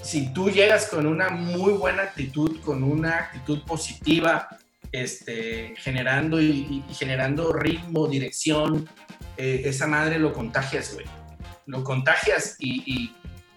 si 0.00 0.32
tú 0.32 0.48
llegas 0.48 0.88
con 0.88 1.06
una 1.06 1.28
muy 1.28 1.74
buena 1.74 2.04
actitud, 2.04 2.60
con 2.60 2.82
una 2.82 3.16
actitud 3.16 3.62
positiva, 3.66 4.48
este, 4.92 5.74
generando 5.76 6.40
y, 6.40 6.84
generando 6.92 7.52
ritmo, 7.52 8.06
dirección, 8.06 8.88
eh, 9.36 9.62
esa 9.64 9.86
madre 9.86 10.18
lo 10.18 10.32
contagias, 10.32 10.94
güey. 10.94 11.06
Lo 11.66 11.82
contagias 11.82 12.56
y, 12.58 13.12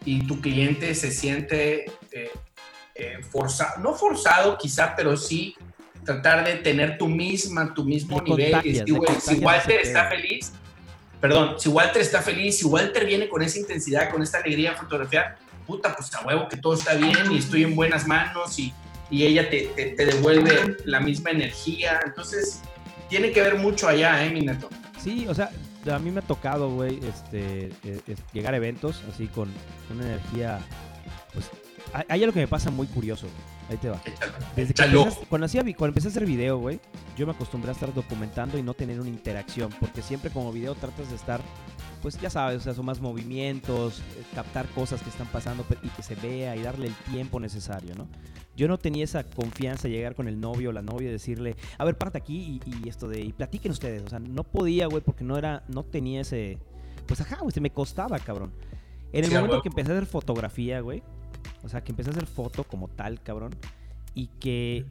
y, 0.06 0.22
tu 0.26 0.40
cliente 0.40 0.96
se 0.96 1.12
siente 1.12 1.92
eh, 2.14 2.32
eh, 2.96 3.18
forzado, 3.30 3.82
no 3.82 3.94
forzado 3.94 4.58
quizá, 4.58 4.96
pero 4.96 5.18
sí 5.18 5.56
tratar 6.06 6.46
de 6.46 6.56
tener 6.56 6.98
tu 6.98 7.10
misma, 7.10 7.74
tu 7.74 7.84
mismo 7.84 8.22
nivel. 8.22 8.84
si 9.22 9.36
Walter 9.36 9.82
está 9.82 10.08
feliz, 10.08 10.54
perdón, 11.20 11.60
si 11.60 11.68
Walter 11.68 12.02
está 12.02 12.22
feliz, 12.22 12.60
si 12.60 12.66
Walter 12.66 13.06
viene 13.06 13.28
con 13.28 13.42
esa 13.42 13.60
intensidad, 13.60 14.10
con 14.10 14.24
esta 14.24 14.38
alegría 14.38 14.72
a 14.72 14.76
fotografiar, 14.76 15.38
puta, 15.68 15.94
pues 15.94 16.14
a 16.16 16.26
huevo 16.26 16.48
que 16.48 16.56
todo 16.56 16.74
está 16.76 16.94
bien 16.94 17.30
y 17.32 17.40
estoy 17.40 17.64
en 17.64 17.76
buenas 17.76 18.08
manos 18.08 18.58
y, 18.58 18.74
y 19.12 19.26
ella 19.26 19.50
te, 19.50 19.68
te, 19.76 20.06
devuelve 20.06 20.78
la 20.86 21.02
misma 21.02 21.32
energía. 21.32 22.00
Entonces, 22.06 22.62
tiene 23.10 23.32
que 23.32 23.42
ver 23.42 23.56
mucho 23.56 23.90
allá, 23.90 24.26
¿eh, 24.26 24.30
mi 24.30 24.42
neto? 24.42 24.70
Sí, 25.04 25.28
o 25.28 25.36
sea, 25.36 25.52
a 25.96 26.00
mí 26.00 26.12
me 26.12 26.20
ha 26.20 26.24
tocado, 26.24 26.70
güey, 26.70 27.00
este, 27.06 27.72
eh, 27.84 28.16
llegar 28.34 28.54
a 28.54 28.58
eventos 28.58 29.04
así 29.14 29.28
con 29.28 29.50
una 29.94 30.06
energía, 30.06 30.60
pues, 31.34 31.50
hay 32.10 32.24
algo 32.24 32.34
que 32.34 32.42
me 32.42 32.48
pasa 32.48 32.70
muy 32.70 32.88
curioso, 32.88 33.28
Ahí 33.70 33.78
te 33.78 33.90
va. 33.90 34.02
Desde 34.56 34.74
que 34.74 34.84
cuando, 35.30 35.46
hacía, 35.46 35.62
cuando 35.64 35.88
empecé 35.88 36.08
a 36.08 36.12
hacer 36.12 36.26
video, 36.26 36.58
güey, 36.58 36.80
yo 37.18 37.26
me 37.26 37.34
acostumbré 37.34 37.70
a 37.70 37.74
estar 37.74 37.94
documentando 37.94 38.58
y 38.58 38.64
no 38.64 38.74
tener 38.74 39.00
una 39.00 39.10
interacción, 39.10 39.74
porque 39.80 40.02
siempre 40.02 40.32
como 40.32 40.54
video 40.54 40.74
tratas 40.76 41.10
de 41.10 41.16
estar 41.16 41.42
pues 42.02 42.20
ya 42.20 42.30
sabes, 42.30 42.58
o 42.58 42.60
sea, 42.62 42.74
son 42.74 42.86
más 42.86 43.02
movimientos, 43.02 44.00
eh, 44.00 44.24
captar 44.36 44.68
cosas 44.68 45.02
que 45.02 45.10
están 45.10 45.28
pasando 45.28 45.66
y 45.84 45.90
que 45.90 46.04
se 46.04 46.16
vea 46.16 46.56
y 46.56 46.62
darle 46.62 46.88
el 46.88 46.94
tiempo 47.12 47.40
necesario, 47.40 47.96
¿no? 47.96 48.08
Yo 48.56 48.68
no 48.68 48.78
tenía 48.78 49.04
esa 49.04 49.24
confianza 49.24 49.88
de 49.88 49.94
llegar 49.94 50.16
con 50.16 50.28
el 50.28 50.40
novio 50.40 50.70
o 50.70 50.74
la 50.74 50.82
novia 50.82 51.10
y 51.10 51.12
decirle, 51.12 51.56
a 51.78 51.86
ver, 51.86 51.98
parte 51.98 52.18
aquí 52.18 52.60
y, 52.66 52.90
esto 52.90 53.08
de, 53.08 53.22
y 53.22 53.32
platiquen 53.34 53.72
ustedes, 53.72 54.04
o 54.04 54.10
sea, 54.10 54.20
no 54.20 54.44
podía, 54.44 54.88
güey, 54.88 55.04
porque 55.04 55.24
no 55.24 55.38
era, 55.38 55.64
no 55.68 55.84
tenía 55.84 56.22
ese, 56.22 56.58
pues 57.06 57.22
ajá, 57.22 57.38
güey, 57.42 57.52
se 57.52 57.62
me 57.62 57.72
costaba, 57.72 58.18
cabrón. 58.20 58.52
En 59.14 59.24
el 59.24 59.32
momento 59.32 59.62
que 59.62 59.70
empecé 59.70 59.92
a 59.92 59.96
hacer 59.96 60.08
fotografía, 60.08 60.82
güey, 60.82 61.04
o 61.64 61.70
sea, 61.70 61.84
que 61.84 61.92
empecé 61.92 62.10
a 62.10 62.14
hacer 62.14 62.26
foto 62.26 62.64
como 62.64 62.88
tal, 62.88 63.22
cabrón, 63.22 63.56
y 64.14 64.28
que 64.40 64.86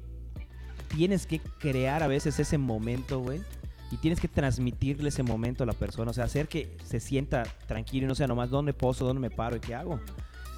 tienes 0.89 1.27
que 1.27 1.41
crear 1.41 2.03
a 2.03 2.07
veces 2.07 2.39
ese 2.39 2.59
momento, 2.59 3.21
güey, 3.21 3.41
y 3.91 3.97
tienes 3.99 4.21
que 4.21 4.29
transmitirle 4.29 5.09
ese 5.09 5.23
momento 5.23 5.65
a 5.65 5.67
la 5.67 5.73
persona, 5.73 6.11
o 6.11 6.15
sea, 6.15 6.25
hacer 6.25 6.49
que 6.49 6.77
se 6.85 7.01
sienta 7.01 7.45
tranquilo 7.67 8.07
y 8.07 8.09
no 8.09 8.15
sea 8.15 8.27
nomás 8.27 8.51
dónde 8.51 8.73
poso, 8.73 9.05
dónde 9.05 9.21
me 9.21 9.31
paro 9.31 9.57
y 9.57 9.61
qué 9.61 9.75
hago. 9.75 10.01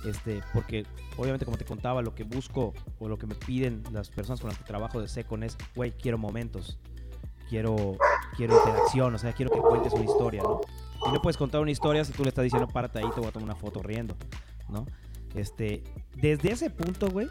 Este, 0.05 0.43
porque 0.55 0.87
obviamente 1.17 1.45
como 1.45 1.59
te 1.59 1.65
contaba, 1.65 2.03
lo 2.03 2.15
que 2.15 2.23
busco 2.23 2.73
o 3.01 3.09
lo 3.09 3.19
que 3.19 3.27
me 3.27 3.35
piden 3.35 3.83
las 3.93 4.09
personas 4.11 4.41
con 4.41 4.51
las 4.51 4.59
que 4.59 4.65
trabajo 4.65 5.01
de 5.01 5.09
Secon 5.09 5.43
es, 5.43 5.57
güey, 5.75 5.91
quiero 5.91 6.19
momentos, 6.19 6.79
quiero, 7.49 7.97
quiero 8.37 8.57
interacción, 8.57 9.15
o 9.15 9.19
sea, 9.19 9.33
quiero 9.33 9.51
que 9.51 9.59
cuentes 9.59 9.93
una 9.93 10.05
historia, 10.05 10.43
¿no? 10.43 10.61
Y 11.07 11.13
no 11.13 11.21
puedes 11.21 11.37
contar 11.37 11.61
una 11.61 11.71
historia 11.71 12.05
si 12.05 12.13
tú 12.13 12.23
le 12.23 12.29
estás 12.29 12.45
diciendo, 12.45 12.69
párate 12.69 13.01
ahí, 13.01 13.11
te 13.15 13.21
voy 13.21 13.29
a 13.29 13.33
tomar 13.33 13.45
una 13.45 13.57
foto 13.57 13.83
riendo, 13.83 14.17
¿no? 14.69 14.87
Este, 15.35 15.83
desde 16.15 16.53
ese 16.53 16.71
punto, 16.71 17.09
güey, 17.11 17.29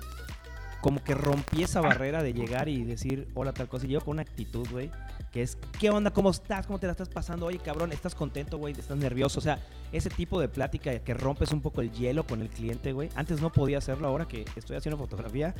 como 0.81 1.03
que 1.03 1.13
rompí 1.13 1.63
esa 1.63 1.81
barrera 1.81 2.23
de 2.23 2.33
llegar 2.33 2.69
y 2.69 2.83
decir 2.83 3.27
hola 3.33 3.53
tal 3.53 3.67
cosa. 3.67 3.85
Y 3.85 3.89
yo 3.89 4.01
con 4.01 4.13
una 4.13 4.21
actitud, 4.21 4.67
güey, 4.71 4.91
que 5.31 5.41
es, 5.41 5.57
¿qué 5.79 5.89
onda? 5.89 6.11
¿Cómo 6.11 6.29
estás? 6.29 6.67
¿Cómo 6.67 6.79
te 6.79 6.87
la 6.87 6.91
estás 6.91 7.09
pasando? 7.09 7.45
Oye, 7.47 7.59
cabrón, 7.59 7.91
¿estás 7.91 8.15
contento, 8.15 8.57
güey? 8.57 8.73
¿Estás 8.73 8.97
nervioso? 8.97 9.39
O 9.39 9.41
sea, 9.41 9.59
ese 9.91 10.09
tipo 10.09 10.39
de 10.39 10.47
plática 10.47 10.97
que 10.99 11.13
rompes 11.13 11.51
un 11.51 11.61
poco 11.61 11.81
el 11.81 11.91
hielo 11.91 12.25
con 12.25 12.41
el 12.41 12.49
cliente, 12.49 12.93
güey. 12.93 13.09
Antes 13.15 13.41
no 13.41 13.51
podía 13.51 13.77
hacerlo, 13.79 14.07
ahora 14.07 14.27
que 14.27 14.45
estoy 14.55 14.77
haciendo 14.77 14.97
fotografía, 14.97 15.55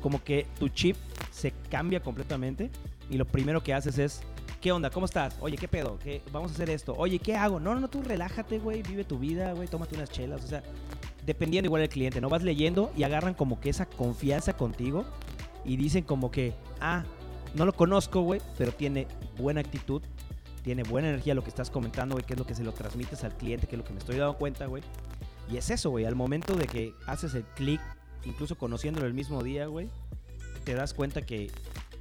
como 0.00 0.22
que 0.22 0.46
tu 0.58 0.68
chip 0.68 0.96
se 1.30 1.52
cambia 1.70 2.00
completamente 2.00 2.70
y 3.10 3.16
lo 3.18 3.26
primero 3.26 3.62
que 3.62 3.74
haces 3.74 3.98
es, 3.98 4.22
¿qué 4.60 4.72
onda? 4.72 4.90
¿Cómo 4.90 5.06
estás? 5.06 5.36
Oye, 5.40 5.56
¿qué 5.56 5.68
pedo? 5.68 5.98
¿Qué? 5.98 6.22
Vamos 6.32 6.52
a 6.52 6.54
hacer 6.54 6.70
esto. 6.70 6.94
Oye, 6.96 7.18
¿qué 7.18 7.36
hago? 7.36 7.60
No, 7.60 7.74
no, 7.74 7.80
no, 7.80 7.88
tú 7.88 8.02
relájate, 8.02 8.58
güey, 8.58 8.82
vive 8.82 9.04
tu 9.04 9.18
vida, 9.18 9.52
güey, 9.52 9.68
tómate 9.68 9.94
unas 9.94 10.10
chelas. 10.10 10.42
O 10.44 10.46
sea, 10.46 10.62
dependiendo 11.24 11.66
igual 11.66 11.82
del 11.82 11.88
cliente, 11.88 12.20
¿no? 12.20 12.28
Vas 12.28 12.42
leyendo 12.42 12.92
y 12.96 13.02
agarran 13.02 13.34
como 13.34 13.60
que 13.60 13.70
esa 13.70 13.86
confianza 13.86 14.56
contigo 14.56 15.04
y 15.64 15.76
dicen 15.76 16.04
como 16.04 16.30
que, 16.30 16.54
ah, 16.80 17.04
no 17.54 17.64
lo 17.64 17.72
conozco, 17.72 18.22
güey, 18.22 18.40
pero 18.58 18.72
tiene 18.72 19.06
buena 19.38 19.60
actitud, 19.60 20.02
tiene 20.62 20.82
buena 20.82 21.08
energía 21.08 21.34
lo 21.34 21.42
que 21.42 21.50
estás 21.50 21.70
comentando, 21.70 22.14
güey, 22.14 22.24
que 22.24 22.34
es 22.34 22.38
lo 22.38 22.46
que 22.46 22.54
se 22.54 22.64
lo 22.64 22.72
transmites 22.72 23.24
al 23.24 23.36
cliente, 23.36 23.66
que 23.66 23.76
es 23.76 23.78
lo 23.78 23.84
que 23.84 23.92
me 23.92 23.98
estoy 23.98 24.16
dando 24.16 24.36
cuenta, 24.36 24.66
güey. 24.66 24.82
Y 25.50 25.56
es 25.56 25.70
eso, 25.70 25.90
güey, 25.90 26.04
al 26.04 26.14
momento 26.14 26.54
de 26.54 26.66
que 26.66 26.94
haces 27.06 27.34
el 27.34 27.44
clic, 27.44 27.80
incluso 28.24 28.56
conociéndolo 28.56 29.06
el 29.06 29.14
mismo 29.14 29.42
día, 29.42 29.66
güey, 29.66 29.88
te 30.64 30.74
das 30.74 30.94
cuenta 30.94 31.22
que 31.22 31.50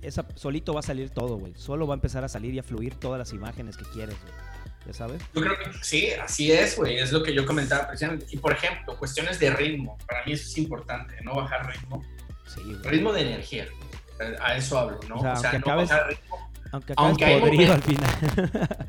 esa, 0.01 0.25
solito 0.35 0.73
va 0.73 0.79
a 0.79 0.83
salir 0.83 1.09
todo, 1.09 1.37
güey. 1.37 1.53
Solo 1.55 1.87
va 1.87 1.93
a 1.93 1.97
empezar 1.97 2.23
a 2.23 2.29
salir 2.29 2.53
y 2.53 2.59
a 2.59 2.63
fluir 2.63 2.95
todas 2.95 3.19
las 3.19 3.33
imágenes 3.33 3.77
que 3.77 3.85
quieres, 3.85 4.17
güey 4.21 4.52
ya 4.85 4.93
sabes. 4.93 5.21
Yo 5.33 5.41
creo 5.41 5.57
que 5.57 5.71
sí, 5.81 6.09
así 6.11 6.51
es, 6.51 6.75
güey, 6.75 6.97
es 6.97 7.11
lo 7.11 7.23
que 7.23 7.33
yo 7.33 7.45
comentaba 7.45 7.87
precisamente. 7.87 8.25
Y 8.31 8.37
por 8.37 8.53
ejemplo, 8.53 8.97
cuestiones 8.97 9.39
de 9.39 9.51
ritmo, 9.51 9.97
para 10.07 10.25
mí 10.25 10.33
eso 10.33 10.43
es 10.43 10.57
importante, 10.57 11.15
no 11.23 11.35
bajar 11.35 11.71
ritmo. 11.71 12.03
Sí, 12.47 12.61
ritmo 12.83 13.13
de 13.13 13.21
energía, 13.21 13.67
a 14.41 14.55
eso 14.55 14.77
hablo, 14.77 14.99
¿no? 15.07 15.15
O 15.15 15.35
sea, 15.35 15.53
no 15.53 15.75
bajar 15.75 16.07
ritmo. 16.07 16.51
Aunque, 16.71 16.93
aunque 16.97 17.25
hay 17.25 17.39
momentos, 17.39 17.69
al 17.69 17.81
final. 17.83 18.87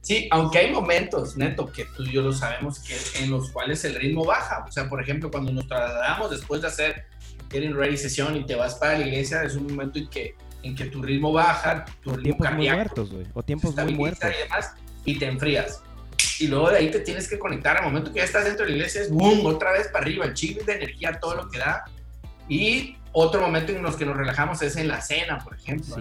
sí, 0.00 0.28
aunque 0.30 0.58
hay 0.58 0.72
momentos, 0.72 1.36
neto, 1.36 1.70
que 1.70 1.84
tú 1.96 2.02
y 2.02 2.12
yo 2.12 2.22
lo 2.22 2.32
sabemos, 2.32 2.80
que 2.80 2.96
en 3.22 3.30
los 3.30 3.50
cuales 3.50 3.84
el 3.84 3.94
ritmo 3.94 4.24
baja. 4.24 4.64
O 4.68 4.72
sea, 4.72 4.88
por 4.88 5.00
ejemplo, 5.00 5.30
cuando 5.30 5.52
nos 5.52 5.66
trasladamos 5.66 6.30
después 6.30 6.62
de 6.62 6.68
hacer 6.68 7.06
Getting 7.50 7.76
Ready 7.76 7.96
sesión 7.96 8.36
y 8.36 8.44
te 8.44 8.56
vas 8.56 8.74
para 8.74 8.98
la 8.98 9.06
iglesia, 9.06 9.44
es 9.44 9.54
un 9.54 9.68
momento 9.68 9.98
en 9.98 10.08
que 10.08 10.34
en 10.62 10.76
que 10.76 10.86
tu 10.86 11.02
ritmo 11.02 11.32
baja, 11.32 11.84
tu 12.02 12.10
ritmo 12.10 12.22
tiempos 12.22 12.52
muy 12.52 12.70
muertos, 12.70 13.10
güey. 13.10 13.26
O 13.34 13.42
tiempos 13.42 13.76
muy 13.76 13.94
muertos. 13.94 14.30
Y 14.30 14.42
demás, 14.42 14.74
y 15.04 15.18
te 15.18 15.26
enfrías. 15.26 15.82
Y 16.38 16.48
luego 16.48 16.70
de 16.70 16.78
ahí 16.78 16.90
te 16.90 17.00
tienes 17.00 17.28
que 17.28 17.38
conectar 17.38 17.76
al 17.76 17.84
momento 17.84 18.12
que 18.12 18.18
ya 18.18 18.24
estás 18.24 18.44
dentro 18.44 18.64
de 18.64 18.72
la 18.72 18.76
iglesia, 18.78 19.02
es 19.02 19.10
boom, 19.10 19.46
otra 19.46 19.72
vez 19.72 19.88
para 19.88 20.04
arriba, 20.04 20.24
el 20.24 20.34
chile 20.34 20.62
de 20.64 20.74
energía, 20.74 21.18
todo 21.20 21.36
lo 21.36 21.48
que 21.48 21.58
da. 21.58 21.84
Y 22.48 22.96
otro 23.12 23.40
momento 23.40 23.72
en 23.72 23.82
los 23.82 23.96
que 23.96 24.04
nos 24.04 24.16
relajamos 24.16 24.62
es 24.62 24.76
en 24.76 24.88
la 24.88 25.00
cena, 25.00 25.38
por 25.38 25.54
ejemplo. 25.54 25.96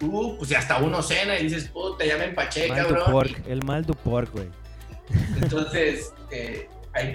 Uh, 0.00 0.38
pues 0.38 0.54
hasta 0.54 0.78
uno 0.78 1.02
cena 1.02 1.38
y 1.38 1.44
dices, 1.44 1.68
puta, 1.68 2.04
ya 2.04 2.16
me 2.16 2.26
empaché, 2.26 2.68
cabrón. 2.68 3.28
el 3.46 3.62
mal 3.64 3.84
du 3.84 3.94
pork, 3.94 4.30
güey. 4.32 4.48
Entonces, 5.40 6.12
eh, 6.30 6.68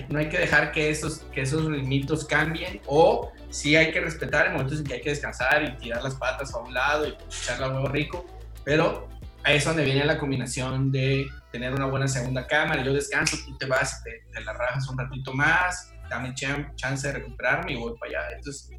no 0.09 0.19
hay 0.19 0.29
que 0.29 0.37
dejar 0.37 0.71
que 0.71 0.89
esos, 0.89 1.19
que 1.33 1.41
esos 1.41 1.65
ritmitos 1.65 2.25
cambien 2.25 2.81
o 2.85 3.31
sí 3.49 3.75
hay 3.75 3.91
que 3.91 4.01
respetar 4.01 4.47
el 4.47 4.53
momentos 4.53 4.79
en 4.79 4.85
que 4.85 4.95
hay 4.95 5.01
que 5.01 5.09
descansar 5.09 5.63
y 5.63 5.77
tirar 5.77 6.03
las 6.03 6.15
patas 6.15 6.53
a 6.53 6.59
un 6.59 6.73
lado 6.73 7.07
y 7.07 7.15
echar 7.27 7.59
la 7.59 7.69
huevo 7.69 7.87
rico, 7.87 8.25
pero 8.63 9.07
ahí 9.43 9.57
es 9.57 9.65
donde 9.65 9.83
viene 9.83 10.05
la 10.05 10.17
combinación 10.17 10.91
de 10.91 11.27
tener 11.51 11.73
una 11.73 11.85
buena 11.85 12.07
segunda 12.07 12.47
cámara, 12.47 12.83
yo 12.83 12.93
descanso, 12.93 13.37
tú 13.45 13.57
te 13.57 13.65
vas, 13.65 14.03
te, 14.03 14.23
te 14.31 14.41
la 14.41 14.53
rajas 14.53 14.87
un 14.89 14.97
ratito 14.97 15.33
más, 15.33 15.93
dame 16.09 16.33
chance 16.33 17.07
de 17.07 17.13
recuperarme 17.13 17.73
y 17.73 17.75
voy 17.75 17.93
para 17.99 18.21
allá. 18.21 18.35
Entonces, 18.35 18.69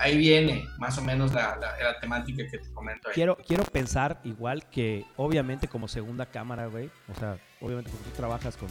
ahí 0.00 0.16
viene 0.16 0.66
más 0.78 0.96
o 0.98 1.02
menos 1.02 1.32
la, 1.32 1.56
la, 1.56 2.00
temática 2.00 2.44
que 2.50 2.58
te 2.58 2.72
comento 2.72 3.08
ahí. 3.08 3.14
Quiero, 3.14 3.36
quiero 3.36 3.64
pensar 3.64 4.20
igual 4.24 4.68
que, 4.70 5.04
obviamente, 5.16 5.68
como 5.68 5.88
segunda 5.88 6.26
cámara, 6.26 6.66
güey, 6.66 6.90
o 7.08 7.18
sea, 7.18 7.38
obviamente 7.60 7.90
porque 7.90 8.10
tú 8.10 8.16
trabajas 8.16 8.56
con, 8.56 8.68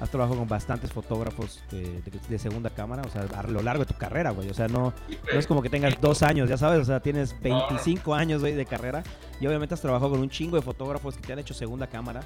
has 0.00 0.10
trabajado 0.10 0.38
con 0.38 0.48
bastantes 0.48 0.92
fotógrafos 0.92 1.62
de, 1.70 2.38
segunda 2.38 2.70
cámara, 2.70 3.02
o 3.06 3.10
sea, 3.10 3.22
a 3.22 3.42
lo 3.46 3.62
largo 3.62 3.84
de 3.84 3.92
tu 3.92 3.98
carrera, 3.98 4.30
güey, 4.30 4.48
o 4.48 4.54
sea, 4.54 4.66
no, 4.66 4.94
no 5.32 5.38
es 5.38 5.46
como 5.46 5.62
que 5.62 5.68
tengas 5.68 6.00
dos 6.00 6.22
años, 6.22 6.48
ya 6.48 6.56
sabes, 6.56 6.80
o 6.80 6.84
sea, 6.84 7.00
tienes 7.00 7.38
25 7.42 8.14
años, 8.14 8.40
güey, 8.40 8.54
de 8.54 8.64
carrera 8.64 9.02
y 9.40 9.46
obviamente 9.46 9.74
has 9.74 9.80
trabajado 9.80 10.10
con 10.12 10.20
un 10.20 10.30
chingo 10.30 10.56
de 10.56 10.62
fotógrafos 10.62 11.16
que 11.16 11.22
te 11.22 11.32
han 11.32 11.38
hecho 11.38 11.54
segunda 11.54 11.86
cámara. 11.86 12.22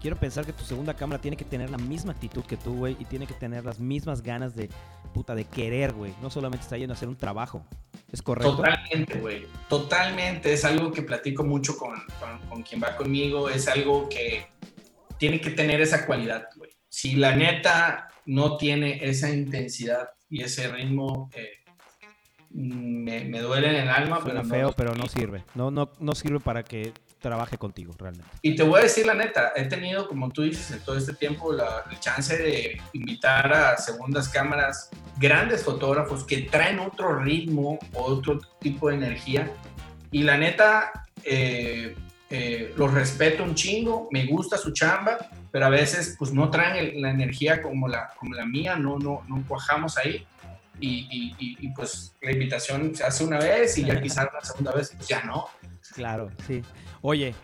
Quiero 0.00 0.16
pensar 0.16 0.46
que 0.46 0.52
tu 0.52 0.62
segunda 0.62 0.94
cámara 0.94 1.20
tiene 1.20 1.36
que 1.36 1.44
tener 1.44 1.70
la 1.70 1.78
misma 1.78 2.12
actitud 2.12 2.44
que 2.44 2.56
tú, 2.56 2.76
güey, 2.76 2.96
y 3.00 3.04
tiene 3.04 3.26
que 3.26 3.34
tener 3.34 3.64
las 3.64 3.80
mismas 3.80 4.22
ganas 4.22 4.54
de, 4.54 4.68
puta, 5.12 5.34
de 5.34 5.44
querer, 5.44 5.92
güey, 5.92 6.14
no 6.22 6.30
solamente 6.30 6.62
está 6.62 6.76
yendo 6.76 6.92
a 6.92 6.96
hacer 6.96 7.08
un 7.08 7.16
trabajo. 7.16 7.64
¿Es 8.12 8.22
correcto? 8.22 8.56
Totalmente, 8.56 9.18
güey. 9.18 9.46
Totalmente. 9.68 10.52
Es 10.52 10.64
algo 10.64 10.92
que 10.92 11.02
platico 11.02 11.44
mucho 11.44 11.76
con, 11.76 11.94
con, 12.48 12.62
quien 12.62 12.82
va 12.82 12.96
conmigo. 12.96 13.50
Es 13.50 13.68
algo 13.68 14.08
que 14.08 14.46
tiene 15.18 15.40
que 15.40 15.50
tener 15.50 15.80
esa 15.80 16.06
cualidad. 16.06 16.48
Si 17.00 17.14
la 17.14 17.36
neta 17.36 18.08
no 18.26 18.56
tiene 18.56 18.98
esa 19.08 19.30
intensidad 19.30 20.10
y 20.28 20.42
ese 20.42 20.66
ritmo, 20.66 21.30
eh, 21.32 21.62
me, 22.50 23.22
me, 23.22 23.38
duele 23.38 23.68
en 23.68 23.76
el 23.84 23.88
alma. 23.88 24.18
pero 24.24 24.44
feo, 24.44 24.72
pero 24.72 24.96
no 24.96 25.06
sirve. 25.06 25.44
No, 25.54 25.70
no, 25.70 25.92
no 26.00 26.16
sirve 26.16 26.40
para 26.40 26.64
que 26.64 26.92
trabaje 27.20 27.56
contigo 27.56 27.94
realmente. 27.96 28.28
Y 28.42 28.56
te 28.56 28.64
voy 28.64 28.80
a 28.80 28.82
decir 28.82 29.06
la 29.06 29.14
neta, 29.14 29.52
he 29.54 29.66
tenido, 29.66 30.08
como 30.08 30.28
tú 30.30 30.42
dices, 30.42 30.72
en 30.72 30.80
todo 30.80 30.98
este 30.98 31.12
tiempo 31.12 31.52
la, 31.52 31.84
chance 32.00 32.36
de 32.36 32.80
invitar 32.94 33.52
a 33.52 33.76
segundas 33.76 34.28
cámaras 34.28 34.90
grandes 35.18 35.62
fotógrafos 35.62 36.24
que 36.24 36.48
traen 36.50 36.80
otro 36.80 37.20
ritmo, 37.20 37.78
otro 37.94 38.40
tipo 38.58 38.88
de 38.88 38.96
energía. 38.96 39.52
Y 40.10 40.24
la 40.24 40.36
neta, 40.36 41.06
eh, 41.22 41.94
eh, 42.28 42.74
los 42.76 42.92
respeto 42.92 43.44
un 43.44 43.54
chingo, 43.54 44.08
me 44.10 44.26
gusta 44.26 44.58
su 44.58 44.72
chamba, 44.72 45.16
pero 45.50 45.66
a 45.66 45.68
veces 45.68 46.16
pues 46.18 46.32
no 46.32 46.50
traen 46.50 47.00
la 47.00 47.10
energía 47.10 47.62
como 47.62 47.88
la, 47.88 48.12
como 48.18 48.34
la 48.34 48.44
mía, 48.44 48.76
no, 48.76 48.98
no, 48.98 49.22
no 49.28 49.44
cuajamos 49.46 49.96
ahí. 49.98 50.26
Y, 50.80 51.34
y, 51.40 51.68
pues 51.70 52.14
la 52.20 52.30
invitación 52.30 52.94
se 52.94 53.02
hace 53.02 53.24
una 53.24 53.38
vez 53.38 53.76
y 53.78 53.84
ya 53.84 54.00
quizás 54.02 54.28
la 54.32 54.40
segunda 54.42 54.72
vez 54.72 54.92
pues 54.96 55.08
ya 55.08 55.24
no. 55.24 55.46
Claro, 55.94 56.30
sí. 56.46 56.62
Oye, 57.00 57.34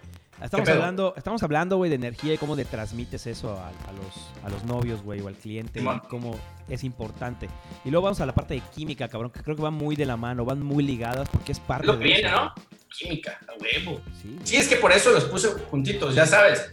estamos 0.41 0.69
hablando, 0.69 1.15
estamos 1.17 1.43
hablando, 1.43 1.77
güey, 1.77 1.89
de 1.89 1.97
energía 1.97 2.35
y 2.35 2.39
cómo 2.39 2.55
le 2.55 2.65
transmites 2.65 3.27
eso 3.27 3.59
a, 3.59 3.73
los, 3.93 4.45
a 4.45 4.51
los 4.51 4.65
novios, 4.65 5.03
güey, 5.03 5.21
o 5.21 5.27
al 5.27 5.35
cliente, 5.35 5.81
y 5.81 6.09
cómo 6.09 6.39
es 6.69 6.85
importante. 6.85 7.49
Y 7.85 7.91
luego 7.91 8.05
vamos 8.05 8.21
a 8.21 8.27
la 8.27 8.35
parte 8.35 8.55
de 8.55 8.61
química, 8.61 9.09
cabrón, 9.09 9.33
que 9.33 9.43
creo 9.43 9.57
que 9.57 9.63
van 9.63 9.75
muy 9.75 9.97
de 9.97 10.07
la 10.07 10.17
mano, 10.17 10.45
van 10.45 10.63
muy 10.63 10.85
ligadas 10.85 11.29
porque 11.29 11.51
es 11.51 11.59
parte 11.59 11.89
Lo 11.89 11.97
de 11.97 12.05
viene, 12.05 12.31
¿no? 12.31 12.53
Química, 12.97 13.37
a 13.49 13.61
huevo. 13.61 14.01
Sí. 14.23 14.39
sí, 14.45 14.57
es 14.57 14.69
que 14.69 14.77
por 14.77 14.93
eso 14.93 15.11
los 15.11 15.25
puse 15.25 15.49
juntitos, 15.49 16.15
ya 16.15 16.25
sabes 16.25 16.71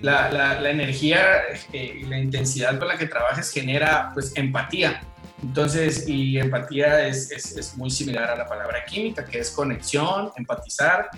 la, 0.00 0.30
la, 0.30 0.70
energía 0.70 1.42
eh, 1.72 2.00
y 2.00 2.04
la 2.04 2.18
intensidad 2.18 2.78
con 2.78 2.88
la 2.88 2.96
que 2.96 3.06
trabajes 3.06 3.50
genera 3.50 4.10
pues 4.14 4.32
empatía. 4.36 5.02
Entonces, 5.42 6.06
y 6.06 6.38
empatía 6.38 7.06
es, 7.06 7.30
es, 7.30 7.76
muy 7.76 7.90
similar 7.90 8.30
a 8.30 8.36
la 8.36 8.46
palabra 8.46 8.84
química, 8.84 9.24
que 9.24 9.38
es 9.38 9.50
conexión, 9.50 10.30
empatizar, 10.36 11.08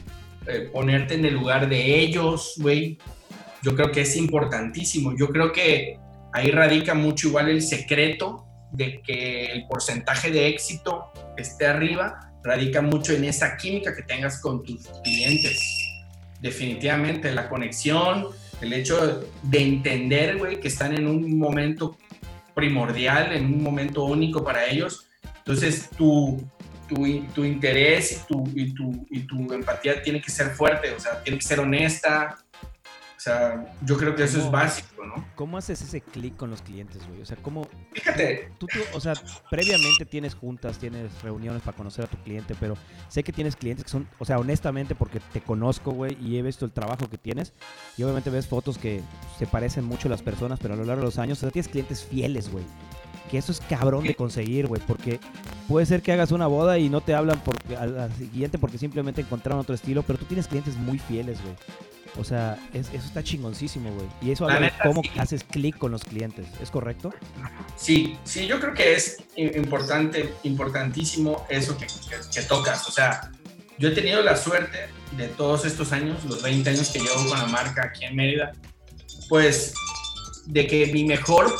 eh, 0.47 0.68
ponerte 0.72 1.14
en 1.14 1.24
el 1.24 1.35
lugar 1.35 1.68
de 1.68 2.01
ellos, 2.01 2.55
güey. 2.59 2.99
Yo 3.62 3.74
creo 3.74 3.91
que 3.91 4.03
es 4.03 4.16
importantísimo. 4.16 5.16
Yo 5.16 5.28
creo 5.28 5.53
que 5.53 5.99
ahí 6.33 6.51
radica 6.51 6.95
mucho 6.95 7.28
igual 7.28 7.49
el 7.49 7.62
secreto 7.62 8.47
de 8.72 9.03
que 9.03 9.47
el 9.47 9.66
porcentaje 9.66 10.30
de 10.30 10.49
éxito 10.49 11.12
esté 11.37 11.66
arriba, 11.66 12.33
radica 12.43 12.80
mucho 12.80 13.12
en 13.12 13.24
esa 13.24 13.57
química 13.57 13.95
que 13.95 14.03
tengas 14.03 14.41
con 14.41 14.62
tus 14.62 14.89
clientes. 15.05 15.61
Definitivamente, 16.41 17.33
la 17.33 17.49
conexión, 17.49 18.28
el 18.63 18.73
hecho 18.73 19.29
de 19.43 19.61
entender, 19.61 20.39
güey, 20.39 20.61
que 20.61 20.69
están 20.69 20.95
en 20.95 21.07
un 21.07 21.39
momento 21.39 21.99
primordial, 22.55 23.33
en 23.33 23.47
un 23.47 23.63
momento 23.63 24.05
único 24.05 24.45
para 24.45 24.67
ellos. 24.67 25.09
Entonces, 25.39 25.91
tu, 25.99 26.41
tu, 26.89 27.27
tu 27.35 27.45
interés 27.45 28.13
y 28.13 28.27
tu, 28.27 28.45
y, 28.55 28.73
tu, 28.73 29.07
y 29.11 29.21
tu 29.21 29.53
empatía 29.53 30.01
tiene 30.03 30.23
que 30.23 30.31
ser 30.31 30.51
fuerte, 30.51 30.93
o 30.93 31.01
sea, 31.01 31.23
tiene 31.23 31.39
que 31.39 31.45
ser 31.45 31.61
honesta, 31.61 32.39
sea, 33.23 33.77
yo 33.83 33.97
creo 33.97 34.14
que 34.14 34.25
eso 34.25 34.39
es 34.39 34.51
básico, 34.51 35.05
¿no? 35.05 35.25
¿Cómo 35.37 35.57
haces 35.57 35.81
ese 35.81 36.01
clic 36.01 36.37
con 36.37 36.51
los 36.51 36.61
clientes, 36.61 37.07
güey? 37.07 37.23
O 37.23 37.27
sea, 37.27 37.37
¿cómo... 37.37 37.68
Fíjate. 37.93 38.51
Tú, 38.59 38.66
o 38.95 39.01
sea, 39.01 39.14
previamente 39.51 40.05
tienes 40.05 40.35
juntas, 40.35 40.79
tienes 40.79 41.23
reuniones 41.23 41.62
para 41.62 41.77
conocer 41.77 42.05
a 42.05 42.09
tu 42.09 42.16
cliente, 42.18 42.57
pero 42.59 42.77
sé 43.09 43.23
que 43.23 43.33
tienes 43.33 43.55
clientes 43.55 43.85
que 43.85 43.91
son, 43.91 44.09
o 44.18 44.25
sea, 44.25 44.39
honestamente, 44.39 44.95
porque 44.95 45.20
te 45.33 45.41
conozco, 45.41 45.93
güey, 45.93 46.16
y 46.20 46.37
he 46.37 46.43
visto 46.43 46.64
el 46.64 46.73
trabajo 46.73 47.09
que 47.09 47.18
tienes, 47.18 47.53
y 47.97 48.03
obviamente 48.03 48.29
ves 48.31 48.47
fotos 48.47 48.77
que 48.77 49.03
se 49.39 49.47
parecen 49.47 49.85
mucho 49.85 50.09
las 50.09 50.23
personas, 50.23 50.59
pero 50.61 50.75
a 50.75 50.77
lo 50.77 50.85
largo 50.85 51.03
de 51.03 51.07
los 51.07 51.18
años, 51.18 51.39
o 51.39 51.41
sea, 51.43 51.51
tienes 51.51 51.68
clientes 51.68 52.05
fieles, 52.05 52.51
güey. 52.51 52.64
Que 53.31 53.39
eso 53.39 53.53
es 53.53 53.61
cabrón 53.61 54.05
de 54.05 54.14
conseguir, 54.14 54.66
güey, 54.66 54.83
porque 54.87 55.20
puede 55.68 55.87
ser 55.87 56.03
que 56.03 56.12
hagas 56.12 56.33
una 56.33 56.49
boda 56.49 56.79
y 56.79 56.91
no 56.91 57.01
te 57.01 57.14
hablan 57.14 57.41
porque, 57.45 57.77
al 57.77 58.12
siguiente 58.16 58.59
porque 58.59 58.79
simplemente 58.79 59.23
encontraron 59.23 59.61
otro 59.61 59.75
estilo, 59.75 60.03
pero 60.03 60.18
tú 60.18 60.27
tienes 60.27 60.49
clientes 60.49 60.77
muy 60.77 60.99
fieles, 60.99 61.41
güey. 61.41 61.55
O 62.19 62.25
sea, 62.25 62.59
eso 62.75 62.91
está 62.95 63.23
chingoncísimo, 63.23 63.91
güey. 63.91 64.07
Y 64.21 64.33
eso 64.33 64.45
habla 64.45 64.61
de 64.67 64.73
cómo 64.83 65.03
haces 65.19 65.45
clic 65.45 65.79
con 65.79 65.93
los 65.93 66.05
clientes. 66.05 66.47
¿Es 66.61 66.71
correcto? 66.71 67.13
Sí, 67.77 68.19
sí, 68.25 68.47
yo 68.47 68.61
creo 68.61 68.75
que 68.75 68.95
es 68.95 69.19
importante, 69.37 70.35
importantísimo 70.43 71.47
eso 71.49 71.77
que, 71.79 71.87
que, 72.33 72.43
tocas. 72.43 72.87
O 72.87 72.93
sea, 72.93 73.33
yo 73.79 73.89
he 73.89 73.93
tenido 73.93 74.23
la 74.23 74.37
suerte 74.37 74.89
de 75.17 75.29
todos 75.29 75.65
estos 75.65 75.93
años, 75.93 76.23
los 76.25 76.43
20 76.43 76.69
años 76.69 76.91
que 76.91 76.99
llevo 76.99 77.27
con 77.29 77.39
la 77.39 77.47
marca 77.47 77.87
aquí 77.87 78.05
en 78.05 78.15
Mérida, 78.15 78.53
pues 79.29 79.73
de 80.47 80.67
que 80.67 80.87
mi 80.93 81.05
mejor 81.05 81.55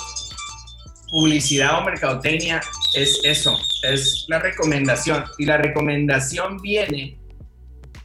publicidad 1.11 1.79
o 1.79 1.85
mercadotecnia 1.85 2.61
es 2.95 3.21
eso, 3.23 3.59
es 3.85 4.27
la 4.29 4.39
recomendación. 4.39 5.25
Y 5.39 5.47
la 5.47 5.57
recomendación 5.57 6.59
viene 6.61 7.19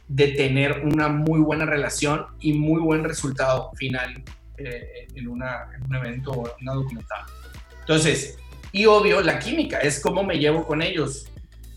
de 0.08 0.28
tener 0.28 0.80
una 0.84 1.08
muy 1.08 1.40
buena 1.40 1.66
relación 1.66 2.26
y 2.40 2.54
muy 2.54 2.80
buen 2.80 3.04
resultado 3.04 3.70
final 3.74 4.24
eh, 4.56 5.06
en, 5.14 5.28
una, 5.28 5.68
un 5.86 5.94
evento 5.94 6.32
o 6.32 6.56
una 6.60 6.72
documental. 6.72 7.24
Entonces, 7.80 8.38
y 8.72 8.86
obvio, 8.86 9.20
la 9.20 9.38
química 9.38 9.78
es 9.78 10.00
cómo 10.00 10.22
me 10.24 10.38
llevo 10.38 10.66
con 10.66 10.82
ellos. 10.82 11.30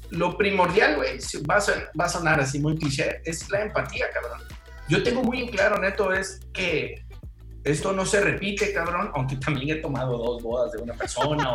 Lo 0.10 0.38
primordial, 0.38 0.98
güey, 0.98 1.20
va, 1.50 1.64
va 2.00 2.06
a 2.06 2.10
sonar 2.10 2.40
así 2.40 2.60
muy 2.60 2.78
cliché, 2.78 3.22
es 3.26 3.50
la 3.50 3.62
empatía, 3.62 4.08
cabrón. 4.14 4.42
Yo 4.90 5.04
tengo 5.04 5.24
muy 5.24 5.48
claro, 5.50 5.80
Neto, 5.80 6.12
es 6.12 6.42
que 6.54 7.06
esto 7.64 7.94
no 7.94 8.06
se 8.06 8.22
repite, 8.22 8.74
cabrón, 8.74 9.12
aunque 9.14 9.36
también 9.36 9.78
he 9.78 9.82
tomado 9.82 10.18
dos 10.18 10.42
bodas 10.42 10.72
de 10.72 10.80
una 10.80 10.94
persona 10.94 11.54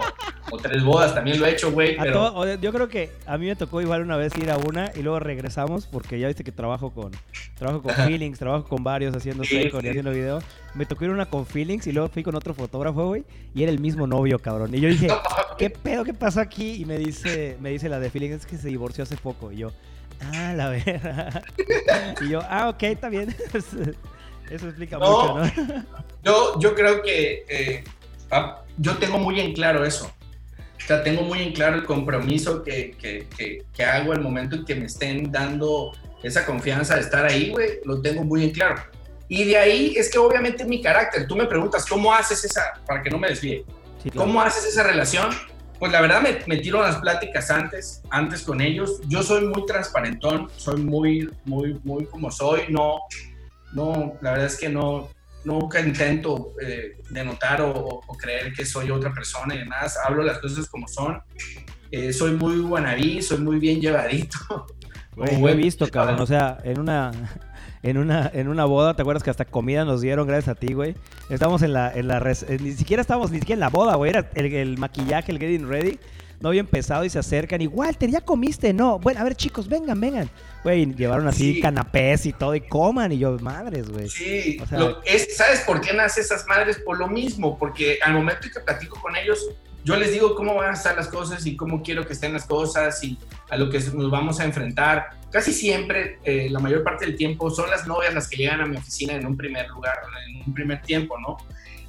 o, 0.50 0.56
tres 0.56 0.84
bodas, 0.84 1.14
también 1.14 1.40
lo 1.40 1.46
he 1.46 1.50
hecho, 1.50 1.72
güey. 1.72 1.96
Pero... 1.96 2.54
yo 2.56 2.72
creo 2.72 2.88
que 2.88 3.10
a 3.26 3.36
mí 3.38 3.46
me 3.46 3.56
tocó 3.56 3.80
igual 3.80 4.02
una 4.02 4.16
vez 4.16 4.36
ir 4.36 4.50
a 4.50 4.56
una 4.56 4.92
y 4.94 5.02
luego 5.02 5.18
regresamos 5.18 5.86
porque 5.86 6.20
ya 6.20 6.28
viste 6.28 6.44
que 6.44 6.52
trabajo 6.52 6.90
con 6.90 7.10
trabajo 7.58 7.82
con 7.82 7.94
Feelings, 8.06 8.38
trabajo 8.38 8.68
con 8.68 8.84
varios 8.84 9.16
haciendo 9.16 9.42
sí, 9.42 9.68
y 9.72 9.88
haciendo 9.88 10.12
video. 10.12 10.40
Me 10.74 10.86
tocó 10.86 11.04
ir 11.04 11.10
a 11.10 11.14
una 11.14 11.26
con 11.26 11.44
Feelings 11.44 11.86
y 11.88 11.92
luego 11.92 12.08
fui 12.08 12.22
con 12.22 12.36
otro 12.36 12.54
fotógrafo, 12.54 13.08
güey, 13.08 13.24
y 13.54 13.62
era 13.64 13.72
el 13.72 13.80
mismo 13.80 14.06
novio, 14.06 14.38
cabrón. 14.38 14.74
Y 14.74 14.80
yo 14.80 14.88
dije, 14.88 15.08
¿qué 15.58 15.70
pedo 15.70 16.04
qué 16.04 16.14
pasó 16.14 16.40
aquí? 16.40 16.82
Y 16.82 16.84
me 16.84 16.98
dice 16.98 17.56
me 17.60 17.70
dice 17.70 17.88
la 17.88 17.98
de 17.98 18.10
Feelings 18.10 18.36
es 18.36 18.46
que 18.46 18.58
se 18.58 18.68
divorció 18.68 19.02
hace 19.02 19.16
poco 19.16 19.50
y 19.50 19.56
yo, 19.56 19.72
"Ah, 20.20 20.52
la 20.54 20.68
verdad." 20.84 21.42
y 22.20 22.28
yo, 22.28 22.40
"Ah, 22.48 22.68
ok, 22.68 22.82
está 22.84 23.08
bien." 23.08 23.34
Eso 24.50 24.66
explica 24.66 24.98
mucho, 24.98 25.38
¿no? 25.38 25.84
Yo, 26.22 26.58
yo 26.58 26.74
creo 26.74 27.02
que 27.02 27.44
eh, 27.48 27.84
ah, 28.30 28.62
yo 28.78 28.96
tengo 28.98 29.18
muy 29.18 29.40
en 29.40 29.52
claro 29.52 29.84
eso. 29.84 30.10
O 30.76 30.86
sea, 30.86 31.02
tengo 31.02 31.22
muy 31.22 31.40
en 31.40 31.52
claro 31.52 31.76
el 31.76 31.84
compromiso 31.84 32.62
que, 32.62 32.92
que, 32.92 33.26
que, 33.36 33.64
que 33.74 33.84
hago 33.84 34.12
el 34.12 34.20
momento 34.20 34.56
en 34.56 34.64
que 34.64 34.74
me 34.74 34.86
estén 34.86 35.32
dando 35.32 35.92
esa 36.22 36.44
confianza 36.44 36.94
de 36.94 37.00
estar 37.00 37.24
ahí, 37.24 37.50
güey, 37.50 37.80
lo 37.84 38.00
tengo 38.00 38.24
muy 38.24 38.44
en 38.44 38.50
claro. 38.50 38.82
Y 39.28 39.44
de 39.44 39.56
ahí 39.56 39.94
es 39.96 40.10
que 40.10 40.18
obviamente 40.18 40.64
mi 40.64 40.80
carácter, 40.80 41.26
tú 41.26 41.34
me 41.36 41.46
preguntas, 41.46 41.84
¿cómo 41.86 42.12
haces 42.12 42.44
esa, 42.44 42.80
para 42.86 43.02
que 43.02 43.10
no 43.10 43.18
me 43.18 43.28
desvíe, 43.28 43.64
¿cómo 44.14 44.40
haces 44.40 44.64
esa 44.64 44.84
relación? 44.84 45.30
Pues 45.78 45.92
la 45.92 46.00
verdad 46.00 46.22
me, 46.22 46.38
me 46.46 46.58
tiro 46.58 46.80
las 46.80 46.96
pláticas 46.96 47.50
antes, 47.50 48.02
antes 48.10 48.42
con 48.42 48.60
ellos. 48.60 49.00
Yo 49.08 49.22
soy 49.22 49.46
muy 49.46 49.66
transparentón, 49.66 50.48
soy 50.56 50.80
muy, 50.80 51.28
muy, 51.44 51.78
muy 51.84 52.06
como 52.06 52.30
soy, 52.30 52.62
no, 52.70 53.00
no, 53.76 54.14
la 54.22 54.32
verdad 54.32 54.46
es 54.46 54.56
que 54.56 54.70
no, 54.70 55.10
nunca 55.44 55.80
intento 55.80 56.54
eh, 56.62 56.96
denotar 57.10 57.60
o, 57.60 58.00
creer 58.18 58.54
que 58.54 58.64
soy 58.64 58.90
otra 58.90 59.12
persona 59.12 59.54
y 59.54 59.58
demás. 59.58 59.98
Hablo 60.02 60.22
las 60.22 60.38
cosas 60.38 60.66
como 60.66 60.88
son. 60.88 61.20
Eh, 61.90 62.12
soy 62.12 62.32
muy 62.32 62.58
guanabí, 62.60 63.20
soy 63.20 63.38
muy 63.38 63.58
bien 63.58 63.78
llevadito. 63.80 64.66
lo 65.16 65.48
he 65.48 65.54
visto, 65.54 65.86
cabrón. 65.88 66.20
O 66.20 66.26
sea, 66.26 66.56
en 66.64 66.80
una, 66.80 67.12
en 67.82 67.98
una, 67.98 68.30
en 68.32 68.48
una 68.48 68.64
boda, 68.64 68.96
¿te 68.96 69.02
acuerdas 69.02 69.22
que 69.22 69.30
hasta 69.30 69.44
comida 69.44 69.84
nos 69.84 70.00
dieron 70.00 70.26
gracias 70.26 70.56
a 70.56 70.58
ti, 70.58 70.72
güey? 70.72 70.94
Estamos 71.28 71.60
en 71.60 71.74
la, 71.74 71.92
en 71.92 72.08
la 72.08 72.18
eh, 72.18 72.58
ni 72.58 72.72
siquiera 72.72 73.02
estábamos 73.02 73.30
ni 73.30 73.40
siquiera 73.40 73.56
en 73.56 73.60
la 73.60 73.68
boda, 73.68 73.96
güey. 73.96 74.08
Era 74.08 74.30
el, 74.34 74.54
el 74.54 74.78
maquillaje, 74.78 75.32
el 75.32 75.38
getting 75.38 75.68
ready 75.68 75.98
no 76.40 76.48
había 76.48 76.60
empezado 76.60 77.04
y 77.04 77.10
se 77.10 77.18
acercan 77.18 77.60
y 77.62 77.66
Walter, 77.66 78.10
ya 78.10 78.20
comiste, 78.20 78.72
no. 78.72 78.98
Bueno, 78.98 79.20
a 79.20 79.24
ver 79.24 79.34
chicos, 79.34 79.68
vengan, 79.68 80.00
vengan. 80.00 80.30
Güey, 80.66 80.96
llevaron 80.96 81.28
así 81.28 81.60
canapés 81.60 82.26
y 82.26 82.32
todo 82.32 82.52
y 82.56 82.60
coman 82.60 83.12
y 83.12 83.18
yo, 83.18 83.38
madres, 83.38 83.88
güey. 83.88 84.08
Sí, 84.08 84.60
¿sabes 85.32 85.60
por 85.60 85.80
qué 85.80 85.92
nace 85.92 86.22
esas 86.22 86.44
madres? 86.48 86.80
Por 86.84 86.98
lo 86.98 87.06
mismo, 87.06 87.56
porque 87.56 88.00
al 88.02 88.14
momento 88.14 88.48
que 88.52 88.58
platico 88.58 89.00
con 89.00 89.14
ellos, 89.14 89.48
yo 89.84 89.96
les 89.96 90.10
digo 90.10 90.34
cómo 90.34 90.56
van 90.56 90.70
a 90.70 90.72
estar 90.72 90.96
las 90.96 91.06
cosas 91.06 91.46
y 91.46 91.54
cómo 91.54 91.84
quiero 91.84 92.04
que 92.04 92.14
estén 92.14 92.32
las 92.32 92.46
cosas 92.46 93.04
y 93.04 93.16
a 93.48 93.56
lo 93.56 93.70
que 93.70 93.78
nos 93.78 94.10
vamos 94.10 94.40
a 94.40 94.44
enfrentar. 94.44 95.10
Casi 95.30 95.52
siempre, 95.52 96.18
eh, 96.24 96.48
la 96.50 96.58
mayor 96.58 96.82
parte 96.82 97.06
del 97.06 97.14
tiempo, 97.14 97.48
son 97.48 97.70
las 97.70 97.86
novias 97.86 98.12
las 98.12 98.26
que 98.26 98.38
llegan 98.38 98.60
a 98.60 98.66
mi 98.66 98.76
oficina 98.76 99.14
en 99.14 99.24
un 99.24 99.36
primer 99.36 99.68
lugar, 99.68 99.94
en 100.28 100.48
un 100.48 100.52
primer 100.52 100.82
tiempo, 100.82 101.16
¿no? 101.16 101.36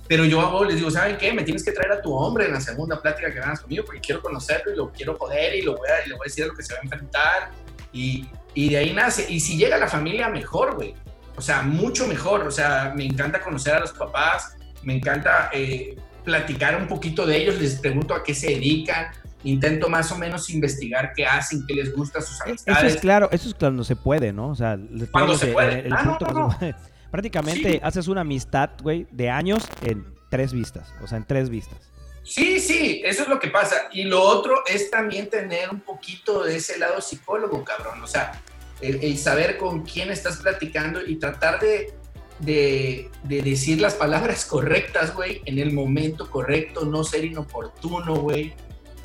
Pero 0.08 0.24
yo 0.24 0.40
hago, 0.40 0.64
les 0.64 0.76
digo, 0.76 0.92
¿saben 0.92 1.18
qué? 1.18 1.34
Me 1.34 1.42
tienes 1.42 1.66
que 1.66 1.72
traer 1.72 1.94
a 1.94 2.02
tu 2.04 2.14
hombre 2.14 2.46
en 2.46 2.54
la 2.54 2.62
segunda 2.62 3.02
plática 3.02 3.34
que 3.34 3.40
ganas 3.40 3.60
conmigo 3.60 3.86
porque 3.86 4.02
quiero 4.02 4.22
conocerlo 4.22 4.72
y 4.72 4.76
lo 4.76 4.92
quiero 4.92 5.18
joder 5.18 5.56
y, 5.56 5.64
lo 5.64 5.76
voy 5.76 5.90
a, 5.90 6.06
le 6.06 6.14
voy 6.14 6.26
a 6.26 6.30
decir 6.30 6.44
a 6.44 6.48
lo 6.50 6.54
que 6.54 6.62
se 6.62 6.76
va 6.76 6.80
a 6.82 6.84
enfrentar. 6.84 7.50
Y, 7.92 8.28
y 8.58 8.70
de 8.70 8.78
ahí 8.78 8.91
nace. 8.91 9.32
Y 9.32 9.39
si 9.39 9.55
llega 9.55 9.78
la 9.78 9.88
familia, 9.88 10.30
mejor, 10.30 10.74
güey. 10.74 10.95
O 11.36 11.41
sea, 11.41 11.62
mucho 11.62 12.08
mejor. 12.08 12.41
O 12.47 12.49
sea, 12.49 12.91
me 12.95 13.05
encanta 13.05 13.39
conocer 13.39 13.76
a 13.76 13.80
los 13.82 13.91
papás, 13.91 14.55
me 14.82 14.95
encanta 14.95 15.51
eh, 15.53 15.95
platicar 16.24 16.76
un 16.76 16.88
poquito 16.88 17.28
de 17.28 17.38
ellos, 17.38 17.62
les 17.62 17.76
pregunto 17.76 18.16
a 18.16 18.24
qué 18.24 18.34
se 18.34 18.47
dedican, 18.47 19.12
intento 19.43 19.89
más 19.89 20.12
o 20.12 20.18
menos 20.18 20.49
investigar 20.49 21.14
qué 21.16 21.28
hacen, 21.28 21.66
qué 21.68 21.76
les 21.76 21.95
gusta, 21.95 22.20
sus 22.20 22.41
amistades. 22.41 22.80
Eso 22.80 22.95
es 22.95 22.99
claro, 22.99 23.30
eso 23.32 23.47
es 23.47 23.53
cuando 23.53 23.84
se 23.84 23.95
puede, 23.95 24.34
¿no? 24.34 24.49
O 24.49 24.55
sea, 24.55 24.76
cuando 25.12 25.38
se 25.38 25.47
puede. 25.53 25.86
El, 25.86 25.93
ah, 25.93 26.18
no, 26.34 26.49
Prácticamente 27.12 27.80
haces 27.84 28.08
una 28.08 28.22
amistad, 28.22 28.72
güey, 28.82 29.05
de 29.12 29.30
años 29.30 29.68
en 29.84 30.03
tres 30.32 30.51
vistas, 30.51 30.91
o 31.03 31.08
sea, 31.08 31.20
en 31.20 31.26
tres 31.26 31.51
vistas. 31.51 31.78
Sí, 32.24 32.60
sí, 32.60 33.01
eso 33.05 33.24
es 33.24 33.30
lo 33.30 33.39
que 33.39 33.47
pasa. 33.47 33.88
Y 33.93 34.03
lo 34.03 34.22
otro 34.22 34.64
es 34.68 34.91
también 34.91 35.30
tener 35.30 35.70
un 35.70 35.80
poquito 35.80 36.43
de 36.43 36.58
ese 36.58 36.78
lado 36.78 36.99
psicólogo, 36.99 37.64
cabrón. 37.64 38.03
O 38.03 38.08
sea, 38.08 38.41
el, 38.82 39.18
saber 39.18 39.58
con 39.58 39.84
quién 39.84 40.12
estás 40.12 40.38
platicando 40.38 41.06
y 41.06 41.16
tratar 41.16 41.60
de, 41.60 41.94
de, 42.40 43.10
de 43.24 43.42
decir 43.42 43.82
las 43.82 43.96
palabras 43.96 44.46
correctas, 44.50 45.14
güey, 45.16 45.42
en 45.46 45.60
el 45.60 45.74
momento 45.74 46.30
correcto, 46.30 46.86
no 46.86 47.04
ser 47.04 47.26
inoportuno, 47.26 48.16
güey. 48.16 48.54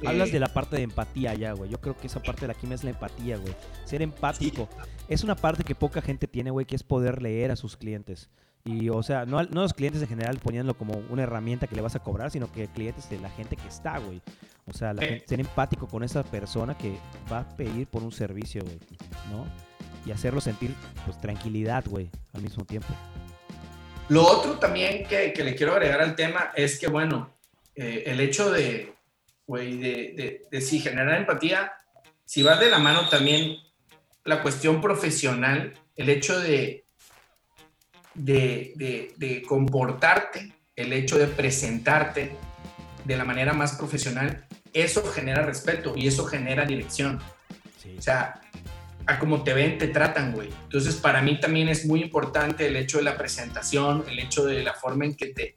Hablas 0.05 0.31
Eh, 0.31 0.33
de 0.33 0.41
la 0.41 0.49
parte 0.49 0.77
de 0.77 0.83
empatía 0.83 1.35
ya, 1.35 1.53
güey. 1.53 1.71
Yo 1.71 1.81
creo 1.81 1.97
que 1.97 2.07
esa 2.07 2.21
parte 2.21 2.43
de 2.43 2.49
la 2.49 2.55
química 2.55 2.75
es 2.75 2.85
la 2.85 2.91
empatía, 2.91 3.37
güey. 3.37 3.55
Ser 3.85 4.03
empático. 4.03 4.69
Es 5.09 5.23
una 5.23 5.37
parte 5.37 5.65
que 5.65 5.75
poca 5.75 6.03
gente 6.03 6.27
tiene, 6.27 6.51
güey, 6.51 6.67
que 6.67 6.77
es 6.77 6.83
poder 6.83 7.23
leer 7.23 7.51
a 7.51 7.57
sus 7.57 7.77
clientes. 7.77 8.29
Y, 8.65 8.89
o 8.91 9.03
sea, 9.03 9.27
no, 9.27 9.43
no 9.43 9.63
los 9.63 9.75
clientes 9.75 10.03
en 10.03 10.09
general 10.09 10.39
poniéndolo 10.39 10.79
como 10.79 10.95
una 11.11 11.25
herramienta 11.25 11.67
que 11.67 11.75
le 11.75 11.83
vas 11.83 11.97
a 11.97 12.01
cobrar, 12.01 12.31
sino 12.31 12.51
que 12.51 12.69
clientes 12.69 13.11
de 13.11 13.19
la 13.19 13.31
gente 13.31 13.57
que 13.57 13.67
está, 13.67 13.99
güey. 13.99 14.23
O 14.67 14.73
sea, 14.73 14.93
la 14.95 15.03
gente- 15.03 15.27
ser 15.27 15.41
empático 15.41 15.89
con 15.89 16.05
esa 16.05 16.23
persona 16.23 16.77
que 16.79 16.97
va 17.31 17.41
a 17.41 17.57
pedir 17.57 17.87
por 17.87 18.03
un 18.03 18.13
servicio, 18.13 18.63
güey. 18.63 18.79
¿No? 19.31 19.47
Y 20.07 20.11
hacerlo 20.13 20.41
sentir, 20.41 20.75
pues, 21.05 21.21
tranquilidad, 21.21 21.85
güey, 21.87 22.11
al 22.33 22.43
mismo 22.43 22.65
tiempo. 22.65 22.89
Lo 24.09 24.27
otro 24.27 24.59
también 24.59 25.07
que, 25.07 25.33
que 25.33 25.45
le 25.45 25.55
quiero 25.55 25.73
agregar 25.73 26.01
al 26.01 26.15
tema 26.17 26.53
es 26.57 26.79
que, 26.79 26.89
bueno, 26.89 27.33
eh, 27.75 28.03
el 28.07 28.21
hecho 28.21 28.51
de, 28.51 28.95
güey, 29.47 29.77
de, 29.79 29.91
de, 30.17 30.43
de 30.51 30.61
si 30.61 30.81
generar 30.81 31.19
empatía, 31.19 31.73
si 32.25 32.43
vas 32.43 32.59
de 32.61 32.71
la 32.71 32.79
mano 32.79 33.09
también 33.09 33.57
la 34.25 34.43
cuestión 34.43 34.81
profesional, 34.81 35.75
el 35.97 36.09
hecho 36.09 36.39
de, 36.41 36.85
de, 38.15 38.73
de, 38.77 39.15
de 39.17 39.43
comportarte, 39.43 40.53
el 40.77 40.93
hecho 40.93 41.19
de 41.19 41.27
presentarte 41.27 42.37
de 43.05 43.17
la 43.17 43.25
manera 43.25 43.53
más 43.53 43.73
profesional, 43.77 44.45
eso 44.73 45.05
genera 45.05 45.43
respeto 45.43 45.95
y 45.97 46.07
eso 46.07 46.25
genera 46.25 46.65
dirección. 46.65 47.21
Sí. 47.79 47.97
O 47.99 48.03
sea, 48.03 48.41
a 49.07 49.19
como 49.19 49.43
te 49.43 49.53
ven, 49.53 49.79
te 49.79 49.89
tratan, 49.89 50.33
güey. 50.33 50.49
Entonces, 50.65 50.97
para 50.97 51.23
mí 51.23 51.41
también 51.41 51.69
es 51.69 51.87
muy 51.87 52.03
importante 52.03 52.67
el 52.67 52.77
hecho 52.77 52.99
de 52.99 53.05
la 53.05 53.17
presentación, 53.17 54.05
el 54.09 54.19
hecho 54.19 54.45
de 54.45 54.63
la 54.63 54.75
forma 54.75 55.07
en 55.07 55.15
que 55.15 55.29
te, 55.29 55.55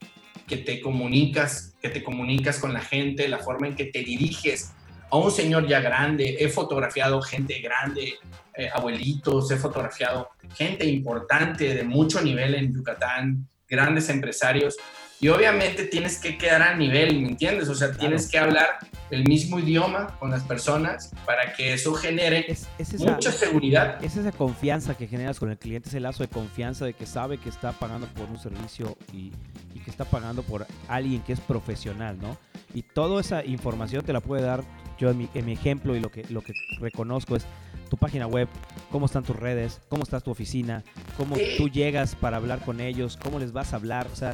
que 0.47 0.57
te 0.57 0.82
comunicas, 0.82 1.76
que 1.82 1.89
te 1.89 2.03
comunicas 2.03 2.59
con 2.59 2.74
la 2.74 2.82
gente, 2.82 3.28
la 3.28 3.39
forma 3.39 3.68
en 3.68 3.76
que 3.76 3.86
te 3.86 3.99
diriges 3.99 4.72
a 5.09 5.18
un 5.18 5.32
señor 5.32 5.68
ya 5.68 5.80
grande. 5.80 6.38
He 6.39 6.49
fotografiado 6.49 7.22
gente 7.22 7.59
grande, 7.59 8.16
eh, 8.55 8.70
abuelitos, 8.74 9.51
he 9.51 9.57
fotografiado 9.57 10.30
gente 10.55 10.86
importante 10.86 11.74
de 11.74 11.84
mucho 11.84 12.22
nivel 12.22 12.55
en 12.55 12.74
Yucatán, 12.74 13.47
grandes 13.68 14.09
empresarios. 14.09 14.76
Y 15.22 15.30
obviamente 15.30 15.86
tienes 15.86 16.20
que 16.20 16.38
quedar 16.38 16.61
a 16.61 16.76
nivel, 16.76 17.22
¿me 17.22 17.30
entiendes? 17.30 17.70
O 17.70 17.76
sea, 17.76 17.91
tienes 17.93 18.28
que 18.30 18.38
hablar 18.38 18.80
el 19.11 19.24
mismo 19.24 19.59
idioma 19.59 20.07
con 20.20 20.30
las 20.32 20.43
personas 20.43 21.11
para 21.26 21.53
que 21.53 21.74
eso 21.74 21.93
genere 21.93 22.45
Es, 22.51 22.68
es 22.78 22.93
esa, 22.95 23.11
mucha 23.13 23.32
seguridad. 23.32 24.03
es 24.03 24.18
esa 24.18 24.32
confianza 24.34 24.95
que 24.95 25.07
generas 25.07 25.39
con 25.39 25.49
el 25.51 25.57
cliente, 25.57 25.88
ese 25.89 25.99
lazo 25.99 26.24
de 26.24 26.30
confianza 26.30 26.86
de 26.86 26.93
que 26.93 27.05
sabe 27.05 27.38
que 27.38 27.49
está 27.49 27.72
pagando 27.72 28.07
por 28.07 28.30
un 28.30 28.38
servicio 28.39 28.97
y, 29.13 29.32
y 29.74 29.80
que 29.80 29.89
está 29.89 30.03
pagando 30.05 30.43
por 30.43 30.68
alguien 30.89 31.22
que 31.22 31.34
es 31.34 31.39
profesional, 31.39 32.18
¿no? 32.20 32.38
Y 32.74 32.82
toda 32.82 33.22
esa 33.22 33.45
información 33.45 34.03
te 34.03 34.11
la 34.11 34.20
puede 34.20 34.41
dar 34.41 34.63
yo 34.99 35.09
en 35.11 35.18
mi, 35.18 35.30
en 35.34 35.45
mi 35.45 35.53
ejemplo 35.53 35.95
y 35.95 35.99
lo 36.01 36.09
que, 36.11 36.26
lo 36.30 36.41
que 36.41 36.53
reconozco 36.80 37.36
es 37.38 37.45
tu 37.89 37.95
página 37.97 38.28
web, 38.28 38.49
cómo 38.91 39.05
están 39.05 39.24
tus 39.24 39.36
redes, 39.36 39.80
cómo 39.88 40.03
está 40.03 40.20
tu 40.20 40.32
oficina, 40.32 40.84
cómo 41.16 41.36
Sí. 41.36 41.53
tú 41.57 41.70
llegas 41.70 42.16
para 42.16 42.38
hablar 42.38 42.59
con 42.66 42.82
ellos, 42.82 43.18
cómo 43.22 43.39
les 43.39 43.53
vas 43.53 43.72
a 43.74 43.76
hablar, 43.78 44.07
o 44.11 44.16
sea, 44.16 44.34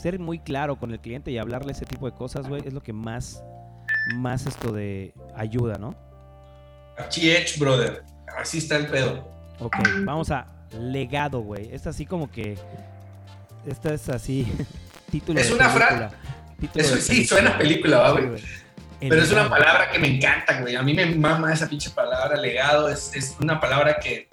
ser 0.00 0.18
muy 0.18 0.38
claro 0.38 0.76
con 0.76 0.90
el 0.90 1.00
cliente 1.00 1.30
y 1.30 1.38
hablarle 1.38 1.72
ese 1.72 1.84
tipo 1.86 2.06
de 2.10 2.16
cosas, 2.16 2.48
güey, 2.48 2.62
es 2.66 2.72
lo 2.72 2.82
que 2.82 2.92
más, 2.92 3.42
más 4.16 4.46
esto 4.46 4.72
de 4.72 5.14
ayuda, 5.36 5.78
¿no? 5.78 5.94
HH, 6.98 7.58
brother. 7.58 8.02
Así 8.38 8.58
está 8.58 8.76
el 8.76 8.86
pedo. 8.86 9.28
Ok, 9.58 9.76
vamos 10.04 10.30
a 10.30 10.46
legado, 10.78 11.40
güey. 11.40 11.68
Esta 11.72 11.90
así 11.90 12.06
como 12.06 12.30
que. 12.30 12.56
Esta 13.66 13.92
es 13.94 14.08
así. 14.08 14.46
título 15.10 15.38
Es 15.40 15.50
una 15.50 15.68
fra- 15.68 15.88
película. 15.88 16.10
Título 16.58 16.84
Eso 16.84 16.96
sí, 16.96 17.24
suena 17.24 17.56
película, 17.58 17.98
¿va, 17.98 18.16
Sí, 18.20 18.26
güey? 18.26 18.42
Pero 19.00 19.22
es 19.22 19.32
una 19.32 19.48
palabra 19.48 19.90
que 19.90 19.98
me 19.98 20.08
encanta, 20.16 20.60
güey. 20.60 20.76
A 20.76 20.82
mí 20.82 20.92
me 20.92 21.06
mama 21.06 21.52
esa 21.52 21.66
pinche 21.68 21.88
palabra, 21.90 22.36
legado. 22.36 22.88
Es, 22.90 23.14
es 23.16 23.34
una 23.40 23.58
palabra 23.58 23.96
que, 23.98 24.28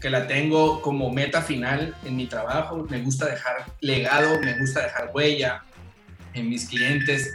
que 0.00 0.10
la 0.10 0.26
tengo 0.26 0.80
como 0.80 1.10
meta 1.10 1.42
final 1.42 1.96
en 2.04 2.16
mi 2.16 2.26
trabajo. 2.26 2.86
Me 2.88 3.00
gusta 3.00 3.26
dejar 3.26 3.66
legado, 3.80 4.40
me 4.40 4.58
gusta 4.58 4.82
dejar 4.82 5.10
huella 5.14 5.64
en 6.34 6.48
mis 6.48 6.68
clientes. 6.68 7.34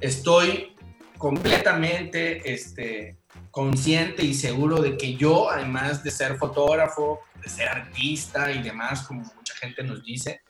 Estoy 0.00 0.74
completamente 1.18 2.52
este, 2.52 3.18
consciente 3.50 4.24
y 4.24 4.34
seguro 4.34 4.82
de 4.82 4.96
que 4.96 5.14
yo, 5.14 5.50
además 5.50 6.02
de 6.02 6.10
ser 6.10 6.36
fotógrafo, 6.36 7.20
de 7.40 7.48
ser 7.48 7.68
artista 7.68 8.50
y 8.50 8.62
demás, 8.62 9.02
como 9.02 9.22
mucha 9.22 9.54
gente 9.56 9.84
nos 9.84 10.02
dice, 10.02 10.40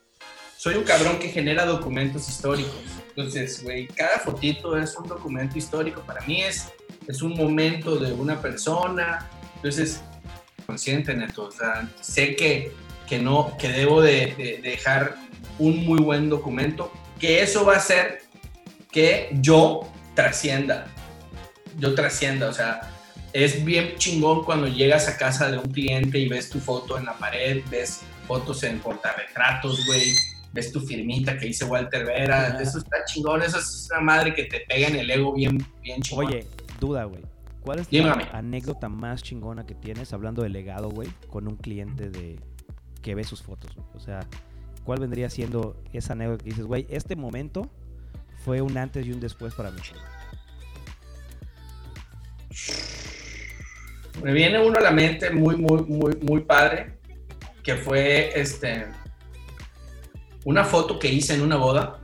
soy 0.57 0.75
un 0.75 0.83
cabrón 0.83 1.19
que 1.19 1.29
genera 1.29 1.65
documentos 1.65 2.27
históricos. 2.29 2.81
Entonces, 3.09 3.61
güey, 3.63 3.87
cada 3.87 4.17
fotito 4.19 4.77
es 4.77 4.95
un 4.95 5.07
documento 5.07 5.57
histórico. 5.57 6.01
Para 6.01 6.21
mí 6.21 6.41
es, 6.41 6.71
es 7.07 7.21
un 7.21 7.33
momento 7.33 7.97
de 7.97 8.13
una 8.13 8.41
persona. 8.41 9.29
Entonces, 9.57 10.01
consciente, 10.65 11.13
Neto. 11.13 11.45
O 11.45 11.51
sea, 11.51 11.89
sé 12.01 12.35
que, 12.35 12.71
que 13.07 13.19
no, 13.19 13.55
que 13.57 13.69
debo 13.69 14.01
de, 14.01 14.33
de 14.37 14.59
dejar 14.61 15.15
un 15.59 15.85
muy 15.85 16.01
buen 16.01 16.29
documento, 16.29 16.91
que 17.19 17.41
eso 17.41 17.65
va 17.65 17.75
a 17.75 17.77
hacer 17.77 18.23
que 18.91 19.29
yo 19.33 19.81
trascienda. 20.15 20.87
Yo 21.79 21.95
trascienda, 21.95 22.47
o 22.47 22.53
sea, 22.53 22.81
es 23.33 23.65
bien 23.65 23.95
chingón 23.97 24.43
cuando 24.43 24.67
llegas 24.67 25.07
a 25.07 25.17
casa 25.17 25.49
de 25.49 25.57
un 25.57 25.71
cliente 25.71 26.19
y 26.19 26.29
ves 26.29 26.49
tu 26.49 26.59
foto 26.59 26.97
en 26.97 27.05
la 27.05 27.13
pared, 27.13 27.63
ves 27.69 28.01
fotos 28.27 28.63
en 28.63 28.79
portarretratos, 28.79 29.85
güey, 29.87 30.13
ves 30.53 30.71
tu 30.71 30.79
firmita 30.79 31.37
que 31.37 31.47
dice 31.47 31.65
Walter 31.65 32.05
Vera, 32.05 32.59
eso 32.61 32.77
está 32.77 33.03
chingón, 33.05 33.41
eso 33.41 33.57
es 33.57 33.89
una 33.91 34.01
madre 34.01 34.35
que 34.35 34.43
te 34.43 34.59
pega 34.61 34.87
en 34.87 34.97
el 34.97 35.09
ego 35.09 35.33
bien, 35.33 35.65
bien 35.81 36.01
chingón. 36.01 36.27
Oye, 36.27 36.45
duda, 36.79 37.05
güey. 37.05 37.23
¿Cuál 37.63 37.79
es 37.79 37.89
Dígame. 37.89 38.25
la 38.25 38.39
anécdota 38.39 38.89
más 38.89 39.23
chingona 39.23 39.65
que 39.65 39.73
tienes 39.73 40.11
hablando 40.11 40.43
de 40.43 40.49
legado, 40.49 40.89
güey, 40.89 41.09
con 41.29 41.47
un 41.47 41.55
cliente 41.55 42.09
de 42.09 42.37
que 43.01 43.15
ve 43.15 43.23
sus 43.23 43.41
fotos? 43.41 43.77
O 43.93 43.99
sea, 43.99 44.19
¿cuál 44.83 44.99
vendría 44.99 45.29
siendo 45.29 45.81
esa 45.93 46.11
anécdota 46.11 46.43
que 46.43 46.49
dices, 46.49 46.65
güey, 46.65 46.85
este 46.89 47.15
momento 47.15 47.71
fue 48.43 48.61
un 48.61 48.77
antes 48.77 49.05
y 49.05 49.13
un 49.13 49.21
después 49.21 49.53
para 49.53 49.71
mí? 49.71 49.79
Me 54.21 54.33
viene 54.33 54.59
uno 54.59 54.77
a 54.77 54.81
la 54.81 54.91
mente 54.91 55.31
muy, 55.31 55.55
muy, 55.55 55.83
muy, 55.83 56.17
muy 56.21 56.41
padre, 56.41 56.97
que 57.63 57.75
fue 57.75 58.37
este, 58.39 58.87
una 60.43 60.65
foto 60.65 60.99
que 60.99 61.07
hice 61.07 61.33
en 61.33 61.41
una 61.41 61.55
boda, 61.55 62.01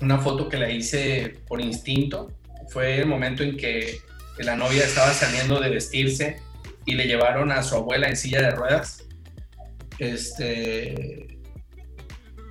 una 0.00 0.18
foto 0.18 0.48
que 0.48 0.58
la 0.58 0.70
hice 0.70 1.40
por 1.48 1.60
instinto. 1.60 2.30
Fue 2.68 3.00
el 3.00 3.06
momento 3.06 3.42
en 3.42 3.56
que 3.56 4.05
la 4.44 4.56
novia 4.56 4.84
estaba 4.84 5.12
saliendo 5.12 5.60
de 5.60 5.70
vestirse 5.70 6.40
y 6.84 6.94
le 6.94 7.06
llevaron 7.06 7.50
a 7.52 7.62
su 7.62 7.74
abuela 7.74 8.08
en 8.08 8.16
silla 8.16 8.42
de 8.42 8.50
ruedas. 8.50 9.04
Este, 9.98 11.38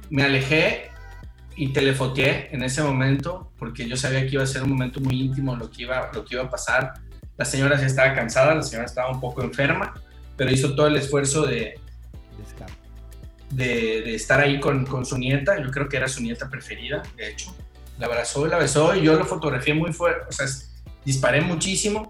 me 0.10 0.24
alejé 0.24 0.90
y 1.56 1.72
telefoteé 1.74 2.50
en 2.52 2.64
ese 2.64 2.82
momento 2.84 3.52
porque 3.58 3.88
yo 3.88 3.96
sabía 3.96 4.22
que 4.22 4.34
iba 4.34 4.44
a 4.44 4.48
ser 4.48 4.64
un 4.64 4.72
momento 4.72 5.00
muy 5.00 5.22
íntimo 5.22 5.56
lo 5.56 5.70
que 5.70 5.84
iba, 5.84 6.12
lo 6.14 6.26
que 6.26 6.36
iba 6.36 6.44
a 6.44 6.50
pasar. 6.50 6.94
La 7.38 7.46
señora 7.46 7.78
sí 7.78 7.86
estaba 7.86 8.14
cansada, 8.14 8.56
la 8.56 8.64
señora 8.64 8.86
estaba 8.86 9.12
un 9.12 9.20
poco 9.20 9.44
enferma, 9.44 9.94
pero 10.36 10.52
hizo 10.52 10.76
todo 10.76 10.88
el 10.88 10.96
esfuerzo 10.96 11.46
de, 11.46 11.80
de, 13.52 14.02
de 14.02 14.16
estar 14.16 14.40
ahí 14.40 14.60
con, 14.60 14.86
con 14.86 15.06
su 15.06 15.18
nieta. 15.18 15.62
Yo 15.62 15.70
creo 15.72 15.88
que 15.88 15.98
era 15.98 16.08
su 16.08 16.22
nieta 16.22 16.50
preferida, 16.50 17.04
de 17.16 17.30
hecho. 17.30 17.56
La 17.98 18.08
abrazó 18.08 18.46
y 18.46 18.50
la 18.50 18.58
besó 18.58 18.94
y 18.96 19.04
yo 19.04 19.18
lo 19.18 19.26
fotografié 19.26 19.74
muy 19.74 19.94
fuerte, 19.94 20.26
o 20.28 20.32
sea, 20.34 20.48
disparé 21.06 21.42
muchísimo 21.42 22.10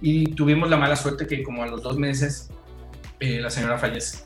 y 0.00 0.32
tuvimos 0.34 0.68
la 0.68 0.76
mala 0.76 0.96
suerte 0.96 1.26
que 1.26 1.42
como 1.42 1.62
a 1.62 1.66
los 1.66 1.82
dos 1.82 1.96
meses 1.96 2.50
eh, 3.20 3.40
la 3.40 3.50
señora 3.50 3.78
fallece. 3.78 4.24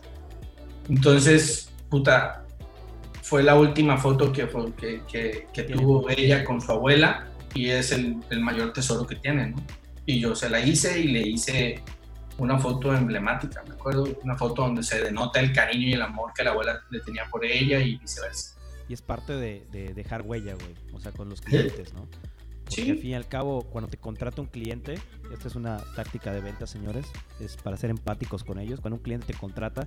Entonces, 0.88 1.70
puta, 1.90 2.46
fue 3.22 3.42
la 3.42 3.56
última 3.56 3.98
foto 3.98 4.32
que, 4.32 4.48
que, 5.06 5.46
que, 5.52 5.62
tuvo 5.64 6.08
ella 6.08 6.44
con 6.44 6.60
su 6.60 6.70
abuela 6.70 7.26
y 7.54 7.70
es 7.70 7.90
el, 7.92 8.16
el 8.30 8.40
mayor 8.40 8.72
tesoro 8.72 9.06
que 9.06 9.16
tiene, 9.16 9.48
¿no? 9.48 9.56
Y 10.06 10.20
yo 10.20 10.34
se 10.36 10.48
la 10.48 10.60
hice 10.60 11.00
y 11.00 11.08
le 11.08 11.20
hice 11.20 11.82
una 12.38 12.58
foto 12.58 12.94
emblemática, 12.94 13.64
me 13.66 13.74
acuerdo, 13.74 14.06
una 14.22 14.36
foto 14.36 14.62
donde 14.62 14.82
se 14.82 15.02
denota 15.02 15.40
el 15.40 15.52
cariño 15.52 15.88
y 15.88 15.92
el 15.94 16.02
amor 16.02 16.32
que 16.34 16.44
la 16.44 16.50
abuela 16.50 16.80
le 16.90 17.00
tenía 17.00 17.24
por 17.30 17.44
ella 17.44 17.80
y 17.80 17.96
viceversa. 17.96 18.56
Y 18.88 18.92
es 18.92 19.02
parte 19.02 19.32
de, 19.32 19.66
de 19.72 19.92
dejar 19.94 20.22
huella, 20.22 20.54
güey. 20.54 20.74
O 20.92 21.00
sea, 21.00 21.10
con 21.12 21.28
los 21.28 21.40
clientes, 21.40 21.92
¿no? 21.92 22.08
Porque 22.66 22.82
Sí. 22.82 22.90
al 22.90 22.98
fin 22.98 23.10
y 23.10 23.14
al 23.14 23.28
cabo, 23.28 23.62
cuando 23.62 23.88
te 23.88 23.96
contrata 23.96 24.40
un 24.42 24.48
cliente, 24.48 24.98
esta 25.32 25.48
es 25.48 25.54
una 25.54 25.78
táctica 25.94 26.32
de 26.32 26.40
venta, 26.40 26.66
señores, 26.66 27.06
es 27.40 27.56
para 27.56 27.76
ser 27.76 27.90
empáticos 27.90 28.42
con 28.44 28.58
ellos. 28.58 28.80
Cuando 28.80 28.96
un 28.96 29.02
cliente 29.02 29.26
te 29.28 29.34
contrata, 29.34 29.86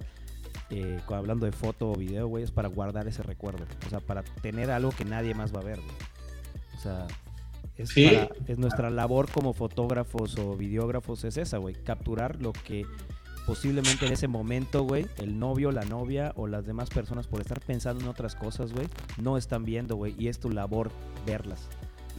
eh, 0.70 1.00
hablando 1.10 1.46
de 1.46 1.52
foto 1.52 1.92
o 1.92 1.96
video, 1.96 2.28
güey, 2.28 2.44
es 2.44 2.52
para 2.52 2.70
guardar 2.70 3.08
ese 3.08 3.22
recuerdo. 3.22 3.66
O 3.86 3.90
sea, 3.90 4.00
para 4.00 4.24
tener 4.24 4.72
algo 4.72 4.92
que 4.92 5.04
nadie 5.06 5.34
más 5.34 5.54
va 5.54 5.60
a 5.60 5.64
ver, 5.64 5.80
güey. 5.82 5.96
O 6.78 6.80
sea, 6.82 7.08
es, 7.78 7.90
Sí. 7.90 8.08
para- 8.08 8.30
es 8.48 8.58
nuestra 8.58 8.90
labor 8.90 9.30
como 9.30 9.54
fotógrafos 9.54 10.38
o 10.38 10.56
videógrafos, 10.56 11.26
es 11.26 11.36
esa, 11.38 11.58
güey. 11.58 11.76
Capturar 11.84 12.42
lo 12.42 12.54
que 12.54 12.86
posiblemente 13.46 14.06
en 14.06 14.14
ese 14.14 14.28
momento, 14.28 14.84
güey, 14.84 15.08
el 15.18 15.38
novio, 15.40 15.72
la 15.72 15.84
novia 15.84 16.32
o 16.36 16.48
las 16.48 16.66
demás 16.66 16.90
personas 16.90 17.28
por 17.28 17.42
estar 17.42 17.60
pensando 17.60 18.02
en 18.04 18.08
otras 18.08 18.36
cosas, 18.36 18.72
güey, 18.72 18.88
no 19.18 19.38
están 19.38 19.66
viendo, 19.66 19.96
güey, 19.96 20.14
y 20.20 20.28
es 20.28 20.40
tu 20.40 20.50
labor 20.52 20.92
verlas 21.26 21.68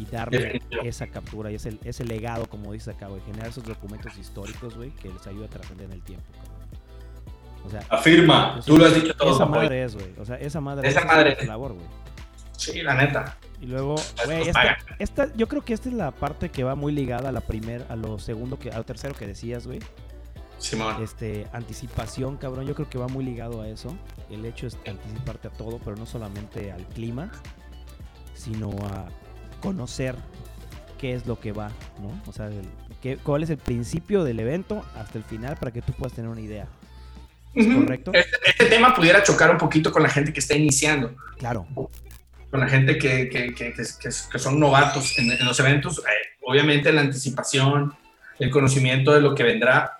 y 0.00 0.06
darle 0.06 0.62
esa 0.82 1.06
captura 1.06 1.50
y 1.50 1.56
ese, 1.56 1.76
ese 1.84 2.04
legado, 2.04 2.46
como 2.46 2.72
dices 2.72 2.94
acá, 2.94 3.08
güey, 3.08 3.20
generar 3.22 3.48
esos 3.48 3.64
documentos 3.64 4.16
históricos, 4.16 4.74
güey, 4.76 4.90
que 4.90 5.08
les 5.08 5.26
ayuda 5.26 5.46
a 5.46 5.48
trascender 5.48 5.86
en 5.86 5.92
el 5.92 6.02
tiempo, 6.02 6.24
O 7.66 7.70
sea, 7.70 7.84
Afirma, 7.90 8.60
tú 8.64 8.78
lo 8.78 8.86
has 8.86 8.94
dicho 8.94 9.14
todo. 9.14 9.34
Esa 9.34 9.44
madre 9.44 9.84
es, 9.84 9.94
güey. 9.94 10.12
O 10.18 10.24
sea, 10.24 10.36
esa 10.36 10.60
madre 10.60 10.88
esa 10.88 11.00
es 11.00 11.06
madre. 11.06 11.36
labor, 11.46 11.74
güey. 11.74 11.86
Sí, 12.56 12.82
la 12.82 12.94
neta. 12.94 13.36
Y 13.60 13.66
luego, 13.66 13.96
güey, 14.24 14.50
esta, 14.98 15.34
yo 15.34 15.48
creo 15.48 15.62
que 15.62 15.74
esta 15.74 15.90
es 15.90 15.94
la 15.94 16.10
parte 16.12 16.50
que 16.50 16.64
va 16.64 16.74
muy 16.74 16.92
ligada 16.92 17.28
a 17.28 17.32
la 17.32 17.42
primera, 17.42 17.84
a 17.90 17.96
lo 17.96 18.18
segundo, 18.18 18.58
que, 18.58 18.70
al 18.70 18.86
tercero 18.86 19.14
que 19.14 19.26
decías, 19.26 19.66
güey. 19.66 19.80
Simón. 20.56 21.02
Este, 21.02 21.46
anticipación, 21.52 22.36
cabrón, 22.36 22.66
yo 22.66 22.74
creo 22.74 22.88
que 22.88 22.98
va 22.98 23.08
muy 23.08 23.24
ligado 23.24 23.60
a 23.62 23.68
eso. 23.68 23.94
El 24.30 24.44
hecho 24.46 24.66
es 24.66 24.78
anticiparte 24.86 25.48
a 25.48 25.50
todo, 25.50 25.78
pero 25.82 25.96
no 25.96 26.06
solamente 26.06 26.70
al 26.72 26.86
clima, 26.86 27.30
sino 28.34 28.70
a 28.86 29.08
conocer 29.60 30.14
qué 31.00 31.14
es 31.14 31.26
lo 31.26 31.40
que 31.40 31.52
va, 31.52 31.70
¿no? 32.00 32.20
O 32.26 32.32
sea, 32.32 32.50
cuál 33.22 33.42
es 33.42 33.50
el 33.50 33.56
principio 33.56 34.24
del 34.24 34.40
evento 34.40 34.84
hasta 34.96 35.18
el 35.18 35.24
final 35.24 35.56
para 35.56 35.72
que 35.72 35.80
tú 35.82 35.92
puedas 35.92 36.12
tener 36.12 36.30
una 36.30 36.40
idea. 36.40 36.66
correcto? 37.54 38.12
Este, 38.14 38.36
este, 38.44 38.66
tema 38.66 38.94
pudiera 38.94 39.22
chocar 39.22 39.50
un 39.50 39.58
poquito 39.58 39.90
con 39.90 40.02
la 40.02 40.08
gente 40.08 40.32
que 40.32 40.40
está 40.40 40.54
iniciando. 40.54 41.14
Claro. 41.38 41.66
Con 41.74 42.60
la 42.60 42.68
gente 42.68 42.98
que, 42.98 43.28
que, 43.28 43.54
que, 43.54 43.72
que 43.72 44.38
son 44.38 44.60
novatos 44.60 45.18
en, 45.18 45.32
en 45.32 45.46
los 45.46 45.58
eventos. 45.60 45.98
Eh, 45.98 46.36
obviamente 46.42 46.92
la 46.92 47.00
anticipación, 47.00 47.94
el 48.38 48.50
conocimiento 48.50 49.12
de 49.12 49.20
lo 49.20 49.34
que 49.34 49.42
vendrá, 49.42 49.98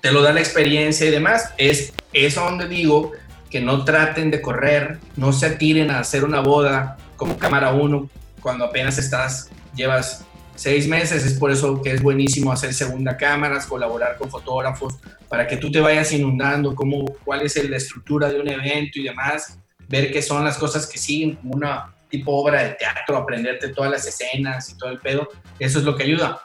te 0.00 0.12
lo 0.12 0.22
da 0.22 0.32
la 0.32 0.40
experiencia 0.40 1.06
y 1.06 1.10
demás. 1.10 1.52
Es 1.58 1.92
eso 2.12 2.42
donde 2.42 2.66
digo 2.66 3.12
que 3.50 3.60
no 3.60 3.84
traten 3.84 4.30
de 4.30 4.40
correr, 4.40 4.98
no 5.16 5.32
se 5.32 5.46
atiren 5.46 5.90
a 5.90 5.98
hacer 5.98 6.24
una 6.24 6.40
boda 6.40 6.96
como 7.16 7.36
cámara 7.36 7.72
1 7.72 8.08
cuando 8.40 8.64
apenas 8.64 8.98
estás, 8.98 9.50
llevas 9.74 10.24
seis 10.60 10.86
meses, 10.86 11.24
es 11.24 11.34
por 11.38 11.50
eso 11.50 11.80
que 11.80 11.92
es 11.92 12.02
buenísimo 12.02 12.52
hacer 12.52 12.74
segunda 12.74 13.16
cámaras, 13.16 13.66
colaborar 13.66 14.18
con 14.18 14.30
fotógrafos, 14.30 14.98
para 15.28 15.46
que 15.46 15.56
tú 15.56 15.70
te 15.70 15.80
vayas 15.80 16.12
inundando 16.12 16.74
cómo, 16.74 17.04
cuál 17.24 17.42
es 17.42 17.56
la 17.68 17.78
estructura 17.78 18.28
de 18.28 18.40
un 18.40 18.48
evento 18.48 18.98
y 18.98 19.04
demás, 19.04 19.58
ver 19.88 20.12
qué 20.12 20.20
son 20.20 20.44
las 20.44 20.58
cosas 20.58 20.86
que 20.86 20.98
siguen 20.98 21.36
como 21.36 21.54
una 21.54 21.94
tipo 22.10 22.32
obra 22.32 22.62
de 22.62 22.70
teatro, 22.70 23.16
aprenderte 23.16 23.68
todas 23.68 23.90
las 23.90 24.06
escenas 24.06 24.68
y 24.68 24.76
todo 24.76 24.90
el 24.90 24.98
pedo, 24.98 25.28
eso 25.58 25.78
es 25.78 25.84
lo 25.84 25.96
que 25.96 26.02
ayuda. 26.02 26.42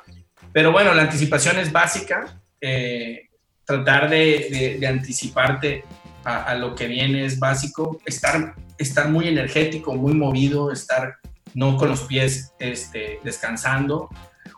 Pero 0.54 0.72
bueno, 0.72 0.93
la 0.93 1.02
anticipación 1.02 1.60
es 1.60 1.72
básica, 1.72 2.39
eh, 2.62 3.28
tratar 3.66 4.10
de, 4.10 4.78
de, 4.80 4.88
anticiparte 4.88 5.84
a, 6.24 6.43
a, 6.43 6.56
lo 6.56 6.74
que 6.74 6.88
viene 6.88 7.26
es 7.26 7.38
básico, 7.38 8.00
estar, 8.06 8.56
estar 8.78 9.10
muy 9.10 9.28
energético, 9.28 9.93
muy 9.96 10.14
movido, 10.14 10.72
estar 10.72 11.18
no 11.56 11.78
con 11.78 11.89
los 11.89 12.01
pies 12.01 12.53
este, 12.60 13.20
descansando. 13.24 14.10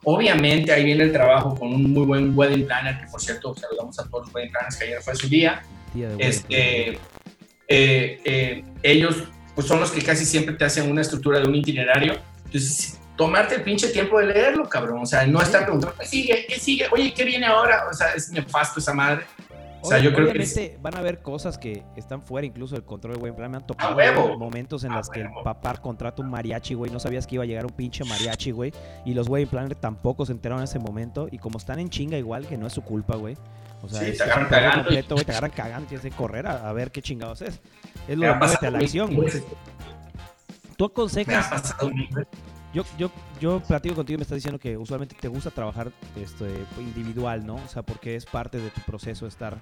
Obviamente 0.03 0.73
ahí 0.73 0.83
viene 0.83 1.03
el 1.03 1.13
trabajo 1.13 1.55
con 1.55 1.73
un 1.73 1.93
muy 1.93 2.05
buen 2.05 2.37
wedding 2.37 2.65
planner, 2.65 2.99
que 2.99 3.07
por 3.07 3.21
cierto 3.21 3.55
saludamos 3.55 3.97
a 3.99 4.03
todos 4.09 4.25
los 4.25 4.35
wedding 4.35 4.51
planners 4.51 4.75
que 4.75 4.83
ayer 4.85 5.01
fue 5.01 5.15
su 5.15 5.29
día. 5.29 5.61
este, 6.17 6.99
eh, 7.69 8.21
eh, 8.25 8.63
ellos 8.83 9.23
pues 9.55 9.67
son 9.67 9.79
los 9.79 9.91
que 9.91 10.01
casi 10.01 10.25
siempre 10.25 10.55
te 10.55 10.65
hacen 10.65 10.91
una 10.91 11.01
estructura 11.01 11.39
de 11.39 11.47
un 11.47 11.55
itinerario. 11.55 12.19
Entonces, 12.45 12.99
tomarte 13.15 13.55
el 13.55 13.63
pinche 13.63 13.87
tiempo 13.89 14.19
de 14.19 14.27
leerlo, 14.27 14.69
cabrón. 14.69 14.99
O 15.01 15.05
sea, 15.05 15.25
no 15.25 15.41
estar 15.41 15.63
preguntando, 15.63 15.95
¿qué 15.99 16.05
sigue? 16.05 16.45
¿Qué 16.47 16.59
sigue? 16.59 16.87
Oye, 16.91 17.13
¿qué 17.13 17.25
viene 17.25 17.47
ahora? 17.47 17.87
O 17.89 17.93
sea, 17.93 18.13
es 18.13 18.29
nefasto 18.29 18.79
esa 18.79 18.93
madre. 18.93 19.25
O 19.81 19.87
sea, 19.87 19.99
yo 19.99 20.13
creo 20.13 20.31
que 20.33 20.77
van 20.81 20.95
a 20.95 20.99
haber 20.99 21.21
cosas 21.21 21.57
que 21.57 21.83
están 21.95 22.21
fuera 22.21 22.45
incluso 22.45 22.75
del 22.75 22.83
control 22.83 23.21
del 23.21 23.33
plan. 23.33 23.51
Me 23.51 23.57
han 23.57 23.67
tocado 23.67 24.37
momentos 24.37 24.83
en 24.83 24.93
los 24.93 25.09
que 25.09 25.21
el 25.21 25.29
papá 25.43 25.75
contrata 25.75 26.21
un 26.21 26.29
mariachi, 26.29 26.73
güey. 26.73 26.91
No 26.91 26.99
sabías 26.99 27.27
que 27.27 27.35
iba 27.35 27.43
a 27.43 27.47
llegar 27.47 27.65
un 27.65 27.71
pinche 27.71 28.03
mariachi, 28.03 28.51
güey. 28.51 28.73
Y 29.05 29.13
los 29.13 29.27
güey 29.27 29.45
plan 29.45 29.69
tampoco 29.79 30.25
se 30.25 30.31
enteraron 30.31 30.61
en 30.61 30.65
ese 30.65 30.79
momento. 30.79 31.27
Y 31.31 31.37
como 31.37 31.57
están 31.57 31.79
en 31.79 31.89
chinga 31.89 32.17
igual, 32.17 32.47
que 32.47 32.57
no 32.57 32.67
es 32.67 32.73
su 32.73 32.81
culpa, 32.81 33.15
güey. 33.15 33.37
O 33.83 33.87
sea, 33.87 34.01
te 34.11 34.23
agarran 34.23 34.49
cagando. 34.49 34.83
Completo, 34.83 35.15
te 35.15 35.31
agarran 35.31 35.51
cagando. 35.51 35.87
Tienes 35.87 36.03
que 36.03 36.11
correr 36.11 36.47
a, 36.47 36.71
ver 36.73 36.91
qué 36.91 37.01
chingados 37.01 37.41
es. 37.41 37.61
Es 38.07 38.17
lo 38.17 38.25
de 38.25 38.31
a 38.31 38.71
la 38.71 38.79
acción, 38.79 39.15
güey. 39.15 39.29
Tú 40.75 40.85
aconsejas. 40.85 41.75
Yo, 42.73 42.83
yo, 42.97 43.09
yo 43.39 43.59
platico 43.61 43.95
contigo 43.95 44.15
y 44.15 44.17
me 44.17 44.23
estás 44.23 44.35
diciendo 44.35 44.59
que 44.59 44.77
usualmente 44.77 45.15
te 45.19 45.27
gusta 45.27 45.51
trabajar 45.51 45.91
este, 46.21 46.45
individual, 46.79 47.45
¿no? 47.45 47.55
O 47.55 47.67
sea, 47.67 47.81
porque 47.81 48.15
es 48.15 48.25
parte 48.25 48.59
de 48.59 48.69
tu 48.69 48.81
proceso 48.81 49.25
estar 49.25 49.57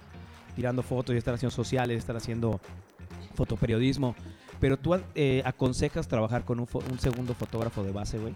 tirando 0.55 0.81
fotos 0.81 1.13
y 1.13 1.17
estar 1.17 1.33
haciendo 1.33 1.55
sociales, 1.55 1.97
estar 1.99 2.15
haciendo 2.15 2.59
fotoperiodismo. 3.35 4.15
Pero 4.59 4.77
tú 4.77 4.99
eh, 5.13 5.43
aconsejas 5.45 6.07
trabajar 6.07 6.45
con 6.45 6.59
un, 6.59 6.99
segundo 6.99 7.35
fotógrafo 7.35 7.83
de 7.83 7.91
base, 7.91 8.17
güey, 8.17 8.33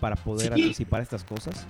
para 0.00 0.16
poder 0.16 0.52
anticipar 0.52 1.00
estas 1.00 1.24
cosas. 1.24 1.66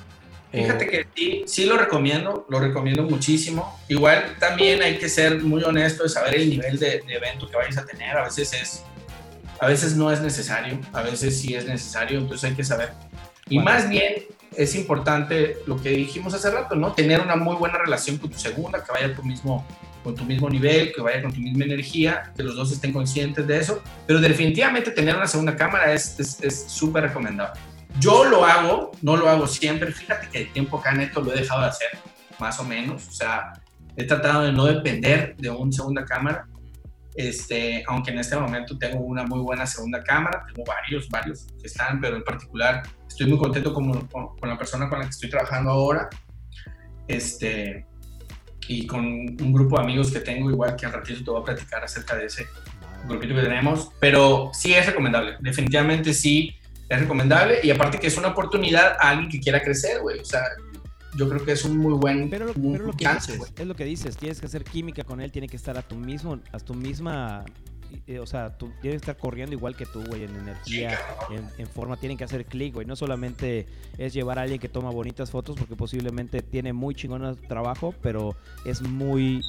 Fíjate 0.50 0.86
que 0.86 1.06
sí, 1.14 1.42
sí 1.46 1.64
lo 1.64 1.78
recomiendo, 1.78 2.46
lo 2.50 2.58
recomiendo 2.58 3.04
muchísimo. 3.04 3.78
Igual 3.88 4.36
también 4.38 4.82
hay 4.82 4.98
que 4.98 5.08
ser 5.08 5.40
muy 5.42 5.62
honesto 5.62 6.02
de 6.02 6.08
saber 6.10 6.34
el 6.34 6.50
nivel 6.50 6.78
de, 6.78 7.02
de 7.06 7.14
evento 7.14 7.48
que 7.48 7.56
vayas 7.56 7.78
a 7.78 7.86
tener. 7.86 8.16
A 8.16 8.24
veces 8.24 8.52
es 8.52 8.84
a 9.62 9.68
veces 9.68 9.94
no 9.94 10.10
es 10.10 10.20
necesario, 10.20 10.80
a 10.92 11.02
veces 11.02 11.40
sí 11.40 11.54
es 11.54 11.66
necesario, 11.66 12.18
entonces 12.18 12.50
hay 12.50 12.56
que 12.56 12.64
saber. 12.64 12.90
Y 13.48 13.60
más 13.60 13.88
bien 13.88 14.24
es 14.56 14.74
importante 14.74 15.58
lo 15.68 15.80
que 15.80 15.90
dijimos 15.90 16.34
hace 16.34 16.50
rato, 16.50 16.74
¿no? 16.74 16.94
Tener 16.94 17.20
una 17.20 17.36
muy 17.36 17.54
buena 17.54 17.78
relación 17.78 18.18
con 18.18 18.28
tu 18.28 18.38
segunda, 18.40 18.82
que 18.82 18.90
vaya 18.90 19.14
tu 19.14 19.22
mismo, 19.22 19.64
con 20.02 20.16
tu 20.16 20.24
mismo 20.24 20.50
nivel, 20.50 20.92
que 20.92 21.00
vaya 21.00 21.22
con 21.22 21.32
tu 21.32 21.40
misma 21.40 21.64
energía, 21.64 22.32
que 22.36 22.42
los 22.42 22.56
dos 22.56 22.72
estén 22.72 22.92
conscientes 22.92 23.46
de 23.46 23.56
eso, 23.56 23.80
pero 24.04 24.20
definitivamente 24.20 24.90
tener 24.90 25.14
una 25.14 25.28
segunda 25.28 25.54
cámara 25.54 25.92
es 25.92 26.66
súper 26.66 27.04
recomendable. 27.04 27.60
Yo 28.00 28.24
lo 28.24 28.44
hago, 28.44 28.90
no 29.00 29.16
lo 29.16 29.28
hago 29.28 29.46
siempre, 29.46 29.92
fíjate 29.92 30.26
que 30.28 30.38
el 30.38 30.52
tiempo 30.52 30.78
acá 30.78 30.90
neto 30.90 31.20
lo 31.20 31.32
he 31.32 31.36
dejado 31.36 31.60
de 31.60 31.68
hacer, 31.68 31.90
más 32.40 32.58
o 32.58 32.64
menos, 32.64 33.06
o 33.06 33.12
sea, 33.12 33.52
he 33.94 34.02
tratado 34.02 34.42
de 34.42 34.50
no 34.50 34.64
depender 34.64 35.36
de 35.38 35.50
una 35.50 35.70
segunda 35.70 36.04
cámara, 36.04 36.48
este, 37.14 37.84
aunque 37.86 38.10
en 38.10 38.18
este 38.18 38.36
momento 38.36 38.78
tengo 38.78 39.00
una 39.00 39.24
muy 39.24 39.40
buena 39.40 39.66
segunda 39.66 40.02
cámara, 40.02 40.44
tengo 40.46 40.64
varios, 40.66 41.08
varios 41.08 41.46
que 41.60 41.66
están, 41.66 42.00
pero 42.00 42.16
en 42.16 42.24
particular 42.24 42.82
estoy 43.06 43.26
muy 43.26 43.38
contento 43.38 43.74
con, 43.74 44.06
con, 44.08 44.48
la 44.48 44.56
persona 44.56 44.88
con 44.88 44.98
la 44.98 45.04
que 45.04 45.10
estoy 45.10 45.28
trabajando 45.28 45.70
ahora. 45.70 46.08
Este, 47.08 47.86
y 48.68 48.86
con 48.86 49.04
un 49.04 49.52
grupo 49.52 49.76
de 49.76 49.82
amigos 49.82 50.10
que 50.10 50.20
tengo, 50.20 50.50
igual 50.50 50.76
que 50.76 50.86
al 50.86 50.92
ratito 50.92 51.24
te 51.24 51.30
voy 51.30 51.42
a 51.42 51.44
platicar 51.44 51.84
acerca 51.84 52.16
de 52.16 52.26
ese 52.26 52.46
grupito 53.06 53.34
que 53.34 53.42
tenemos, 53.42 53.90
pero 53.98 54.50
sí 54.54 54.72
es 54.72 54.86
recomendable, 54.86 55.36
definitivamente 55.40 56.14
sí 56.14 56.56
es 56.88 57.00
recomendable 57.00 57.58
y 57.62 57.70
aparte 57.70 57.98
que 57.98 58.06
es 58.06 58.16
una 58.16 58.28
oportunidad 58.28 58.96
a 59.00 59.10
alguien 59.10 59.28
que 59.28 59.40
quiera 59.40 59.60
crecer, 59.60 60.00
güey, 60.00 60.20
o 60.20 60.24
sea, 60.24 60.42
yo 61.14 61.28
creo 61.28 61.44
que 61.44 61.52
es 61.52 61.64
un 61.64 61.76
muy 61.78 61.94
buen 61.94 62.30
pero, 62.30 62.46
lo 62.46 62.92
que 62.92 63.08
dices, 63.08 63.52
es 63.56 63.66
lo 63.66 63.74
que 63.74 63.84
dices 63.84 64.16
tienes 64.16 64.40
que 64.40 64.46
hacer 64.46 64.64
química 64.64 65.04
con 65.04 65.20
él 65.20 65.30
tiene 65.30 65.48
que 65.48 65.56
estar 65.56 65.76
a 65.76 65.82
tu 65.82 65.96
mismo 65.96 66.38
a 66.52 66.58
tu 66.58 66.74
misma 66.74 67.44
eh, 68.06 68.18
o 68.18 68.26
sea, 68.26 68.56
tú 68.56 68.72
tienes 68.80 69.00
que 69.00 69.10
estar 69.10 69.16
corriendo 69.16 69.54
igual 69.54 69.76
que 69.76 69.86
tú, 69.86 70.02
güey, 70.04 70.24
en 70.24 70.34
energía, 70.34 70.98
en, 71.58 71.66
forma, 71.66 71.96
tienen 71.96 72.16
que 72.16 72.24
hacer 72.24 72.44
clic, 72.46 72.74
güey. 72.74 72.86
No 72.86 72.96
solamente 72.96 73.66
es 73.98 74.12
llevar 74.12 74.38
a 74.38 74.42
alguien 74.42 74.60
que 74.60 74.68
toma 74.68 74.90
bonitas 74.90 75.30
fotos, 75.30 75.56
porque 75.58 75.76
posiblemente 75.76 76.42
tiene 76.42 76.72
muy 76.72 76.94
chingón 76.94 77.36
trabajo, 77.48 77.94
pero 78.02 78.34
es 78.64 78.82
muy 78.82 79.42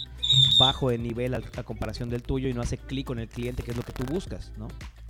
bajo 0.60 0.90
de 0.90 0.98
nivel 0.98 1.34
a, 1.34 1.42
a 1.56 1.64
comparación 1.64 2.10
del 2.10 2.22
tuyo 2.22 2.50
y 2.50 2.54
no 2.54 2.62
hace 2.62 2.78
clic 2.78 3.08
con 3.08 3.20
el 3.20 3.28
cliente, 3.28 3.64
que 3.64 3.72
es 3.72 3.78
lo 3.78 3.84
que 3.84 3.94
tú 3.94 4.04
buscas, 4.06 4.52
¿no? 4.58 4.68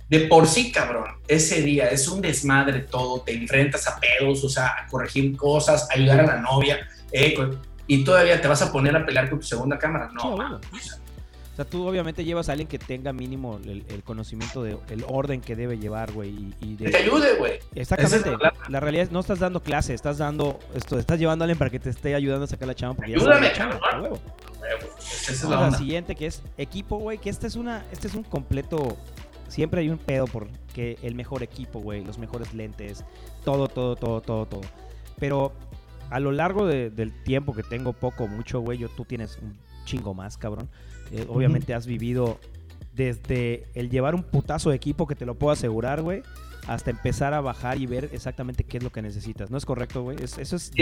De 0.08 0.20
por 0.20 0.46
sí, 0.46 0.70
cabrón, 0.70 1.06
ese 1.26 1.62
día 1.62 1.88
es 1.88 2.08
un 2.08 2.20
desmadre 2.20 2.80
todo, 2.80 3.22
te 3.22 3.32
enfrentas 3.32 3.88
a 3.88 3.98
pedos, 3.98 4.44
o 4.44 4.48
sea, 4.48 4.66
a 4.66 4.86
corregir 4.86 5.36
cosas, 5.36 5.88
ayudar 5.90 6.20
a 6.20 6.26
la 6.26 6.36
novia, 6.40 6.86
eh, 7.10 7.34
y 7.86 8.04
todavía 8.04 8.40
te 8.40 8.48
vas 8.48 8.60
a 8.62 8.72
poner 8.72 8.96
a 8.96 9.04
pelear 9.04 9.30
con 9.30 9.40
tu 9.40 9.46
segunda 9.46 9.78
cámara. 9.78 10.10
No, 10.12 10.34
O 10.34 11.56
sea, 11.56 11.64
tú 11.64 11.86
obviamente 11.86 12.24
llevas 12.24 12.48
a 12.48 12.52
alguien 12.52 12.68
que 12.68 12.78
tenga 12.78 13.12
mínimo 13.12 13.60
el, 13.64 14.02
conocimiento 14.02 14.62
del 14.62 15.04
orden 15.06 15.40
que 15.40 15.56
debe 15.56 15.78
llevar, 15.78 16.12
güey. 16.12 16.52
Y, 16.60 16.74
te 16.76 16.96
ayude, 16.96 17.36
güey. 17.36 17.60
Exactamente. 17.74 18.30
la, 18.68 18.80
realidad 18.80 19.04
es 19.04 19.12
no 19.12 19.20
estás 19.20 19.38
dando 19.38 19.62
clase, 19.62 19.94
estás 19.94 20.18
dando 20.18 20.58
esto, 20.74 20.98
estás 20.98 21.18
llevando 21.18 21.44
a 21.44 21.46
alguien 21.46 21.58
para 21.58 21.70
que 21.70 21.78
te 21.78 21.90
esté 21.90 22.14
ayudando 22.14 22.44
a 22.44 22.48
sacar 22.48 22.68
la 22.68 22.74
chamba. 22.74 23.04
Ayúdame, 23.04 23.52
ya 23.56 23.80
Esa 24.98 25.32
es 25.32 25.44
la, 25.44 25.70
la 25.70 25.78
siguiente 25.78 26.14
que 26.14 26.26
es 26.26 26.42
equipo, 26.58 26.98
güey, 26.98 27.18
que 27.18 27.30
este 27.30 27.46
es 27.46 27.56
una, 27.56 27.84
este 27.92 28.08
es 28.08 28.14
un 28.14 28.22
completo 28.22 28.96
Siempre 29.54 29.82
hay 29.82 29.88
un 29.88 29.98
pedo 29.98 30.26
por 30.26 30.48
que 30.74 30.98
el 31.04 31.14
mejor 31.14 31.44
equipo, 31.44 31.78
güey, 31.78 32.04
los 32.04 32.18
mejores 32.18 32.54
lentes, 32.54 33.04
todo, 33.44 33.68
todo, 33.68 33.94
todo, 33.94 34.20
todo, 34.20 34.46
todo. 34.46 34.62
Pero 35.20 35.52
a 36.10 36.18
lo 36.18 36.32
largo 36.32 36.66
del 36.66 37.12
tiempo 37.22 37.54
que 37.54 37.62
tengo, 37.62 37.92
poco, 37.92 38.26
mucho, 38.26 38.58
güey, 38.58 38.78
yo, 38.78 38.88
tú 38.88 39.04
tienes 39.04 39.38
un 39.40 39.56
chingo 39.84 40.12
más, 40.12 40.38
cabrón. 40.38 40.68
Eh, 41.12 41.24
obviamente 41.28 41.72
has 41.72 41.86
vivido 41.86 42.40
desde 42.94 43.68
el 43.74 43.90
llevar 43.90 44.16
un 44.16 44.24
putazo 44.24 44.70
de 44.70 44.76
equipo 44.76 45.06
que 45.06 45.14
te 45.14 45.24
lo 45.24 45.36
puedo 45.36 45.52
asegurar, 45.52 46.02
güey, 46.02 46.24
hasta 46.66 46.90
empezar 46.90 47.32
a 47.32 47.40
bajar 47.40 47.78
y 47.78 47.86
ver 47.86 48.10
exactamente 48.12 48.64
qué 48.64 48.78
es 48.78 48.82
lo 48.82 48.90
que 48.90 49.02
necesitas. 49.02 49.52
¿No 49.52 49.56
es 49.56 49.64
correcto, 49.64 50.02
güey? 50.02 50.16
eso 50.20 50.56
es... 50.56 50.72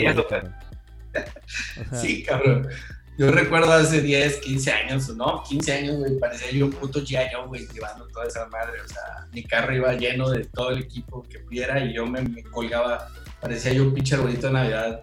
Sí, 1.93 2.23
cabrón. 2.23 2.69
Yo 3.19 3.31
recuerdo 3.31 3.73
hace 3.73 4.01
10, 4.01 4.39
15 4.39 4.73
años, 4.73 5.09
¿no? 5.17 5.43
15 5.43 5.73
años, 5.73 5.97
güey, 5.99 6.19
parecía 6.19 6.51
yo 6.51 6.67
un 6.67 6.73
puto 6.73 7.01
G.I. 7.01 7.47
güey, 7.47 7.67
llevando 7.73 8.07
toda 8.09 8.27
esa 8.27 8.47
madre. 8.47 8.81
O 8.85 8.89
sea, 8.89 9.27
mi 9.33 9.45
carro 9.45 9.75
iba 9.75 9.93
lleno 9.95 10.31
de 10.31 10.45
todo 10.47 10.71
el 10.71 10.79
equipo 10.79 11.23
que 11.29 11.39
pudiera 11.41 11.85
y 11.85 11.93
yo 11.93 12.07
me, 12.07 12.23
me 12.23 12.43
colgaba, 12.43 13.09
parecía 13.41 13.73
yo 13.73 13.83
un 13.83 13.93
pinche 13.95 14.15
arbolito 14.15 14.47
de 14.47 14.53
Navidad. 14.55 15.03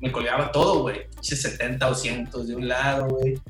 Me 0.00 0.12
colgaba 0.12 0.52
todo, 0.52 0.82
güey. 0.82 1.08
Pinche 1.08 1.36
70 1.36 1.88
o 1.88 1.94
100 1.94 2.30
de 2.30 2.54
un 2.54 2.68
lado, 2.68 3.08
güey. 3.08 3.40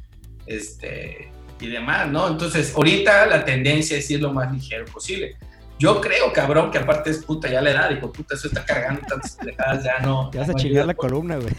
Este, 0.46 1.32
y 1.60 1.68
demás, 1.68 2.08
¿no? 2.08 2.28
Entonces, 2.28 2.72
ahorita 2.76 3.26
la 3.26 3.44
tendencia 3.44 3.96
es 3.96 4.10
ir 4.10 4.20
lo 4.20 4.32
más 4.32 4.52
ligero 4.52 4.84
posible. 4.86 5.36
Yo 5.78 6.00
creo, 6.00 6.32
cabrón, 6.32 6.70
que 6.70 6.78
aparte 6.78 7.10
es 7.10 7.24
puta 7.24 7.50
ya 7.50 7.60
la 7.60 7.70
edad, 7.70 7.90
digo, 7.90 8.12
puta, 8.12 8.34
eso 8.34 8.46
está 8.46 8.64
cargando 8.64 9.00
tantas 9.08 9.36
pendejadas, 9.36 9.82
ya 9.82 9.98
no. 10.00 10.30
Te 10.30 10.38
vas 10.38 10.48
a 10.48 10.52
no 10.52 10.58
chingar 10.58 10.86
la 10.86 10.94
columna, 10.94 11.36
güey. 11.36 11.52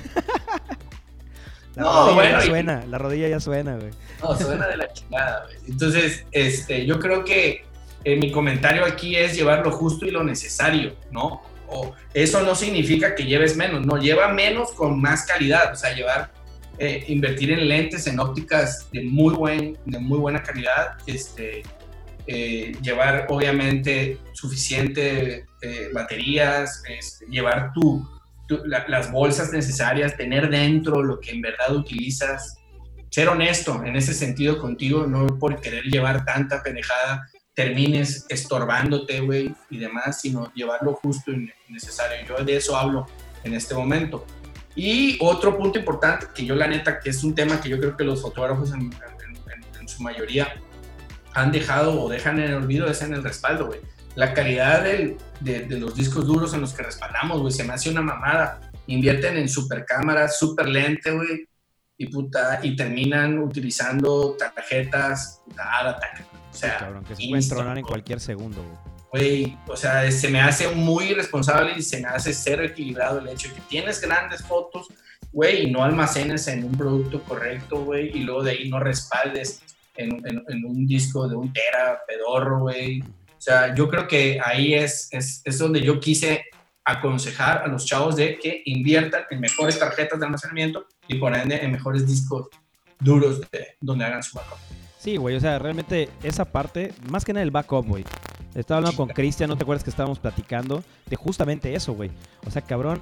La 1.75 1.83
No, 1.83 1.91
rodilla 2.05 2.13
bueno, 2.15 2.37
ya 2.39 2.45
y- 2.45 2.47
suena, 2.49 2.85
la 2.87 2.97
rodilla 2.97 3.27
ya 3.29 3.39
suena, 3.39 3.75
güey. 3.77 3.91
No, 4.21 4.37
suena 4.37 4.67
de 4.67 4.77
la 4.77 4.93
chingada, 4.93 5.43
güey. 5.45 5.57
Entonces, 5.67 6.25
este, 6.31 6.85
yo 6.85 6.99
creo 6.99 7.23
que 7.25 7.65
eh, 8.03 8.15
mi 8.17 8.31
comentario 8.31 8.85
aquí 8.85 9.15
es 9.15 9.35
llevar 9.35 9.65
lo 9.65 9.71
justo 9.71 10.05
y 10.05 10.11
lo 10.11 10.23
necesario, 10.23 10.95
¿no? 11.11 11.41
O 11.67 11.93
eso 12.13 12.43
no 12.43 12.53
significa 12.53 13.15
que 13.15 13.23
lleves 13.25 13.55
menos, 13.57 13.85
no, 13.85 13.97
lleva 13.97 14.27
menos 14.27 14.71
con 14.73 15.01
más 15.01 15.25
calidad, 15.25 15.71
o 15.71 15.75
sea, 15.75 15.93
llevar, 15.95 16.31
eh, 16.77 17.03
invertir 17.07 17.51
en 17.51 17.67
lentes, 17.67 18.05
en 18.07 18.19
ópticas 18.19 18.87
de 18.91 19.03
muy, 19.03 19.33
buen, 19.33 19.77
de 19.85 19.99
muy 19.99 20.19
buena 20.19 20.43
calidad, 20.43 20.97
este, 21.07 21.63
eh, 22.27 22.73
llevar 22.81 23.25
obviamente 23.29 24.17
suficiente 24.33 25.45
baterías, 25.93 26.83
este, 26.89 27.25
llevar 27.27 27.71
tu- 27.73 28.05
la- 28.65 28.85
las 28.87 29.11
bolsas 29.11 29.51
necesarias, 29.51 30.17
tener 30.17 30.49
dentro 30.49 31.01
lo 31.01 31.19
que 31.19 31.31
en 31.31 31.41
verdad 31.41 31.75
utilizas, 31.75 32.57
ser 33.09 33.29
honesto 33.29 33.83
en 33.85 33.95
ese 33.95 34.13
sentido 34.13 34.59
contigo, 34.59 35.05
no 35.07 35.39
por 35.39 35.59
querer 35.61 35.83
llevar 35.85 36.25
tanta 36.25 36.61
pendejada 36.63 37.29
termines 37.55 38.25
estorbándote, 38.29 39.19
güey, 39.19 39.53
y 39.69 39.77
demás, 39.77 40.21
sino 40.21 40.51
llevarlo 40.53 40.93
justo 40.95 41.31
y 41.31 41.51
necesario. 41.69 42.17
Yo 42.27 42.43
de 42.43 42.55
eso 42.55 42.75
hablo 42.75 43.05
en 43.43 43.53
este 43.53 43.75
momento. 43.75 44.25
Y 44.75 45.17
otro 45.21 45.55
punto 45.55 45.77
importante, 45.77 46.25
que 46.33 46.45
yo 46.45 46.55
la 46.55 46.67
neta, 46.67 46.99
que 46.99 47.11
es 47.11 47.23
un 47.23 47.35
tema 47.35 47.61
que 47.61 47.69
yo 47.69 47.79
creo 47.79 47.95
que 47.95 48.03
los 48.03 48.23
fotógrafos 48.23 48.71
en- 48.73 48.91
en 49.79 49.87
su 49.87 50.01
mayoría 50.01 50.51
han 51.35 51.51
dejado 51.51 52.01
o 52.01 52.09
dejan 52.09 52.39
en 52.39 52.45
el 52.45 52.55
olvido, 52.55 52.87
es 52.87 53.01
en 53.03 53.13
el 53.13 53.23
respaldo, 53.23 53.67
güey. 53.67 53.81
La 54.15 54.33
calidad 54.33 54.83
del- 54.83 55.17
de, 55.39 55.61
de 55.61 55.79
los 55.79 55.95
discos 55.95 56.25
duros 56.25 56.53
en 56.53 56.61
los 56.61 56.73
que 56.73 56.83
respaldamos, 56.83 57.41
güey, 57.41 57.51
se 57.51 57.63
me 57.63 57.73
hace 57.73 57.89
una 57.89 58.01
mamada. 58.01 58.59
Invierten 58.87 59.37
en 59.37 59.49
super 59.49 59.85
cámaras, 59.85 60.37
super 60.37 60.67
lente, 60.67 61.11
güey, 61.11 61.47
y 61.97 62.07
puta, 62.07 62.59
y 62.63 62.75
terminan 62.75 63.39
utilizando 63.39 64.35
tarjetas. 64.37 65.41
O 65.49 66.55
sea, 66.55 66.77
Cabrón, 66.77 67.03
que 67.05 67.15
se 67.15 67.27
pueden 67.27 67.49
tronar 67.49 67.77
en 67.77 67.85
cualquier 67.85 68.19
segundo, 68.19 68.61
güey. 68.63 68.77
güey, 69.45 69.57
o 69.67 69.75
sea, 69.77 70.09
se 70.11 70.29
me 70.29 70.41
hace 70.41 70.69
muy 70.69 71.05
irresponsable 71.05 71.73
y 71.77 71.81
se 71.81 71.99
me 72.01 72.07
hace 72.07 72.33
cero 72.33 72.63
equilibrado 72.63 73.19
el 73.19 73.27
hecho 73.29 73.47
de 73.49 73.55
que 73.55 73.61
tienes 73.61 74.01
grandes 74.01 74.41
fotos, 74.43 74.87
güey, 75.31 75.67
y 75.67 75.71
no 75.71 75.83
almacenes 75.83 76.47
en 76.47 76.63
un 76.65 76.71
producto 76.77 77.21
correcto, 77.23 77.83
güey, 77.83 78.09
y 78.15 78.21
luego 78.23 78.43
de 78.43 78.51
ahí 78.51 78.69
no 78.69 78.79
respaldes 78.79 79.61
en, 79.95 80.11
en- 80.27 80.43
en 80.47 80.65
un 80.65 80.85
disco 80.85 81.27
de 81.27 81.35
un 81.35 81.51
tera 81.53 81.99
pedorro, 82.07 82.59
güey. 82.61 83.03
O 83.43 83.45
sea, 83.45 83.75
yo 83.75 83.89
creo 83.89 84.07
que 84.07 84.39
ahí 84.41 84.73
es, 84.73 85.09
es, 85.11 85.41
es 85.43 85.59
donde 85.59 85.81
yo 85.81 85.99
quise 85.99 86.45
aconsejar 86.85 87.61
a 87.63 87.67
los 87.67 87.85
chavos 87.85 88.15
de 88.15 88.39
que 88.39 88.61
inviertan 88.63 89.23
en 89.29 89.41
mejores 89.41 89.77
tarjetas 89.77 90.17
de 90.17 90.25
almacenamiento 90.25 90.85
y 91.09 91.15
por 91.15 91.35
ende 91.35 91.57
en 91.61 91.73
mejores 91.73 92.07
discos 92.07 92.47
duros 93.01 93.41
de, 93.51 93.75
donde 93.81 94.05
hagan 94.05 94.23
su 94.23 94.37
backup. 94.37 94.57
Sí, 94.97 95.17
güey, 95.17 95.35
o 95.35 95.41
sea, 95.41 95.59
realmente 95.59 96.07
esa 96.23 96.45
parte, 96.45 96.93
más 97.09 97.25
que 97.25 97.33
nada 97.33 97.43
el 97.43 97.51
backup, 97.51 97.85
güey. 97.85 98.05
Estaba 98.55 98.77
hablando 98.77 98.95
con 98.95 99.09
Cristian, 99.09 99.49
¿no 99.49 99.57
te 99.57 99.63
acuerdas 99.63 99.83
que 99.83 99.89
estábamos 99.89 100.19
platicando? 100.19 100.81
De 101.07 101.17
justamente 101.17 101.75
eso, 101.75 101.91
güey. 101.91 102.11
O 102.47 102.49
sea, 102.49 102.61
cabrón, 102.61 103.01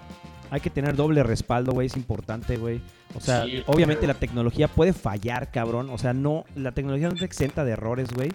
hay 0.50 0.60
que 0.60 0.72
tener 0.72 0.96
doble 0.96 1.22
respaldo, 1.22 1.72
güey, 1.72 1.86
es 1.86 1.96
importante, 1.96 2.58
güey. 2.58 2.82
O 3.14 3.22
sea, 3.22 3.46
Sí, 3.46 3.62
obviamente 3.68 4.02
pero- 4.02 4.14
la 4.14 4.20
tecnología 4.20 4.68
puede 4.70 4.94
fallar, 4.94 5.52
cabrón. 5.52 5.92
O 5.92 6.00
sea, 6.00 6.14
no, 6.14 6.46
la 6.56 6.72
tecnología 6.72 7.10
no 7.10 7.16
te 7.16 7.26
exenta 7.26 7.64
de 7.64 7.74
errores, 7.74 8.10
güey. 8.16 8.32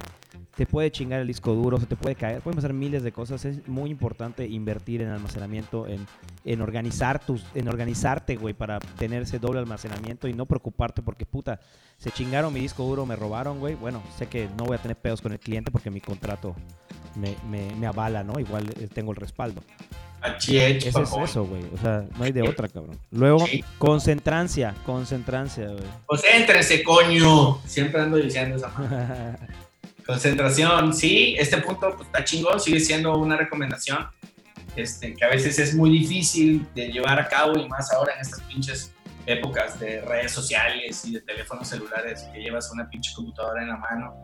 Te 0.57 0.65
puede 0.65 0.91
chingar 0.91 1.21
el 1.21 1.27
disco 1.27 1.53
duro, 1.55 1.79
se 1.79 1.87
te 1.87 1.97
puede 1.97 2.15
caer, 2.15 2.41
pueden 2.41 2.57
pasar 2.57 2.73
miles 2.73 3.03
de 3.03 3.13
cosas. 3.13 3.45
Es 3.45 3.69
muy 3.69 3.91
importante 3.91 4.47
invertir 4.47 5.03
en 5.03 5.09
almacenamiento, 5.09 5.87
en, 5.87 6.07
en 6.45 6.61
organizar 6.63 7.25
tus, 7.25 7.45
en 7.55 7.69
organizarte, 7.69 8.37
güey, 8.37 8.55
para 8.55 8.79
tener 8.79 9.23
ese 9.23 9.39
doble 9.39 9.61
almacenamiento 9.61 10.29
y 10.29 10.33
no 10.33 10.47
preocuparte 10.47 11.03
porque 11.03 11.27
puta, 11.27 11.61
se 11.99 12.11
chingaron 12.11 12.55
mi 12.55 12.61
disco 12.61 12.85
duro, 12.85 13.05
me 13.05 13.17
robaron, 13.17 13.61
güey. 13.61 13.75
Bueno, 13.75 14.03
sé 14.17 14.29
que 14.29 14.49
no 14.57 14.65
voy 14.65 14.77
a 14.77 14.83
tener 14.83 14.97
pedos 14.97 15.21
con 15.21 15.33
el 15.33 15.39
cliente 15.39 15.71
porque 15.71 15.91
mi 15.91 16.01
contrato 16.01 16.57
me, 17.17 17.37
me, 17.51 17.75
me 17.75 17.87
avala, 17.87 18.25
¿no? 18.25 18.41
Igual 18.41 18.71
eh, 18.81 18.89
tengo 18.93 19.13
el 19.13 19.17
respaldo. 19.17 19.63
Ese 20.39 20.77
es 20.77 20.87
eso, 20.87 21.45
güey. 21.45 21.63
O 21.73 21.79
sea, 21.79 22.05
no 22.17 22.25
hay 22.25 22.33
de 22.33 22.43
otra, 22.43 22.69
cabrón. 22.69 22.99
Luego, 23.11 23.45
concentrancia, 23.79 24.75
concentrancia, 24.85 25.67
güey. 25.67 25.85
Concéntrense, 26.07 26.83
coño. 26.83 27.61
Siempre 27.67 28.01
ando 28.01 28.17
diciendo 28.17 28.57
esa 28.57 28.69
madre. 28.69 29.39
Concentración, 30.07 30.95
sí, 30.95 31.35
este 31.39 31.59
punto 31.59 31.95
pues, 31.97 32.07
está 32.07 32.25
chingón, 32.25 32.61
sigue 32.61 32.79
siendo 32.81 33.17
una 33.19 33.37
recomendación 33.37 34.07
este, 34.77 35.15
que 35.15 35.25
a 35.25 35.29
veces 35.29 35.59
es 35.59 35.75
muy 35.75 35.91
difícil 35.91 36.67
de 36.75 36.89
llevar 36.89 37.19
a 37.19 37.29
cabo 37.29 37.59
y 37.59 37.69
más 37.69 37.91
ahora 37.93 38.15
en 38.15 38.21
estas 38.21 38.41
pinches 38.43 38.93
épocas 39.27 39.81
de 39.81 40.03
redes 40.03 40.33
sociales 40.33 41.05
y 41.05 41.15
de 41.15 41.21
teléfonos 41.23 41.67
celulares 41.69 42.25
que 42.33 42.41
llevas 42.41 42.71
una 42.71 42.89
pinche 42.89 43.13
computadora 43.15 43.63
en 43.63 43.69
la 43.69 43.77
mano. 43.79 44.15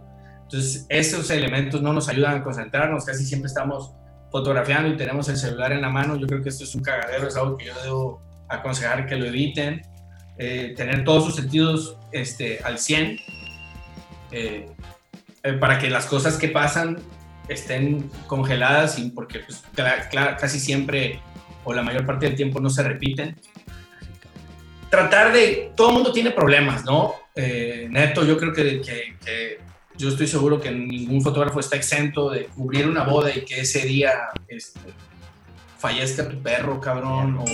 Entonces, 0.42 0.86
esos 0.88 1.30
elementos 1.30 1.82
no 1.82 1.92
nos 1.92 2.08
ayudan 2.08 2.36
a 2.36 2.44
concentrarnos, 2.44 3.04
casi 3.04 3.24
siempre 3.24 3.48
estamos 3.48 3.92
fotografiando 4.30 4.88
y 4.88 4.96
tenemos 4.96 5.28
el 5.28 5.36
celular 5.36 5.72
en 5.72 5.82
la 5.82 5.88
mano. 5.88 6.16
Yo 6.16 6.26
creo 6.26 6.42
que 6.42 6.50
esto 6.50 6.64
es 6.64 6.74
un 6.74 6.82
cagadero, 6.82 7.26
es 7.26 7.36
algo 7.36 7.56
que 7.56 7.66
yo 7.66 7.82
debo 7.82 8.22
aconsejar 8.48 9.06
que 9.06 9.16
lo 9.16 9.26
eviten. 9.26 9.82
Eh, 10.38 10.74
tener 10.76 11.04
todos 11.04 11.24
sus 11.26 11.36
sentidos 11.36 11.96
este, 12.10 12.60
al 12.64 12.78
100 12.78 13.18
eh, 14.30 14.66
eh, 15.42 15.52
para 15.54 15.78
que 15.78 15.90
las 15.90 16.06
cosas 16.06 16.36
que 16.36 16.48
pasan 16.48 16.98
estén 17.48 18.10
congeladas 18.26 18.98
y 18.98 19.10
porque 19.10 19.40
pues, 19.40 19.62
casi 20.38 20.60
siempre 20.60 21.20
o 21.64 21.72
la 21.72 21.82
mayor 21.82 22.06
parte 22.06 22.26
del 22.26 22.36
tiempo 22.36 22.60
no 22.60 22.70
se 22.70 22.82
repiten. 22.82 23.36
Tratar 24.90 25.32
de, 25.32 25.72
todo 25.74 25.88
el 25.88 25.94
mundo 25.94 26.12
tiene 26.12 26.30
problemas, 26.32 26.84
¿no? 26.84 27.14
Eh, 27.34 27.86
neto, 27.90 28.24
yo 28.24 28.36
creo 28.36 28.52
que, 28.52 28.80
que- 28.82 29.16
que 29.24 29.58
yo 29.96 30.08
estoy 30.08 30.26
seguro 30.26 30.60
que 30.60 30.70
ningún 30.70 31.22
fotógrafo 31.22 31.60
está 31.60 31.76
exento 31.76 32.30
de 32.30 32.46
cubrir 32.46 32.86
una 32.88 33.04
boda 33.04 33.34
y 33.34 33.44
que 33.44 33.60
ese 33.60 33.80
día 33.86 34.12
este, 34.48 34.80
fallezca 35.78 36.28
tu 36.28 36.42
perro, 36.42 36.80
cabrón, 36.80 37.38
o, 37.38 37.44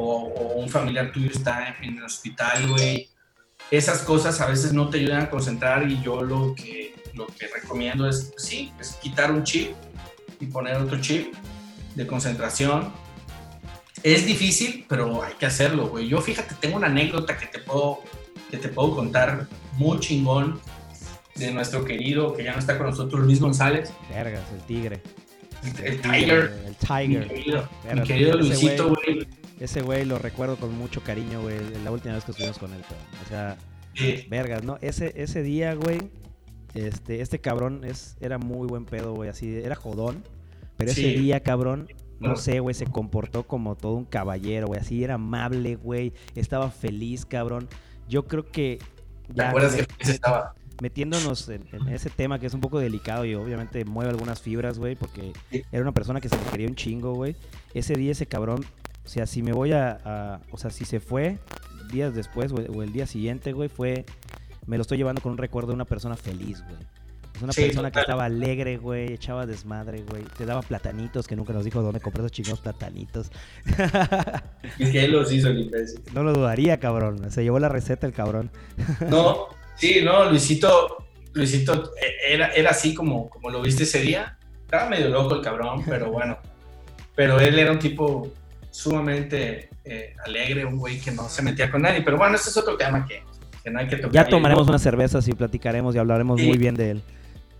o- 0.00 0.28
o 0.28 0.52
un 0.60 0.68
familiar 0.68 1.10
tuyo 1.12 1.30
está 1.30 1.74
en 1.82 1.96
el 1.98 2.04
hospital, 2.04 2.68
güey. 2.68 3.08
Esas 3.70 4.02
cosas 4.02 4.40
a 4.40 4.46
veces 4.46 4.72
no 4.72 4.88
te 4.90 4.98
ayudan 4.98 5.22
a 5.22 5.30
concentrar 5.30 5.88
y 5.90 6.00
yo 6.02 6.22
lo 6.22 6.54
que, 6.54 6.93
lo 7.14 7.26
que 7.26 7.46
recomiendo 7.48 8.08
es, 8.08 8.32
sí, 8.36 8.72
es 8.80 8.94
quitar 9.02 9.32
un 9.32 9.44
chip 9.44 9.70
y 10.40 10.46
poner 10.46 10.76
otro 10.76 11.00
chip 11.00 11.32
de 11.94 12.06
concentración. 12.06 12.92
Es 14.02 14.26
difícil, 14.26 14.84
pero 14.88 15.22
hay 15.22 15.34
que 15.34 15.46
hacerlo, 15.46 15.88
güey. 15.88 16.08
Yo 16.08 16.20
fíjate, 16.20 16.54
tengo 16.60 16.76
una 16.76 16.88
anécdota 16.88 17.38
que 17.38 17.46
te 17.46 17.58
puedo, 17.58 18.00
que 18.50 18.58
te 18.58 18.68
puedo 18.68 18.94
contar 18.94 19.46
muy 19.78 19.98
chingón 20.00 20.60
de 21.36 21.50
nuestro 21.52 21.84
querido, 21.84 22.34
que 22.34 22.44
ya 22.44 22.52
no 22.52 22.58
está 22.58 22.76
con 22.76 22.88
nosotros, 22.88 23.24
Luis 23.24 23.40
González, 23.40 23.92
Vergas, 24.10 24.42
el 24.52 24.60
tigre. 24.62 25.00
el, 25.78 25.84
el 25.94 26.00
Tiger. 26.00 26.52
El 26.64 26.70
Mi 26.70 26.74
Tiger. 26.74 27.28
querido, 27.28 27.68
mi 27.82 27.88
Verga, 27.88 28.04
querido 28.04 28.36
Luisito, 28.38 28.90
güey-. 28.94 29.26
Ese 29.60 29.80
güey 29.82 30.04
lo 30.04 30.18
recuerdo 30.18 30.56
con 30.56 30.76
mucho 30.76 31.00
cariño, 31.02 31.40
güey. 31.42 31.56
La 31.82 31.90
última 31.90 32.14
vez 32.14 32.24
que 32.24 32.32
estuvimos 32.32 32.58
con 32.58 32.72
él, 32.74 32.82
cabrón. 32.82 33.06
O 33.24 33.28
sea, 33.28 33.56
Sí. 33.94 34.26
vergas, 34.28 34.64
¿no? 34.64 34.76
Ese, 34.82 35.12
ese 35.16 35.42
día, 35.44 35.74
güey, 35.74 35.98
este, 36.74 37.20
este 37.20 37.38
cabrón 37.40 37.82
es, 37.84 38.16
era 38.20 38.38
muy 38.38 38.66
buen 38.66 38.84
pedo, 38.84 39.14
güey. 39.14 39.28
Así, 39.30 39.54
era 39.56 39.74
jodón. 39.74 40.22
Pero 40.76 40.90
ese 40.90 41.02
día, 41.12 41.40
cabrón, 41.40 41.88
no 42.18 42.36
sé, 42.36 42.58
güey, 42.60 42.74
se 42.74 42.86
comportó 42.86 43.44
como 43.46 43.76
todo 43.76 43.92
un 43.94 44.04
caballero, 44.04 44.66
güey. 44.66 44.80
Así 44.80 45.04
era 45.04 45.14
amable, 45.14 45.76
güey. 45.76 46.12
Estaba 46.34 46.70
feliz, 46.70 47.24
cabrón. 47.26 47.68
Yo 48.08 48.26
creo 48.26 48.50
que. 48.50 48.78
¿Te 49.28 49.34
ya 49.34 49.48
acuerdas 49.50 49.76
me- 49.76 49.86
que 49.86 50.10
estaba? 50.10 50.54
metiéndonos 50.82 51.48
en, 51.48 51.64
en 51.72 51.88
ese 51.88 52.10
tema 52.10 52.40
que 52.40 52.46
es 52.46 52.52
un 52.54 52.60
poco 52.60 52.80
delicado 52.80 53.24
y 53.24 53.34
obviamente 53.36 53.84
mueve 53.84 54.10
algunas 54.10 54.40
fibras, 54.42 54.76
güey, 54.78 54.96
porque 54.96 55.32
era 55.70 55.80
una 55.82 55.92
persona 55.92 56.20
que 56.20 56.28
se 56.28 56.36
le 56.36 56.42
quería 56.50 56.66
un 56.66 56.74
chingo, 56.74 57.14
güey. 57.14 57.36
Ese 57.74 57.94
día 57.94 58.10
ese 58.10 58.26
cabrón, 58.26 58.64
o 59.04 59.08
sea, 59.08 59.26
si 59.26 59.40
me 59.42 59.52
voy 59.52 59.70
a, 59.72 60.00
a- 60.04 60.40
o 60.50 60.58
sea, 60.58 60.70
si 60.70 60.84
se 60.84 60.98
fue 60.98 61.38
días 61.92 62.12
después 62.16 62.50
o 62.52 62.82
el 62.82 62.92
día 62.92 63.06
siguiente, 63.06 63.52
güey, 63.52 63.68
fue, 63.68 64.04
me 64.66 64.76
lo 64.76 64.82
estoy 64.82 64.98
llevando 64.98 65.20
con 65.20 65.32
un 65.32 65.38
recuerdo 65.38 65.68
de 65.68 65.74
una 65.74 65.84
persona 65.84 66.16
feliz, 66.16 66.62
güey. 66.64 66.78
Es 67.34 67.42
una 67.42 67.52
persona 67.52 67.90
que 67.90 67.98
estaba 67.98 68.26
alegre, 68.26 68.76
güey, 68.76 69.12
echaba 69.12 69.44
desmadre, 69.44 70.04
güey. 70.08 70.22
Te 70.38 70.46
daba 70.46 70.62
platanitos, 70.62 71.26
que 71.26 71.34
nunca 71.34 71.52
nos 71.52 71.64
dijo 71.64 71.82
dónde 71.82 72.00
compró 72.00 72.22
esos 72.22 72.30
chingados 72.30 72.60
platanitos. 72.60 73.30
Es 74.78 74.90
que 74.90 75.04
él 75.04 75.12
los 75.12 75.32
hizo 75.32 75.48
el 75.48 75.62
imbécil. 75.62 76.00
No 76.12 76.22
lo 76.22 76.32
dudaría, 76.32 76.78
cabrón. 76.78 77.30
Se 77.32 77.42
llevó 77.42 77.58
la 77.58 77.68
receta 77.68 78.06
el 78.06 78.12
cabrón. 78.12 78.50
No, 79.08 79.48
sí, 79.76 80.00
no, 80.04 80.30
Luisito, 80.30 81.08
Luisito 81.32 81.92
eh, 82.00 82.34
era, 82.34 82.48
era 82.54 82.70
así 82.70 82.94
como, 82.94 83.28
como 83.28 83.50
lo 83.50 83.60
viste 83.62 83.82
ese 83.82 84.00
día. 84.00 84.38
Estaba 84.62 84.88
medio 84.88 85.08
loco 85.08 85.34
el 85.34 85.42
cabrón, 85.42 85.82
pero 85.88 86.12
bueno. 86.12 86.38
Pero 87.16 87.40
él 87.40 87.58
era 87.58 87.72
un 87.72 87.80
tipo 87.80 88.32
sumamente 88.70 89.70
eh, 89.84 90.14
alegre, 90.24 90.64
un 90.64 90.78
güey 90.78 91.00
que 91.00 91.10
no 91.10 91.28
se 91.28 91.42
metía 91.42 91.68
con 91.68 91.82
nadie. 91.82 92.02
Pero 92.02 92.16
bueno, 92.16 92.36
ese 92.36 92.50
es 92.50 92.56
otro 92.56 92.76
tema 92.76 93.04
que, 93.06 93.24
que 93.64 93.70
no 93.70 93.80
hay 93.80 93.88
que 93.88 93.96
tocar. 93.96 94.12
Ya 94.12 94.28
tomaremos 94.28 94.68
unas 94.68 94.82
cervezas 94.82 95.26
y 95.26 95.32
platicaremos 95.32 95.94
y 95.94 95.98
hablaremos 95.98 96.40
muy 96.40 96.58
bien 96.58 96.74
de 96.74 96.90
él. 96.92 97.02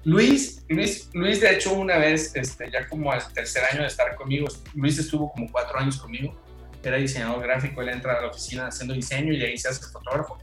Luis, 0.05 0.63
Luis, 0.69 1.09
Luis, 1.15 1.41
de 1.41 1.55
hecho, 1.55 1.73
una 1.73 1.97
vez, 1.97 2.37
este, 2.37 2.71
ya 2.71 2.87
como 2.89 3.11
al 3.11 3.27
tercer 3.33 3.65
año 3.73 3.81
de 3.81 3.87
estar 3.89 4.15
conmigo, 4.17 4.47
Luis 4.75 4.99
estuvo 4.99 5.33
como 5.33 5.51
cuatro 5.51 5.79
años 5.79 5.97
conmigo, 5.97 6.39
era 6.83 6.99
diseñador 6.99 7.43
gráfico, 7.43 7.81
él 7.81 7.89
entra 7.89 8.19
a 8.19 8.21
la 8.21 8.29
oficina 8.29 8.67
haciendo 8.67 8.93
diseño 8.93 9.33
y 9.33 9.43
ahí 9.43 9.57
se 9.57 9.69
hace 9.69 9.83
fotógrafo. 9.87 10.37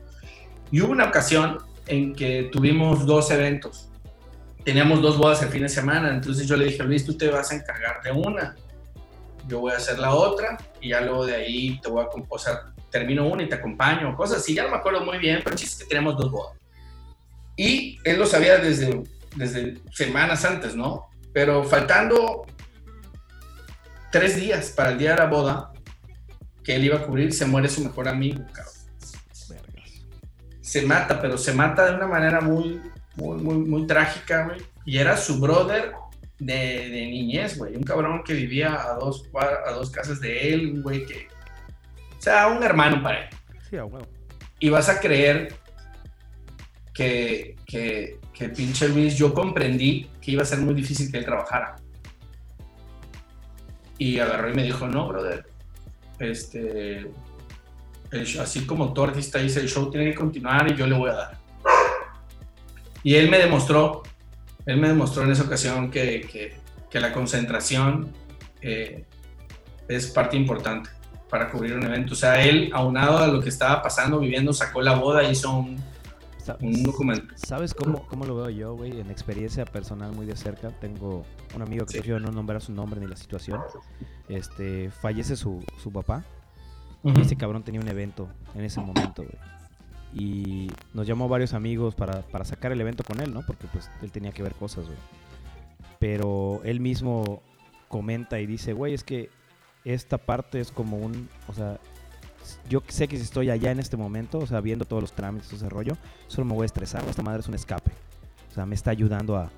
Y 0.71 0.81
hubo 0.81 0.91
una 0.91 1.05
ocasión 1.05 1.59
en 1.85 2.15
que 2.15 2.49
tuvimos 2.51 3.05
dos 3.05 3.29
eventos. 3.29 3.89
Teníamos 4.63 5.01
dos 5.01 5.19
bodas 5.19 5.43
el 5.43 5.49
fin 5.49 5.61
de 5.61 5.69
semana, 5.69 6.11
entonces 6.11 6.47
yo 6.47 6.57
le 6.57 6.65
dije, 6.65 6.83
Luis, 6.83 7.05
tú 7.05 7.15
te 7.15 7.29
vas 7.29 7.51
a 7.51 7.55
encargar 7.55 8.01
de 8.01 8.11
una, 8.11 8.55
yo 9.47 9.59
voy 9.59 9.73
a 9.73 9.77
hacer 9.77 9.99
la 9.99 10.15
otra 10.15 10.57
y 10.79 10.89
ya 10.89 11.01
luego 11.01 11.25
de 11.25 11.35
ahí 11.35 11.79
te 11.81 11.89
voy 11.89 12.03
a, 12.03 12.07
o 12.29 12.39
sea, 12.39 12.70
termino 12.91 13.27
una 13.27 13.43
y 13.43 13.49
te 13.49 13.55
acompaño, 13.55 14.15
cosas 14.15 14.39
así, 14.39 14.53
ya 14.53 14.63
no 14.63 14.69
me 14.69 14.77
acuerdo 14.77 15.03
muy 15.05 15.17
bien, 15.17 15.41
pero 15.43 15.55
chiste 15.55 15.83
que 15.83 15.89
tenemos 15.89 16.17
dos 16.17 16.31
bodas. 16.31 16.57
Y 17.55 17.99
él 18.03 18.19
lo 18.19 18.25
sabía 18.25 18.57
desde 18.57 19.03
desde 19.35 19.77
semanas 19.91 20.45
antes, 20.45 20.75
¿no? 20.75 21.09
Pero 21.33 21.63
faltando 21.63 22.45
tres 24.11 24.35
días 24.35 24.71
para 24.71 24.91
el 24.91 24.97
día 24.97 25.11
de 25.11 25.17
la 25.17 25.25
boda 25.25 25.71
que 26.63 26.75
él 26.75 26.85
iba 26.85 26.97
a 26.97 27.05
cubrir, 27.05 27.33
se 27.33 27.45
muere 27.45 27.69
su 27.69 27.83
mejor 27.83 28.07
amigo, 28.07 28.43
cabrón. 28.51 28.75
Se 30.61 30.83
mata, 30.83 31.19
pero 31.19 31.37
se 31.37 31.53
mata 31.53 31.85
de 31.85 31.95
una 31.95 32.07
manera 32.07 32.39
muy, 32.39 32.79
muy, 33.15 33.37
muy, 33.41 33.55
muy 33.55 33.87
trágica, 33.87 34.45
güey. 34.45 34.61
Y 34.85 34.97
era 34.97 35.17
su 35.17 35.39
brother 35.39 35.93
de, 36.39 36.89
de 36.89 37.07
niñez, 37.07 37.57
güey. 37.57 37.75
Un 37.75 37.83
cabrón 37.83 38.23
que 38.23 38.33
vivía 38.33 38.81
a 38.81 38.93
dos, 38.93 39.27
a 39.65 39.71
dos 39.71 39.89
casas 39.89 40.21
de 40.21 40.53
él, 40.53 40.81
güey 40.81 41.05
que... 41.05 41.27
O 42.21 42.23
sea, 42.23 42.49
un 42.49 42.61
hermano 42.61 43.01
para 43.01 43.23
él. 43.23 43.29
Sí, 43.67 43.77
a 43.77 43.85
huevo. 43.85 44.07
Y 44.59 44.69
vas 44.69 44.89
a 44.89 44.99
creer 44.99 45.55
que, 46.93 47.55
que, 47.65 48.19
que 48.31 48.49
pinche 48.49 48.87
Luis, 48.89 49.17
yo 49.17 49.33
comprendí 49.33 50.07
que 50.21 50.29
iba 50.29 50.43
a 50.43 50.45
ser 50.45 50.59
muy 50.59 50.75
difícil 50.75 51.11
que 51.11 51.17
él 51.17 51.25
trabajara. 51.25 51.77
Y 53.97 54.19
agarró 54.19 54.51
y 54.51 54.53
me 54.53 54.61
dijo, 54.61 54.87
no, 54.87 55.07
brother, 55.07 55.47
este, 56.19 57.09
así 58.39 58.67
como 58.67 58.93
tu 58.93 59.01
artista 59.03 59.39
dice, 59.39 59.59
el 59.59 59.67
show 59.67 59.89
tiene 59.89 60.11
que 60.11 60.15
continuar 60.15 60.71
y 60.71 60.75
yo 60.75 60.85
le 60.85 60.95
voy 60.95 61.09
a 61.09 61.13
dar. 61.13 61.37
Y 63.01 63.15
él 63.15 63.31
me 63.31 63.39
demostró, 63.39 64.03
él 64.67 64.77
me 64.77 64.89
demostró 64.89 65.23
en 65.23 65.31
esa 65.31 65.41
ocasión 65.41 65.89
que, 65.89 66.21
que, 66.31 66.55
que 66.87 66.99
la 66.99 67.13
concentración 67.13 68.13
eh, 68.61 69.05
es 69.87 70.05
parte 70.11 70.37
importante 70.37 71.00
para 71.31 71.49
cubrir 71.49 71.73
un 71.73 71.83
evento. 71.83 72.13
O 72.13 72.15
sea, 72.15 72.43
él, 72.43 72.69
aunado 72.73 73.17
a 73.17 73.27
lo 73.27 73.41
que 73.41 73.49
estaba 73.49 73.81
pasando, 73.81 74.19
viviendo, 74.19 74.53
sacó 74.53 74.81
la 74.81 74.95
boda, 74.95 75.23
hizo 75.23 75.49
un, 75.49 75.81
un 76.59 76.83
documento. 76.83 77.33
¿Sabes 77.37 77.73
cómo, 77.73 78.05
cómo 78.05 78.25
lo 78.25 78.35
veo 78.35 78.49
yo, 78.49 78.75
güey? 78.75 78.99
En 78.99 79.09
experiencia 79.09 79.63
personal 79.63 80.11
muy 80.11 80.25
de 80.25 80.35
cerca. 80.35 80.69
Tengo 80.69 81.25
un 81.55 81.61
amigo 81.61 81.85
que 81.85 81.93
prefiero 81.93 82.19
no 82.19 82.31
nombrar 82.31 82.61
su 82.61 82.73
nombre 82.73 82.99
ni 82.99 83.07
la 83.07 83.15
situación. 83.15 83.61
Este, 84.27 84.91
fallece 84.91 85.37
su, 85.37 85.63
su 85.81 85.91
papá. 85.91 86.25
Y 87.03 87.19
ese 87.19 87.35
cabrón 87.37 87.63
tenía 87.63 87.79
un 87.81 87.87
evento 87.87 88.27
en 88.53 88.65
ese 88.65 88.81
momento, 88.81 89.23
güey. 89.23 89.37
Y 90.13 90.69
nos 90.93 91.07
llamó 91.07 91.29
varios 91.29 91.53
amigos 91.53 91.95
para, 91.95 92.23
para 92.23 92.43
sacar 92.43 92.73
el 92.73 92.81
evento 92.81 93.05
con 93.05 93.21
él, 93.21 93.33
¿no? 93.33 93.41
Porque 93.47 93.67
pues 93.71 93.89
él 94.01 94.11
tenía 94.11 94.33
que 94.33 94.43
ver 94.43 94.53
cosas, 94.53 94.85
güey. 94.85 94.97
Pero 95.97 96.59
él 96.65 96.81
mismo 96.81 97.41
comenta 97.87 98.39
y 98.41 98.45
dice, 98.45 98.73
güey, 98.73 98.93
es 98.93 99.05
que 99.05 99.29
esta 99.85 100.17
parte 100.17 100.59
es 100.59 100.71
como 100.71 100.97
un, 100.97 101.29
o 101.47 101.53
sea, 101.53 101.79
yo 102.69 102.81
sé 102.87 103.07
que 103.07 103.17
si 103.17 103.23
estoy 103.23 103.49
allá 103.49 103.71
en 103.71 103.79
este 103.79 103.97
momento, 103.97 104.39
o 104.39 104.47
sea, 104.47 104.61
viendo 104.61 104.85
todos 104.85 105.01
los 105.01 105.13
trámites, 105.13 105.51
ese 105.53 105.69
rollo, 105.69 105.97
solo 106.27 106.45
me 106.45 106.53
voy 106.53 106.63
a 106.63 106.65
estresar. 106.65 107.03
Esta 107.07 107.21
madre 107.21 107.41
es 107.41 107.47
un 107.47 107.55
escape. 107.55 107.91
O 108.49 108.53
sea, 108.53 108.65
me 108.65 108.75
está 108.75 108.91
ayudando 108.91 109.37
a, 109.37 109.49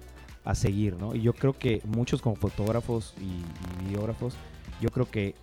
a 0.44 0.56
seguir, 0.56 0.98
¿no? 0.98 1.16
Y 1.16 1.22
yo 1.22 1.34
creo 1.34 1.54
que 1.54 1.82
muchos 1.86 2.22
como 2.22 2.36
fotógrafos 2.36 3.14
y, 3.20 3.24
y 3.24 3.88
videógrafos, 3.88 4.36
yo 4.82 4.90
creo 4.90 5.10
que 5.10 5.36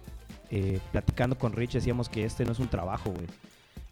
eh, 0.51 0.81
platicando 0.91 1.39
con 1.39 1.53
Rich 1.53 1.74
decíamos 1.74 2.09
que 2.09 2.24
este 2.24 2.45
no 2.45 2.53
es 2.53 2.59
un 2.59 2.68
trabajo, 2.68 3.11
güey. 3.11 3.26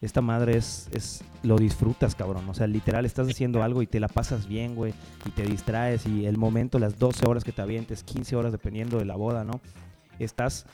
Esta 0.01 0.21
madre 0.21 0.57
es, 0.57 0.89
es, 0.93 1.25
lo 1.43 1.57
disfrutas, 1.57 2.15
cabrón. 2.15 2.49
O 2.49 2.55
sea, 2.55 2.67
literal, 2.67 3.05
estás 3.05 3.29
haciendo 3.29 3.63
algo 3.63 3.83
y 3.83 3.87
te 3.87 3.99
la 3.99 4.09
pasas 4.09 4.47
bien, 4.47 4.77
güey. 4.77 4.95
Y 5.25 5.31
te 5.31 5.43
distraes 5.43 6.07
y 6.07 6.27
el 6.27 6.37
momento, 6.37 6.79
las 6.79 6.99
12 6.99 7.27
horas 7.27 7.43
que 7.43 7.53
te 7.53 7.63
avientes, 7.63 8.05
15 8.05 8.37
horas 8.37 8.53
dependiendo 8.53 8.99
de 8.99 9.05
la 9.05 9.17
boda, 9.17 9.45
¿no? 9.45 9.61
Estás 10.19 10.67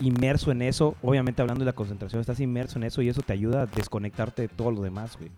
inmerso 0.00 0.50
en 0.50 0.62
eso, 0.62 0.96
obviamente 1.02 1.42
hablando 1.42 1.64
de 1.64 1.66
la 1.66 1.74
concentración, 1.74 2.20
estás 2.20 2.40
inmerso 2.40 2.78
en 2.78 2.84
eso 2.84 3.02
y 3.02 3.08
eso 3.08 3.22
te 3.22 3.32
ayuda 3.32 3.62
a 3.62 3.66
desconectarte 3.66 4.42
de 4.42 4.48
todo 4.48 4.70
lo 4.70 4.82
demás, 4.82 5.16
güey. 5.18 5.30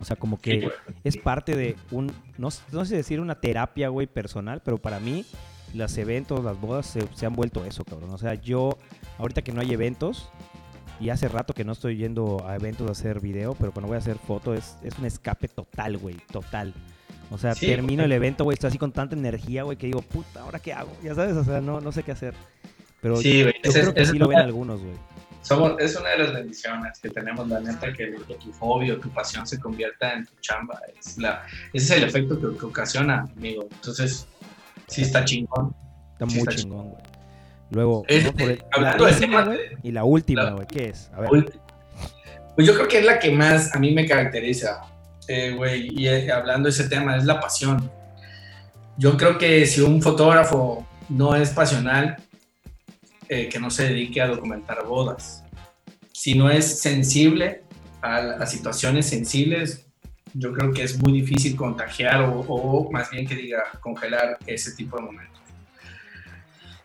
O 0.00 0.04
sea, 0.04 0.16
como 0.16 0.38
que 0.38 0.70
es 1.02 1.16
parte 1.16 1.56
de 1.56 1.76
un, 1.90 2.08
no, 2.36 2.48
no, 2.72 2.84
sé 2.84 2.96
decir 2.96 3.20
una 3.20 3.40
terapia, 3.40 3.88
güey, 3.88 4.06
personal, 4.06 4.60
pero 4.64 4.78
para 4.78 5.00
mí 5.00 5.24
los 5.72 5.96
eventos, 5.96 6.44
las 6.44 6.60
bodas 6.60 6.86
se, 6.86 7.06
se, 7.14 7.26
han 7.26 7.34
vuelto 7.34 7.64
eso, 7.64 7.84
cabrón. 7.84 8.10
O 8.10 8.18
sea, 8.18 8.34
yo, 8.34 8.78
ahorita 9.18 9.42
que 9.42 9.52
no 9.52 9.60
hay 9.60 9.72
eventos, 9.72 10.28
y 11.00 11.10
hace 11.10 11.28
rato 11.28 11.54
que 11.54 11.64
no 11.64 11.72
estoy 11.72 11.96
yendo 11.96 12.46
a 12.46 12.54
eventos 12.54 12.88
a 12.88 12.92
hacer 12.92 13.20
video, 13.20 13.54
pero 13.54 13.72
cuando 13.72 13.88
voy 13.88 13.96
a 13.96 13.98
hacer 13.98 14.18
foto 14.18 14.54
es, 14.54 14.76
es 14.82 14.98
un 14.98 15.06
escape 15.06 15.48
total, 15.48 15.98
güey, 15.98 16.16
total. 16.30 16.72
O 17.30 17.38
sea, 17.38 17.54
sí, 17.54 17.66
termino 17.66 18.02
porque... 18.02 18.04
el 18.04 18.12
evento, 18.12 18.44
güey, 18.44 18.54
estoy 18.54 18.68
así 18.68 18.78
con 18.78 18.92
tanta 18.92 19.16
energía, 19.16 19.64
güey, 19.64 19.76
que 19.76 19.86
digo, 19.86 20.02
puta, 20.02 20.42
¿ahora 20.42 20.58
qué 20.58 20.72
hago? 20.72 20.92
Ya 21.02 21.14
sabes, 21.14 21.36
o 21.36 21.44
sea, 21.44 21.60
no, 21.60 21.80
no 21.80 21.92
sé 21.92 22.02
qué 22.02 22.12
hacer. 22.12 22.34
Pero 23.04 23.16
sí, 23.18 23.38
yo, 23.40 23.44
güey, 23.44 23.54
yo 23.62 23.70
ese, 23.70 23.80
creo 23.82 23.94
que 23.94 24.00
ese 24.02 24.10
sí 24.12 24.16
es 24.16 24.20
lo 24.20 24.28
ven 24.28 24.36
una- 24.38 24.44
algunos, 24.46 24.80
güey. 24.80 24.94
Somos, 25.42 25.74
es 25.78 25.94
una 25.94 26.08
de 26.08 26.18
las 26.20 26.32
bendiciones 26.32 26.98
que 27.00 27.10
tenemos, 27.10 27.46
la 27.46 27.60
neta, 27.60 27.92
que, 27.92 28.14
que 28.26 28.34
tu 28.36 28.50
hobby 28.60 28.90
o 28.92 28.98
tu 28.98 29.10
pasión 29.10 29.46
se 29.46 29.60
convierta 29.60 30.14
en 30.14 30.24
tu 30.24 30.32
chamba. 30.40 30.80
Es 30.98 31.18
la, 31.18 31.42
ese 31.74 31.84
es 31.84 31.90
el 32.02 32.04
efecto 32.08 32.40
que, 32.40 32.56
que 32.58 32.64
ocasiona, 32.64 33.28
amigo. 33.36 33.68
Entonces, 33.70 34.26
sí 34.86 35.02
está 35.02 35.22
chingón. 35.22 35.74
Está 36.14 36.26
Sí, 36.26 36.38
muy 36.38 36.48
está 36.48 36.54
chingón, 36.54 36.88
güey. 36.92 37.02
Luego, 37.72 38.04
Este, 38.08 38.58
hablando 38.72 39.04
la 39.06 39.10
de 39.12 39.26
güey, 39.26 39.58
de- 39.58 39.78
y 39.82 39.92
la 39.92 40.04
última, 40.04 40.50
güey, 40.52 40.66
¿qué 40.66 40.88
es? 40.88 41.10
A 41.14 41.20
ver, 41.20 41.52
Pues 42.54 42.66
yo 42.66 42.74
creo 42.74 42.88
que 42.88 43.00
es 43.00 43.04
la 43.04 43.18
que 43.18 43.30
más 43.30 43.74
a 43.74 43.78
mí 43.78 43.92
me 43.92 44.06
caracteriza, 44.06 44.80
eh, 45.28 45.52
güey, 45.54 45.88
y 45.92 46.08
eh, 46.08 46.32
hablando 46.32 46.68
de 46.68 46.70
ese 46.70 46.88
tema, 46.88 47.16
es 47.18 47.24
la 47.26 47.38
pasión. 47.40 47.90
Yo 48.96 49.16
creo 49.18 49.36
que 49.36 49.66
si 49.66 49.82
un 49.82 50.00
fotógrafo 50.00 50.86
no 51.10 51.34
es 51.34 51.50
pasional, 51.50 52.16
eh, 53.28 53.48
que 53.48 53.58
no 53.58 53.70
se 53.70 53.88
dedique 53.88 54.20
a 54.20 54.28
documentar 54.28 54.84
bodas. 54.84 55.44
Si 56.12 56.34
no 56.34 56.50
es 56.50 56.80
sensible 56.80 57.62
a, 58.02 58.16
a 58.16 58.46
situaciones 58.46 59.06
sensibles, 59.06 59.86
yo 60.32 60.52
creo 60.52 60.72
que 60.72 60.82
es 60.82 61.00
muy 61.00 61.12
difícil 61.12 61.56
contagiar 61.56 62.22
o, 62.22 62.40
o 62.40 62.90
más 62.90 63.10
bien 63.10 63.26
que 63.26 63.36
diga 63.36 63.62
congelar 63.80 64.38
ese 64.46 64.72
tipo 64.72 64.96
de 64.96 65.02
momentos. 65.04 65.34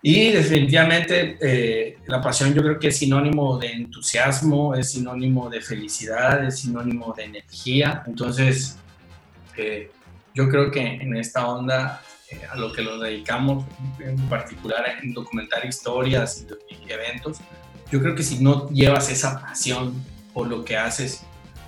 Y 0.02 0.32
definitivamente 0.32 1.38
eh, 1.42 1.98
la 2.08 2.22
pasión 2.22 2.54
yo 2.54 2.62
creo 2.62 2.80
que 2.80 2.88
es 2.88 2.98
sinónimo 2.98 3.58
de 3.58 3.74
entusiasmo, 3.74 4.74
es 4.74 4.92
sinónimo 4.92 5.50
de 5.50 5.60
felicidad, 5.60 6.46
es 6.46 6.60
sinónimo 6.60 7.14
de 7.14 7.26
energía. 7.26 8.04
Entonces, 8.08 8.78
eh, 9.58 9.92
yo 10.34 10.48
creo 10.48 10.72
que 10.72 10.80
en 10.80 11.18
esta 11.18 11.48
onda 11.50 12.02
eh, 12.32 12.42
a 12.52 12.56
lo 12.58 12.72
que 12.74 12.84
nos 12.84 13.00
dedicamos, 13.02 13.66
en 14.00 14.18
particular 14.30 14.84
en 15.02 15.14
documentar 15.14 15.66
historias 15.66 16.46
y, 16.70 16.86
y 16.88 16.92
eventos, 16.92 17.38
yo 17.92 18.00
creo 18.02 18.16
que 18.16 18.24
si 18.24 18.40
no 18.44 18.70
llevas 18.70 19.10
esa 19.10 19.42
pasión 19.42 19.94
por 20.34 20.48
lo 20.48 20.64
que 20.64 20.78
haces, 20.78 21.24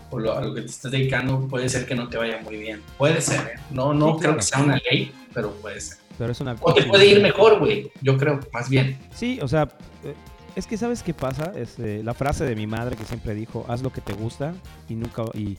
por 0.09 0.22
lo, 0.22 0.38
a 0.38 0.41
lo 0.41 0.53
que 0.53 0.62
te 0.62 0.68
estás 0.68 0.91
dedicando, 0.91 1.47
puede 1.47 1.68
ser 1.70 1.86
que 1.86 1.95
no 1.95 2.07
te 2.09 2.18
vaya 2.18 2.39
muy 2.43 2.57
bien. 2.57 2.82
Puede 2.97 3.22
ser, 3.22 3.39
¿eh? 3.55 3.59
No, 3.72 3.93
no 3.93 4.07
Sí, 4.07 4.12
creo 4.12 4.20
claro. 4.20 4.36
que 4.38 4.43
sea 4.43 4.59
una 4.59 4.78
ley, 4.89 5.12
pero 5.34 5.51
puede 5.53 5.80
ser. 5.82 5.97
pero 6.18 6.32
es 6.34 6.39
una... 6.41 6.55
O 6.62 6.74
te 6.74 6.84
puede 6.84 7.05
ir 7.07 7.22
mejor, 7.22 7.59
güey. 7.59 7.91
Yo 8.01 8.18
creo, 8.18 8.39
más 8.53 8.70
bien. 8.70 8.97
Sí, 9.16 9.39
o 9.41 9.47
sea, 9.47 9.64
eh, 10.03 10.14
es 10.55 10.68
que 10.68 10.78
¿sabes 10.78 11.01
qué 11.01 11.14
pasa? 11.14 11.53
Es 11.55 11.80
eh, 11.80 12.01
la 12.03 12.14
frase 12.14 12.43
de 12.45 12.55
mi 12.55 12.68
madre 12.68 12.95
que 12.97 13.05
siempre 13.05 13.34
dijo, 13.34 13.66
haz 13.70 13.82
lo 13.82 13.91
que 13.91 14.01
te 14.01 14.14
gusta 14.14 14.53
y 14.89 14.95
nunca... 14.95 15.24
Y, 15.34 15.57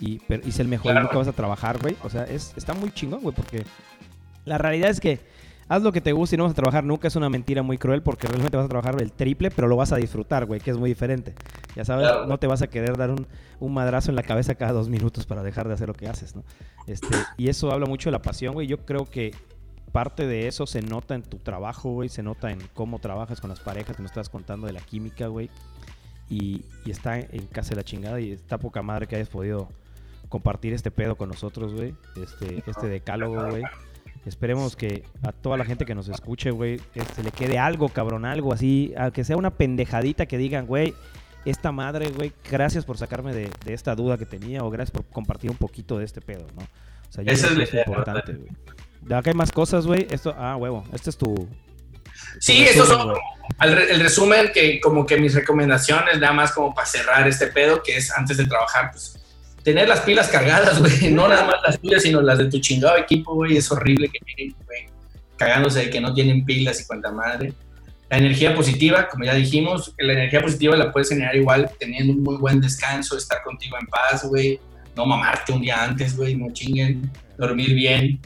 y, 0.00 0.18
pero, 0.28 0.46
y 0.46 0.52
sé 0.52 0.62
el 0.62 0.68
mejor 0.68 0.90
y 0.90 0.92
Claro. 0.92 1.06
nunca 1.06 1.18
vas 1.18 1.28
a 1.28 1.32
trabajar, 1.32 1.78
güey. 1.80 1.96
O 2.04 2.10
sea, 2.10 2.24
es, 2.24 2.52
está 2.56 2.74
muy 2.74 2.92
chingón, 2.92 3.20
güey, 3.22 3.34
porque 3.34 3.64
la 4.44 4.58
realidad 4.58 4.90
es 4.90 5.00
que 5.00 5.20
haz 5.68 5.82
lo 5.82 5.92
que 5.92 6.00
te 6.02 6.12
guste 6.12 6.36
y 6.36 6.38
no 6.38 6.44
vas 6.44 6.52
a 6.52 6.56
trabajar 6.56 6.84
nunca 6.84 7.08
es 7.08 7.16
una 7.16 7.30
mentira 7.30 7.62
muy 7.62 7.78
cruel 7.78 8.02
porque 8.02 8.26
realmente 8.26 8.56
vas 8.56 8.66
a 8.66 8.68
trabajar 8.68 9.00
el 9.00 9.12
triple, 9.12 9.50
pero 9.50 9.66
lo 9.68 9.76
vas 9.76 9.92
a 9.92 9.96
disfrutar, 9.96 10.44
güey, 10.44 10.60
que 10.60 10.70
es 10.70 10.76
muy 10.76 10.90
diferente. 10.90 11.34
Ya 11.74 11.84
sabes, 11.84 12.06
Claro. 12.06 12.26
no 12.26 12.38
te 12.38 12.46
vas 12.46 12.60
a 12.62 12.66
querer 12.66 12.96
dar 12.96 13.10
un, 13.10 13.26
un 13.60 13.72
madrazo 13.74 14.10
en 14.10 14.16
la 14.16 14.22
cabeza 14.22 14.54
cada 14.54 14.72
dos 14.72 14.88
minutos 14.88 15.24
para 15.26 15.42
dejar 15.42 15.66
de 15.68 15.74
hacer 15.74 15.88
lo 15.88 15.94
que 15.94 16.06
haces, 16.08 16.36
¿no? 16.36 16.44
Este, 16.86 17.08
y 17.38 17.48
eso 17.48 17.72
habla 17.72 17.86
mucho 17.86 18.08
de 18.10 18.12
la 18.12 18.22
pasión, 18.22 18.52
güey. 18.54 18.66
Yo 18.66 18.84
creo 18.84 19.06
que 19.08 19.34
parte 19.90 20.26
de 20.26 20.48
eso 20.48 20.66
se 20.66 20.82
nota 20.82 21.14
en 21.14 21.22
tu 21.22 21.38
trabajo, 21.38 21.90
güey, 21.92 22.08
se 22.10 22.22
nota 22.22 22.50
en 22.50 22.58
cómo 22.74 22.98
trabajas 22.98 23.40
con 23.40 23.48
las 23.48 23.60
parejas 23.60 23.96
que 23.96 24.02
nos 24.02 24.10
estás 24.10 24.28
contando 24.28 24.66
de 24.66 24.72
la 24.74 24.80
química, 24.80 25.28
güey. 25.28 25.48
Y, 26.28 26.64
y 26.84 26.90
está 26.90 27.18
en 27.18 27.46
casa 27.46 27.70
de 27.70 27.76
la 27.76 27.84
chingada 27.84 28.20
y 28.20 28.32
está 28.32 28.58
poca 28.58 28.82
madre 28.82 29.06
que 29.06 29.16
hayas 29.16 29.28
podido 29.28 29.68
compartir 30.28 30.72
este 30.72 30.90
pedo 30.90 31.16
con 31.16 31.28
nosotros, 31.28 31.74
güey. 31.74 31.94
Este, 32.22 32.62
este 32.66 32.86
decálogo, 32.88 33.46
güey. 33.50 33.62
Esperemos 34.26 34.74
que 34.74 35.04
a 35.22 35.32
toda 35.32 35.56
la 35.56 35.64
gente 35.64 35.84
que 35.84 35.94
nos 35.94 36.08
escuche, 36.08 36.50
güey, 36.50 36.80
este, 36.94 37.22
le 37.22 37.30
quede 37.30 37.58
algo, 37.58 37.88
cabrón, 37.90 38.24
algo 38.24 38.52
así, 38.52 38.94
aunque 38.96 39.22
sea 39.22 39.36
una 39.36 39.50
pendejadita 39.50 40.26
que 40.26 40.38
digan, 40.38 40.66
güey, 40.66 40.94
esta 41.44 41.72
madre, 41.72 42.10
güey, 42.10 42.32
gracias 42.50 42.84
por 42.86 42.96
sacarme 42.96 43.34
de, 43.34 43.50
de 43.64 43.74
esta 43.74 43.94
duda 43.94 44.16
que 44.16 44.24
tenía 44.24 44.64
o 44.64 44.70
gracias 44.70 44.92
por 44.92 45.04
compartir 45.06 45.50
un 45.50 45.58
poquito 45.58 45.98
de 45.98 46.06
este 46.06 46.22
pedo, 46.22 46.46
¿no? 46.56 46.62
O 46.62 47.12
sea, 47.12 47.22
yo 47.22 47.32
Esa 47.32 47.48
creo 47.48 47.62
es 47.62 47.70
que 47.70 47.80
es 47.80 47.86
importante, 47.86 48.32
güey. 48.32 48.48
Acá 49.18 49.30
hay 49.30 49.36
más 49.36 49.52
cosas, 49.52 49.86
güey. 49.86 50.06
Esto, 50.10 50.34
ah, 50.38 50.56
huevo, 50.56 50.84
este 50.92 51.10
es 51.10 51.18
tu... 51.18 51.48
Sí, 52.40 52.64
resumen, 52.64 52.86
son 52.86 53.14
el 53.60 54.00
resumen 54.00 54.50
que 54.54 54.80
como 54.80 55.04
que 55.04 55.18
mis 55.18 55.34
recomendaciones, 55.34 56.18
nada 56.18 56.32
más 56.32 56.52
como 56.52 56.74
para 56.74 56.86
cerrar 56.86 57.28
este 57.28 57.48
pedo, 57.48 57.82
que 57.82 57.96
es 57.96 58.10
antes 58.16 58.36
de 58.38 58.46
trabajar, 58.46 58.90
pues 58.92 59.18
tener 59.64 59.88
las 59.88 60.00
pilas 60.00 60.28
cargadas, 60.28 60.78
güey, 60.78 61.10
no 61.10 61.26
nada 61.26 61.44
más 61.44 61.56
las 61.66 61.80
tuyas, 61.80 62.02
sino 62.02 62.20
las 62.20 62.38
de 62.38 62.44
tu 62.46 62.60
chingado 62.60 62.96
equipo, 62.96 63.34
güey, 63.34 63.56
es 63.56 63.70
horrible 63.72 64.08
que 64.08 64.18
lleguen, 64.24 64.54
güey, 64.66 64.86
cagándose 65.36 65.80
de 65.80 65.90
que 65.90 66.00
no 66.00 66.14
tienen 66.14 66.44
pilas 66.44 66.80
y 66.80 66.86
cuanta 66.86 67.10
madre. 67.10 67.52
La 68.10 68.18
energía 68.18 68.54
positiva, 68.54 69.08
como 69.08 69.24
ya 69.24 69.34
dijimos, 69.34 69.94
la 69.98 70.12
energía 70.12 70.40
positiva 70.40 70.76
la 70.76 70.92
puedes 70.92 71.08
generar 71.08 71.34
igual 71.34 71.70
teniendo 71.80 72.12
un 72.12 72.22
muy 72.22 72.36
buen 72.36 72.60
descanso, 72.60 73.16
estar 73.16 73.42
contigo 73.42 73.76
en 73.80 73.86
paz, 73.86 74.24
güey, 74.28 74.60
no 74.94 75.06
mamarte 75.06 75.52
un 75.52 75.62
día 75.62 75.82
antes, 75.82 76.16
güey, 76.16 76.36
no 76.36 76.52
chinguen, 76.52 77.10
dormir 77.38 77.74
bien, 77.74 78.20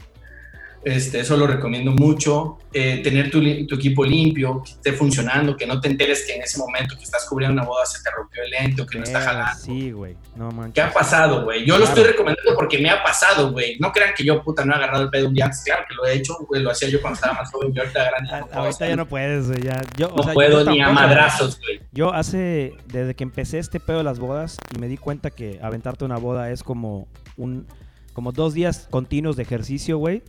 este, 0.83 1.19
eso 1.19 1.35
lo 1.35 1.47
recomiendo 1.47 1.91
mucho. 1.91 2.57
Eh, 2.71 3.01
tener 3.03 3.31
tu, 3.31 3.39
equipo 3.39 4.05
limpio, 4.05 4.61
que 4.63 4.71
esté 4.71 4.93
funcionando, 4.93 5.57
que 5.57 5.65
no 5.65 5.81
te 5.81 5.87
enteres 5.87 6.25
que 6.25 6.35
en 6.35 6.43
ese 6.43 6.59
momento 6.59 6.95
que 6.95 7.03
estás 7.03 7.25
cubriendo 7.27 7.53
una 7.53 7.67
boda 7.67 7.85
se 7.85 8.01
te 8.03 8.09
rompió 8.11 8.43
el 8.43 8.51
lente 8.51 8.81
o 8.81 8.85
que 8.85 8.99
no 8.99 9.03
está 9.03 9.19
Verga, 9.19 9.33
jalando. 9.33 9.65
Sí, 9.65 9.91
güey. 9.91 10.15
No 10.35 10.49
¿Qué 10.73 10.81
ha 10.81 10.93
pasado, 10.93 11.43
güey? 11.43 11.65
Yo 11.65 11.77
lo 11.77 11.85
estoy 11.85 12.03
recomendando 12.03 12.55
porque 12.55 12.77
me 12.77 12.89
ha 12.89 13.03
pasado, 13.03 13.51
güey. 13.51 13.77
No 13.79 13.91
crean 13.91 14.13
que 14.15 14.23
yo, 14.23 14.41
puta, 14.43 14.63
no 14.63 14.73
he 14.73 14.75
agarrado 14.75 15.03
el 15.03 15.09
pedo 15.09 15.27
un 15.27 15.33
día 15.33 15.45
antes. 15.45 15.63
Claro 15.65 15.83
que 15.89 15.95
lo 15.95 16.05
he 16.05 16.13
hecho, 16.13 16.35
güey. 16.47 16.61
Lo 16.61 16.71
hacía 16.71 16.89
yo 16.89 17.01
cuando 17.01 17.15
estaba 17.15 17.33
más 17.33 17.51
joven. 17.51 17.73
Yo 17.73 17.81
ahorita 17.81 18.03
grande. 18.05 18.29
A- 18.31 18.39
no 18.39 18.47
puedo, 18.47 18.59
Ahorita 18.61 18.87
ya 18.87 18.95
no 18.95 19.07
puedes, 19.07 19.47
güey. 19.47 19.61
O 19.61 19.71
No 19.71 19.81
yo 19.97 20.33
puedo 20.33 20.71
ni 20.71 20.81
a 20.81 20.89
madrazos, 20.89 21.59
güey. 21.59 21.81
Yo 21.91 22.13
hace, 22.13 22.73
desde 22.85 23.15
que 23.15 23.23
empecé 23.23 23.57
este 23.57 23.79
pedo 23.79 23.97
de 23.97 24.03
las 24.03 24.19
bodas 24.19 24.57
y 24.75 24.79
me 24.79 24.87
di 24.87 24.97
cuenta 24.97 25.31
que 25.31 25.59
aventarte 25.61 26.05
una 26.05 26.17
boda 26.17 26.51
es 26.51 26.63
como 26.63 27.07
un, 27.35 27.67
como 28.13 28.31
dos 28.31 28.53
días 28.53 28.87
continuos 28.89 29.35
de 29.35 29.43
ejercicio, 29.43 29.97
güey. 29.97 30.23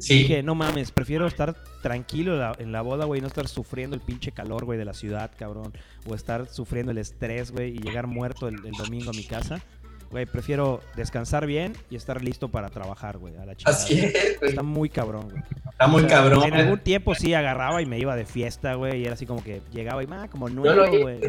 Sí. 0.00 0.20
Dije, 0.20 0.42
no 0.42 0.54
mames, 0.54 0.90
prefiero 0.90 1.26
estar 1.26 1.54
tranquilo 1.82 2.32
en 2.32 2.40
la, 2.40 2.56
en 2.58 2.72
la 2.72 2.82
boda, 2.82 3.04
güey, 3.04 3.20
no 3.20 3.26
estar 3.26 3.46
sufriendo 3.46 3.94
el 3.94 4.02
pinche 4.02 4.32
calor, 4.32 4.64
güey, 4.64 4.78
de 4.78 4.84
la 4.84 4.94
ciudad, 4.94 5.30
cabrón. 5.38 5.72
O 6.08 6.14
estar 6.14 6.46
sufriendo 6.48 6.90
el 6.90 6.98
estrés, 6.98 7.52
güey, 7.52 7.76
y 7.76 7.78
llegar 7.78 8.06
muerto 8.06 8.48
el, 8.48 8.56
el 8.64 8.72
domingo 8.72 9.10
a 9.10 9.12
mi 9.12 9.24
casa. 9.24 9.60
Güey, 10.10 10.26
prefiero 10.26 10.80
descansar 10.96 11.46
bien 11.46 11.74
y 11.88 11.94
estar 11.94 12.24
listo 12.24 12.48
para 12.48 12.68
trabajar, 12.68 13.18
güey, 13.18 13.36
a 13.36 13.46
la 13.46 13.54
chingada. 13.54 13.76
Así 13.76 14.00
es, 14.00 14.40
güey. 14.40 14.50
Está 14.50 14.62
muy 14.64 14.88
cabrón, 14.88 15.28
güey. 15.30 15.42
Está 15.70 15.86
muy 15.86 16.02
O 16.02 16.08
sea, 16.08 16.18
cabrón. 16.18 16.44
En 16.44 16.54
algún 16.54 16.80
tiempo 16.80 17.14
sí 17.14 17.32
agarraba 17.32 17.80
y 17.80 17.86
me 17.86 17.98
iba 17.98 18.16
de 18.16 18.26
fiesta, 18.26 18.74
güey, 18.74 19.02
y 19.02 19.04
era 19.04 19.14
así 19.14 19.24
como 19.24 19.44
que 19.44 19.60
llegaba 19.72 20.02
y, 20.02 20.08
ah, 20.10 20.26
como 20.28 20.48
nuevo, 20.48 20.84
güey. 20.98 21.20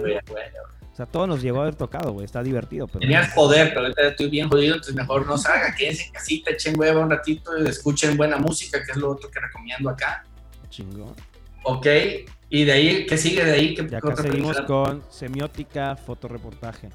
O 0.92 0.96
sea, 0.96 1.06
todos 1.06 1.28
nos 1.28 1.42
llegó 1.42 1.60
a 1.60 1.62
haber 1.64 1.76
tocado, 1.76 2.12
güey. 2.12 2.26
Está 2.26 2.44
divertido, 2.44 2.88
pero. 2.88 3.00
Tenías 3.00 3.34
poder, 3.34 3.70
pero 3.70 3.82
ahorita 3.82 4.08
estoy 4.10 4.30
bien 4.30 4.50
jodido, 4.50 4.76
entonces 4.76 4.96
mejor 4.96 5.26
no 5.26 5.38
salga, 5.38 5.74
quédense 5.74 6.06
en 6.06 6.12
casita, 6.12 6.52
echen 6.52 6.80
hueva 6.80 7.02
un 7.02 7.10
ratito 7.10 7.58
y 7.58 7.68
escuchen 7.68 8.18
buena 8.18 8.38
música, 8.38 8.84
que 8.84 8.92
es 8.92 8.98
lo 8.98 9.12
otro 9.12 9.30
que 9.32 9.40
recomiendo 9.40 9.90
acá. 9.90 10.26
Chingón. 10.70 11.16
Ok, 11.64 11.88
y 12.50 12.66
de 12.66 12.72
ahí, 12.72 13.06
¿qué 13.06 13.18
sigue 13.18 13.46
de 13.46 13.52
ahí? 13.52 13.76
¿Qué 13.76 13.88
Y 13.90 13.96
acá 13.96 14.16
seguimos 14.16 14.60
con 14.62 15.04
semiótica, 15.10 15.96
fotoreportaje. 15.96 16.90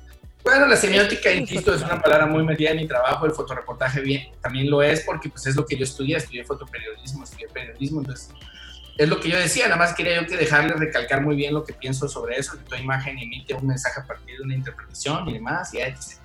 Bueno, 0.44 0.66
la 0.66 0.76
semiótica, 0.76 1.32
insisto, 1.32 1.74
es 1.74 1.82
una 1.82 2.00
palabra 2.00 2.26
muy 2.26 2.44
metida 2.44 2.70
en 2.70 2.76
mi 2.76 2.86
trabajo, 2.86 3.26
el 3.26 3.32
fotoreportaje 3.32 4.00
bien, 4.00 4.28
también 4.40 4.70
lo 4.70 4.80
es 4.82 5.00
porque 5.00 5.28
pues 5.28 5.46
es 5.46 5.56
lo 5.56 5.66
que 5.66 5.76
yo 5.76 5.84
estudié, 5.84 6.18
estudié 6.18 6.44
fotoperiodismo, 6.44 7.24
estudié 7.24 7.48
periodismo, 7.48 8.00
entonces 8.00 8.30
es 8.98 9.08
lo 9.08 9.20
que 9.20 9.28
yo 9.28 9.38
decía, 9.38 9.64
nada 9.64 9.76
más 9.76 9.94
quería 9.94 10.20
yo 10.20 10.26
que 10.26 10.36
dejarle 10.36 10.72
recalcar 10.74 11.22
muy 11.22 11.36
bien 11.36 11.52
lo 11.52 11.64
que 11.64 11.74
pienso 11.74 12.08
sobre 12.08 12.36
eso, 12.36 12.56
que 12.56 12.64
tu 12.64 12.74
imagen 12.76 13.18
emite 13.18 13.54
un 13.54 13.66
mensaje 13.66 14.00
a 14.00 14.06
partir 14.06 14.38
de 14.38 14.44
una 14.44 14.54
interpretación 14.54 15.28
y 15.28 15.34
demás, 15.34 15.74
y 15.74 15.78
etc. 15.78 16.18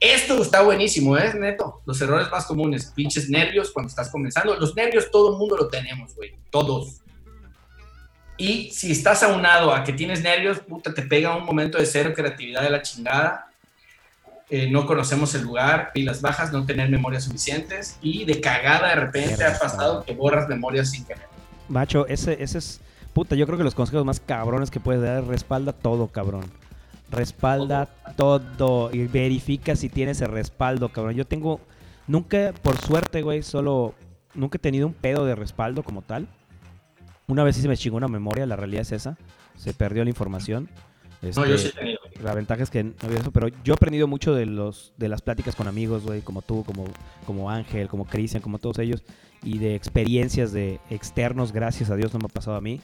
Esto 0.00 0.42
está 0.42 0.62
buenísimo, 0.62 1.16
es 1.16 1.34
neto. 1.34 1.80
Los 1.86 2.00
errores 2.00 2.30
más 2.30 2.44
comunes, 2.44 2.92
pinches 2.94 3.30
nervios 3.30 3.70
cuando 3.70 3.88
estás 3.88 4.10
comenzando. 4.10 4.54
Los 4.56 4.74
nervios 4.74 5.10
todo 5.10 5.32
el 5.32 5.38
mundo 5.38 5.56
lo 5.56 5.68
tenemos, 5.68 6.14
güey. 6.14 6.34
Todos. 6.50 7.00
Y 8.36 8.70
si 8.72 8.92
estás 8.92 9.22
aunado 9.22 9.72
a 9.72 9.82
que 9.82 9.94
tienes 9.94 10.22
nervios, 10.22 10.58
puta, 10.58 10.92
te 10.92 11.02
pega 11.02 11.34
un 11.34 11.46
momento 11.46 11.78
de 11.78 11.86
cero 11.86 12.12
creatividad 12.14 12.62
de 12.62 12.70
la 12.70 12.82
chingada. 12.82 13.50
Eh, 14.50 14.68
no 14.70 14.84
conocemos 14.84 15.34
el 15.34 15.42
lugar, 15.42 15.92
pilas 15.94 16.20
bajas, 16.20 16.52
no 16.52 16.66
tener 16.66 16.90
memorias 16.90 17.24
suficientes 17.24 17.98
y 18.02 18.24
de 18.24 18.40
cagada 18.40 18.90
de 18.90 18.94
repente 18.94 19.44
ha 19.44 19.58
pasado 19.58 20.04
que 20.04 20.12
borras 20.12 20.48
memorias 20.48 20.90
sin 20.90 21.04
querer. 21.04 21.35
Macho, 21.68 22.06
ese, 22.06 22.42
ese 22.42 22.58
es. 22.58 22.80
Puta, 23.12 23.34
yo 23.34 23.46
creo 23.46 23.56
que 23.56 23.64
los 23.64 23.74
consejos 23.74 24.04
más 24.04 24.20
cabrones 24.20 24.70
que 24.70 24.80
puedes 24.80 25.02
dar 25.02 25.22
es 25.22 25.26
respalda 25.26 25.72
todo, 25.72 26.08
cabrón. 26.08 26.44
Respalda 27.10 27.86
todo. 28.16 28.90
Y 28.92 29.06
verifica 29.06 29.74
si 29.76 29.88
tienes 29.88 30.20
el 30.20 30.28
respaldo, 30.28 30.90
cabrón. 30.90 31.14
Yo 31.14 31.26
tengo. 31.26 31.60
Nunca, 32.06 32.52
por 32.62 32.76
suerte, 32.78 33.22
güey, 33.22 33.42
solo. 33.42 33.94
Nunca 34.34 34.56
he 34.56 34.60
tenido 34.60 34.86
un 34.86 34.92
pedo 34.92 35.24
de 35.24 35.34
respaldo 35.34 35.82
como 35.82 36.02
tal. 36.02 36.28
Una 37.26 37.42
vez 37.42 37.56
sí 37.56 37.62
se 37.62 37.68
me 37.68 37.76
chingó 37.76 37.96
una 37.96 38.08
memoria, 38.08 38.46
la 38.46 38.56
realidad 38.56 38.82
es 38.82 38.92
esa. 38.92 39.16
Se 39.56 39.72
perdió 39.72 40.04
la 40.04 40.10
información. 40.10 40.68
No, 41.22 41.46
yo 41.46 41.58
sí 41.58 41.68
Este, 41.68 41.68
he 41.68 41.80
tenido. 41.80 41.98
La 42.22 42.34
ventaja 42.34 42.62
es 42.62 42.70
que 42.70 42.84
no 42.84 42.94
había 43.02 43.18
eso, 43.18 43.32
pero 43.32 43.48
yo 43.48 43.72
he 43.72 43.76
aprendido 43.76 44.06
mucho 44.06 44.34
de 44.34 44.46
los 44.46 44.92
de 44.96 45.08
las 45.08 45.22
pláticas 45.22 45.56
con 45.56 45.66
amigos, 45.66 46.04
güey, 46.04 46.20
como 46.20 46.42
tú, 46.42 46.64
como, 46.64 46.84
como 47.26 47.50
Ángel, 47.50 47.88
como 47.88 48.04
Cristian, 48.04 48.42
como 48.42 48.58
todos 48.58 48.78
ellos, 48.78 49.02
y 49.46 49.58
de 49.58 49.76
experiencias 49.76 50.52
de 50.52 50.80
externos, 50.90 51.52
gracias 51.52 51.88
a 51.88 51.96
Dios 51.96 52.12
no 52.12 52.18
me 52.18 52.26
ha 52.26 52.28
pasado 52.28 52.56
a 52.56 52.60
mí. 52.60 52.80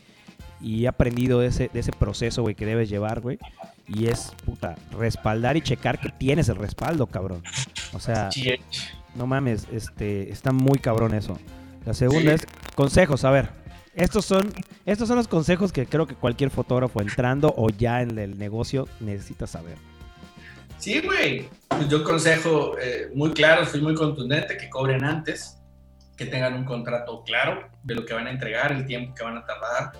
Y 0.60 0.84
he 0.84 0.88
aprendido 0.88 1.40
de 1.40 1.48
ese, 1.48 1.68
de 1.72 1.80
ese 1.80 1.90
proceso, 1.90 2.42
güey, 2.42 2.54
que 2.54 2.64
debes 2.64 2.88
llevar, 2.88 3.20
güey. 3.20 3.36
Y 3.88 4.06
es, 4.06 4.32
puta, 4.44 4.76
respaldar 4.96 5.56
y 5.56 5.60
checar 5.60 5.98
que 5.98 6.10
tienes 6.10 6.48
el 6.48 6.54
respaldo, 6.54 7.08
cabrón. 7.08 7.42
O 7.92 7.98
sea, 7.98 8.30
no 9.16 9.26
mames, 9.26 9.66
este, 9.72 10.30
está 10.30 10.52
muy 10.52 10.78
cabrón 10.78 11.14
eso. 11.14 11.36
La 11.84 11.94
segunda 11.94 12.32
es 12.32 12.46
consejos, 12.76 13.24
a 13.24 13.32
ver. 13.32 13.50
Estos 13.96 14.24
son, 14.24 14.52
estos 14.86 15.08
son 15.08 15.16
los 15.16 15.26
consejos 15.26 15.72
que 15.72 15.84
creo 15.86 16.06
que 16.06 16.14
cualquier 16.14 16.50
fotógrafo 16.50 17.02
entrando 17.02 17.52
o 17.56 17.70
ya 17.70 18.02
en 18.02 18.16
el 18.20 18.38
negocio 18.38 18.86
necesita 19.00 19.48
saber. 19.48 19.76
Sí, 20.78 21.00
güey. 21.00 21.48
Pues 21.68 21.88
yo 21.88 22.04
consejo 22.04 22.78
eh, 22.80 23.10
muy 23.14 23.32
claro, 23.32 23.66
soy 23.66 23.80
muy 23.80 23.94
contundente, 23.94 24.56
que 24.56 24.70
cobren 24.70 25.04
antes, 25.04 25.58
que 26.22 26.30
tengan 26.30 26.54
un 26.54 26.64
contrato 26.64 27.24
claro 27.24 27.68
de 27.82 27.94
lo 27.96 28.04
que 28.06 28.14
van 28.14 28.28
a 28.28 28.30
entregar, 28.30 28.70
el 28.70 28.86
tiempo 28.86 29.14
que 29.14 29.24
van 29.24 29.36
a 29.36 29.44
tardar, 29.44 29.92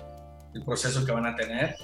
el 0.53 0.63
proceso 0.63 1.05
que 1.05 1.11
van 1.11 1.25
a 1.25 1.35
tener. 1.35 1.75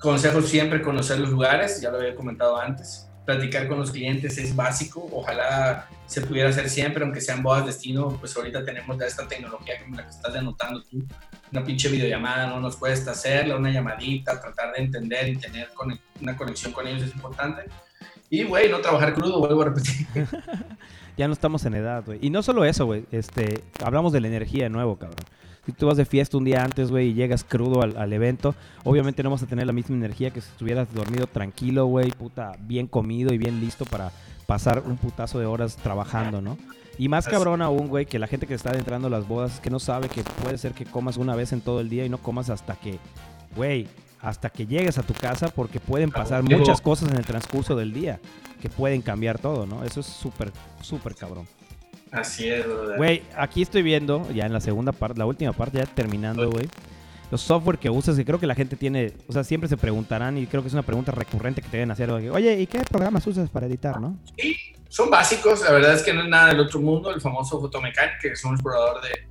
Consejo 0.00 0.42
siempre 0.42 0.82
conocer 0.82 1.20
los 1.20 1.30
lugares, 1.30 1.80
ya 1.80 1.90
lo 1.90 1.98
había 1.98 2.14
comentado 2.14 2.58
antes. 2.58 3.08
Platicar 3.24 3.68
con 3.68 3.78
los 3.78 3.92
clientes 3.92 4.36
es 4.38 4.56
básico, 4.56 5.08
ojalá 5.12 5.86
se 6.06 6.22
pudiera 6.22 6.48
hacer 6.48 6.68
siempre, 6.68 7.04
aunque 7.04 7.20
sean 7.20 7.42
bodas 7.42 7.66
destino, 7.66 8.08
pues 8.18 8.36
ahorita 8.36 8.64
tenemos 8.64 8.98
ya 8.98 9.06
esta 9.06 9.28
tecnología 9.28 9.74
como 9.80 9.96
la 9.96 10.04
que 10.04 10.10
estás 10.10 10.32
denotando 10.32 10.82
tú. 10.82 11.04
Una 11.52 11.62
pinche 11.62 11.88
videollamada 11.88 12.48
no 12.48 12.58
nos 12.58 12.76
cuesta 12.76 13.12
hacerla, 13.12 13.56
una 13.56 13.70
llamadita, 13.70 14.40
tratar 14.40 14.72
de 14.72 14.82
entender 14.82 15.28
y 15.28 15.36
tener 15.36 15.68
una 16.20 16.36
conexión 16.36 16.72
con 16.72 16.86
ellos 16.88 17.04
es 17.04 17.14
importante. 17.14 17.62
Y, 18.28 18.42
güey, 18.44 18.70
no 18.70 18.80
trabajar 18.80 19.14
crudo, 19.14 19.38
vuelvo 19.38 19.62
a 19.62 19.66
repetir. 19.66 20.06
Ya 21.20 21.26
no 21.26 21.34
estamos 21.34 21.66
en 21.66 21.74
edad, 21.74 22.02
güey. 22.06 22.18
Y 22.22 22.30
no 22.30 22.42
solo 22.42 22.64
eso, 22.64 22.86
güey. 22.86 23.04
Este, 23.12 23.62
hablamos 23.84 24.10
de 24.14 24.22
la 24.22 24.28
energía 24.28 24.64
de 24.64 24.70
nuevo, 24.70 24.96
cabrón. 24.96 25.22
Si 25.66 25.72
tú 25.72 25.86
vas 25.86 25.98
de 25.98 26.06
fiesta 26.06 26.38
un 26.38 26.44
día 26.44 26.64
antes, 26.64 26.90
güey, 26.90 27.08
y 27.08 27.12
llegas 27.12 27.44
crudo 27.44 27.82
al, 27.82 27.94
al 27.98 28.10
evento, 28.14 28.54
obviamente 28.84 29.22
no 29.22 29.28
vas 29.28 29.42
a 29.42 29.46
tener 29.46 29.66
la 29.66 29.74
misma 29.74 29.96
energía 29.96 30.30
que 30.30 30.40
si 30.40 30.48
estuvieras 30.48 30.94
dormido 30.94 31.26
tranquilo, 31.26 31.84
güey, 31.84 32.10
puta, 32.12 32.52
bien 32.60 32.86
comido 32.86 33.34
y 33.34 33.36
bien 33.36 33.60
listo 33.60 33.84
para 33.84 34.12
pasar 34.46 34.82
un 34.86 34.96
putazo 34.96 35.38
de 35.38 35.44
horas 35.44 35.76
trabajando, 35.76 36.40
¿no? 36.40 36.56
Y 36.96 37.10
más 37.10 37.28
cabrón 37.28 37.60
aún, 37.60 37.88
güey, 37.88 38.06
que 38.06 38.18
la 38.18 38.26
gente 38.26 38.46
que 38.46 38.54
está 38.54 38.72
entrando 38.72 39.08
a 39.08 39.10
las 39.10 39.28
bodas 39.28 39.56
es 39.56 39.60
que 39.60 39.68
no 39.68 39.78
sabe 39.78 40.08
que 40.08 40.24
puede 40.42 40.56
ser 40.56 40.72
que 40.72 40.86
comas 40.86 41.18
una 41.18 41.36
vez 41.36 41.52
en 41.52 41.60
todo 41.60 41.80
el 41.80 41.90
día 41.90 42.06
y 42.06 42.08
no 42.08 42.16
comas 42.16 42.48
hasta 42.48 42.76
que, 42.76 42.98
güey, 43.54 43.88
hasta 44.22 44.50
que 44.50 44.66
llegues 44.66 44.98
a 44.98 45.02
tu 45.02 45.14
casa 45.14 45.48
porque 45.48 45.80
pueden 45.80 46.10
pasar 46.10 46.42
muchas 46.42 46.80
cosas 46.80 47.10
en 47.10 47.16
el 47.16 47.24
transcurso 47.24 47.74
del 47.74 47.92
día 47.92 48.20
que 48.60 48.68
pueden 48.68 49.02
cambiar 49.02 49.38
todo, 49.38 49.66
¿no? 49.66 49.84
Eso 49.84 50.00
es 50.00 50.06
súper, 50.06 50.52
súper 50.82 51.14
cabrón. 51.14 51.46
Así 52.10 52.48
es, 52.48 52.66
brother. 52.66 52.96
Güey, 52.96 53.22
aquí 53.36 53.62
estoy 53.62 53.82
viendo, 53.82 54.28
ya 54.32 54.44
en 54.44 54.52
la 54.52 54.60
segunda 54.60 54.92
parte, 54.92 55.18
la 55.18 55.26
última 55.26 55.52
parte, 55.52 55.78
ya 55.78 55.86
terminando, 55.86 56.50
güey. 56.50 56.68
Los 57.30 57.42
software 57.42 57.78
que 57.78 57.88
usas, 57.88 58.16
que 58.16 58.24
creo 58.24 58.40
que 58.40 58.46
la 58.46 58.56
gente 58.56 58.74
tiene, 58.74 59.12
o 59.28 59.32
sea, 59.32 59.44
siempre 59.44 59.68
se 59.68 59.76
preguntarán 59.76 60.36
y 60.36 60.46
creo 60.46 60.62
que 60.62 60.68
es 60.68 60.74
una 60.74 60.82
pregunta 60.82 61.12
recurrente 61.12 61.62
que 61.62 61.68
te 61.68 61.76
deben 61.76 61.92
hacer. 61.92 62.10
Oye, 62.10 62.60
¿y 62.60 62.66
qué 62.66 62.80
programas 62.80 63.24
usas 63.26 63.48
para 63.48 63.66
editar, 63.66 64.00
no? 64.00 64.18
Sí, 64.36 64.56
son 64.88 65.08
básicos, 65.08 65.62
la 65.62 65.70
verdad 65.70 65.94
es 65.94 66.02
que 66.02 66.12
no 66.12 66.22
es 66.22 66.28
nada 66.28 66.48
del 66.48 66.60
otro 66.60 66.80
mundo. 66.80 67.14
El 67.14 67.20
famoso 67.20 67.60
Photomecan, 67.60 68.10
que 68.20 68.28
es 68.32 68.44
un 68.44 68.54
explorador 68.54 69.00
de, 69.02 69.28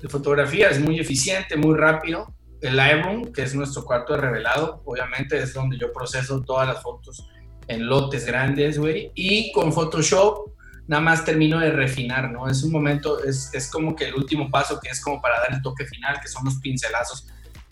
de 0.00 0.08
fotografía, 0.08 0.70
es 0.70 0.80
muy 0.80 0.98
eficiente, 0.98 1.56
muy 1.56 1.76
rápido. 1.76 2.34
El 2.64 2.76
Lightroom, 2.76 3.32
que 3.32 3.42
es 3.42 3.54
nuestro 3.54 3.84
cuarto 3.84 4.14
de 4.14 4.20
revelado, 4.20 4.82
obviamente 4.86 5.38
es 5.38 5.52
donde 5.52 5.76
yo 5.76 5.92
proceso 5.92 6.42
todas 6.42 6.66
las 6.66 6.82
fotos 6.82 7.28
en 7.68 7.86
lotes 7.86 8.24
grandes, 8.26 8.78
güey. 8.78 9.12
Y 9.14 9.52
con 9.52 9.72
Photoshop 9.72 10.50
nada 10.86 11.02
más 11.02 11.24
termino 11.24 11.60
de 11.60 11.70
refinar, 11.70 12.30
¿no? 12.30 12.48
Es 12.48 12.62
un 12.62 12.72
momento, 12.72 13.22
es, 13.22 13.50
es, 13.52 13.70
como 13.70 13.94
que 13.94 14.06
el 14.06 14.14
último 14.14 14.50
paso 14.50 14.80
que 14.80 14.88
es 14.88 15.02
como 15.02 15.20
para 15.20 15.40
dar 15.40 15.52
el 15.52 15.62
toque 15.62 15.84
final, 15.84 16.18
que 16.20 16.28
son 16.28 16.44
los 16.44 16.56
pincelazos 16.56 17.26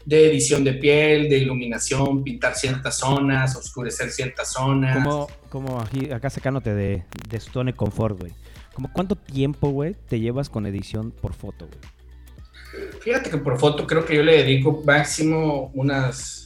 de 0.04 0.30
edición 0.30 0.64
de 0.64 0.74
piel, 0.74 1.28
de 1.28 1.38
iluminación, 1.38 2.22
pintar 2.22 2.54
ciertas 2.54 2.98
zonas, 2.98 3.56
oscurecer 3.56 4.10
ciertas 4.10 4.52
zonas. 4.52 4.96
Como, 4.96 5.28
como 5.48 5.80
aquí, 5.80 6.10
acá 6.10 6.28
sacándote 6.28 6.74
de, 6.74 7.04
de 7.28 7.36
Stone 7.36 7.74
Comfort, 7.74 8.18
güey. 8.18 8.32
Como 8.74 8.92
cuánto 8.92 9.16
tiempo, 9.16 9.70
güey, 9.70 9.94
te 10.08 10.20
llevas 10.20 10.48
con 10.48 10.66
edición 10.66 11.12
por 11.12 11.34
foto, 11.34 11.66
güey? 11.66 12.01
Fíjate 13.00 13.30
que 13.30 13.38
por 13.38 13.58
foto 13.58 13.86
creo 13.86 14.04
que 14.04 14.16
yo 14.16 14.22
le 14.22 14.38
dedico 14.38 14.82
máximo 14.84 15.70
unas 15.74 16.42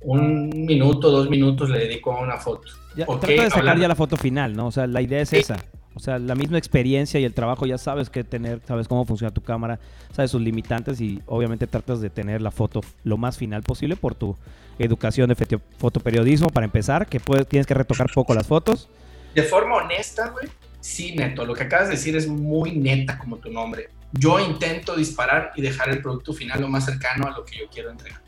un 0.00 0.48
minuto, 0.50 1.10
dos 1.10 1.28
minutos 1.28 1.68
le 1.70 1.80
dedico 1.80 2.12
a 2.12 2.20
una 2.22 2.36
foto. 2.36 2.68
Ya, 2.96 3.04
okay, 3.06 3.20
trata 3.20 3.42
de 3.42 3.50
sacar 3.50 3.58
hablando. 3.60 3.82
ya 3.82 3.88
la 3.88 3.94
foto 3.94 4.16
final, 4.16 4.54
¿no? 4.56 4.68
O 4.68 4.72
sea, 4.72 4.86
la 4.86 5.02
idea 5.02 5.20
es 5.20 5.28
sí. 5.28 5.36
esa. 5.38 5.56
O 5.94 6.00
sea, 6.00 6.20
la 6.20 6.36
misma 6.36 6.58
experiencia 6.58 7.18
y 7.18 7.24
el 7.24 7.34
trabajo 7.34 7.66
ya 7.66 7.76
sabes 7.76 8.08
qué 8.08 8.22
tener, 8.22 8.60
sabes 8.66 8.86
cómo 8.86 9.04
funciona 9.04 9.34
tu 9.34 9.40
cámara, 9.40 9.80
sabes 10.12 10.30
sus 10.30 10.40
limitantes 10.40 11.00
y 11.00 11.20
obviamente 11.26 11.66
tratas 11.66 12.00
de 12.00 12.08
tener 12.08 12.40
la 12.40 12.52
foto 12.52 12.82
lo 13.02 13.16
más 13.16 13.36
final 13.36 13.64
posible 13.64 13.96
por 13.96 14.14
tu 14.14 14.36
educación 14.78 15.28
de 15.28 15.58
fotoperiodismo 15.76 16.50
para 16.50 16.66
empezar, 16.66 17.08
que 17.08 17.18
puedes, 17.18 17.48
tienes 17.48 17.66
que 17.66 17.74
retocar 17.74 18.06
poco 18.14 18.32
las 18.32 18.46
fotos. 18.46 18.88
De 19.34 19.42
forma 19.42 19.74
honesta, 19.74 20.28
güey, 20.28 20.46
sí, 20.78 21.16
neto, 21.16 21.44
lo 21.44 21.54
que 21.54 21.64
acabas 21.64 21.88
de 21.88 21.96
decir 21.96 22.16
es 22.16 22.28
muy 22.28 22.78
neta 22.78 23.18
como 23.18 23.38
tu 23.38 23.50
nombre. 23.50 23.88
Yo 24.12 24.40
intento 24.40 24.96
disparar 24.96 25.52
y 25.56 25.62
dejar 25.62 25.90
el 25.90 26.00
producto 26.00 26.32
final 26.32 26.60
lo 26.60 26.68
más 26.68 26.84
cercano 26.84 27.26
a 27.26 27.30
lo 27.30 27.44
que 27.44 27.58
yo 27.58 27.64
quiero 27.70 27.90
entregar. 27.90 28.22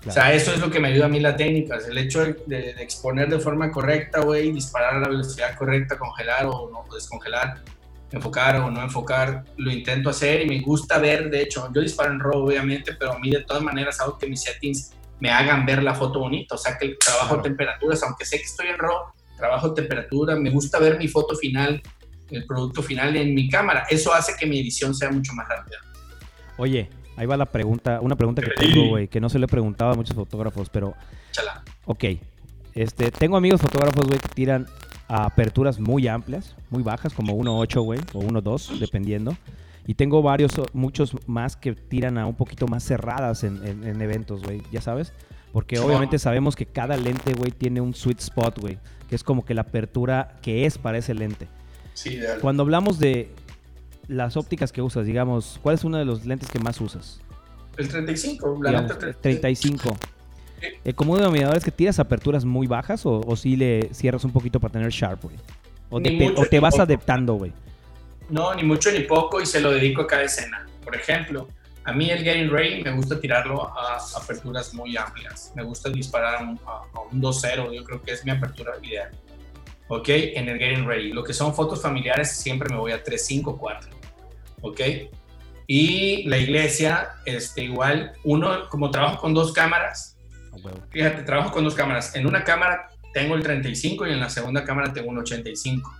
Claro. 0.00 0.10
O 0.10 0.12
sea, 0.12 0.32
eso 0.32 0.52
es 0.52 0.60
lo 0.60 0.70
que 0.70 0.80
me 0.80 0.88
ayuda 0.88 1.06
a 1.06 1.08
mí 1.08 1.20
la 1.20 1.36
técnica, 1.36 1.76
el 1.76 1.96
hecho 1.96 2.24
de, 2.24 2.36
de, 2.46 2.74
de 2.74 2.82
exponer 2.82 3.28
de 3.28 3.38
forma 3.38 3.70
correcta, 3.70 4.20
güey, 4.20 4.50
disparar 4.50 4.96
a 4.96 5.00
la 5.00 5.08
velocidad 5.08 5.56
correcta, 5.56 5.96
congelar 5.96 6.46
o 6.46 6.68
no 6.70 6.84
descongelar, 6.92 7.62
enfocar 8.16 8.56
o 8.56 8.70
no 8.70 8.82
enfocar, 8.82 9.44
lo 9.56 9.70
intento 9.70 10.10
hacer 10.10 10.42
y 10.42 10.48
me 10.48 10.60
gusta 10.60 10.98
ver, 10.98 11.30
de 11.30 11.42
hecho, 11.42 11.70
yo 11.72 11.80
disparo 11.80 12.12
en 12.12 12.20
RAW 12.20 12.44
obviamente, 12.44 12.94
pero 12.94 13.12
a 13.12 13.18
mí 13.18 13.30
de 13.30 13.42
todas 13.42 13.62
maneras 13.62 14.00
hago 14.00 14.18
que 14.18 14.26
mis 14.26 14.42
settings 14.42 14.92
me 15.20 15.30
hagan 15.30 15.64
ver 15.64 15.82
la 15.82 15.94
foto 15.94 16.18
bonita, 16.18 16.54
o 16.56 16.58
sea, 16.58 16.76
que 16.76 16.96
trabajo 16.96 17.28
claro. 17.28 17.42
temperaturas, 17.42 18.02
aunque 18.02 18.24
sé 18.24 18.38
que 18.38 18.44
estoy 18.44 18.68
en 18.68 18.78
RAW, 18.78 19.12
trabajo 19.36 19.72
temperatura, 19.72 20.36
me 20.36 20.50
gusta 20.50 20.78
ver 20.78 20.98
mi 20.98 21.08
foto 21.08 21.36
final, 21.36 21.80
el 22.34 22.46
producto 22.46 22.82
final 22.82 23.16
en 23.16 23.34
mi 23.34 23.48
cámara, 23.48 23.84
eso 23.90 24.12
hace 24.12 24.32
que 24.38 24.46
mi 24.46 24.60
edición 24.60 24.94
sea 24.94 25.10
mucho 25.10 25.32
más 25.34 25.48
rápida. 25.48 25.78
Oye, 26.58 26.88
Ahí 27.16 27.26
va 27.26 27.36
la 27.36 27.46
pregunta, 27.46 28.00
una 28.00 28.16
pregunta 28.16 28.42
que 28.42 28.50
tengo, 28.50 28.88
güey, 28.88 29.08
que 29.08 29.20
no 29.20 29.28
se 29.28 29.38
le 29.38 29.44
he 29.44 29.48
preguntado 29.48 29.92
a 29.92 29.94
muchos 29.94 30.16
fotógrafos, 30.16 30.70
pero... 30.70 30.94
Chala. 31.30 31.62
Ok. 31.84 32.04
Este, 32.74 33.10
tengo 33.10 33.36
amigos 33.36 33.60
fotógrafos, 33.60 34.06
güey, 34.06 34.18
que 34.18 34.28
tiran 34.28 34.66
a 35.08 35.26
aperturas 35.26 35.78
muy 35.78 36.08
amplias, 36.08 36.56
muy 36.70 36.82
bajas, 36.82 37.12
como 37.12 37.36
1.8, 37.36 37.82
güey, 37.82 38.00
o 38.14 38.22
1.2, 38.22 38.78
dependiendo. 38.78 39.36
Y 39.86 39.94
tengo 39.94 40.22
varios, 40.22 40.52
muchos 40.72 41.14
más 41.26 41.56
que 41.56 41.74
tiran 41.74 42.16
a 42.16 42.26
un 42.26 42.34
poquito 42.34 42.66
más 42.66 42.82
cerradas 42.82 43.44
en, 43.44 43.66
en, 43.66 43.84
en 43.84 44.00
eventos, 44.00 44.42
güey, 44.42 44.62
ya 44.72 44.80
sabes. 44.80 45.12
Porque 45.52 45.78
obviamente 45.78 46.18
sabemos 46.18 46.56
que 46.56 46.64
cada 46.64 46.96
lente, 46.96 47.34
güey, 47.34 47.50
tiene 47.50 47.82
un 47.82 47.92
sweet 47.94 48.20
spot, 48.20 48.58
güey, 48.58 48.78
que 49.10 49.16
es 49.16 49.22
como 49.22 49.44
que 49.44 49.52
la 49.52 49.62
apertura 49.62 50.38
que 50.40 50.64
es 50.64 50.78
para 50.78 50.96
ese 50.96 51.12
lente. 51.12 51.46
Sí, 51.94 52.20
Cuando 52.40 52.62
hablamos 52.62 52.98
de 52.98 53.30
las 54.08 54.36
ópticas 54.36 54.72
que 54.72 54.82
usas, 54.82 55.06
digamos, 55.06 55.58
¿cuál 55.62 55.74
es 55.74 55.84
uno 55.84 55.98
de 55.98 56.04
los 56.04 56.24
lentes 56.26 56.48
que 56.48 56.58
más 56.58 56.80
usas? 56.80 57.20
El 57.76 57.88
35, 57.88 58.58
la 58.62 58.70
digamos, 58.70 58.92
neta 58.92 59.12
35. 59.20 59.96
Sí. 60.60 60.66
¿El 60.84 60.94
común 60.94 61.18
denominador 61.18 61.56
es 61.56 61.64
que 61.64 61.70
tiras 61.70 61.98
aperturas 61.98 62.44
muy 62.44 62.66
bajas 62.66 63.04
o, 63.06 63.20
o 63.20 63.36
si 63.36 63.50
sí 63.50 63.56
le 63.56 63.90
cierras 63.92 64.24
un 64.24 64.32
poquito 64.32 64.60
para 64.60 64.72
tener 64.72 64.90
sharp, 64.90 65.24
güey? 65.24 65.36
¿O, 65.90 66.00
te, 66.00 66.34
o 66.36 66.46
te 66.46 66.60
vas 66.60 66.74
poco. 66.74 66.82
adaptando, 66.82 67.34
güey? 67.34 67.52
No, 68.30 68.54
ni 68.54 68.62
mucho 68.62 68.90
ni 68.92 69.00
poco 69.00 69.40
y 69.40 69.46
se 69.46 69.60
lo 69.60 69.72
dedico 69.72 70.02
a 70.02 70.06
cada 70.06 70.22
escena. 70.22 70.66
Por 70.84 70.96
ejemplo, 70.96 71.48
a 71.84 71.92
mí 71.92 72.10
el 72.10 72.22
Getting 72.22 72.50
Ready 72.50 72.82
me 72.82 72.92
gusta 72.92 73.20
tirarlo 73.20 73.68
a 73.76 73.98
aperturas 74.16 74.72
muy 74.72 74.96
amplias. 74.96 75.52
Me 75.54 75.62
gusta 75.62 75.90
disparar 75.90 76.36
a 76.36 76.40
un, 76.42 76.58
a 76.66 77.00
un 77.10 77.20
2-0, 77.20 77.74
yo 77.74 77.84
creo 77.84 78.00
que 78.00 78.12
es 78.12 78.24
mi 78.24 78.30
apertura 78.30 78.72
ideal. 78.82 79.10
¿Ok? 79.92 80.08
En 80.08 80.48
el 80.48 80.58
Getting 80.58 80.86
Ready. 80.86 81.12
Lo 81.12 81.22
que 81.22 81.34
son 81.34 81.54
fotos 81.54 81.82
familiares 81.82 82.32
siempre 82.32 82.68
me 82.70 82.76
voy 82.76 82.92
a 82.92 83.02
3, 83.02 83.26
5, 83.26 83.58
4, 83.58 83.90
¿ok? 84.62 84.80
Y 85.66 86.24
la 86.28 86.38
iglesia, 86.38 87.10
este, 87.26 87.64
igual, 87.64 88.12
uno, 88.24 88.68
como 88.70 88.90
trabajo 88.90 89.20
con 89.20 89.34
dos 89.34 89.52
cámaras, 89.52 90.16
fíjate, 90.90 91.22
trabajo 91.24 91.52
con 91.52 91.64
dos 91.64 91.74
cámaras. 91.74 92.16
En 92.16 92.26
una 92.26 92.42
cámara 92.42 92.88
tengo 93.12 93.34
el 93.34 93.42
35 93.42 94.06
y 94.06 94.12
en 94.12 94.20
la 94.20 94.30
segunda 94.30 94.64
cámara 94.64 94.94
tengo 94.94 95.10
un 95.10 95.18
85. 95.18 95.94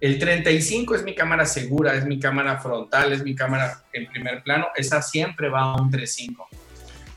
El 0.00 0.18
35 0.18 0.94
es 0.96 1.02
mi 1.02 1.14
cámara 1.14 1.46
segura, 1.46 1.94
es 1.94 2.04
mi 2.04 2.18
cámara 2.18 2.58
frontal, 2.58 3.14
es 3.14 3.22
mi 3.24 3.34
cámara 3.34 3.82
en 3.94 4.08
primer 4.08 4.42
plano. 4.42 4.66
Esa 4.76 5.00
siempre 5.00 5.48
va 5.48 5.62
a 5.62 5.76
un 5.76 5.90
3.5. 5.90 6.36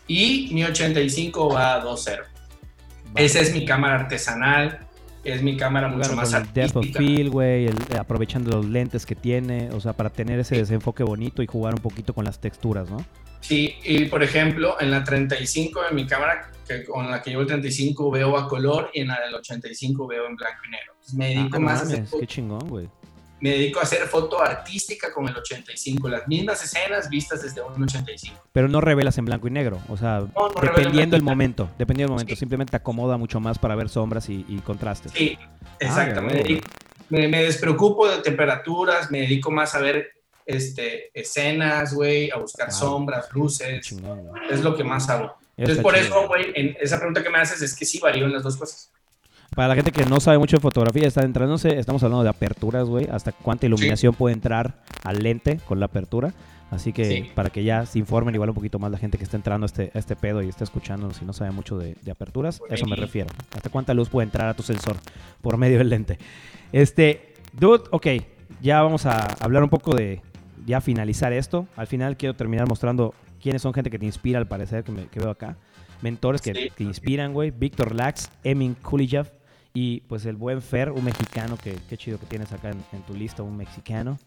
Y 0.08 0.50
mi 0.54 0.64
85 0.64 1.50
va 1.50 1.74
a 1.74 1.84
2.0. 1.84 2.24
Esa 3.16 3.40
es 3.40 3.54
mi 3.54 3.66
cámara 3.66 3.96
artesanal, 3.96 4.85
es 5.26 5.42
mi 5.42 5.58
cámara 5.58 5.88
mucho 5.88 6.02
claro, 6.02 6.16
más 6.16 6.32
con 6.32 6.42
el 6.44 6.54
depth 6.54 6.76
of 6.78 6.86
field, 6.86 7.32
güey, 7.32 7.70
aprovechando 7.98 8.52
los 8.52 8.66
lentes 8.66 9.06
que 9.06 9.16
tiene, 9.16 9.70
o 9.72 9.82
sea, 9.82 9.94
para 9.94 10.10
tener 10.10 10.40
ese 10.40 10.56
desenfoque 10.56 11.04
bonito 11.04 11.42
y 11.42 11.48
jugar 11.48 11.74
un 11.74 11.82
poquito 11.82 12.14
con 12.14 12.26
las 12.26 12.40
texturas, 12.40 12.90
¿no? 12.90 13.04
Sí, 13.42 13.76
y 13.84 14.06
por 14.06 14.24
ejemplo, 14.24 14.78
en 14.80 14.92
la 14.92 15.04
35 15.04 15.82
de 15.90 15.96
mi 15.96 16.08
cámara, 16.08 16.52
que 16.68 16.84
con 16.84 17.10
la 17.10 17.22
que 17.22 17.32
llevo 17.32 17.42
el 17.42 17.48
35 17.48 18.10
veo 18.10 18.38
a 18.38 18.48
color 18.48 18.90
y 18.94 19.02
en 19.02 19.10
la 19.10 19.20
del 19.22 19.36
85 19.36 20.08
veo 20.08 20.28
en 20.28 20.36
blanco 20.36 20.60
y 20.68 20.72
negro. 20.72 20.94
Entonces 20.94 21.14
me 21.14 21.28
dedico 21.28 21.58
ah, 21.58 21.60
más 21.60 21.84
mames, 21.84 22.00
a 22.00 22.04
hacer 22.04 22.20
qué 22.20 22.28
chingón, 22.28 22.68
güey. 22.68 22.90
Me 23.40 23.52
dedico 23.52 23.80
a 23.80 23.84
hacer 23.84 24.00
foto 24.08 24.42
artística 24.42 25.12
con 25.14 25.28
el 25.28 25.36
85, 25.36 26.08
las 26.08 26.28
mismas 26.28 26.64
escenas 26.64 27.10
vistas 27.10 27.44
desde 27.44 27.62
un 27.62 27.84
85. 27.84 28.48
Pero 28.52 28.68
no 28.68 28.82
revelas 28.82 29.18
en 29.18 29.26
blanco 29.26 29.48
y 29.48 29.52
negro, 29.52 29.82
o 29.90 29.98
sea, 29.98 30.20
no, 30.20 30.50
no 30.50 30.62
dependiendo 30.62 31.16
el 31.16 31.22
momento, 31.22 31.70
dependiendo 31.78 32.12
del 32.12 32.16
momento, 32.16 32.36
sí. 32.36 32.40
simplemente 32.40 32.72
te 32.72 32.78
acomoda 32.78 33.18
mucho 33.18 33.40
más 33.40 33.60
para 33.60 33.76
ver 33.76 33.90
sombras 33.90 34.30
y, 34.30 34.46
y 34.48 34.60
contrastes. 34.60 35.12
Sí, 35.12 35.38
exacto. 35.80 36.20
Ah, 36.20 36.24
me, 36.24 36.34
dedico, 36.34 36.68
me, 37.10 37.28
me, 37.28 37.44
despreocupo 37.44 38.10
de 38.10 38.22
temperaturas, 38.22 39.12
me 39.12 39.22
dedico 39.22 39.52
más 39.52 39.76
a 39.76 39.80
ver 39.80 40.16
este, 40.46 41.10
escenas, 41.14 41.94
güey, 41.94 42.30
a 42.32 42.38
buscar 42.38 42.68
ah, 42.70 42.72
sombras, 42.72 43.32
luces. 43.34 43.96
Es 44.50 44.62
lo 44.62 44.76
que 44.76 44.84
más 44.84 45.10
hago. 45.10 45.36
Entonces, 45.58 45.82
por 45.82 45.96
eso, 45.96 46.28
güey, 46.28 46.76
esa 46.80 46.98
pregunta 46.98 47.24
que 47.24 47.30
me 47.30 47.40
haces 47.40 47.62
es 47.62 47.76
que 47.76 47.86
sí 47.86 48.00
varío 48.00 48.26
en 48.26 48.34
las 48.34 48.44
dos 48.44 48.58
cosas. 48.58 48.92
Para 49.56 49.70
la 49.70 49.76
gente 49.76 49.94
que 49.94 50.06
no 50.06 50.20
sabe 50.20 50.38
mucho 50.38 50.58
de 50.58 50.62
fotografía, 50.62 51.08
está 51.08 51.24
entrándose, 51.24 51.80
estamos 51.80 52.04
hablando 52.04 52.24
de 52.24 52.30
aperturas, 52.30 52.90
güey, 52.90 53.08
hasta 53.10 53.32
cuánta 53.32 53.66
iluminación 53.66 54.12
sí. 54.12 54.18
puede 54.20 54.34
entrar 54.34 54.84
al 55.04 55.24
lente 55.24 55.60
con 55.66 55.80
la 55.80 55.86
apertura. 55.86 56.34
Así 56.72 56.92
que 56.92 57.06
sí. 57.06 57.32
para 57.34 57.52
que 57.52 57.64
ya 57.64 57.86
se 57.86 58.00
informen 58.00 58.36
igual 58.36 58.50
un 58.50 58.56
poquito 58.56 58.80
más 58.80 58.92
la 58.92 58.98
gente 58.98 59.18
que 59.18 59.24
está 59.24 59.38
entrando 59.38 59.66
a 59.66 59.68
este, 59.68 59.92
a 59.94 60.00
este 60.00 60.16
pedo 60.16 60.42
y 60.42 60.50
está 60.50 60.64
escuchando, 60.64 61.12
si 61.14 61.24
no 61.24 61.32
sabe 61.32 61.52
mucho 61.52 61.78
de, 61.78 61.96
de 62.02 62.12
aperturas, 62.12 62.60
eso 62.70 62.86
me 62.86 62.96
refiero. 62.98 63.30
Hasta 63.56 63.70
cuánta 63.70 63.94
luz 63.94 64.10
puede 64.10 64.26
entrar 64.26 64.50
a 64.50 64.56
tu 64.56 64.64
sensor 64.64 64.98
por 65.42 65.58
medio 65.58 65.78
del 65.78 65.90
lente. 65.90 66.18
Este, 66.74 67.36
dude, 67.54 67.84
ok, 67.92 68.08
ya 68.62 68.82
vamos 68.82 69.06
a 69.06 69.26
hablar 69.40 69.64
un 69.64 69.70
poco 69.70 69.96
de 69.96 70.22
ya 70.66 70.82
finalizar 70.82 71.32
esto. 71.32 71.68
Al 71.78 71.88
final 71.88 72.18
quiero 72.18 72.36
terminar 72.36 72.68
mostrando 72.68 73.14
quiénes 73.40 73.62
son 73.62 73.74
gente 73.74 73.90
que 73.90 74.00
te 74.00 74.06
inspira 74.06 74.40
al 74.40 74.48
parecer 74.48 74.84
que, 74.84 74.92
me, 74.92 75.08
que 75.08 75.20
veo 75.20 75.30
acá. 75.30 75.56
Mentores 76.02 76.42
que 76.42 76.54
sí. 76.54 76.72
te 76.76 76.84
inspiran, 76.84 77.32
güey. 77.32 77.52
Víctor 77.52 77.96
Lax, 77.96 78.30
Emin 78.44 78.74
Kulijev, 78.74 79.32
y 79.76 80.00
pues 80.08 80.26
el 80.26 80.38
buen 80.38 80.62
Fer, 80.62 80.90
un 80.90 81.04
mexicano, 81.04 81.58
que 81.62 81.78
qué 81.88 81.98
chido 81.98 82.18
que 82.18 82.26
tienes 82.26 82.52
acá 82.52 82.70
en, 82.70 82.84
en 82.94 83.04
tu 83.04 83.14
lista, 83.14 83.44
un 83.44 83.58
mexicano. 83.58 84.18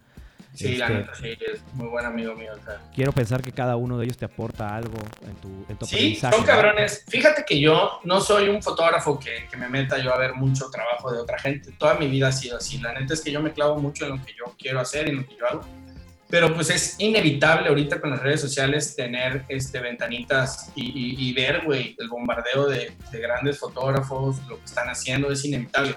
Sí, 0.55 0.67
este, 0.67 0.79
la 0.79 0.89
neta, 0.89 1.15
sí, 1.15 1.29
es 1.29 1.63
muy 1.75 1.89
buen 1.89 2.05
amigo 2.05 2.35
mío. 2.35 2.53
O 2.53 2.65
sea. 2.65 2.81
Quiero 2.95 3.13
pensar 3.13 3.43
que 3.43 3.53
cada 3.53 3.77
uno 3.77 3.99
de 3.99 4.05
ellos 4.05 4.17
te 4.17 4.25
aporta 4.25 4.77
algo 4.77 4.99
en 5.27 5.35
tu, 5.37 5.49
en 5.69 5.77
tu 5.79 5.87
sí, 5.87 6.17
son 6.17 6.45
cabrones. 6.45 7.05
Fíjate 7.09 7.45
que 7.47 7.59
yo 7.59 8.01
no 8.05 8.21
soy 8.21 8.49
un 8.49 8.63
fotógrafo 8.63 9.19
que, 9.19 9.47
que, 9.51 9.57
me 9.57 9.69
meta 9.69 9.99
yo 9.99 10.13
a 10.13 10.19
ver 10.19 10.35
mucho 10.35 10.69
trabajo 10.71 11.13
de 11.13 11.21
otra 11.21 11.39
gente. 11.39 11.73
Toda 11.79 11.95
mi 11.95 12.09
vida 12.09 12.29
ha 12.29 12.33
sido 12.33 12.59
así. 12.59 12.79
La 12.79 12.93
neta 12.93 13.15
es 13.15 13.23
que 13.23 13.33
yo 13.33 13.41
me 13.41 13.53
clavo 13.53 13.79
mucho 13.79 14.05
en 14.05 14.19
lo 14.19 14.25
que 14.25 14.33
yo 14.33 14.55
quiero 14.59 14.81
hacer 14.81 15.07
y 15.09 15.11
en 15.11 15.17
lo 15.19 15.27
que 15.27 15.37
yo 15.37 15.47
hago. 15.47 15.65
Pero 16.31 16.55
pues 16.55 16.69
es 16.69 16.97
inevitable 16.99 17.69
ahorita 17.69 18.01
con 18.01 18.11
las 18.11 18.21
redes 18.21 18.43
sociales 18.43 18.95
tener 18.95 19.45
este, 19.49 19.81
ventanitas 19.81 20.71
y, 20.75 20.85
y, 20.85 21.29
y 21.29 21.33
ver, 21.33 21.63
güey, 21.65 21.97
el 21.99 22.09
bombardeo 22.09 22.67
de, 22.67 22.93
de, 23.11 23.21
grandes 23.21 23.59
fotógrafos, 23.59 24.37
lo 24.47 24.59
que 24.59 24.65
están 24.67 24.89
haciendo, 24.89 25.31
es 25.33 25.43
inevitable. 25.47 25.97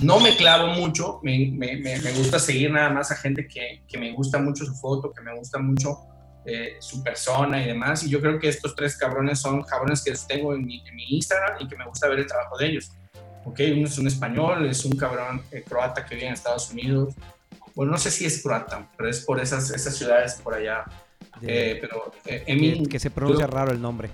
no 0.00 0.20
me 0.20 0.36
clavo 0.36 0.66
mucho, 0.68 1.20
me, 1.22 1.50
me, 1.52 1.76
me, 1.76 2.12
gusta 2.12 2.38
seguir 2.38 2.70
nada 2.70 2.90
más 2.90 3.10
a 3.10 3.16
gente 3.16 3.48
que, 3.48 3.82
que, 3.88 3.96
me 3.96 4.12
gusta 4.12 4.38
mucho 4.38 4.66
su 4.66 4.74
foto, 4.74 5.12
que 5.12 5.22
me 5.22 5.34
gusta 5.34 5.58
mucho 5.58 5.98
eh, 6.44 6.76
su 6.80 7.02
persona 7.02 7.62
y 7.62 7.68
demás. 7.68 8.02
Y 8.02 8.10
yo 8.10 8.20
creo 8.20 8.38
que 8.38 8.48
estos 8.48 8.76
tres 8.76 8.96
cabrones 8.98 9.40
son 9.40 9.62
cabrones 9.62 10.02
que 10.02 10.12
tengo 10.28 10.54
en 10.54 10.66
mi, 10.66 10.86
en 10.86 10.94
mi 10.94 11.04
Instagram 11.16 11.56
y 11.60 11.68
que 11.68 11.76
me 11.76 11.86
gusta 11.86 12.06
ver 12.06 12.18
el 12.18 12.26
trabajo 12.26 12.58
de 12.58 12.66
ellos. 12.66 12.92
Ok, 13.44 13.60
uno 13.74 13.86
es 13.86 13.96
un 13.96 14.06
español, 14.06 14.66
es 14.66 14.84
un 14.84 14.92
cabrón 14.92 15.42
eh, 15.50 15.62
croata 15.66 16.04
que 16.04 16.16
vive 16.16 16.26
en 16.26 16.34
Estados 16.34 16.70
Unidos. 16.70 17.14
Bueno, 17.80 17.92
no 17.92 17.98
sé 17.98 18.10
si 18.10 18.26
es 18.26 18.42
croata, 18.42 18.86
pero 18.94 19.08
es 19.08 19.24
por 19.24 19.40
esas, 19.40 19.70
esas 19.70 19.96
ciudades 19.96 20.34
por 20.44 20.52
allá. 20.52 20.84
Eh, 21.40 21.78
pero 21.80 22.12
Emin, 22.26 22.84
que, 22.84 22.98
se 22.98 23.10
pronuncia 23.10 23.46
raro 23.46 23.72
el 23.72 23.80
nombre. 23.80 24.10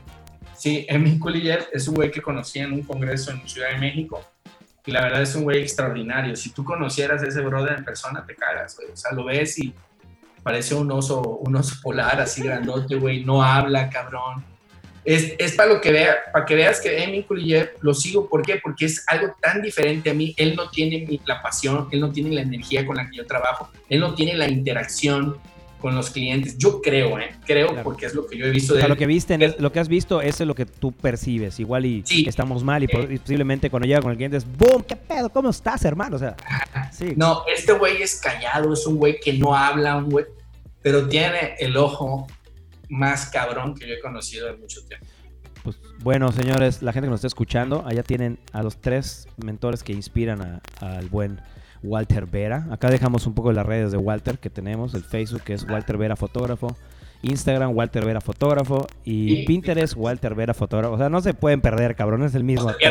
Sí, 0.56 0.86
Emin 0.88 1.18
Kuliller 1.18 1.66
es 1.72 1.88
un 1.88 1.96
güey 1.96 2.12
que 2.12 2.22
conocí 2.22 2.60
en 2.60 2.72
un 2.72 2.84
congreso 2.84 3.32
en 3.32 3.44
Ciudad 3.48 3.70
de 3.70 3.78
México 3.78 4.24
y 4.84 4.92
la 4.92 5.00
verdad 5.00 5.20
es 5.20 5.34
un 5.34 5.42
güey 5.42 5.62
extraordinario. 5.62 6.36
Si 6.36 6.50
tú 6.50 6.62
conocieras 6.62 7.24
a 7.24 7.26
ese 7.26 7.40
brother 7.40 7.78
en 7.78 7.84
persona, 7.84 8.24
te 8.24 8.36
cagas, 8.36 8.76
güey. 8.76 8.92
O 8.92 8.96
sea, 8.96 9.10
lo 9.10 9.24
ves 9.24 9.58
y 9.58 9.74
parece 10.44 10.76
un 10.76 10.88
oso, 10.92 11.20
un 11.20 11.56
oso 11.56 11.74
polar 11.82 12.20
así 12.20 12.42
grandote, 12.42 12.94
güey. 12.94 13.24
No 13.24 13.42
habla, 13.42 13.90
cabrón. 13.90 14.44
Es, 15.06 15.34
es 15.38 15.52
para 15.52 15.72
lo 15.72 15.80
que 15.80 15.92
vea, 15.92 16.16
para 16.32 16.44
que 16.44 16.56
veas 16.56 16.80
que 16.80 17.02
Emi 17.02 17.22
Kuliyev 17.22 17.74
lo 17.80 17.94
sigo. 17.94 18.28
¿Por 18.28 18.42
qué? 18.42 18.58
Porque 18.62 18.86
es 18.86 19.04
algo 19.06 19.34
tan 19.40 19.62
diferente 19.62 20.10
a 20.10 20.14
mí. 20.14 20.34
Él 20.36 20.56
no 20.56 20.68
tiene 20.68 21.06
la 21.24 21.40
pasión, 21.40 21.88
él 21.92 22.00
no 22.00 22.10
tiene 22.10 22.30
la 22.34 22.42
energía 22.42 22.84
con 22.84 22.96
la 22.96 23.08
que 23.08 23.18
yo 23.18 23.26
trabajo, 23.26 23.70
él 23.88 24.00
no 24.00 24.14
tiene 24.14 24.34
la 24.34 24.48
interacción 24.48 25.38
con 25.80 25.94
los 25.94 26.10
clientes. 26.10 26.58
Yo 26.58 26.80
creo, 26.80 27.18
¿eh? 27.20 27.36
Creo 27.44 27.82
porque 27.84 28.06
es 28.06 28.14
lo 28.14 28.26
que 28.26 28.36
yo 28.36 28.46
he 28.46 28.50
visto 28.50 28.74
de 28.74 28.88
Lo 28.88 28.96
que, 28.96 29.06
viste 29.06 29.38
lo 29.58 29.70
que 29.70 29.78
has 29.78 29.88
visto, 29.88 30.20
es 30.20 30.40
lo 30.40 30.54
que 30.54 30.66
tú 30.66 30.90
percibes. 30.90 31.60
Igual 31.60 31.86
y 31.86 32.04
estamos 32.26 32.64
mal 32.64 32.82
y, 32.82 32.86
eh. 32.86 33.20
posiblemente 33.20 33.70
cuando 33.70 33.86
llega 33.86 34.00
con 34.00 34.10
el 34.10 34.16
cliente 34.16 34.38
es 34.38 34.46
¡Boom! 34.56 34.82
¿Qué 34.82 34.96
pedo? 34.96 35.28
¿Cómo 35.30 35.50
estás, 35.50 35.84
hermano? 35.84 36.16
O 36.16 36.18
sea, 36.18 36.34
sí. 36.92 37.12
No, 37.16 37.42
este 37.54 37.72
güey 37.72 38.02
es 38.02 38.20
callado, 38.20 38.72
es 38.72 38.86
un 38.86 38.96
güey 38.96 39.20
que 39.20 39.34
no 39.34 39.54
habla, 39.54 39.96
un 39.96 40.10
güey, 40.10 40.24
pero 40.82 41.08
tiene 41.08 41.54
el 41.58 41.76
ojo 41.76 42.26
más 42.88 43.26
cabrón 43.26 43.74
que 43.74 43.86
yo 43.86 43.94
he 43.94 44.00
conocido 44.00 44.48
en 44.48 44.60
mucho 44.60 44.80
tiempo. 44.86 45.06
Pues 45.62 45.80
bueno, 45.98 46.30
señores, 46.30 46.82
la 46.82 46.92
gente 46.92 47.06
que 47.06 47.10
nos 47.10 47.18
está 47.18 47.26
escuchando, 47.26 47.84
allá 47.86 48.02
tienen 48.02 48.38
a 48.52 48.62
los 48.62 48.80
tres 48.80 49.26
mentores 49.36 49.82
que 49.82 49.92
inspiran 49.92 50.60
al 50.80 51.08
buen 51.08 51.40
Walter 51.82 52.26
Vera. 52.26 52.66
Acá 52.70 52.90
dejamos 52.90 53.26
un 53.26 53.34
poco 53.34 53.52
las 53.52 53.66
redes 53.66 53.90
de 53.90 53.98
Walter 53.98 54.38
que 54.38 54.50
tenemos, 54.50 54.94
el 54.94 55.02
Facebook 55.02 55.42
que 55.42 55.54
es 55.54 55.64
Walter 55.68 55.96
Vera 55.96 56.16
Fotógrafo, 56.16 56.76
Instagram 57.22 57.74
Walter 57.74 58.04
Vera 58.04 58.20
Fotógrafo 58.20 58.86
y, 59.04 59.44
Pinterest 59.46 59.94
Walter 59.96 60.34
Vera 60.34 60.54
Fotógrafo. 60.54 60.94
O 60.94 60.98
sea, 60.98 61.08
no 61.08 61.20
se 61.20 61.34
pueden 61.34 61.60
perder, 61.60 61.96
cabrón, 61.96 62.22
es 62.24 62.34
el 62.34 62.44
mismo. 62.44 62.66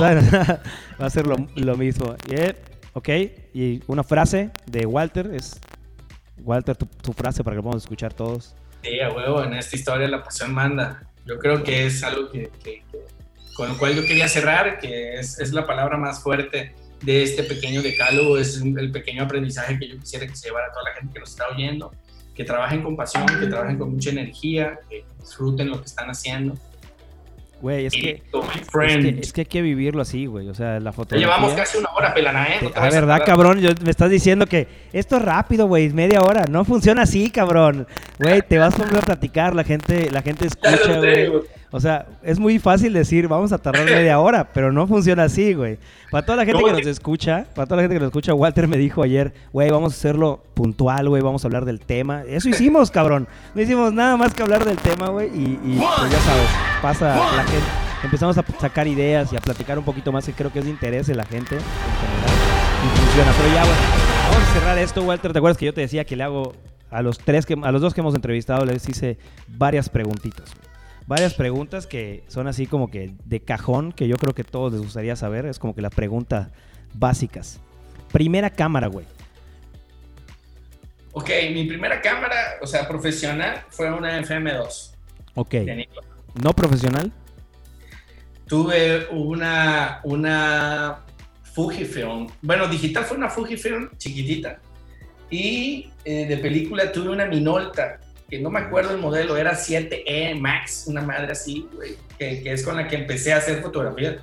va 0.00 1.06
a 1.06 1.10
ser 1.10 1.26
lo, 1.26 1.76
mismo. 1.76 2.14
ok, 2.92 3.08
y 3.54 3.82
una 3.86 4.02
frase 4.02 4.50
de 4.66 4.86
Walter 4.86 5.30
es... 5.34 5.60
Walter, 6.42 6.74
tu, 6.74 7.12
frase 7.12 7.44
para 7.44 7.56
que 7.56 7.62
podamos 7.62 7.82
escuchar 7.82 8.14
todos. 8.14 8.54
Sí, 8.82 9.00
a 9.00 9.12
huevo, 9.12 9.42
en 9.44 9.54
esta 9.54 9.76
historia 9.76 10.08
la 10.08 10.22
pasión 10.22 10.54
manda. 10.54 11.02
Yo 11.26 11.38
creo 11.38 11.62
que 11.62 11.86
es 11.86 12.02
algo 12.02 12.30
que, 12.30 12.50
con 13.54 13.68
lo 13.68 13.78
cual 13.78 13.94
yo 13.94 14.04
quería 14.04 14.28
cerrar, 14.28 14.78
que 14.78 15.14
es, 15.14 15.38
es 15.38 15.52
la 15.52 15.66
palabra 15.66 15.96
más 15.96 16.22
fuerte 16.22 16.74
de 17.02 17.22
este 17.22 17.42
pequeño 17.44 17.82
decálogo, 17.82 18.38
es 18.38 18.60
el 18.60 18.90
pequeño 18.90 19.24
aprendizaje 19.24 19.78
que 19.78 19.88
yo 19.88 19.98
quisiera 19.98 20.26
que 20.26 20.34
se 20.34 20.48
llevara 20.48 20.66
a 20.66 20.72
toda 20.72 20.84
la 20.90 20.94
gente 20.96 21.14
que 21.14 21.20
nos 21.20 21.30
está 21.30 21.48
oyendo, 21.48 21.92
que 22.34 22.44
trabajen 22.44 22.82
con 22.82 22.96
pasión, 22.96 23.26
que 23.26 23.46
trabajen 23.46 23.78
con 23.78 23.92
mucha 23.92 24.10
energía, 24.10 24.78
que 24.88 25.04
disfruten 25.20 25.68
lo 25.68 25.80
que 25.80 25.86
están 25.86 26.08
haciendo. 26.08 26.56
Güey, 27.60 27.86
es, 27.86 27.92
que, 27.92 28.22
es 29.20 29.32
que, 29.32 29.42
hay 29.42 29.44
que 29.44 29.60
vivirlo 29.60 30.00
así, 30.00 30.24
güey. 30.24 30.48
O 30.48 30.54
sea, 30.54 30.80
la 30.80 30.92
fotografía... 30.92 31.26
Llevamos 31.26 31.52
casi 31.52 31.76
una 31.76 31.90
hora, 31.90 32.14
pelana, 32.14 32.46
¿eh? 32.48 32.70
La 32.74 32.88
verdad, 32.88 33.22
cabrón, 33.24 33.60
me 33.82 33.90
estás 33.90 34.10
diciendo 34.10 34.46
que 34.46 34.66
esto 34.92 35.16
es 35.16 35.22
rápido, 35.22 35.66
güey, 35.66 35.90
media 35.90 36.22
hora. 36.22 36.46
No 36.46 36.64
funciona 36.64 37.02
así, 37.02 37.30
cabrón. 37.30 37.86
Güey, 38.18 38.40
te 38.42 38.58
vas 38.58 38.74
a 38.74 38.78
poner 38.78 38.96
a 38.96 39.00
platicar, 39.02 39.54
la 39.54 39.64
gente, 39.64 40.10
la 40.10 40.22
gente 40.22 40.46
escucha, 40.46 40.98
güey. 40.98 41.30
O 41.72 41.78
sea, 41.78 42.06
es 42.22 42.40
muy 42.40 42.58
fácil 42.58 42.92
decir, 42.92 43.28
vamos 43.28 43.52
a 43.52 43.58
tardar 43.58 43.84
media 43.84 44.18
hora, 44.18 44.52
pero 44.52 44.72
no 44.72 44.88
funciona 44.88 45.24
así, 45.24 45.54
güey. 45.54 45.78
Para 46.10 46.26
toda 46.26 46.36
la 46.36 46.44
gente 46.44 46.64
que 46.64 46.72
nos 46.72 46.86
escucha, 46.86 47.46
para 47.54 47.66
toda 47.66 47.76
la 47.76 47.82
gente 47.82 47.94
que 47.94 48.00
nos 48.00 48.08
escucha, 48.08 48.34
Walter 48.34 48.66
me 48.66 48.76
dijo 48.76 49.04
ayer, 49.04 49.32
güey, 49.52 49.70
vamos 49.70 49.92
a 49.92 49.96
hacerlo 49.96 50.42
puntual, 50.54 51.08
güey, 51.08 51.22
vamos 51.22 51.44
a 51.44 51.46
hablar 51.46 51.64
del 51.64 51.78
tema. 51.78 52.22
Eso 52.26 52.48
hicimos, 52.48 52.90
cabrón. 52.90 53.28
No 53.54 53.62
hicimos 53.62 53.92
nada 53.92 54.16
más 54.16 54.34
que 54.34 54.42
hablar 54.42 54.64
del 54.64 54.78
tema, 54.78 55.10
güey, 55.10 55.28
y, 55.28 55.60
y 55.64 55.78
pues 55.78 56.10
ya 56.10 56.18
sabes, 56.18 56.48
pasa 56.82 57.16
la 57.36 57.44
gente. 57.44 57.66
Empezamos 58.02 58.36
a 58.36 58.44
sacar 58.58 58.88
ideas 58.88 59.32
y 59.32 59.36
a 59.36 59.40
platicar 59.40 59.78
un 59.78 59.84
poquito 59.84 60.10
más, 60.10 60.24
que 60.26 60.32
creo 60.32 60.52
que 60.52 60.58
es 60.58 60.64
de 60.64 60.70
interés 60.72 61.06
de 61.06 61.14
la 61.14 61.24
gente 61.24 61.54
en 61.54 61.60
general. 61.60 62.30
Y 62.84 62.98
funciona. 62.98 63.32
Pero 63.36 63.54
ya, 63.54 63.64
bueno, 63.64 63.80
vamos 64.32 64.48
a 64.48 64.52
cerrar 64.54 64.78
esto, 64.78 65.02
Walter. 65.02 65.32
¿Te 65.32 65.38
acuerdas 65.38 65.58
que 65.58 65.66
yo 65.66 65.74
te 65.74 65.82
decía 65.82 66.04
que 66.04 66.16
le 66.16 66.24
hago 66.24 66.54
a 66.90 67.02
los 67.02 67.18
tres 67.18 67.46
que, 67.46 67.56
a 67.62 67.70
los 67.70 67.80
dos 67.80 67.94
que 67.94 68.00
hemos 68.00 68.14
entrevistado, 68.14 68.64
les 68.64 68.88
hice 68.88 69.18
varias 69.46 69.88
preguntitas, 69.88 70.52
güey? 70.56 70.69
Varias 71.06 71.34
preguntas 71.34 71.86
que 71.86 72.24
son 72.28 72.46
así 72.46 72.66
como 72.66 72.90
que 72.90 73.14
de 73.24 73.40
cajón, 73.40 73.92
que 73.92 74.08
yo 74.08 74.16
creo 74.16 74.34
que 74.34 74.44
todos 74.44 74.72
les 74.72 74.82
gustaría 74.82 75.16
saber. 75.16 75.46
Es 75.46 75.58
como 75.58 75.74
que 75.74 75.82
las 75.82 75.94
preguntas 75.94 76.48
básicas. 76.94 77.60
Primera 78.12 78.50
cámara, 78.50 78.88
güey. 78.88 79.06
Ok, 81.12 81.28
mi 81.52 81.64
primera 81.64 82.00
cámara, 82.00 82.58
o 82.62 82.66
sea, 82.66 82.86
profesional, 82.86 83.64
fue 83.68 83.92
una 83.92 84.20
FM2. 84.20 84.94
Ok. 85.34 85.54
¿No 86.42 86.52
profesional? 86.52 87.12
Tuve 88.46 89.08
una, 89.10 90.00
una 90.04 91.00
Fujifilm. 91.42 92.28
Bueno, 92.42 92.68
digital 92.68 93.04
fue 93.04 93.16
una 93.16 93.28
Fujifilm 93.28 93.90
chiquitita. 93.96 94.60
Y 95.30 95.90
eh, 96.04 96.26
de 96.26 96.36
película 96.38 96.90
tuve 96.90 97.10
una 97.10 97.26
Minolta 97.26 98.00
que 98.30 98.38
no 98.38 98.48
me 98.48 98.60
acuerdo 98.60 98.92
el 98.92 98.98
modelo, 98.98 99.36
era 99.36 99.52
7E 99.52 100.38
Max, 100.38 100.84
una 100.86 101.02
madre 101.02 101.32
así, 101.32 101.68
güey, 101.74 101.96
que, 102.16 102.42
es 102.44 102.64
con 102.64 102.76
la 102.76 102.86
que 102.86 102.96
empecé 102.96 103.32
a 103.32 103.38
hacer 103.38 103.60
fotografía. 103.60 104.18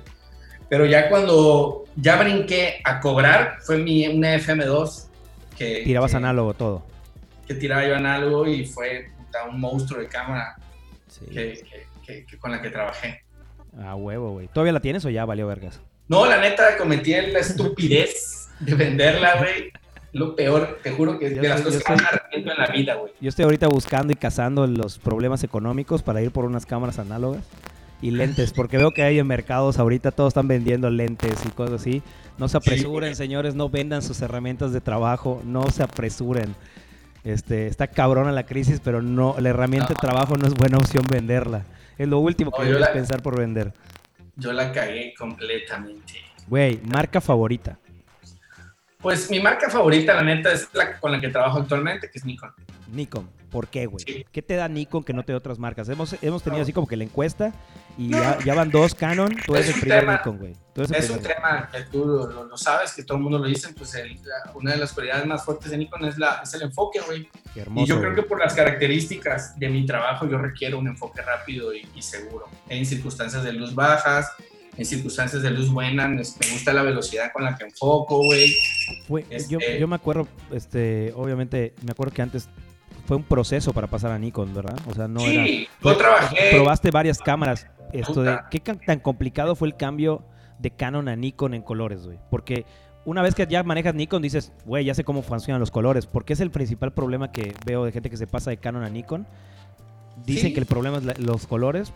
Pero 0.70 0.86
ya 0.86 1.08
cuando 1.08 1.84
ya 1.96 2.16
brinqué 2.16 2.80
a 2.84 3.00
cobrar, 3.00 3.58
fue 3.60 3.78
mi, 3.78 4.08
una 4.08 4.34
FM2. 4.36 5.08
Que, 5.56 5.82
Tirabas 5.84 6.14
análogo 6.14 6.54
todo. 6.54 6.84
Que 7.46 7.54
tiraba 7.54 7.86
yo 7.86 7.96
análogo 7.96 8.46
y 8.46 8.64
fue 8.64 9.10
un 9.48 9.60
monstruo 9.60 10.00
de 10.00 10.08
cámara 10.08 10.56
que, 11.30 11.62
con 12.38 12.50
la 12.50 12.62
que 12.62 12.70
trabajé. 12.70 13.22
Ah, 13.78 13.94
huevo, 13.94 14.32
güey. 14.32 14.48
¿Todavía 14.48 14.72
la 14.72 14.80
tienes 14.80 15.04
o 15.04 15.10
ya 15.10 15.24
valió 15.24 15.46
vergas? 15.46 15.80
No, 16.08 16.26
la 16.26 16.40
neta 16.40 16.76
cometí 16.78 17.12
la 17.12 17.40
estupidez 17.40 18.48
de 18.60 18.74
venderla, 18.74 19.36
güey 19.36 19.70
lo 20.12 20.34
peor, 20.34 20.78
te 20.82 20.92
juro 20.92 21.18
que 21.18 21.26
es 21.26 21.40
de 21.40 21.48
las 21.48 21.60
cosas 21.60 21.82
que 21.82 21.92
más 21.92 22.04
arrepiento 22.04 22.50
en 22.50 22.58
la 22.58 22.66
vida, 22.68 22.94
güey. 22.94 23.12
Yo 23.20 23.28
estoy 23.28 23.44
ahorita 23.44 23.68
buscando 23.68 24.12
y 24.12 24.16
cazando 24.16 24.66
los 24.66 24.98
problemas 24.98 25.44
económicos 25.44 26.02
para 26.02 26.22
ir 26.22 26.30
por 26.30 26.44
unas 26.44 26.64
cámaras 26.64 26.98
análogas 26.98 27.44
y 28.00 28.10
lentes, 28.10 28.52
porque 28.52 28.78
veo 28.78 28.92
que 28.92 29.02
hay 29.02 29.18
en 29.18 29.26
mercados 29.26 29.78
ahorita 29.78 30.12
todos 30.12 30.28
están 30.28 30.48
vendiendo 30.48 30.88
lentes 30.88 31.44
y 31.44 31.50
cosas 31.50 31.80
así. 31.80 32.02
No 32.38 32.48
se 32.48 32.56
apresuren, 32.56 33.16
señores, 33.16 33.54
no 33.54 33.68
vendan 33.68 34.02
sus 34.02 34.22
herramientas 34.22 34.72
de 34.72 34.80
trabajo, 34.80 35.42
no 35.44 35.68
se 35.70 35.82
apresuren. 35.82 36.54
Este, 37.24 37.66
está 37.66 37.88
cabrona 37.88 38.32
la 38.32 38.46
crisis, 38.46 38.80
pero 38.82 39.02
no, 39.02 39.34
la 39.38 39.50
herramienta 39.50 39.88
de 39.88 39.96
trabajo 39.96 40.36
no 40.36 40.46
es 40.46 40.54
buena 40.54 40.78
opción 40.78 41.04
venderla. 41.10 41.64
Es 41.98 42.08
lo 42.08 42.20
último 42.20 42.52
que 42.52 42.64
debes 42.64 42.88
pensar 42.90 43.22
por 43.22 43.38
vender. 43.38 43.74
Yo 44.36 44.52
la 44.52 44.72
cagué 44.72 45.12
completamente. 45.18 46.14
Güey, 46.46 46.80
marca 46.84 47.20
favorita. 47.20 47.78
Pues 49.00 49.30
mi 49.30 49.38
marca 49.38 49.70
favorita, 49.70 50.12
la 50.14 50.24
neta, 50.24 50.52
es 50.52 50.68
la 50.72 50.98
con 50.98 51.12
la 51.12 51.20
que 51.20 51.28
trabajo 51.28 51.58
actualmente, 51.58 52.10
que 52.10 52.18
es 52.18 52.24
Nikon. 52.24 52.50
Nikon, 52.88 53.30
¿por 53.48 53.68
qué, 53.68 53.86
güey? 53.86 54.26
¿Qué 54.32 54.42
te 54.42 54.56
da 54.56 54.66
Nikon 54.66 55.04
que 55.04 55.12
no 55.12 55.22
te 55.22 55.30
da 55.30 55.38
otras 55.38 55.60
marcas? 55.60 55.88
Hemos, 55.88 56.16
hemos 56.20 56.42
tenido 56.42 56.62
así 56.62 56.72
como 56.72 56.88
que 56.88 56.96
la 56.96 57.04
encuesta 57.04 57.52
y 57.96 58.10
ya, 58.10 58.54
van 58.56 58.70
dos 58.70 58.96
Canon, 58.96 59.36
tú 59.46 59.54
eres 59.54 59.68
el 59.68 59.80
primer 59.80 60.08
Nikon, 60.08 60.38
güey. 60.38 60.56
Es 60.92 61.10
un 61.10 61.20
tema 61.20 61.68
que 61.70 61.82
tú 61.82 62.04
lo, 62.06 62.56
sabes, 62.56 62.92
que 62.92 63.04
todo 63.04 63.18
el 63.18 63.22
mundo 63.22 63.38
lo 63.38 63.44
dice, 63.44 63.72
pues 63.72 63.94
una 64.54 64.72
de 64.72 64.78
las 64.78 64.92
cualidades 64.92 65.26
más 65.26 65.44
fuertes 65.44 65.70
de 65.70 65.78
Nikon 65.78 66.04
es, 66.04 66.18
la, 66.18 66.40
es 66.42 66.52
el 66.54 66.62
enfoque, 66.62 67.00
güey. 67.00 67.28
Y 67.76 67.86
yo 67.86 68.00
creo 68.00 68.16
que 68.16 68.22
por 68.22 68.40
las 68.40 68.54
características 68.54 69.56
de 69.56 69.68
mi 69.68 69.86
trabajo 69.86 70.28
yo 70.28 70.38
requiero 70.38 70.76
un 70.76 70.88
enfoque 70.88 71.22
rápido 71.22 71.72
y, 71.72 71.86
y 71.94 72.02
seguro. 72.02 72.48
En 72.68 72.84
circunstancias 72.84 73.44
de 73.44 73.52
luz 73.52 73.76
bajas, 73.76 74.32
en 74.78 74.86
circunstancias 74.86 75.42
de 75.42 75.50
luz 75.50 75.70
buenas, 75.70 76.08
me 76.08 76.50
gusta 76.52 76.72
la 76.72 76.82
velocidad 76.82 77.32
con 77.32 77.42
la 77.42 77.56
que 77.56 77.64
enfoco, 77.64 78.22
güey. 78.22 78.54
este 79.28 79.78
yo, 79.80 79.88
me 79.88 79.96
acuerdo, 79.96 80.28
este, 80.52 81.12
obviamente, 81.16 81.74
me 81.84 81.90
acuerdo 81.90 82.14
que 82.14 82.22
antes 82.22 82.48
fue 83.04 83.16
un 83.16 83.24
proceso 83.24 83.72
para 83.72 83.88
pasar 83.88 84.12
a 84.12 84.18
Nikon, 84.18 84.54
¿verdad? 84.54 84.78
O 84.86 84.94
sea, 84.94 85.08
no 85.08 85.18
sí, 85.18 85.66
yo 85.82 85.96
trabajé. 85.96 86.50
Probaste 86.52 86.92
varias 86.92 87.18
cámaras. 87.18 87.66
Esto 87.92 88.22
de, 88.22 88.38
¿Qué 88.50 88.60
tan 88.60 89.00
complicado 89.00 89.56
fue 89.56 89.66
el 89.66 89.76
cambio 89.76 90.24
de 90.60 90.70
Canon 90.70 91.08
a 91.08 91.16
Nikon 91.16 91.54
en 91.54 91.62
colores, 91.62 92.04
güey? 92.06 92.18
Porque 92.30 92.64
una 93.04 93.22
vez 93.22 93.34
que 93.34 93.46
ya 93.48 93.64
manejas 93.64 93.96
Nikon, 93.96 94.22
dices, 94.22 94.52
güey, 94.64 94.84
ya 94.84 94.94
sé 94.94 95.02
cómo 95.02 95.22
funcionan 95.22 95.58
los 95.58 95.72
colores. 95.72 96.06
Porque 96.06 96.34
es 96.34 96.40
el 96.40 96.50
principal 96.50 96.92
problema 96.92 97.32
que 97.32 97.52
veo 97.66 97.84
de 97.84 97.90
gente 97.90 98.10
que 98.10 98.16
se 98.16 98.28
pasa 98.28 98.50
de 98.50 98.58
Canon 98.58 98.84
a 98.84 98.90
Nikon. 98.90 99.26
Dicen 100.24 100.52
que 100.52 100.60
el 100.60 100.66
problema 100.66 100.98
es 100.98 101.18
los 101.18 101.46
colores, 101.46 101.92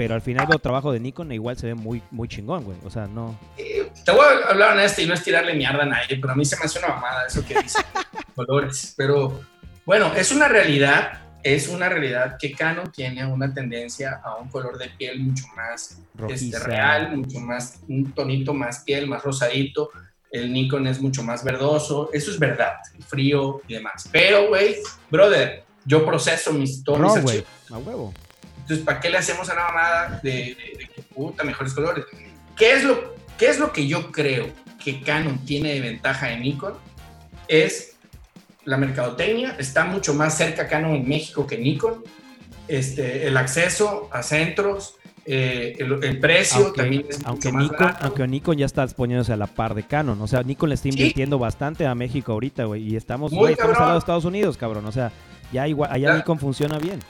pero 0.00 0.14
al 0.14 0.22
final 0.22 0.46
veo 0.46 0.58
trabajo 0.58 0.92
de 0.92 0.98
Nikon 0.98 1.30
e 1.30 1.34
igual 1.34 1.58
se 1.58 1.66
ve 1.66 1.74
muy, 1.74 2.02
muy 2.10 2.26
chingón, 2.26 2.64
güey. 2.64 2.78
O 2.86 2.90
sea, 2.90 3.06
no. 3.06 3.38
Eh, 3.58 3.86
te 4.02 4.12
voy 4.12 4.24
a 4.24 4.48
hablar 4.48 4.72
honesto 4.72 5.02
y 5.02 5.06
no 5.06 5.12
es 5.12 5.22
tirarle 5.22 5.52
mierda 5.52 5.82
a 5.82 5.84
nadie, 5.84 6.16
pero 6.18 6.32
a 6.32 6.36
mí 6.36 6.42
se 6.46 6.56
me 6.56 6.64
hace 6.64 6.78
una 6.78 6.88
mamada 6.88 7.26
eso 7.26 7.44
que 7.44 7.60
dice 7.60 7.80
colores. 8.34 8.94
Pero 8.96 9.42
bueno, 9.84 10.10
es 10.14 10.32
una 10.32 10.48
realidad, 10.48 11.20
es 11.42 11.68
una 11.68 11.90
realidad 11.90 12.38
que 12.40 12.52
Canon 12.52 12.90
tiene 12.90 13.26
una 13.26 13.52
tendencia 13.52 14.22
a 14.24 14.36
un 14.36 14.48
color 14.48 14.78
de 14.78 14.88
piel 14.88 15.20
mucho 15.20 15.44
más 15.54 15.98
este, 16.30 16.58
real, 16.60 17.18
mucho 17.18 17.38
más, 17.38 17.80
un 17.86 18.10
tonito 18.12 18.54
más 18.54 18.80
piel, 18.84 19.06
más 19.06 19.22
rosadito. 19.22 19.90
El 20.30 20.50
Nikon 20.50 20.86
es 20.86 20.98
mucho 20.98 21.22
más 21.22 21.44
verdoso, 21.44 22.08
eso 22.14 22.30
es 22.30 22.38
verdad, 22.38 22.76
frío 23.06 23.60
y 23.68 23.74
demás. 23.74 24.08
Pero, 24.10 24.48
güey, 24.48 24.76
brother, 25.10 25.64
yo 25.84 26.06
proceso 26.06 26.54
mis 26.54 26.82
tonos. 26.82 27.16
No, 27.16 27.22
güey, 27.22 27.44
a 27.70 27.76
huevo. 27.76 28.14
Entonces, 28.70 28.86
¿para 28.86 29.00
qué 29.00 29.10
le 29.10 29.18
hacemos 29.18 29.50
a 29.50 29.54
la 29.56 29.64
mamada 29.64 30.20
de, 30.22 30.30
de, 30.78 30.88
que 30.94 31.02
puta, 31.02 31.42
mejores 31.42 31.74
colores? 31.74 32.04
¿Qué 32.56 32.74
es, 32.74 32.84
lo, 32.84 33.16
¿Qué 33.36 33.48
es 33.48 33.58
lo 33.58 33.72
que 33.72 33.88
yo 33.88 34.12
creo 34.12 34.46
que 34.82 35.02
Canon 35.02 35.44
tiene 35.44 35.74
de 35.74 35.80
ventaja 35.80 36.30
en 36.30 36.42
Nikon? 36.42 36.74
Es 37.48 37.96
la 38.64 38.76
mercadotecnia, 38.76 39.56
está 39.58 39.86
mucho 39.86 40.14
más 40.14 40.36
cerca 40.36 40.68
Canon 40.68 40.94
en 40.94 41.08
México 41.08 41.48
que 41.48 41.58
Nikon. 41.58 42.04
Este, 42.68 43.26
el 43.26 43.36
acceso 43.36 44.08
a 44.12 44.22
centros, 44.22 44.94
eh, 45.26 45.74
el, 45.80 46.20
precio 46.20 46.72
también 46.72 47.06
es 47.08 47.18
aunque 47.24 47.50
Nikon, 47.50 47.92
aunque 47.98 48.28
Nikon 48.28 48.56
ya 48.56 48.66
está 48.66 48.86
poniéndose 48.86 49.32
a 49.32 49.36
la 49.36 49.48
par 49.48 49.74
de 49.74 49.82
Canon, 49.82 50.22
o 50.22 50.28
sea, 50.28 50.44
Nikon 50.44 50.68
le 50.68 50.76
está 50.76 50.86
invirtiendo 50.86 51.40
bastante 51.40 51.88
a 51.88 51.96
México 51.96 52.30
ahorita, 52.30 52.66
güey, 52.66 52.84
y 52.84 52.94
estamos, 52.94 53.32
güey, 53.32 53.54
estamos 53.54 53.74
al 53.74 53.82
lado 53.82 53.92
de 53.94 53.98
Estados 53.98 54.24
Unidos, 54.24 54.56
cabrón, 54.56 54.86
o 54.86 54.92
sea, 54.92 55.10
ya 55.52 55.66
igual, 55.66 55.90
allá 55.92 56.14
Nikon 56.14 56.38
funciona 56.38 56.78
bien. 56.78 57.00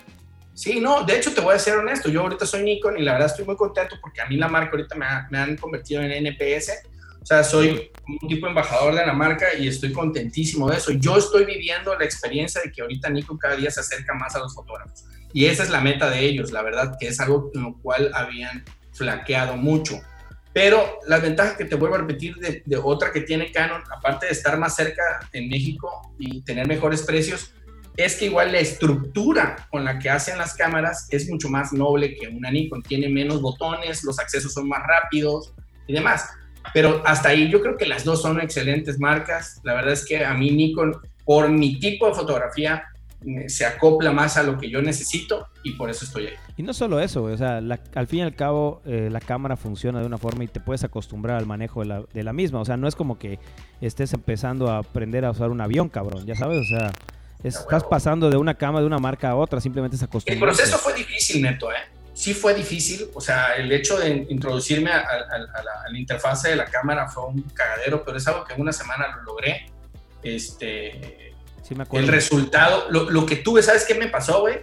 Sí, 0.60 0.78
no, 0.78 1.04
de 1.04 1.16
hecho 1.16 1.32
te 1.32 1.40
voy 1.40 1.54
a 1.54 1.58
ser 1.58 1.78
honesto, 1.78 2.10
yo 2.10 2.20
ahorita 2.20 2.44
soy 2.44 2.62
Nikon 2.62 2.98
y 2.98 3.02
la 3.02 3.12
verdad 3.12 3.30
estoy 3.30 3.46
muy 3.46 3.56
contento 3.56 3.96
porque 3.98 4.20
a 4.20 4.26
mí 4.26 4.36
la 4.36 4.46
marca 4.46 4.72
ahorita 4.72 4.94
me, 4.94 5.06
me 5.30 5.38
han 5.38 5.56
convertido 5.56 6.02
en 6.02 6.26
NPS, 6.26 6.70
o 7.22 7.24
sea, 7.24 7.42
soy 7.42 7.90
un 8.20 8.28
tipo 8.28 8.46
embajador 8.46 8.94
de 8.94 9.06
la 9.06 9.14
marca 9.14 9.54
y 9.58 9.68
estoy 9.68 9.90
contentísimo 9.90 10.68
de 10.68 10.76
eso. 10.76 10.92
Yo 10.92 11.16
estoy 11.16 11.46
viviendo 11.46 11.94
la 11.98 12.04
experiencia 12.04 12.60
de 12.60 12.70
que 12.70 12.82
ahorita 12.82 13.08
Nikon 13.08 13.38
cada 13.38 13.56
día 13.56 13.70
se 13.70 13.80
acerca 13.80 14.12
más 14.12 14.36
a 14.36 14.40
los 14.40 14.54
fotógrafos. 14.54 15.06
Y 15.32 15.46
esa 15.46 15.62
es 15.62 15.70
la 15.70 15.80
meta 15.80 16.10
de 16.10 16.20
ellos, 16.20 16.52
la 16.52 16.60
verdad, 16.60 16.94
que 17.00 17.08
es 17.08 17.18
algo 17.20 17.50
en 17.54 17.62
lo 17.62 17.78
cual 17.80 18.10
habían 18.12 18.62
flaqueado 18.92 19.56
mucho. 19.56 19.98
Pero 20.52 20.98
la 21.06 21.20
ventaja 21.20 21.56
que 21.56 21.64
te 21.64 21.76
vuelvo 21.76 21.94
a 21.94 21.98
repetir 21.98 22.36
de, 22.36 22.76
otra 22.76 23.12
que 23.12 23.20
tiene 23.20 23.50
Canon, 23.50 23.82
aparte 23.96 24.26
de 24.26 24.32
estar 24.32 24.58
más 24.58 24.74
cerca 24.74 25.02
en 25.32 25.48
México 25.48 26.12
y 26.18 26.42
tener 26.42 26.66
mejores 26.66 27.02
precios, 27.02 27.54
es 28.04 28.16
que 28.16 28.26
igual 28.26 28.52
la 28.52 28.58
estructura 28.58 29.68
con 29.70 29.84
la 29.84 29.98
que 29.98 30.10
hacen 30.10 30.38
las 30.38 30.54
cámaras 30.54 31.08
es 31.10 31.28
mucho 31.28 31.48
más 31.48 31.72
noble 31.72 32.16
que 32.16 32.28
una 32.28 32.50
Nikon. 32.50 32.82
Tiene 32.82 33.08
menos 33.08 33.40
botones, 33.40 34.04
los 34.04 34.18
accesos 34.18 34.52
son 34.52 34.68
más 34.68 34.82
rápidos 34.86 35.52
y 35.86 35.92
demás. 35.92 36.28
Pero 36.72 37.02
hasta 37.06 37.30
ahí 37.30 37.50
yo 37.50 37.60
creo 37.60 37.76
que 37.76 37.86
las 37.86 38.04
dos 38.04 38.22
son 38.22 38.40
excelentes 38.40 38.98
marcas. 38.98 39.60
La 39.64 39.74
verdad 39.74 39.92
es 39.92 40.04
que 40.04 40.24
a 40.24 40.34
mí 40.34 40.50
Nikon, 40.50 40.96
por 41.24 41.48
mi 41.50 41.80
tipo 41.80 42.06
de 42.06 42.14
fotografía, 42.14 42.84
se 43.48 43.66
acopla 43.66 44.12
más 44.12 44.36
a 44.36 44.42
lo 44.42 44.56
que 44.56 44.70
yo 44.70 44.80
necesito 44.80 45.48
y 45.62 45.72
por 45.72 45.90
eso 45.90 46.04
estoy 46.04 46.28
ahí. 46.28 46.34
Y 46.56 46.62
no 46.62 46.72
solo 46.72 47.00
eso, 47.00 47.24
o 47.24 47.36
sea, 47.36 47.58
al 47.58 48.06
fin 48.06 48.20
y 48.20 48.22
al 48.22 48.34
cabo 48.34 48.80
eh, 48.86 49.08
la 49.10 49.20
cámara 49.20 49.56
funciona 49.56 50.00
de 50.00 50.06
una 50.06 50.18
forma 50.18 50.44
y 50.44 50.48
te 50.48 50.60
puedes 50.60 50.84
acostumbrar 50.84 51.36
al 51.36 51.46
manejo 51.46 51.80
de 51.80 51.86
la, 51.86 52.02
de 52.12 52.22
la, 52.22 52.32
misma, 52.32 52.60
o 52.60 52.64
sea, 52.64 52.76
no 52.76 52.88
es 52.88 52.96
como 52.96 53.18
que 53.18 53.38
estés 53.80 54.14
empezando 54.14 54.70
a 54.70 54.78
aprender 54.78 55.24
a 55.24 55.30
usar 55.30 55.50
un 55.50 55.60
avión, 55.60 55.88
cabrón, 55.88 56.24
ya 56.24 56.34
sabes, 56.34 56.60
o 56.60 56.64
sea, 56.64 56.92
estás 57.42 57.84
pasando 57.84 58.30
de 58.30 58.36
una 58.36 58.54
cámara 58.54 58.80
de 58.80 58.86
una 58.86 58.98
marca 58.98 59.30
a 59.30 59.36
otra, 59.36 59.60
simplemente 59.60 59.96
se 59.96 60.04
acostumbra. 60.04 60.34
El 60.34 60.40
proceso 60.40 60.78
fue 60.78 60.94
difícil, 60.94 61.42
Neto, 61.42 61.70
¿eh? 61.72 61.76
Sí 62.12 62.34
fue 62.34 62.52
difícil, 62.52 63.08
o 63.14 63.20
sea, 63.20 63.56
el 63.56 63.72
hecho 63.72 63.98
de 63.98 64.26
introducirme 64.28 64.90
a, 64.90 65.02
la, 65.02 65.98
interfase 65.98 66.50
de 66.50 66.56
la 66.56 66.66
cámara 66.66 67.08
fue 67.08 67.26
un 67.26 67.42
cagadero, 67.54 68.04
pero 68.04 68.18
es 68.18 68.26
algo 68.26 68.44
que 68.44 68.54
en 68.54 68.60
una 68.60 68.72
semana 68.72 69.06
lo 69.16 69.22
logré. 69.22 69.70
Este, 70.22 71.32
sí 71.62 71.74
me 71.74 71.84
acuerdo. 71.84 72.06
El 72.06 72.12
resultado, 72.12 72.90
lo, 72.90 73.08
lo 73.08 73.24
que 73.24 73.36
tuve, 73.36 73.62
¿sabes 73.62 73.86
qué 73.86 73.94
me 73.94 74.08
pasó, 74.08 74.40
güey? 74.40 74.60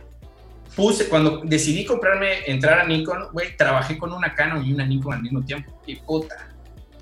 Puse, 0.75 1.09
cuando 1.09 1.41
decidí 1.43 1.83
comprarme, 1.83 2.45
entrar 2.45 2.79
a 2.79 2.83
Nikon, 2.85 3.29
güey, 3.31 3.57
trabajé 3.57 3.97
con 3.97 4.13
una 4.13 4.35
Canon 4.35 4.63
y 4.63 4.71
una 4.73 4.85
Nikon 4.85 5.15
al 5.15 5.23
mismo 5.23 5.43
tiempo. 5.43 5.81
Y 5.87 5.95
puta, 5.95 6.49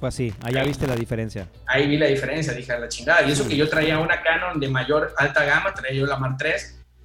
fue 0.05 0.09
así, 0.09 0.33
allá 0.41 0.63
viste 0.63 0.85
la 0.85 0.95
diferencia. 0.95 1.47
Ahí 1.65 1.87
vi 1.87 1.97
la 1.97 2.05
diferencia, 2.05 2.53
dije 2.53 2.71
a 2.71 2.79
la 2.79 2.87
chingada. 2.87 3.27
Y 3.27 3.31
eso 3.31 3.47
que 3.47 3.57
yo 3.57 3.67
traía 3.67 3.99
una 3.99 4.21
Canon 4.21 4.59
de 4.59 4.67
mayor 4.67 5.13
alta 5.17 5.43
gama, 5.43 5.73
traía 5.73 5.99
yo 5.99 6.05
la 6.05 6.17
Mark 6.17 6.37
III 6.39 6.51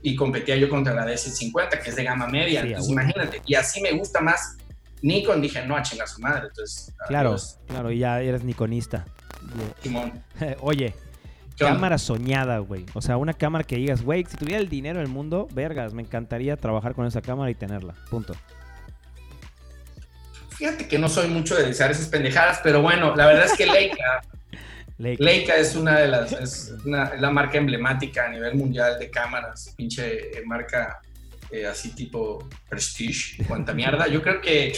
y 0.03 0.17
competía 0.17 0.57
yo 0.57 0.69
contra 0.69 0.93
la 0.93 1.07
DS50, 1.07 1.83
que 1.83 1.91
es 1.91 1.97
de 1.97 2.05
gama 2.05 2.27
media. 2.27 2.61
entonces 2.61 2.91
imagínate, 2.91 3.41
y 3.47 3.55
así 3.55 3.81
me 3.81 3.93
gusta 3.93 4.21
más 4.21 4.57
Nikon, 5.03 5.41
dije, 5.41 5.65
no, 5.67 5.77
a 5.77 5.83
chingar 5.83 6.09
su 6.09 6.21
madre. 6.21 6.49
Entonces, 6.49 6.95
claro, 7.09 7.37
claro, 7.67 7.91
y 7.91 7.99
ya 8.01 8.21
eres 8.21 8.45
nikonista. 8.45 9.07
Simón. 9.83 10.23
Oye, 10.61 10.93
cámara 11.59 11.97
soñada, 11.97 12.59
güey. 12.59 12.85
O 12.93 13.01
sea, 13.01 13.17
una 13.17 13.33
cámara 13.33 13.65
que 13.65 13.77
digas, 13.77 14.03
güey, 14.03 14.27
si 14.29 14.37
tuviera 14.37 14.61
el 14.61 14.69
dinero 14.69 14.99
del 14.99 15.09
mundo, 15.09 15.49
vergas, 15.53 15.95
me 15.95 16.03
encantaría 16.03 16.57
trabajar 16.59 16.95
con 16.95 17.07
esa 17.07 17.23
cámara 17.23 17.51
y 17.51 17.55
tenerla. 17.55 17.95
Punto. 18.11 18.35
Fíjate 20.61 20.87
que 20.87 20.99
no 20.99 21.09
soy 21.09 21.27
mucho 21.29 21.57
de 21.57 21.69
desear 21.69 21.91
esas 21.91 22.09
pendejadas, 22.09 22.61
pero 22.63 22.83
bueno, 22.83 23.17
la 23.17 23.25
verdad 23.25 23.47
es 23.47 23.55
que 23.55 23.65
Leica, 23.65 24.21
Leica. 24.99 25.57
es 25.57 25.75
una 25.75 25.99
de 25.99 26.07
las, 26.07 26.33
es 26.33 26.75
la 26.85 27.31
marca 27.31 27.57
emblemática 27.57 28.27
a 28.27 28.29
nivel 28.29 28.57
mundial 28.57 28.99
de 28.99 29.09
cámaras, 29.09 29.73
pinche 29.75 30.37
eh, 30.39 30.43
marca 30.45 31.01
eh, 31.51 31.65
así 31.65 31.95
tipo 31.95 32.47
Prestige, 32.69 33.43
cuanta 33.45 33.73
mierda. 33.73 34.07
Yo 34.07 34.21
creo 34.21 34.43
que 34.43 34.75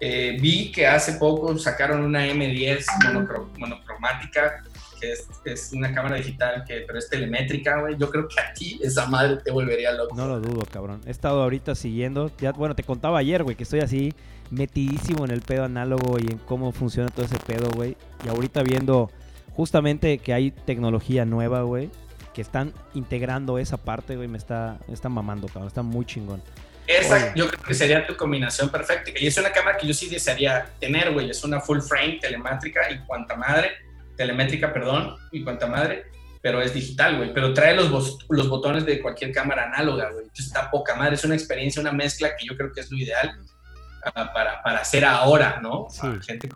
eh, 0.00 0.38
vi 0.40 0.72
que 0.72 0.86
hace 0.86 1.12
poco 1.18 1.58
sacaron 1.58 2.00
una 2.00 2.26
M10 2.26 2.86
monocromática, 3.58 4.62
que 4.98 5.12
es, 5.12 5.28
es, 5.44 5.70
una 5.74 5.92
cámara 5.92 6.16
digital, 6.16 6.64
que, 6.66 6.84
pero 6.86 6.98
es 6.98 7.10
telemétrica, 7.10 7.78
güey. 7.78 7.94
Yo 7.98 8.08
creo 8.08 8.26
que 8.26 8.40
a 8.40 8.54
ti 8.54 8.80
esa 8.82 9.04
madre 9.04 9.36
te 9.44 9.50
volvería 9.50 9.92
loco. 9.92 10.16
No 10.16 10.26
lo 10.26 10.40
dudo, 10.40 10.62
cabrón. 10.72 11.02
He 11.06 11.10
estado 11.10 11.42
ahorita 11.42 11.74
siguiendo, 11.74 12.30
ya, 12.38 12.52
bueno, 12.52 12.74
te 12.74 12.84
contaba 12.84 13.18
ayer, 13.18 13.42
güey, 13.42 13.54
que 13.54 13.64
estoy 13.64 13.80
así 13.80 14.14
metidísimo 14.50 15.24
en 15.24 15.30
el 15.30 15.40
pedo 15.40 15.64
análogo 15.64 16.18
y 16.18 16.32
en 16.32 16.38
cómo 16.38 16.72
funciona 16.72 17.08
todo 17.08 17.24
ese 17.24 17.38
pedo, 17.38 17.70
güey. 17.70 17.96
Y 18.24 18.28
ahorita 18.28 18.62
viendo 18.62 19.10
justamente 19.54 20.18
que 20.18 20.32
hay 20.32 20.50
tecnología 20.50 21.24
nueva, 21.24 21.62
güey, 21.62 21.90
que 22.34 22.42
están 22.42 22.72
integrando 22.94 23.58
esa 23.58 23.76
parte, 23.76 24.16
güey, 24.16 24.28
me 24.28 24.38
está, 24.38 24.78
está 24.88 25.08
mamando, 25.08 25.46
cabrón. 25.48 25.68
Está 25.68 25.82
muy 25.82 26.04
chingón. 26.04 26.42
Esa 26.86 27.34
yo 27.34 27.48
creo 27.48 27.62
que 27.62 27.74
sería 27.74 28.06
tu 28.06 28.16
combinación 28.16 28.68
perfecta. 28.68 29.12
Y 29.16 29.26
es 29.26 29.36
una 29.38 29.52
cámara 29.52 29.78
que 29.78 29.86
yo 29.86 29.94
sí 29.94 30.08
desearía 30.08 30.70
tener, 30.80 31.12
güey. 31.12 31.30
Es 31.30 31.44
una 31.44 31.60
full 31.60 31.80
frame 31.80 32.18
telemátrica 32.20 32.90
y 32.90 32.98
cuanta 33.06 33.36
madre, 33.36 33.70
telemétrica, 34.16 34.72
perdón, 34.72 35.16
y 35.30 35.44
cuanta 35.44 35.66
madre, 35.68 36.06
pero 36.42 36.60
es 36.60 36.74
digital, 36.74 37.18
güey. 37.18 37.32
Pero 37.32 37.54
trae 37.54 37.76
los, 37.76 38.18
los 38.28 38.48
botones 38.48 38.84
de 38.86 39.00
cualquier 39.00 39.30
cámara 39.30 39.66
análoga, 39.66 40.10
güey. 40.10 40.24
Entonces 40.24 40.46
está 40.46 40.68
poca 40.68 40.96
madre. 40.96 41.14
Es 41.14 41.24
una 41.24 41.36
experiencia, 41.36 41.80
una 41.80 41.92
mezcla 41.92 42.36
que 42.36 42.46
yo 42.46 42.56
creo 42.56 42.72
que 42.72 42.80
es 42.80 42.90
lo 42.90 42.98
ideal 42.98 43.38
para, 44.32 44.62
para 44.62 44.80
hacer 44.80 45.04
ahora, 45.04 45.60
¿no? 45.62 45.86
Sí. 45.90 46.06
Gente 46.26 46.48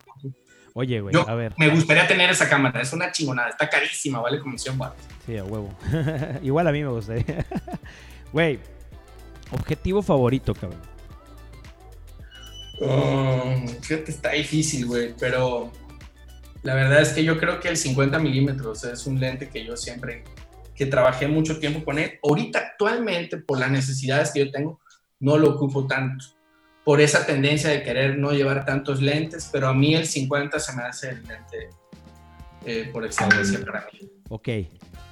Oye, 0.76 1.00
güey, 1.00 1.14
a 1.14 1.34
ver. 1.34 1.54
Me 1.56 1.68
gustaría 1.68 2.04
tener 2.08 2.30
esa 2.30 2.48
cámara, 2.48 2.82
es 2.82 2.92
una 2.92 3.12
chingonada, 3.12 3.50
está 3.50 3.70
carísima, 3.70 4.20
vale 4.20 4.40
como 4.40 4.58
100 4.58 4.76
Sí, 5.24 5.36
a 5.36 5.44
huevo. 5.44 5.72
Igual 6.42 6.66
a 6.66 6.72
mí 6.72 6.82
me 6.82 6.88
gustaría. 6.88 7.46
Güey, 8.32 8.58
objetivo 9.52 10.02
favorito, 10.02 10.52
cabrón. 10.52 10.80
Um, 12.80 13.68
fíjate, 13.68 14.10
está 14.10 14.32
difícil, 14.32 14.86
güey, 14.86 15.14
pero 15.20 15.70
la 16.64 16.74
verdad 16.74 17.00
es 17.00 17.10
que 17.10 17.22
yo 17.22 17.38
creo 17.38 17.60
que 17.60 17.68
el 17.68 17.76
50 17.76 18.18
milímetros 18.18 18.82
es 18.82 19.06
un 19.06 19.20
lente 19.20 19.48
que 19.48 19.64
yo 19.64 19.76
siempre, 19.76 20.24
que 20.74 20.86
trabajé 20.86 21.28
mucho 21.28 21.60
tiempo 21.60 21.84
con 21.84 22.00
él. 22.00 22.18
Ahorita, 22.24 22.58
actualmente, 22.58 23.36
por 23.36 23.60
las 23.60 23.70
necesidades 23.70 24.32
que 24.32 24.46
yo 24.46 24.50
tengo, 24.50 24.80
no 25.20 25.38
lo 25.38 25.50
ocupo 25.50 25.86
tanto 25.86 26.33
por 26.84 27.00
esa 27.00 27.24
tendencia 27.24 27.70
de 27.70 27.82
querer 27.82 28.18
no 28.18 28.32
llevar 28.32 28.64
tantos 28.66 29.00
lentes, 29.00 29.48
pero 29.50 29.68
a 29.68 29.74
mí 29.74 29.94
el 29.94 30.06
50 30.06 30.60
se 30.60 30.76
me 30.76 30.82
hace 30.82 31.10
el 31.10 31.22
lente 31.24 31.70
eh, 32.66 32.90
por 32.92 33.04
excelencia 33.04 33.64
para 33.64 33.86
mí. 33.92 34.10
Ok, 34.28 34.48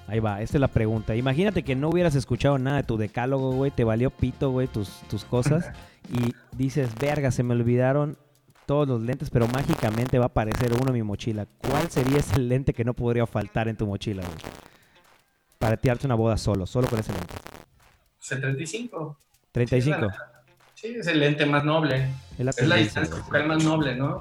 ahí 0.07 0.21
va, 0.21 0.43
esta 0.43 0.59
es 0.59 0.61
la 0.61 0.69
pregunta. 0.69 1.17
Imagínate 1.17 1.63
que 1.63 1.75
no 1.75 1.89
hubieras 1.89 2.15
escuchado 2.15 2.59
nada 2.59 2.79
de 2.79 2.83
tu 2.83 2.99
decálogo, 2.99 3.53
güey, 3.53 3.71
te 3.71 3.85
valió 3.85 4.11
pito, 4.11 4.51
güey, 4.51 4.69
tus, 4.69 5.01
tus 5.09 5.25
cosas, 5.25 5.73
y 6.13 6.35
dices, 6.57 6.91
verga, 7.01 7.31
se 7.31 7.43
me 7.43 7.55
olvidaron 7.55 8.19
todos 8.67 8.87
los 8.87 9.03
lentes, 9.03 9.31
pero 9.31 9.49
mágicamente 9.49 10.19
va 10.19 10.27
a 10.27 10.29
aparecer 10.29 10.73
uno 10.75 10.89
en 10.89 10.95
mi 10.95 11.03
mochila. 11.03 11.47
¿Cuál 11.59 11.91
sería 11.91 12.19
ese 12.19 12.39
lente 12.39 12.75
que 12.75 12.85
no 12.85 12.93
podría 12.95 13.27
faltar 13.27 13.69
en 13.69 13.77
tu 13.77 13.87
mochila, 13.87 14.23
güey? 14.23 14.39
Para 15.59 15.77
tirarte 15.77 16.07
una 16.07 16.17
boda 16.17 16.37
solo, 16.37 16.67
solo 16.67 16.87
con 16.89 16.99
ese 16.99 17.13
lente. 17.13 17.35
75. 18.19 19.19
35. 19.53 19.99
Sí, 19.99 20.32
es 20.83 21.07
el 21.07 21.21
lente 21.21 21.47
más 21.47 21.65
noble. 21.65 22.09
Es 22.39 22.67
la, 22.67 22.77
distancia 22.77 23.17
focal 23.17 23.47
más 23.47 23.63
noble, 23.65 23.95
¿no? 23.95 24.21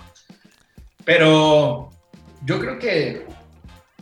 Pero 1.04 1.90
yo 2.46 2.60
creo 2.60 2.78
que 2.78 3.26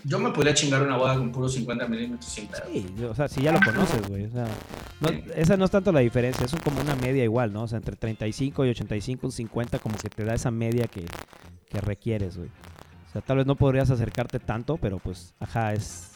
yo 0.03 0.19
me 0.19 0.31
podría 0.31 0.53
chingar 0.53 0.81
una 0.81 0.98
boda 0.98 1.15
con 1.15 1.31
puro 1.31 1.48
50 1.48 1.88
milímetros 1.88 2.31
sin 2.31 2.48
pedo. 2.48 2.64
Sí, 2.72 2.95
o 3.03 3.15
sea, 3.15 3.27
si 3.27 3.41
ya 3.41 3.52
lo 3.52 3.60
conoces, 3.60 4.07
güey. 4.07 4.26
O 4.26 4.31
sea, 4.31 4.48
no, 5.02 5.10
esa 5.36 5.57
no 5.57 5.65
es 5.65 5.72
tanto 5.72 5.91
la 5.91 5.99
diferencia, 6.02 6.45
es 6.45 6.56
como 6.64 6.81
una 6.81 6.95
media 6.95 7.23
igual, 7.23 7.53
¿no? 7.53 7.64
O 7.64 7.68
sea, 7.68 7.77
entre 7.77 7.95
35 7.95 8.65
y 8.65 8.69
85, 8.69 9.31
50, 9.31 9.80
como 9.80 9.98
que 9.98 10.10
te 10.10 10.23
da 10.23 10.34
esa 10.34 10.52
media 10.52 10.88
que, 10.88 11.06
que 11.69 11.81
requieres, 11.81 12.38
güey. 12.38 12.49
O 13.10 13.11
sea, 13.11 13.22
tal 13.22 13.38
vez 13.38 13.45
no 13.45 13.56
podrías 13.56 13.90
acercarte 13.90 14.40
tanto, 14.40 14.77
pero 14.77 14.99
pues, 14.99 15.34
ajá, 15.40 15.73
es. 15.73 16.11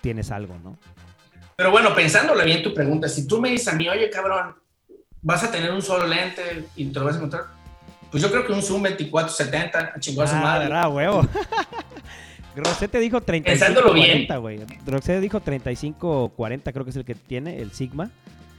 Tienes 0.00 0.32
algo, 0.32 0.58
¿no? 0.64 0.76
Pero 1.54 1.70
bueno, 1.70 1.94
pensándole 1.94 2.44
bien 2.44 2.60
tu 2.60 2.74
pregunta, 2.74 3.08
si 3.08 3.24
tú 3.24 3.40
me 3.40 3.50
dices 3.50 3.68
a 3.68 3.76
mí, 3.76 3.88
oye, 3.88 4.10
cabrón, 4.10 4.56
vas 5.22 5.42
a 5.44 5.50
tener 5.50 5.70
un 5.72 5.80
solo 5.82 6.06
lente 6.06 6.66
y 6.76 6.86
te 6.86 6.98
lo 6.98 7.06
vas 7.06 7.14
a 7.14 7.16
encontrar, 7.18 7.44
pues 8.10 8.22
yo 8.22 8.30
creo 8.30 8.46
que 8.46 8.52
un 8.52 8.62
Zoom 8.62 8.82
2470, 8.82 9.94
chingó 10.00 10.22
a 10.22 10.26
su 10.26 10.34
Ah, 10.36 10.40
madre. 10.40 10.64
¿verdad, 10.68 10.92
huevo? 10.92 11.26
Rosette 12.56 12.98
dijo 12.98 13.20
35 13.22 13.44
Pensándolo 13.64 13.94
bien. 13.94 14.26
40, 14.26 14.36
güey. 14.36 14.60
Rosette 14.86 15.20
dijo 15.20 15.40
35 15.40 16.32
40, 16.36 16.72
creo 16.72 16.84
que 16.84 16.90
es 16.90 16.96
el 16.96 17.04
que 17.04 17.14
tiene, 17.14 17.58
el 17.62 17.72
Sigma. 17.72 18.10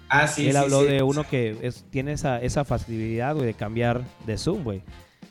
Ah, 0.09 0.27
sí, 0.27 0.45
Él 0.47 0.53
sí, 0.53 0.57
habló 0.57 0.81
sí. 0.81 0.87
de 0.87 1.03
uno 1.03 1.23
que 1.27 1.57
es, 1.61 1.85
tiene 1.91 2.13
esa, 2.13 2.39
esa 2.41 2.65
facilidad, 2.65 3.35
güey, 3.35 3.45
de 3.47 3.53
cambiar 3.53 4.01
de 4.25 4.37
zoom, 4.37 4.63
güey. 4.63 4.81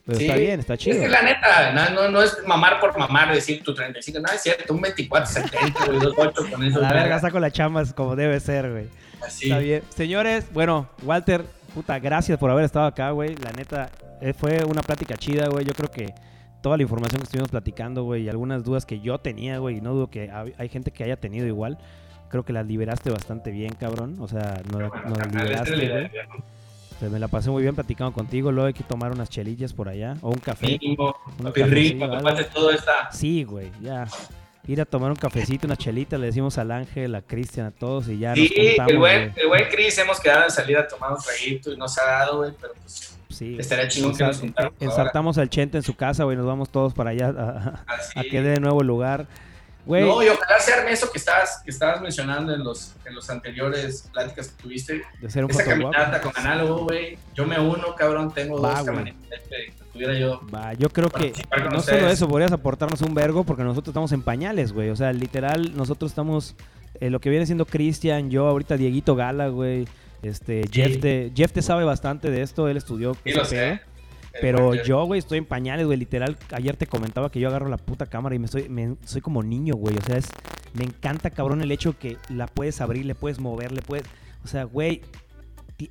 Pero 0.06 0.18
Sí. 0.18 0.24
está 0.26 0.36
bien, 0.36 0.60
está 0.60 0.76
chido. 0.76 0.96
Es 0.96 1.02
que 1.02 1.09
la 1.09 1.22
neta, 1.22 1.72
no, 1.72 1.90
no, 1.90 2.09
no 2.10 2.22
es 2.22 2.36
mamar 2.46 2.80
por 2.80 2.96
mamar, 2.98 3.32
decir 3.32 3.62
tu 3.62 3.74
35, 3.74 4.18
no 4.20 4.32
es 4.32 4.42
cierto, 4.42 4.74
un 4.74 4.80
2470, 4.80 5.86
güey, 5.86 5.98
28 6.00 6.50
con 6.50 6.64
eso. 6.64 6.80
la 6.80 6.92
verga 6.92 7.20
saco 7.20 7.38
las 7.40 7.52
chamas 7.52 7.92
como 7.92 8.14
debe 8.16 8.38
ser, 8.40 8.70
güey. 8.70 8.88
Así. 9.27 9.44
Está 9.47 9.59
bien. 9.59 9.82
Señores, 9.90 10.47
bueno, 10.53 10.89
Walter, 11.03 11.44
puta, 11.74 11.99
gracias 11.99 12.39
por 12.39 12.51
haber 12.51 12.65
estado 12.65 12.86
acá, 12.86 13.11
güey. 13.11 13.35
La 13.36 13.53
neta, 13.53 13.90
eh, 14.20 14.32
fue 14.32 14.65
una 14.65 14.82
plática 14.82 15.16
chida, 15.16 15.49
güey. 15.49 15.65
Yo 15.65 15.73
creo 15.74 15.90
que 15.90 16.15
toda 16.61 16.77
la 16.77 16.82
información 16.82 17.19
que 17.20 17.24
estuvimos 17.24 17.51
platicando, 17.51 18.05
güey, 18.05 18.23
y 18.24 18.28
algunas 18.28 18.62
dudas 18.65 18.86
que 18.86 19.01
yo 19.01 19.19
tenía, 19.19 19.59
güey, 19.59 19.78
y 19.78 19.81
no 19.81 19.94
dudo 19.94 20.09
que 20.11 20.31
hay 20.57 20.69
gente 20.69 20.90
que 20.90 21.05
haya 21.05 21.16
tenido 21.16 21.47
igual. 21.47 21.78
Creo 22.28 22.44
que 22.44 22.53
las 22.53 22.66
liberaste 22.66 23.11
bastante 23.11 23.51
bien, 23.51 23.74
cabrón. 23.74 24.16
O 24.20 24.28
sea, 24.28 24.62
no, 24.70 24.78
Bueno, 24.78 25.24
liberaste, 25.32 25.73
es 25.74 25.78
la 25.78 25.94
güey. 25.94 26.07
idea, 26.07 26.23
¿no? 26.28 26.36
O 26.36 26.99
sea, 27.01 27.09
me 27.11 27.19
la 27.19 27.28
pasé 27.28 27.51
muy 27.51 27.62
bien 27.62 27.74
platicando 27.74 28.12
contigo. 28.12 28.53
Luego 28.53 28.69
hay 28.69 28.73
que 28.74 28.85
tomar 28.85 29.11
unas 29.12 29.28
chelillas 29.28 29.73
por 29.73 29.89
allá. 29.89 30.16
O 30.23 30.31
un 30.31 30.39
café. 30.39 30.78
Mínimo, 30.81 31.15
Un 31.39 31.44
papi 31.47 31.62
rico, 31.65 32.07
todo. 32.55 32.70
Sí, 33.11 33.44
güey, 33.44 33.70
ya. 33.81 34.07
Ir 34.68 34.80
a 34.80 34.84
tomar 34.84 35.10
un 35.10 35.16
cafecito, 35.16 35.66
una 35.66 35.76
chelita, 35.76 36.16
le 36.18 36.26
decimos 36.26 36.56
al 36.56 36.70
Ángel, 36.70 37.14
a 37.16 37.22
Cristian, 37.22 37.66
a 37.66 37.70
todos 37.72 38.09
y 38.09 38.18
ya 38.18 38.34
Sí, 38.34 38.43
nos 38.56 38.66
juntamos, 38.68 38.93
el 38.93 38.98
buen, 38.98 39.32
el 39.36 39.48
buen 39.48 39.64
Chris, 39.70 39.98
hemos 39.98 40.20
quedado 40.20 40.44
en 40.44 40.51
salir 40.51 40.76
a 40.76 40.86
tomar 40.86 41.10
un 41.12 41.18
traguito 41.18 41.72
y 41.72 41.76
nos 41.76 41.98
ha 41.98 42.05
dado, 42.05 42.39
güey, 42.39 42.52
pero 42.60 42.72
pues 42.80 43.18
Sí. 43.28 43.56
estaría 43.59 43.89
chingón 43.89 44.16
que 44.16 44.22
nos 44.24 44.39
juntáramos 44.39 44.76
ahora. 44.80 44.90
Ensartamos 44.93 45.39
al 45.39 45.48
Chente 45.51 45.78
en 45.78 45.82
su 45.82 45.94
casa, 45.97 46.22
güey, 46.24 46.36
nos 46.36 46.47
vamos 46.47 46.68
todos 46.70 46.93
para 46.94 47.10
allá 47.10 47.28
a, 47.36 47.84
a 48.14 48.22
que 48.22 48.40
dé 48.43 48.51
de 48.51 48.60
nuevo 48.60 48.82
lugar. 48.84 49.26
No, 49.86 50.22
y 50.22 50.28
ojalá 50.28 50.60
se 50.60 50.72
arme 50.72 50.92
eso 50.92 51.10
que 51.10 51.18
estabas, 51.18 51.60
que 51.64 51.70
estabas 51.70 52.00
mencionando 52.00 52.54
en 52.54 52.62
los, 52.62 52.94
en 53.04 53.14
los 53.14 53.28
anteriores 53.30 54.09
pláticas 54.12 54.48
que 54.48 54.62
tuviste. 54.62 55.02
de 55.20 55.30
ser 55.30 55.44
un 55.44 55.50
Esa 55.50 55.64
caminata 55.64 56.20
con 56.20 56.32
análogo, 56.36 56.84
güey. 56.84 57.18
Yo 57.34 57.46
me 57.46 57.59
uno, 57.59 57.94
cabrón. 57.96 58.32
Tengo 58.32 58.60
Va, 58.60 58.76
dos 58.76 58.86
camionetas 58.86 59.40
que 59.48 59.72
tuviera 59.92 60.18
yo. 60.18 60.40
Va, 60.54 60.72
yo 60.74 60.88
creo 60.88 61.10
que 61.10 61.32
no 61.70 61.80
solo 61.80 62.09
eso, 62.09 62.28
podrías 62.28 62.52
aportarnos 62.52 63.00
un 63.02 63.14
vergo 63.14 63.42
porque 63.44 63.64
nosotros 63.64 63.92
estamos 63.92 64.12
en 64.12 64.22
pañales, 64.22 64.72
güey. 64.72 64.90
O 64.90 64.96
sea, 64.96 65.12
literal, 65.12 65.76
nosotros 65.76 66.12
estamos, 66.12 66.54
eh, 67.00 67.10
lo 67.10 67.20
que 67.20 67.30
viene 67.30 67.46
siendo 67.46 67.66
Cristian, 67.66 68.30
yo 68.30 68.46
ahorita 68.46 68.76
Dieguito 68.76 69.16
Gala, 69.16 69.48
güey. 69.48 69.88
Este, 70.22 70.62
Jeff, 70.70 71.00
te, 71.00 71.32
Jeff 71.34 71.50
te 71.50 71.62
sabe 71.62 71.82
bastante 71.82 72.30
de 72.30 72.42
esto, 72.42 72.68
él 72.68 72.76
estudió 72.76 73.14
Sí, 73.24 73.30
lo 73.30 73.38
pedo. 73.42 73.44
sé. 73.46 73.80
Pero 74.40 74.74
yo, 74.74 75.04
güey, 75.04 75.18
estoy 75.18 75.38
en 75.38 75.44
pañales, 75.44 75.86
güey. 75.86 75.98
Literal, 75.98 76.36
ayer 76.52 76.76
te 76.76 76.86
comentaba 76.86 77.30
que 77.30 77.38
yo 77.40 77.48
agarro 77.48 77.68
la 77.68 77.76
puta 77.76 78.06
cámara 78.06 78.34
y 78.34 78.38
me 78.38 78.46
estoy, 78.46 78.68
me- 78.68 78.96
soy 79.04 79.20
como 79.20 79.42
niño, 79.42 79.74
güey. 79.74 79.96
O 79.96 80.00
sea, 80.02 80.16
es, 80.16 80.28
me 80.74 80.84
encanta, 80.84 81.30
cabrón, 81.30 81.60
el 81.62 81.70
hecho 81.70 81.98
que 81.98 82.16
la 82.28 82.46
puedes 82.46 82.80
abrir, 82.80 83.04
le 83.06 83.14
puedes 83.14 83.38
mover, 83.40 83.72
le 83.72 83.82
puedes... 83.82 84.04
O 84.44 84.48
sea, 84.48 84.64
güey, 84.64 85.02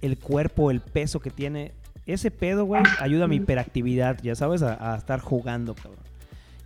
el 0.01 0.17
cuerpo, 0.17 0.71
el 0.71 0.81
peso 0.81 1.19
que 1.19 1.29
tiene. 1.29 1.71
Ese 2.05 2.31
pedo, 2.31 2.65
güey, 2.65 2.81
ayuda 2.99 3.25
a 3.25 3.27
mi 3.27 3.35
hiperactividad, 3.37 4.17
ya 4.23 4.35
sabes, 4.35 4.63
a, 4.63 4.93
a 4.93 4.97
estar 4.97 5.19
jugando, 5.19 5.75
cabrón. 5.75 6.03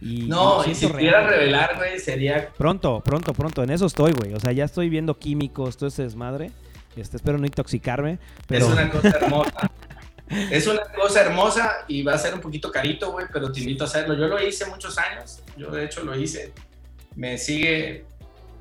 Y 0.01 0.27
No, 0.27 0.65
y 0.65 0.75
si 0.75 0.87
pudiera 0.87 1.27
revelar, 1.27 1.75
güey, 1.77 1.99
sería. 1.99 2.49
Pronto, 2.57 3.01
pronto, 3.03 3.33
pronto. 3.33 3.63
En 3.63 3.69
eso 3.69 3.85
estoy, 3.85 4.13
güey. 4.13 4.33
O 4.33 4.39
sea, 4.39 4.51
ya 4.51 4.63
estoy 4.65 4.89
viendo 4.89 5.17
químicos, 5.19 5.77
todo 5.77 5.87
ese 5.89 6.03
desmadre. 6.03 6.51
Este, 6.95 7.17
espero 7.17 7.37
no 7.37 7.45
intoxicarme. 7.45 8.19
Pero 8.47 8.67
Es 8.67 8.71
una 8.73 8.89
cosa 8.89 9.09
hermosa. 9.09 9.71
es 10.51 10.65
una 10.67 10.81
cosa 10.95 11.21
hermosa 11.21 11.71
y 11.87 12.01
va 12.03 12.13
a 12.13 12.17
ser 12.17 12.33
un 12.33 12.41
poquito 12.41 12.71
carito, 12.71 13.11
güey, 13.11 13.25
pero 13.31 13.51
te 13.51 13.59
invito 13.59 13.83
a 13.83 13.87
hacerlo. 13.87 14.15
Yo 14.15 14.27
lo 14.27 14.41
hice 14.41 14.65
muchos 14.67 14.97
años. 14.97 15.41
Yo, 15.57 15.69
de 15.71 15.85
hecho, 15.85 16.03
lo 16.03 16.17
hice. 16.17 16.51
Me 17.15 17.37
sigue 17.37 18.05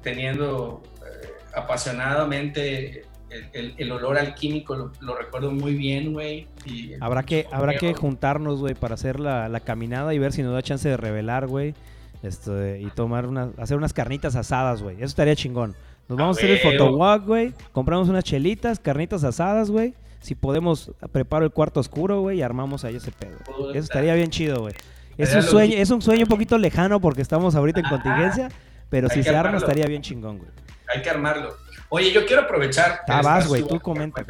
teniendo 0.02 0.82
eh, 1.00 1.28
apasionadamente 1.54 3.02
el, 3.30 3.46
el- 3.52 3.74
el 3.78 3.92
olor 3.92 4.18
al 4.18 4.34
químico. 4.34 4.76
Lo, 4.76 4.92
lo 5.00 5.16
recuerdo 5.16 5.50
muy 5.50 5.74
bien, 5.74 6.12
güey. 6.12 6.46
y- 6.66 6.92
Habrá 7.00 7.22
que, 7.22 7.46
habrá 7.50 7.76
que 7.76 7.94
juntarnos, 7.94 8.60
güey, 8.60 8.74
para 8.74 8.94
hacer 8.94 9.18
la, 9.20 9.48
la 9.48 9.60
caminada 9.60 10.14
y 10.14 10.18
ver 10.18 10.32
si 10.32 10.42
nos 10.42 10.52
da 10.52 10.62
chance 10.62 10.88
de 10.88 10.96
revelar, 10.96 11.46
güey. 11.46 11.74
Este, 12.22 12.80
y 12.80 12.86
tomar 12.90 13.26
unas, 13.26 13.50
hacer 13.58 13.76
unas 13.76 13.92
carnitas 13.92 14.34
asadas, 14.36 14.82
güey. 14.82 14.96
Eso 14.96 15.06
estaría 15.06 15.36
chingón. 15.36 15.74
Nos 16.08 16.18
vamos 16.18 16.36
a, 16.38 16.40
A 16.40 16.44
hacer 16.44 16.50
el 16.50 16.58
photowalk, 16.78 17.26
güey. 17.26 17.52
Compramos 17.72 18.08
unas 18.08 18.24
chelitas, 18.24 18.78
carnitas 18.78 19.24
asadas, 19.24 19.70
güey. 19.70 19.94
Si 20.24 20.34
podemos, 20.34 20.90
preparo 21.12 21.44
el 21.44 21.50
cuarto 21.52 21.80
oscuro, 21.80 22.20
güey, 22.22 22.38
y 22.38 22.42
armamos 22.42 22.82
ahí 22.84 22.96
ese 22.96 23.12
pedo. 23.12 23.36
Eso 23.70 23.78
estaría 23.78 24.14
bien 24.14 24.30
chido, 24.30 24.60
güey. 24.62 24.74
Es 25.18 25.34
un 25.34 25.42
sueño, 25.42 25.76
es 25.76 25.90
un 25.90 26.00
sueño 26.00 26.22
un 26.22 26.28
poquito 26.30 26.56
lejano 26.56 26.98
porque 26.98 27.20
estamos 27.20 27.54
ahorita 27.54 27.80
en 27.80 27.86
contingencia, 27.90 28.48
pero 28.88 29.08
Hay 29.10 29.16
si 29.18 29.22
se 29.22 29.28
arma 29.28 29.40
armarlo. 29.40 29.58
estaría 29.58 29.84
bien 29.86 30.00
chingón, 30.00 30.38
güey. 30.38 30.50
Hay 30.94 31.02
que 31.02 31.10
armarlo. 31.10 31.54
Oye, 31.90 32.10
yo 32.10 32.24
quiero 32.24 32.42
aprovechar. 32.42 33.00
que 33.06 33.12
Ah, 33.12 33.44
güey, 33.46 33.62
tú 33.64 33.78
comenta. 33.80 34.24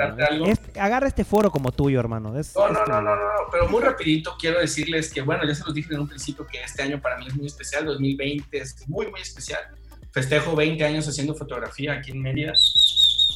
agarra 0.80 1.06
este 1.06 1.24
foro 1.24 1.50
como 1.52 1.70
tuyo, 1.70 2.00
hermano. 2.00 2.36
Es- 2.36 2.54
No, 2.56 2.66
es 2.66 2.72
no, 2.72 2.84
tu- 2.84 2.90
no, 2.90 3.00
no, 3.00 3.14
no, 3.14 3.22
no, 3.22 3.30
pero 3.52 3.68
muy 3.68 3.80
rapidito 3.80 4.34
quiero 4.38 4.58
decirles 4.58 5.12
que, 5.12 5.22
bueno, 5.22 5.46
ya 5.46 5.54
se 5.54 5.62
los 5.64 5.72
dije 5.74 5.94
en 5.94 6.00
un 6.00 6.08
principio 6.08 6.44
que 6.44 6.60
este 6.60 6.82
año 6.82 7.00
para 7.00 7.18
mí 7.18 7.26
es 7.28 7.36
muy 7.36 7.46
especial, 7.46 7.84
2020 7.84 8.58
es 8.58 8.88
muy, 8.88 9.06
muy 9.12 9.20
especial. 9.20 9.60
Festejo 10.10 10.56
20 10.56 10.84
años 10.84 11.06
haciendo 11.08 11.34
fotografía 11.36 11.92
aquí 11.92 12.10
en 12.10 12.20
Mérida. 12.20 12.52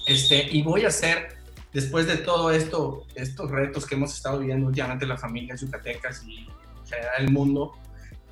Este, 0.06 0.48
y 0.51 0.62
voy 0.62 0.85
a 0.85 0.89
hacer, 0.89 1.38
después 1.72 2.06
de 2.06 2.16
todo 2.16 2.50
esto, 2.50 3.06
estos 3.14 3.50
retos 3.50 3.86
que 3.86 3.94
hemos 3.94 4.14
estado 4.14 4.38
viviendo 4.40 4.66
últimamente 4.66 5.06
las 5.06 5.20
familias 5.20 5.60
yucatecas 5.60 6.24
y 6.26 6.38
en 6.38 6.86
general 6.86 7.14
el 7.18 7.30
mundo, 7.30 7.72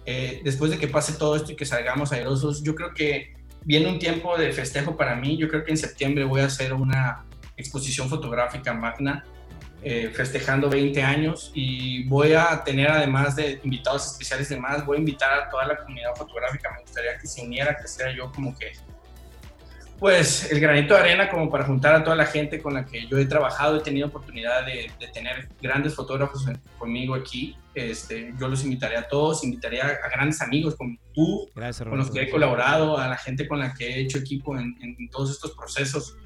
eh, 0.04 0.40
después 0.44 0.70
de 0.70 0.78
que 0.78 0.88
pase 0.88 1.14
todo 1.14 1.36
esto 1.36 1.52
y 1.52 1.56
que 1.56 1.66
salgamos 1.66 2.12
airosos, 2.12 2.62
yo 2.62 2.74
creo 2.74 2.94
que 2.94 3.34
viene 3.64 3.88
un 3.88 3.98
tiempo 3.98 4.38
de 4.38 4.52
festejo 4.52 4.96
para 4.96 5.16
mí. 5.16 5.36
Yo 5.36 5.48
creo 5.48 5.64
que 5.64 5.72
en 5.72 5.76
septiembre 5.76 6.24
voy 6.24 6.40
a 6.40 6.46
hacer 6.46 6.72
una 6.72 7.24
exposición 7.56 8.08
fotográfica 8.08 8.72
magna 8.72 9.24
eh, 9.82 10.10
festejando 10.14 10.70
20 10.70 11.02
años 11.02 11.50
y 11.54 12.04
voy 12.08 12.32
a 12.32 12.62
tener 12.64 12.90
además 12.90 13.36
de 13.36 13.60
invitados 13.62 14.06
especiales 14.06 14.48
de 14.48 14.58
más, 14.58 14.84
voy 14.86 14.96
a 14.96 15.00
invitar 15.00 15.32
a 15.32 15.48
toda 15.48 15.66
la 15.66 15.76
comunidad 15.76 16.14
fotográfica, 16.16 16.72
me 16.72 16.80
gustaría 16.80 17.18
que 17.18 17.26
se 17.26 17.42
uniera, 17.42 17.76
que 17.76 17.86
sea 17.86 18.14
yo 18.14 18.32
como 18.32 18.56
que 18.56 18.72
pues 19.98 20.50
el 20.52 20.60
granito 20.60 20.94
de 20.94 21.00
arena 21.00 21.30
como 21.30 21.50
para 21.50 21.64
juntar 21.64 21.94
a 21.94 22.04
toda 22.04 22.16
la 22.16 22.26
gente 22.26 22.60
con 22.60 22.74
la 22.74 22.84
que 22.84 23.06
yo 23.06 23.18
he 23.18 23.24
trabajado, 23.26 23.78
he 23.78 23.80
tenido 23.80 24.08
oportunidad 24.08 24.64
de, 24.66 24.90
de 25.00 25.08
tener 25.08 25.48
grandes 25.60 25.94
fotógrafos 25.94 26.46
en- 26.48 26.60
conmigo 26.78 27.14
aquí, 27.14 27.56
este, 27.74 28.32
yo 28.38 28.48
los 28.48 28.62
invitaré 28.64 28.96
a 28.96 29.08
todos, 29.08 29.42
invitaré 29.44 29.80
a, 29.80 29.86
a 29.86 30.08
grandes 30.10 30.40
amigos 30.42 30.74
como 30.76 30.96
tú, 31.14 31.48
Gracias, 31.54 31.88
con 31.88 31.98
los 31.98 32.10
que 32.10 32.22
he 32.22 32.30
colaborado, 32.30 32.98
a 32.98 33.08
la 33.08 33.16
gente 33.16 33.48
con 33.48 33.58
la 33.58 33.72
que 33.74 33.86
he 33.88 34.00
hecho 34.00 34.18
equipo 34.18 34.56
en, 34.58 34.76
en 34.82 35.08
todos 35.10 35.30
estos 35.30 35.52
procesos 35.52 36.16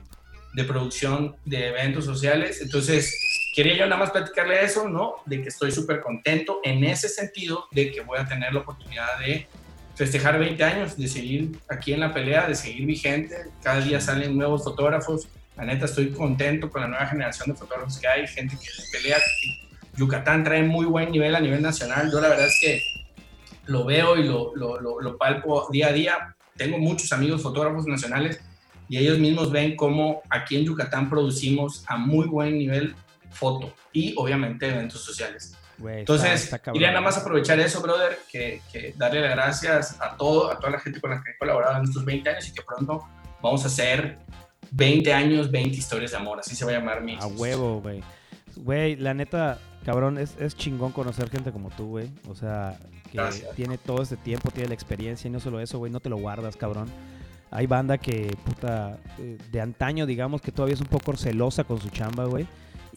de 0.53 0.65
producción 0.65 1.37
de 1.45 1.69
eventos 1.69 2.05
sociales. 2.05 2.61
Entonces, 2.61 3.53
quería 3.55 3.77
yo 3.77 3.85
nada 3.87 3.99
más 3.99 4.11
platicarle 4.11 4.65
eso, 4.65 4.89
¿no? 4.89 5.17
De 5.27 5.43
que 5.43 5.49
estoy 5.49 5.71
súper 5.71 6.01
contento 6.01 6.59
en 6.65 6.83
ese 6.83 7.09
sentido 7.09 7.67
de 7.71 7.93
que 7.93 8.01
voy 8.01 8.19
a 8.19 8.27
tener 8.27 8.53
la 8.53 8.61
oportunidad 8.61 9.17
de 9.21 9.47
festejar 9.95 10.39
20 10.39 10.63
años, 10.65 10.97
de 10.97 11.09
seguir 11.09 11.59
aquí 11.69 11.93
en 11.93 12.01
la 12.01 12.13
pelea, 12.13 12.49
de 12.49 12.55
seguir 12.55 12.87
vigente. 12.87 13.35
Cada 13.63 13.81
día 13.81 14.01
salen 14.01 14.37
nuevos 14.37 14.65
fotógrafos. 14.65 15.29
La 15.57 15.65
neta, 15.65 15.85
estoy 15.85 16.11
contento 16.11 16.71
con 16.71 16.83
la 16.83 16.89
nueva 16.89 17.07
generación 17.07 17.51
de 17.51 17.55
fotógrafos 17.55 17.99
que 17.99 18.09
hay, 18.09 18.27
gente 18.27 18.57
que 18.57 18.69
pelea. 18.93 19.19
Yucatán 19.97 20.45
trae 20.45 20.63
muy 20.63 20.87
buen 20.87 21.11
nivel 21.11 21.35
a 21.35 21.41
nivel 21.41 21.61
nacional. 21.61 22.11
Yo 22.11 22.21
la 22.21 22.29
verdad 22.29 22.47
es 22.47 22.59
que 22.61 22.83
lo 23.67 23.85
veo 23.85 24.17
y 24.17 24.25
lo, 24.25 24.55
lo, 24.57 24.81
lo, 24.81 25.01
lo 25.01 25.19
palpo 25.19 25.69
día 25.71 25.89
a 25.89 25.93
día. 25.93 26.37
Tengo 26.57 26.79
muchos 26.79 27.13
amigos 27.13 27.43
fotógrafos 27.43 27.87
nacionales 27.87 28.41
y 28.89 28.99
ellos 28.99 29.19
mismos 29.19 29.53
ven 29.53 29.77
cómo 29.77 30.23
aquí 30.31 30.57
en 30.57 30.65
Yucatán 30.65 31.09
producimos 31.09 31.85
a 31.87 31.97
muy 31.97 32.27
buen 32.27 32.59
nivel 32.59 32.95
foto 33.31 33.73
y 33.93 34.15
obviamente 34.17 34.69
eventos 34.69 35.03
sociales. 35.05 35.57
Está- 35.89 36.01
Entonces, 36.01 36.45
está 36.45 36.59
cabrón. 36.59 36.75
quería 36.75 36.89
nada 36.89 37.01
más 37.01 37.17
aprovechar 37.19 37.59
eso, 37.61 37.81
brother, 37.81 38.19
que, 38.31 38.61
que 38.73 38.95
darle 38.97 39.21
las 39.23 39.31
gracias 39.31 40.01
a 40.01 40.17
todo, 40.17 40.51
a 40.51 40.59
toda 40.59 40.71
la 40.73 40.81
gente 40.81 41.01
con 41.01 41.11
la 41.11 41.23
que 41.23 41.31
he 41.31 41.39
colaborado 41.39 41.79
en 41.79 41.85
estos 41.85 42.05
20 42.05 42.29
años 42.31 42.49
y 42.49 42.53
que 42.53 42.63
pronto 42.63 43.03
vamos 43.43 43.65
a 43.65 43.69
hacer 43.69 44.19
20 44.73 45.13
años, 45.13 45.51
20 45.51 45.77
historias 45.77 46.11
de 46.13 46.17
amor, 46.19 46.39
así 46.41 46.55
se 46.55 46.65
va 46.65 46.71
a 46.71 46.75
llamar 46.75 47.03
mi 47.03 47.17
A 47.21 47.27
huevo, 47.27 47.81
güey. 47.81 48.03
Güey, 48.57 48.97
la 48.97 49.15
neta, 49.15 49.59
cabrón, 49.85 50.19
es, 50.19 50.37
es 50.39 50.57
chingón 50.57 50.93
conocer 50.93 51.31
gente 51.31 51.51
como 51.53 51.71
tú, 51.71 51.87
güey. 51.89 52.11
O 52.29 52.35
sea, 52.35 52.77
que 53.11 53.17
Gracias. 53.19 53.55
tiene 53.57 53.79
todo 53.79 54.03
este 54.03 54.17
tiempo, 54.17 54.51
tiene 54.51 54.69
la 54.69 54.75
experiencia 54.75 55.29
y 55.29 55.31
no 55.31 55.41
solo 55.41 55.61
eso, 55.61 55.79
güey, 55.79 55.91
no 55.91 56.01
te 56.01 56.09
lo 56.09 56.17
guardas, 56.19 56.57
cabrón. 56.57 56.89
Hay 57.53 57.67
banda 57.67 57.99
que, 57.99 58.37
puta, 58.45 58.99
eh, 59.19 59.37
de 59.51 59.61
antaño, 59.61 60.07
digamos, 60.07 60.41
que 60.41 60.53
todavía 60.53 60.75
es 60.75 60.81
un 60.81 60.87
poco 60.87 61.17
celosa 61.17 61.65
con 61.65 61.81
su 61.81 61.89
chamba, 61.89 62.25
güey. 62.27 62.47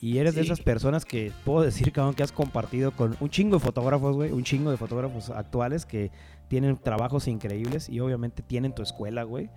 Y 0.04 0.18
eres 0.18 0.36
de 0.36 0.42
esas 0.42 0.60
personas 0.60 1.06
que 1.06 1.32
puedo 1.46 1.62
decir, 1.64 1.92
cabrón, 1.94 2.14
que 2.14 2.24
has 2.24 2.32
compartido 2.34 2.92
con 2.92 3.16
un 3.22 3.30
chingo 3.30 3.58
de 3.58 3.64
fotógrafos, 3.64 4.16
güey. 4.16 4.32
Un 4.32 4.44
chingo 4.44 4.70
de 4.70 4.76
fotógrafos 4.78 5.30
actuales 5.30 5.86
que 5.86 6.12
tienen 6.50 6.76
trabajos 6.78 7.28
increíbles 7.30 7.88
y 7.88 8.02
obviamente 8.02 8.44
tienen 8.44 8.74
tu 8.76 8.82
escuela, 8.84 9.24
güey. 9.24 9.50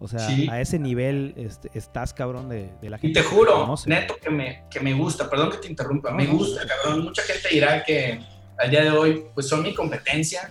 O 0.00 0.08
sea, 0.08 0.18
Sí. 0.20 0.46
a 0.50 0.60
ese 0.60 0.78
nivel 0.78 1.32
este, 1.38 1.70
estás, 1.72 2.12
cabrón, 2.12 2.48
de, 2.50 2.68
de 2.82 2.90
la 2.90 2.98
Y 2.98 3.00
gente. 3.00 3.22
te 3.22 3.26
que 3.26 3.34
juro, 3.34 3.74
neto, 3.86 4.16
que 4.22 4.28
me, 4.28 4.64
que 4.70 4.80
me 4.80 4.92
gusta, 4.92 5.30
perdón 5.30 5.50
que 5.52 5.56
te 5.58 5.68
interrumpa, 5.68 6.10
No, 6.10 6.16
me 6.16 6.26
no. 6.26 6.32
gusta, 6.34 6.62
cabrón. 6.66 7.04
Mucha 7.04 7.22
gente 7.22 7.48
dirá 7.50 7.82
que 7.82 8.20
al 8.58 8.70
día 8.70 8.82
de 8.84 8.90
hoy, 8.90 9.24
pues 9.34 9.48
son 9.48 9.62
mi 9.62 9.72
competencia, 9.72 10.50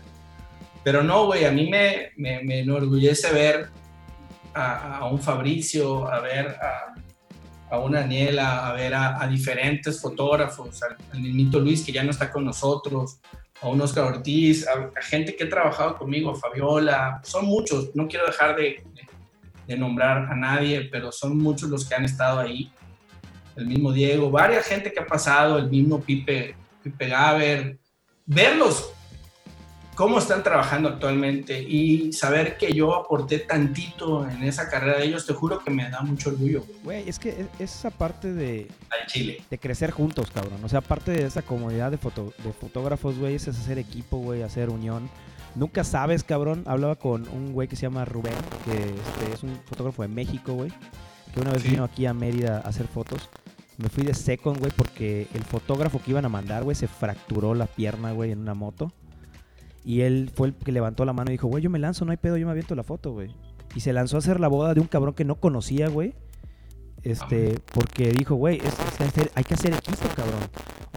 pero 0.83 1.03
no, 1.03 1.27
güey, 1.27 1.45
a 1.45 1.51
mí 1.51 1.69
me, 1.69 2.09
me, 2.17 2.41
me 2.43 2.59
enorgullece 2.61 3.31
ver 3.31 3.67
a, 4.55 4.97
a 4.97 5.05
un 5.05 5.19
Fabricio, 5.19 6.07
a 6.11 6.19
ver 6.21 6.47
a, 6.47 6.95
a 7.73 7.79
una 7.79 8.01
Daniela, 8.01 8.67
a 8.67 8.73
ver 8.73 8.93
a, 8.93 9.27
diferentes 9.27 9.99
fotógrafos, 9.99 10.83
al, 10.83 10.95
al 11.11 11.19
mismito 11.19 11.59
Luis 11.59 11.83
que 11.83 11.91
ya 11.91 12.03
no 12.03 12.11
está 12.11 12.29
con 12.31 12.45
nosotros, 12.45 13.19
a 13.61 13.67
un 13.67 13.81
Oscar 13.81 14.03
Ortiz, 14.13 14.67
a, 14.67 14.91
gente 15.01 15.35
que 15.35 15.45
ha 15.45 15.49
trabajado 15.49 15.97
conmigo, 15.97 16.29
a 16.29 16.35
Fabiola, 16.35 17.19
son 17.23 17.45
muchos, 17.47 17.89
no 17.95 18.07
quiero 18.07 18.27
dejar 18.27 18.55
de, 18.55 18.63
de- 18.93 19.07
de 19.65 19.77
nombrar 19.77 20.31
a 20.31 20.35
nadie, 20.35 20.87
pero 20.91 21.11
son 21.11 21.37
muchos 21.39 21.67
los 21.69 21.87
que 21.87 21.95
han 21.95 22.05
estado 22.05 22.39
ahí. 22.41 22.71
El 23.55 23.65
mismo 23.65 23.91
Diego, 23.91 24.29
varias 24.29 24.67
gente 24.67 24.91
que 24.93 24.99
ha 24.99 25.05
pasado, 25.07 25.57
el 25.57 25.67
mismo 25.69 25.99
Pipe, 25.99 26.55
Pipe 26.83 27.07
Gaber, 27.07 27.79
verlos 28.25 28.92
cómo 29.95 30.19
están 30.19 30.43
trabajando 30.43 30.89
actualmente 30.89 31.61
y 31.61 32.11
saber 32.13 32.57
que 32.57 32.73
yo 32.73 32.95
aporté 32.95 33.39
tantito 33.39 34.27
en 34.27 34.43
esa 34.43 34.69
carrera 34.69 34.97
de 34.99 35.05
ellos, 35.05 35.25
te 35.25 35.33
juro 35.33 35.59
que 35.63 35.69
me 35.71 35.89
da 35.89 36.01
mucho 36.01 36.29
orgullo 36.31 36.63
güey, 36.83 37.07
es 37.07 37.19
que 37.19 37.29
es- 37.29 37.47
esa 37.59 37.89
parte 37.91 38.33
de, 38.33 38.67
al 38.89 39.07
Chile. 39.07 39.41
de 39.49 39.57
crecer 39.59 39.91
juntos, 39.91 40.29
cabrón. 40.31 40.59
O 40.63 40.69
sea, 40.69 40.79
aparte 40.79 41.11
de 41.11 41.25
esa 41.25 41.41
comunidad 41.41 41.91
de, 41.91 41.97
foto- 41.97 42.33
de 42.43 42.51
fotógrafos, 42.53 43.17
güey, 43.17 43.35
es 43.35 43.47
hacer 43.47 43.77
equipo, 43.77 44.17
güey, 44.17 44.41
hacer 44.43 44.69
unión. 44.69 45.09
Nunca 45.55 45.83
sabes, 45.83 46.23
cabrón. 46.23 46.63
Hablaba 46.65 46.95
con 46.95 47.27
un 47.29 47.53
güey 47.53 47.67
que 47.67 47.75
se 47.75 47.83
llama 47.83 48.05
Rubén, 48.05 48.33
que 48.65 48.71
este, 48.73 49.33
es 49.33 49.43
un 49.43 49.55
fotógrafo 49.65 50.01
de 50.01 50.07
México, 50.07 50.53
güey, 50.53 50.71
que 51.33 51.39
una 51.39 51.51
vez 51.51 51.61
Sí. 51.61 51.69
vino 51.69 51.83
aquí 51.83 52.05
a 52.07 52.13
Mérida 52.13 52.57
a 52.57 52.69
hacer 52.69 52.87
fotos. 52.87 53.29
Me 53.77 53.89
fui 53.89 54.03
de 54.03 54.13
second, 54.13 54.59
güey, 54.59 54.71
porque 54.75 55.27
el 55.33 55.43
fotógrafo 55.43 56.01
que 56.01 56.11
iban 56.11 56.25
a 56.25 56.29
mandar, 56.29 56.63
güey, 56.63 56.75
se 56.75 56.87
fracturó 56.87 57.53
la 57.55 57.65
pierna, 57.67 58.11
güey, 58.11 58.31
en 58.31 58.39
una 58.39 58.53
moto. 58.55 58.91
Y 59.85 60.01
él 60.01 60.31
fue 60.33 60.47
el 60.49 60.53
que 60.55 60.71
levantó 60.71 61.03
la 61.05 61.13
mano 61.13 61.29
y 61.31 61.33
dijo, 61.33 61.47
güey, 61.47 61.61
yo 61.63 61.69
me 61.69 61.79
lanzo, 61.79 62.05
no 62.05 62.11
hay 62.11 62.17
pedo, 62.17 62.37
yo 62.37 62.45
me 62.45 62.51
aviento 62.51 62.73
la 62.75 62.83
foto, 62.83 63.11
güey. 63.11 63.29
Y 63.75 63.81
se 63.81 63.91
lanzó 63.93 64.15
a 64.17 64.19
hacer 64.19 64.39
la 64.39 64.47
boda 64.47 64.73
de 64.73 64.79
un 64.79 64.87
cabrón 64.87 65.13
que 65.13 65.25
no 65.25 65.35
conocía, 65.35 65.89
güey. 65.89 66.13
Este, 67.03 67.59
porque 67.73 68.11
dijo, 68.13 68.35
güey, 68.35 68.57
es- 68.59 68.65
es 68.79 68.93
que 68.97 69.03
hacer- 69.03 69.31
hay 69.35 69.43
que 69.43 69.55
hacer 69.55 69.73
equipo, 69.73 70.07
cabrón. 70.15 70.39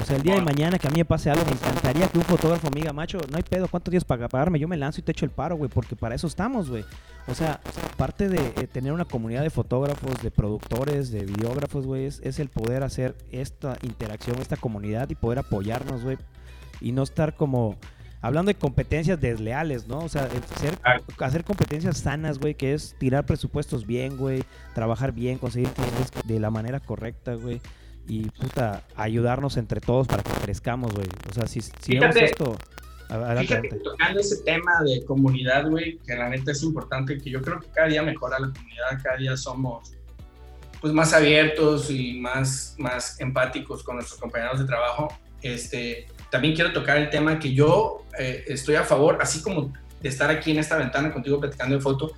O 0.01 0.05
sea, 0.05 0.17
el 0.17 0.23
día 0.23 0.35
de 0.37 0.41
mañana 0.43 0.79
que 0.79 0.87
a 0.87 0.91
mí 0.91 0.99
me 0.99 1.05
pase 1.05 1.31
algo, 1.31 1.45
me 1.47 1.53
encantaría 1.53 2.07
que 2.07 2.19
un 2.19 2.25
fotógrafo 2.25 2.69
me 2.73 2.81
diga, 2.81 2.93
macho, 2.93 3.19
no 3.31 3.37
hay 3.39 3.43
pedo, 3.43 3.67
¿cuántos 3.67 3.91
días 3.91 4.05
para 4.05 4.29
pagarme? 4.29 4.61
Yo 4.61 4.69
me 4.69 4.77
lanzo 4.77 5.01
y 5.01 5.03
te 5.03 5.11
echo 5.11 5.25
el 5.25 5.33
paro, 5.33 5.57
güey, 5.57 5.69
porque 5.69 5.97
para 5.97 6.15
eso 6.15 6.29
estamos, 6.29 6.71
güey. 6.71 6.85
O 7.27 7.35
sea, 7.35 7.61
parte 7.97 8.29
de 8.29 8.39
eh, 8.39 8.69
tener 8.71 8.93
una 8.93 9.05
comunidad 9.07 9.43
de 9.43 9.51
fotógrafos, 9.51 10.23
de 10.23 10.31
productores, 10.31 11.11
de 11.11 11.25
videógrafos, 11.25 11.87
güey, 11.87 12.05
es, 12.05 12.21
es 12.23 12.39
el 12.39 12.51
poder 12.51 12.85
hacer 12.85 13.17
esta 13.33 13.77
interacción, 13.83 14.39
esta 14.39 14.57
comunidad 14.57 15.11
y 15.11 15.17
poder 15.17 15.41
apoyarnos, 15.41 16.05
güey. 16.05 16.19
Y 16.81 16.93
no 16.93 17.03
estar 17.03 17.35
como 17.35 17.75
hablando 18.21 18.51
de 18.51 18.55
competencias 18.55 19.21
desleales, 19.21 19.87
¿no? 19.87 19.99
O 19.99 20.09
sea, 20.09 20.29
hacer 21.19 21.45
competencias 21.45 21.99
sanas, 21.99 22.39
güey, 22.39 22.55
que 22.55 22.75
es 22.75 22.97
tirar 22.99 23.27
presupuestos 23.27 23.87
bien, 23.87 24.17
güey, 24.17 24.45
trabajar 24.75 25.13
bien, 25.13 25.39
conseguir 25.39 25.69
clientes 25.71 26.11
de 26.25 26.41
la 26.41 26.51
manera 26.51 26.81
correcta, 26.81 27.35
güey. 27.35 27.61
Y 28.09 28.31
puta, 28.31 28.83
ayudarnos 28.95 29.57
entre 29.57 29.81
todos 29.81 30.07
para 30.07 30.23
que 30.23 30.33
crezcamos, 30.43 30.95
güey. 30.95 31.09
O 31.29 31.33
sea, 31.33 31.47
si, 31.47 31.61
si 31.61 31.99
vemos 31.99 32.17
esto. 32.17 32.57
Adelante, 33.09 33.43
Fíjate, 33.43 33.59
adelante. 33.69 33.85
tocando 33.85 34.21
ese 34.21 34.43
tema 34.43 34.73
de 34.85 35.05
comunidad, 35.05 35.69
güey, 35.69 35.99
que 36.05 36.15
la 36.17 36.29
neta 36.29 36.51
es 36.51 36.63
importante, 36.63 37.19
que 37.19 37.31
yo 37.31 37.41
creo 37.41 37.61
que 37.61 37.69
cada 37.69 37.89
día 37.89 38.03
mejora 38.03 38.39
la 38.41 38.53
comunidad, 38.53 39.01
cada 39.03 39.17
día 39.17 39.37
somos 39.37 39.93
pues 40.81 40.93
más 40.93 41.13
abiertos 41.13 41.91
y 41.91 42.19
más, 42.21 42.75
más 42.79 43.21
empáticos 43.21 43.83
con 43.83 43.97
nuestros 43.97 44.21
compañeros 44.21 44.59
de 44.59 44.67
trabajo. 44.67 45.09
Este, 45.43 46.07
también 46.31 46.55
quiero 46.55 46.73
tocar 46.73 46.97
el 46.97 47.11
tema 47.11 47.39
que 47.39 47.53
yo 47.53 48.05
eh, 48.19 48.45
estoy 48.49 48.77
a 48.77 48.85
favor, 48.85 49.19
así 49.21 49.43
como 49.43 49.73
de 50.01 50.09
estar 50.09 50.31
aquí 50.31 50.51
en 50.51 50.59
esta 50.59 50.77
ventana 50.77 51.13
contigo 51.13 51.41
platicando 51.41 51.77
de 51.77 51.81
foto, 51.81 52.13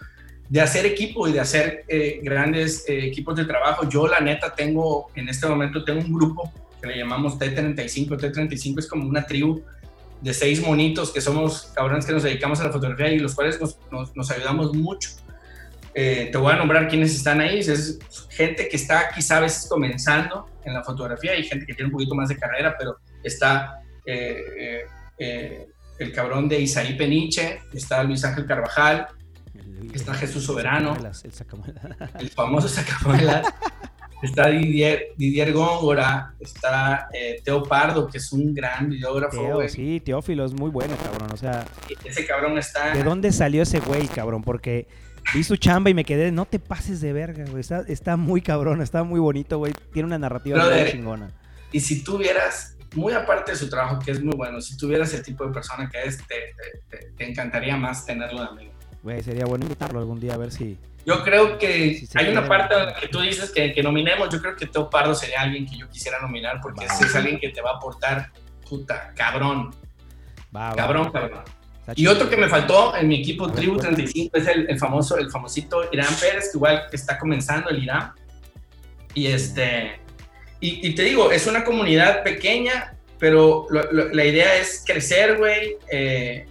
de 0.49 0.61
hacer 0.61 0.87
equipo 0.87 1.29
y 1.29 1.33
de 1.33 1.41
hacer 1.41 1.85
eh, 1.89 2.21
grandes 2.23 2.89
eh, 2.89 3.07
equipos 3.07 3.37
de 3.37 3.45
trabajo. 3.45 3.89
Yo 3.89 4.07
la 4.07 4.21
neta 4.21 4.55
tengo, 4.55 5.11
en 5.15 5.29
este 5.29 5.47
momento 5.47 5.85
tengo 5.85 6.01
un 6.01 6.13
grupo 6.13 6.53
que 6.81 6.89
le 6.89 6.99
llamamos 6.99 7.39
T35. 7.39 8.09
T35 8.09 8.79
es 8.79 8.87
como 8.87 9.09
una 9.09 9.27
tribu 9.27 9.63
de 10.21 10.35
seis 10.35 10.61
monitos 10.61 11.13
que 11.13 11.21
somos 11.21 11.71
cabrones 11.75 12.05
que 12.07 12.13
nos 12.13 12.23
dedicamos 12.23 12.61
a 12.61 12.65
la 12.65 12.73
fotografía 12.73 13.13
y 13.13 13.19
los 13.19 13.35
cuales 13.35 13.61
nos, 13.61 13.79
nos, 13.91 14.17
nos 14.17 14.31
ayudamos 14.31 14.75
mucho. 14.75 15.11
Eh, 15.95 16.29
te 16.31 16.39
voy 16.39 16.53
a 16.53 16.57
nombrar 16.57 16.89
quiénes 16.89 17.15
están 17.15 17.41
ahí. 17.41 17.59
Es 17.59 17.99
gente 18.31 18.69
que 18.69 18.77
está 18.77 19.11
quizá 19.15 19.39
a 19.39 19.41
veces 19.41 19.69
comenzando 19.69 20.49
en 20.65 20.75
la 20.75 20.83
fotografía 20.83 21.37
y 21.37 21.45
gente 21.45 21.67
que 21.67 21.75
tiene 21.75 21.87
un 21.87 21.93
poquito 21.93 22.15
más 22.15 22.29
de 22.29 22.37
carrera, 22.37 22.75
pero 22.79 22.99
está 23.23 23.83
eh, 24.17 24.85
eh, 25.19 25.67
el 25.99 26.13
cabrón 26.13 26.49
de 26.49 26.61
Isaí 26.61 26.97
Peniche, 26.97 27.61
está 27.73 28.03
Luis 28.03 28.25
Ángel 28.25 28.47
Carvajal, 28.47 29.09
El- 29.55 29.95
está 29.95 30.15
Jesús 30.15 30.45
Soberano. 30.45 30.97
el 32.19 32.31
famoso 32.31 32.69
Sacamuelas. 32.69 33.47
Está 34.21 34.49
Didier, 34.49 35.11
Didier 35.17 35.53
Góngora, 35.53 36.35
está 36.41 37.09
eh, 37.13 37.41
Teo 37.45 37.63
Pardo, 37.63 38.09
que 38.09 38.19
es 38.19 38.33
un 38.33 38.53
gran 38.53 38.89
videógrafo. 38.91 39.37
Teo, 39.41 39.55
güey. 39.57 39.69
sí, 39.69 40.01
Teófilo 40.05 40.45
es 40.45 40.53
muy 40.55 40.71
bueno, 40.71 40.97
cabrón. 40.97 41.31
O 41.33 41.37
sea, 41.37 41.65
Ese 42.05 42.27
cabrón 42.27 42.59
está. 42.59 42.93
¿de 42.95 43.05
dónde 43.05 43.31
salió 43.31 43.63
ese 43.63 43.79
güey, 43.79 44.09
cabrón? 44.09 44.43
Porque 44.43 44.89
vi 45.35 45.45
su 45.45 45.55
chamba 45.57 45.91
y 45.91 45.95
me 45.95 46.03
quedé, 46.05 46.33
no 46.33 46.47
te 46.47 46.59
pases 46.59 47.01
de 47.01 47.13
verga, 47.13 47.45
güey. 47.49 47.61
Está, 47.61 47.85
está 47.87 48.17
muy 48.17 48.43
cabrón, 48.43 48.83
está 48.83 49.05
muy 49.05 49.21
bonito, 49.21 49.59
güey. 49.59 49.73
Tiene 49.93 50.07
una 50.07 50.19
narrativa 50.19 50.65
muy 50.69 50.91
chingona. 50.91 51.31
Y 51.71 51.79
si 51.79 52.03
tuvieras, 52.03 52.77
muy 52.99 53.13
aparte 53.13 53.53
de 53.53 53.57
su 53.59 53.69
trabajo, 53.71 53.99
que 53.99 54.11
es 54.11 54.23
muy 54.23 54.37
bueno, 54.37 54.61
si 54.61 54.77
tuvieras 54.77 55.13
el 55.15 55.23
tipo 55.23 55.47
de 55.47 55.53
persona 55.53 55.89
que 55.91 56.03
es, 56.03 56.19
te, 56.27 56.55
te- 57.17 57.25
encantaría 57.29 57.77
más 57.77 58.05
tenerlo 58.05 58.43
de 58.43 58.49
amigo. 58.49 58.73
Güey, 59.03 59.23
sería 59.23 59.45
bueno 59.47 59.65
invitarlo 59.65 60.01
algún 60.01 60.19
día 60.21 60.35
a 60.35 60.37
ver 60.37 60.51
si. 60.53 60.77
Yo 61.07 61.23
creo 61.25 61.57
que 61.57 62.03
hay 62.15 62.29
una 62.29 62.47
parte 62.47 62.75
en 62.75 62.87
la 62.87 62.95
que 62.95 63.09
tú 63.09 63.21
dices 63.21 63.51
que, 63.51 63.73
que 63.73 63.83
nominemos. 63.83 64.29
Yo 64.31 64.41
creo 64.43 64.55
que 64.57 64.67
Teo 64.67 64.91
Pardo 64.91 65.15
sería 65.15 65.41
alguien 65.43 65.65
que 65.65 65.79
yo 65.79 65.89
quisiera 65.89 66.21
nominar 66.21 66.61
porque 66.61 66.87
Va. 66.87 66.93
es 66.93 67.15
alguien 67.17 67.39
que 67.39 67.49
te 67.49 67.63
va 67.63 67.71
a 67.71 67.77
aportar, 67.77 68.31
puta, 68.69 69.13
cabrón, 69.17 69.75
Va, 70.55 70.75
cabrón, 70.75 71.07
va. 71.07 71.13
cabrón. 71.13 71.41
Y 71.95 72.07
otro 72.07 72.29
que 72.29 72.37
me 72.37 72.49
faltó 72.49 72.95
en 72.97 73.09
mi 73.09 73.21
equipo 73.21 73.51
Tribu 73.51 73.75
cuéntame. 73.77 73.97
35 73.97 74.37
es 74.37 74.47
el, 74.49 74.69
el 74.69 74.79
famoso, 74.79 75.17
el 75.17 75.31
famosito 75.31 75.89
Irán 75.91 76.13
Pérez, 76.21 76.51
que 76.53 76.59
igual 76.59 76.83
está 76.93 77.19
comenzando 77.19 77.71
el 77.71 77.83
Irán. 77.83 78.13
Y 79.15 79.29
este, 79.29 79.99
y, 80.61 80.87
y 80.89 80.95
te 80.95 81.03
digo, 81.05 81.31
es 81.33 81.47
una 81.47 81.65
comunidad 81.65 82.23
pequeña, 82.25 82.95
pero 83.19 83.67
lo- 83.71 83.91
lo- 83.93 84.09
la 84.09 84.25
idea 84.25 84.57
es 84.57 84.83
crecer, 84.87 85.37
güey. 85.39 85.77
eh, 85.91 86.47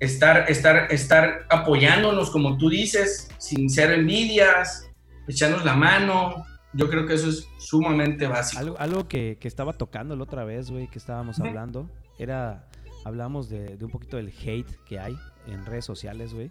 estar, 0.00 0.50
estar, 0.50 0.92
estar 0.92 1.46
apoyándonos, 1.50 2.30
como 2.30 2.56
tú 2.56 2.70
dices, 2.70 3.28
sin 3.38 3.68
ser 3.70 3.92
envidias, 3.92 4.88
echarnos 5.26 5.64
la 5.64 5.74
mano. 5.74 6.44
Yo 6.72 6.88
creo 6.88 7.06
que 7.06 7.14
eso 7.14 7.30
es 7.30 7.48
sumamente 7.58 8.26
básico. 8.26 8.60
Algo, 8.60 8.78
algo 8.78 9.08
que, 9.08 9.38
que 9.40 9.48
estaba 9.48 9.72
tocando 9.72 10.14
la 10.14 10.22
otra 10.22 10.44
vez, 10.44 10.70
güey, 10.70 10.86
que 10.88 10.98
estábamos 10.98 11.40
hablando, 11.40 11.90
era, 12.18 12.68
hablamos 13.04 13.48
de, 13.48 13.76
de 13.76 13.84
un 13.84 13.90
poquito 13.90 14.16
del 14.18 14.28
hate 14.28 14.70
que 14.86 14.98
hay 15.00 15.16
en 15.46 15.64
redes 15.66 15.84
sociales, 15.84 16.32
güey, 16.34 16.50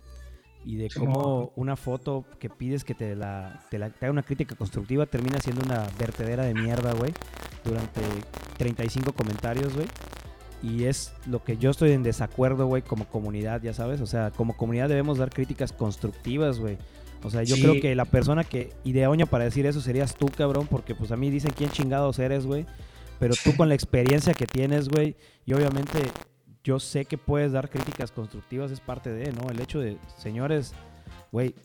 y 0.68 0.76
de 0.76 0.90
cómo 0.90 1.54
una 1.56 1.76
foto 1.78 2.26
que 2.40 2.50
pides 2.50 2.84
que 2.84 2.94
te 2.94 3.16
la, 3.16 3.64
te 3.72 3.80
la 3.80 3.90
te 3.90 4.06
haga 4.06 4.12
una 4.12 4.24
crítica 4.24 4.56
constructiva 4.56 5.06
termina 5.06 5.40
siendo 5.40 5.64
una 5.66 5.88
vertedera 5.98 6.44
de 6.44 6.54
mierda, 6.54 6.92
güey, 6.94 7.14
durante 7.64 8.02
35 8.58 9.14
comentarios, 9.14 9.74
güey. 9.74 9.88
Y 10.62 10.84
es 10.86 11.14
lo 11.28 11.44
que 11.44 11.58
yo 11.58 11.70
estoy 11.70 11.92
en 11.92 12.04
desacuerdo, 12.04 12.66
güey, 12.66 12.82
como 12.82 13.06
comunidad, 13.08 13.62
ya 13.62 13.74
sabes. 13.74 14.02
O 14.02 14.08
sea, 14.08 14.32
como 14.32 14.58
comunidad 14.58 14.90
debemos 14.90 15.18
dar 15.20 15.30
críticas 15.30 15.72
constructivas, 15.72 16.60
güey. 16.60 16.78
O 17.24 17.30
sea, 17.30 17.44
yo 17.44 17.56
Sí. 17.56 17.62
creo 17.62 17.80
que 17.82 17.96
la 17.96 18.06
persona 18.06 18.44
que 18.44 18.74
ideoña 18.84 19.26
para 19.26 19.46
decir 19.46 19.66
eso 19.68 19.80
serías 19.82 20.16
tú, 20.16 20.28
cabrón, 20.28 20.68
porque 20.70 20.96
pues 20.96 21.12
a 21.12 21.16
mí 21.16 21.30
dicen 21.30 21.54
quién 21.56 21.70
chingados 21.70 22.20
eres, 22.20 22.46
güey. 22.46 22.66
Pero 23.20 23.36
tú 23.44 23.56
con 23.56 23.70
la 23.70 23.76
experiencia 23.76 24.34
que 24.34 24.46
tienes, 24.48 24.90
güey, 24.90 25.16
y 25.46 25.54
obviamente 25.54 26.00
yo 26.68 26.80
sé 26.82 27.06
que 27.06 27.18
puedes 27.18 27.54
dar 27.54 27.70
críticas 27.70 28.12
constructivas, 28.12 28.72
es 28.72 28.82
parte 28.82 29.10
de, 29.10 29.32
¿no? 29.32 29.50
El 29.50 29.62
hecho 29.62 29.80
de, 29.80 29.98
señores, 30.18 30.74
güey, 31.32 31.56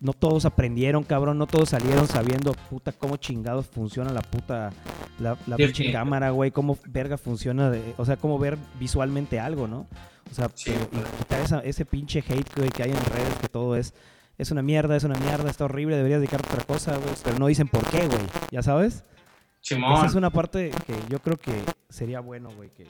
no 0.00 0.12
todos 0.12 0.44
aprendieron, 0.44 1.02
cabrón, 1.02 1.38
no 1.38 1.46
todos 1.46 1.70
salieron 1.70 2.06
sabiendo, 2.06 2.52
puta, 2.68 2.92
cómo 2.92 3.16
chingados 3.16 3.66
funciona 3.68 4.12
la 4.12 4.20
puta, 4.20 4.70
la, 5.18 5.38
la 5.46 5.56
Sí, 5.56 5.64
pinche 5.64 5.84
sí. 5.84 5.92
cámara, 5.92 6.28
güey, 6.30 6.50
cómo 6.50 6.76
verga 6.88 7.16
funciona, 7.16 7.70
de- 7.70 7.94
o 7.96 8.04
sea, 8.04 8.16
cómo 8.18 8.38
ver 8.38 8.58
visualmente 8.78 9.40
algo, 9.40 9.66
¿no? 9.66 9.86
O 10.30 10.34
sea, 10.34 10.50
Sí, 10.54 10.72
pero- 10.72 10.88
y 10.92 10.96
güey. 10.96 11.12
quitar 11.18 11.40
esa- 11.40 11.60
ese 11.60 11.86
pinche 11.86 12.18
hate, 12.28 12.54
güey, 12.54 12.68
que 12.68 12.82
hay 12.82 12.90
en 12.90 13.04
redes, 13.06 13.34
que 13.40 13.48
todo 13.48 13.76
es, 13.76 13.94
es 14.36 14.50
una 14.50 14.60
mierda, 14.60 14.94
es 14.94 15.04
una 15.04 15.18
mierda, 15.20 15.48
está 15.48 15.64
horrible, 15.64 15.96
deberías 15.96 16.20
dedicarte 16.20 16.50
a 16.50 16.52
otra 16.52 16.64
cosa, 16.66 16.96
güey, 16.98 17.14
pero 17.24 17.38
no 17.38 17.46
dicen 17.46 17.66
por 17.68 17.88
qué, 17.88 18.06
güey, 18.06 18.26
¿ya 18.50 18.62
sabes? 18.62 19.04
Simón. 19.60 19.94
Esa 19.94 20.06
es 20.06 20.14
una 20.14 20.28
parte 20.28 20.70
que 20.86 20.94
yo 21.08 21.18
creo 21.20 21.38
que 21.38 21.52
sería 21.88 22.20
bueno, 22.20 22.50
güey, 22.54 22.68
que 22.68 22.86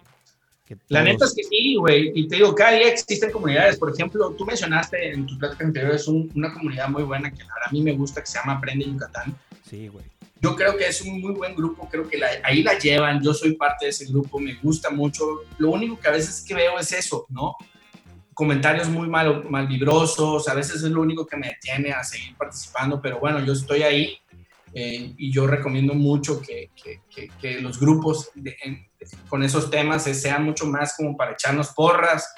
La 0.89 1.03
neta 1.03 1.27
es 1.27 1.35
que 1.35 1.43
sí, 1.45 1.77
güey. 1.77 2.11
Y 2.15 2.27
te 2.29 2.37
digo, 2.37 2.55
cada 2.55 2.73
día 2.73 2.89
existen 2.89 3.31
comunidades. 3.31 3.77
Por 3.79 3.93
ejemplo, 3.93 4.31
tú 4.37 4.45
mencionaste 4.47 5.11
en 5.13 5.27
tu 5.27 5.39
plática 5.39 5.65
anterior, 5.65 5.95
es 5.95 6.09
un- 6.09 6.31
una 6.35 6.53
comunidad 6.55 6.89
muy 6.89 7.03
buena 7.03 7.31
que 7.31 7.43
ahora 7.43 7.67
a 7.67 7.71
mí 7.71 7.83
me 7.83 7.93
gusta, 7.93 8.21
que 8.23 8.27
se 8.27 8.39
llama 8.39 8.55
Aprende 8.55 8.87
Yucatán. 8.87 9.37
Sí, 9.69 9.89
güey. 9.89 10.05
Yo 10.41 10.57
creo 10.57 10.77
que 10.77 10.87
es 10.87 11.01
un 11.03 11.21
muy 11.21 11.33
buen 11.33 11.55
grupo, 11.55 11.89
creo 11.91 12.07
que 12.09 12.19
la- 12.19 12.29
ahí 12.45 12.63
la 12.63 12.79
llevan, 12.79 13.23
yo 13.23 13.33
soy 13.33 13.55
parte 13.57 13.87
de 13.87 13.91
ese 13.91 14.07
grupo, 14.07 14.39
me 14.39 14.55
gusta 14.57 14.91
mucho. 14.91 15.25
Lo 15.59 15.71
único 15.71 15.99
que 15.99 16.09
a 16.09 16.13
veces 16.13 16.45
que 16.47 16.55
veo 16.55 16.79
es 16.79 16.93
eso, 16.93 17.27
¿no? 17.31 17.55
Comentarios 18.35 18.89
muy 18.89 19.09
mal, 19.09 19.45
malvibrosos, 19.49 20.49
a 20.49 20.55
veces 20.55 20.77
es 20.83 20.91
lo 20.91 21.01
único 21.03 21.25
que 21.27 21.37
me 21.37 21.49
detiene 21.49 21.93
a 21.93 22.03
seguir 22.03 22.35
participando, 22.37 23.01
pero 23.01 23.21
bueno, 23.21 23.45
yo 23.45 23.53
estoy 23.53 23.83
ahí 23.83 24.17
eh, 24.77 25.15
y 25.17 25.31
yo 25.31 25.47
recomiendo 25.47 25.95
mucho 25.95 26.41
que, 26.43 26.69
que- 26.75 27.01
que- 27.09 27.29
que 27.41 27.61
los 27.61 27.79
grupos 27.79 28.31
de- 28.35 28.57
en- 28.65 28.85
con 29.29 29.43
esos 29.43 29.71
temas 29.71 30.07
eh, 30.07 30.15
sean 30.15 30.45
mucho 30.45 30.67
más 30.67 30.95
como 30.97 31.17
para 31.17 31.33
echarnos 31.33 31.71
porras, 31.71 32.33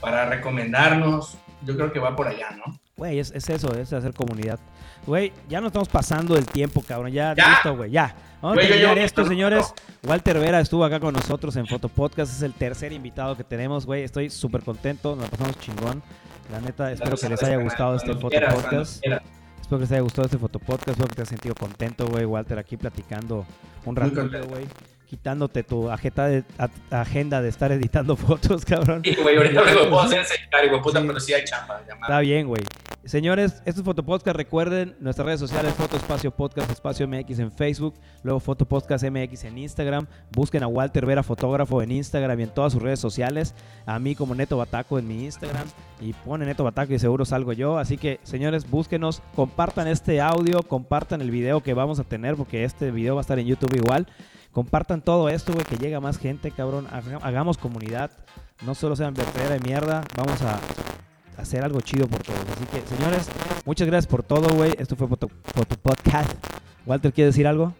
para 0.00 0.26
recomendarnos. 0.26 1.36
Yo 1.62 1.74
creo 1.76 1.92
que 1.92 1.98
va 1.98 2.14
por 2.14 2.28
allá, 2.28 2.50
¿no? 2.56 2.78
Güey, 2.96 3.18
es, 3.18 3.30
es 3.32 3.48
eso, 3.48 3.72
es 3.74 3.92
hacer 3.92 4.12
comunidad. 4.12 4.58
Güey, 5.06 5.32
ya 5.48 5.60
nos 5.60 5.68
estamos 5.68 5.88
pasando 5.88 6.36
el 6.36 6.46
tiempo, 6.46 6.82
cabrón. 6.86 7.12
Ya, 7.12 7.34
Ya. 7.36 7.50
listo, 7.50 7.76
güey, 7.76 7.90
ya. 7.90 8.14
Vamos 8.42 8.56
Güey, 8.56 8.66
a 8.66 8.68
yo 8.68 8.74
terminar 8.74 8.94
llevo- 8.96 9.06
esto, 9.06 9.24
señores. 9.26 9.74
Walter 10.04 10.38
Vera 10.38 10.60
estuvo 10.60 10.84
acá 10.84 11.00
con 11.00 11.14
nosotros 11.14 11.56
en 11.56 11.66
Foto 11.66 11.88
Podcast. 11.88 12.32
Es 12.32 12.42
el 12.42 12.54
tercer 12.54 12.92
invitado 12.92 13.36
que 13.36 13.42
tenemos, 13.44 13.86
güey. 13.86 14.02
Estoy 14.04 14.30
súper 14.30 14.62
contento, 14.62 15.16
nos 15.16 15.28
pasamos 15.30 15.58
chingón. 15.60 16.02
La 16.52 16.60
neta, 16.60 16.90
espero 16.92 17.16
que 17.16 17.28
les 17.28 17.42
haya 17.42 17.56
gustado 17.56 17.96
este 17.96 18.06
Cuando 18.08 18.20
Foto 18.22 18.30
quieras, 18.30 18.54
cuando 18.54 18.70
Podcast. 18.70 19.00
quieras. 19.00 19.22
Espero 19.60 19.78
que 19.78 19.82
les 19.82 19.92
haya 19.92 20.00
gustado 20.00 20.24
este 20.26 20.38
fotopodcast. 20.38 20.88
Espero 20.88 21.08
que 21.08 21.14
te 21.16 21.20
hayas 21.22 21.28
sentido 21.28 21.54
contento, 21.56 22.06
güey. 22.06 22.24
Walter, 22.24 22.58
aquí 22.58 22.76
platicando 22.76 23.44
un 23.84 23.94
contento. 23.94 24.46
güey. 24.48 24.66
Quitándote 25.08 25.62
tu 25.62 25.90
agenda 25.90 26.26
de, 26.28 26.44
a- 26.58 27.00
agenda 27.00 27.40
de 27.40 27.48
estar 27.48 27.72
editando 27.72 28.14
fotos, 28.16 28.64
cabrón. 28.64 29.00
Sí, 29.04 29.16
güey, 29.22 29.36
ahorita 29.36 29.62
lo 29.72 29.88
puedo 29.88 30.00
hacer 30.02 30.24
secretario, 30.24 30.70
güey, 30.70 30.82
puta, 30.82 31.00
pero 31.00 31.18
sí 31.18 31.32
hay 31.32 31.44
chamba. 31.44 31.80
llamada. 31.88 32.06
Está 32.06 32.20
bien, 32.20 32.46
güey. 32.46 32.62
Señores, 33.04 33.62
esto 33.64 33.80
es 33.80 33.84
Fotopodcast. 33.86 34.36
Recuerden 34.36 34.94
nuestras 35.00 35.24
redes 35.24 35.40
sociales: 35.40 35.72
Foto 35.72 35.96
Espacio 35.96 36.30
Podcast, 36.30 36.70
Espacio 36.70 37.08
MX 37.08 37.38
en 37.38 37.50
Facebook, 37.50 37.94
luego 38.22 38.38
Fotopodcast 38.38 39.02
MX 39.04 39.44
en 39.44 39.56
Instagram. 39.56 40.06
Busquen 40.32 40.62
a 40.62 40.66
Walter 40.66 41.06
Vera 41.06 41.22
Fotógrafo 41.22 41.80
en 41.80 41.90
Instagram 41.92 42.38
y 42.40 42.42
en 42.42 42.50
todas 42.50 42.74
sus 42.74 42.82
redes 42.82 43.00
sociales. 43.00 43.54
A 43.86 43.98
mí 43.98 44.14
como 44.14 44.34
Neto 44.34 44.58
Bataco 44.58 44.98
en 44.98 45.08
mi 45.08 45.24
Instagram. 45.24 45.66
Y 46.02 46.12
pone 46.12 46.44
Neto 46.44 46.64
Bataco 46.64 46.92
y 46.92 46.98
seguro 46.98 47.24
salgo 47.24 47.54
yo. 47.54 47.78
Así 47.78 47.96
que, 47.96 48.20
señores, 48.24 48.68
búsquenos, 48.68 49.22
compartan 49.34 49.88
este 49.88 50.20
audio, 50.20 50.62
compartan 50.62 51.22
el 51.22 51.30
video 51.30 51.62
que 51.62 51.72
vamos 51.72 51.98
a 52.00 52.04
tener, 52.04 52.36
porque 52.36 52.64
este 52.64 52.90
video 52.90 53.14
va 53.14 53.20
a 53.20 53.22
estar 53.22 53.38
en 53.38 53.46
YouTube 53.46 53.74
igual. 53.74 54.06
Compartan 54.52 55.02
todo 55.02 55.28
esto, 55.28 55.52
güey, 55.52 55.64
que 55.64 55.76
llega 55.76 56.00
más 56.00 56.18
gente, 56.18 56.50
cabrón. 56.50 56.86
Haga- 56.90 57.18
Hagamos 57.22 57.58
comunidad. 57.58 58.10
No 58.64 58.74
solo 58.74 58.96
sean 58.96 59.14
vertedera 59.14 59.50
de 59.54 59.60
mierda. 59.60 60.02
Vamos 60.16 60.40
a 60.42 60.58
hacer 61.36 61.62
algo 61.62 61.80
chido 61.80 62.08
por 62.08 62.22
todos. 62.22 62.40
Así 62.40 62.64
que, 62.66 62.96
señores, 62.96 63.28
muchas 63.64 63.86
gracias 63.86 64.10
por 64.10 64.22
todo, 64.24 64.48
güey. 64.54 64.72
Esto 64.78 64.96
fue 64.96 65.06
Foto, 65.06 65.28
Foto 65.54 65.76
Podcast. 65.76 66.32
Walter, 66.86 67.12
¿quiere 67.12 67.26
decir 67.26 67.46
algo? 67.46 67.72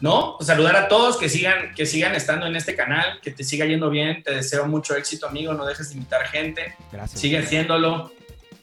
No, 0.00 0.36
saludar 0.40 0.76
a 0.76 0.88
todos 0.88 1.16
que 1.16 1.28
sigan, 1.28 1.74
que 1.74 1.86
sigan 1.86 2.14
estando 2.14 2.46
en 2.46 2.54
este 2.54 2.76
canal, 2.76 3.18
que 3.22 3.30
te 3.30 3.42
siga 3.42 3.64
yendo 3.64 3.88
bien. 3.90 4.22
Te 4.22 4.34
deseo 4.34 4.66
mucho 4.68 4.94
éxito, 4.94 5.26
amigo. 5.26 5.54
No 5.54 5.64
dejes 5.64 5.88
de 5.88 5.94
invitar 5.96 6.26
gente. 6.28 6.74
Gracias. 6.92 7.18
Sigue 7.20 7.38
haciéndolo, 7.38 8.12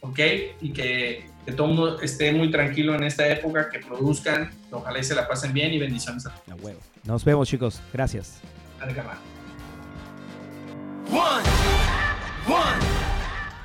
¿ok? 0.00 0.18
Y 0.62 0.72
que, 0.72 1.28
que 1.44 1.52
todo 1.52 1.66
el 1.68 1.74
mundo 1.74 2.00
esté 2.00 2.32
muy 2.32 2.50
tranquilo 2.52 2.94
en 2.94 3.02
esta 3.02 3.26
época, 3.28 3.68
que 3.68 3.80
produzcan. 3.80 4.50
Ojalá 4.70 5.00
y 5.00 5.04
se 5.04 5.14
la 5.16 5.26
pasen 5.28 5.52
bien 5.52 5.74
y 5.74 5.78
bendiciones 5.78 6.24
a 6.24 6.30
todos. 6.30 6.58
A 6.60 6.64
huevo. 6.64 6.80
Nos 7.06 7.24
vemos, 7.24 7.48
chicos. 7.48 7.80
Gracias. 7.92 8.40
Dale. 8.80 8.94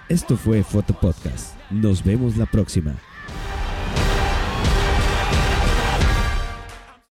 Esto 0.10 0.36
fue 0.36 0.64
Foto 0.64 0.94
Podcast. 0.94 1.56
Nos 1.70 2.04
vemos 2.04 2.36
la 2.36 2.46
próxima. 2.46 2.96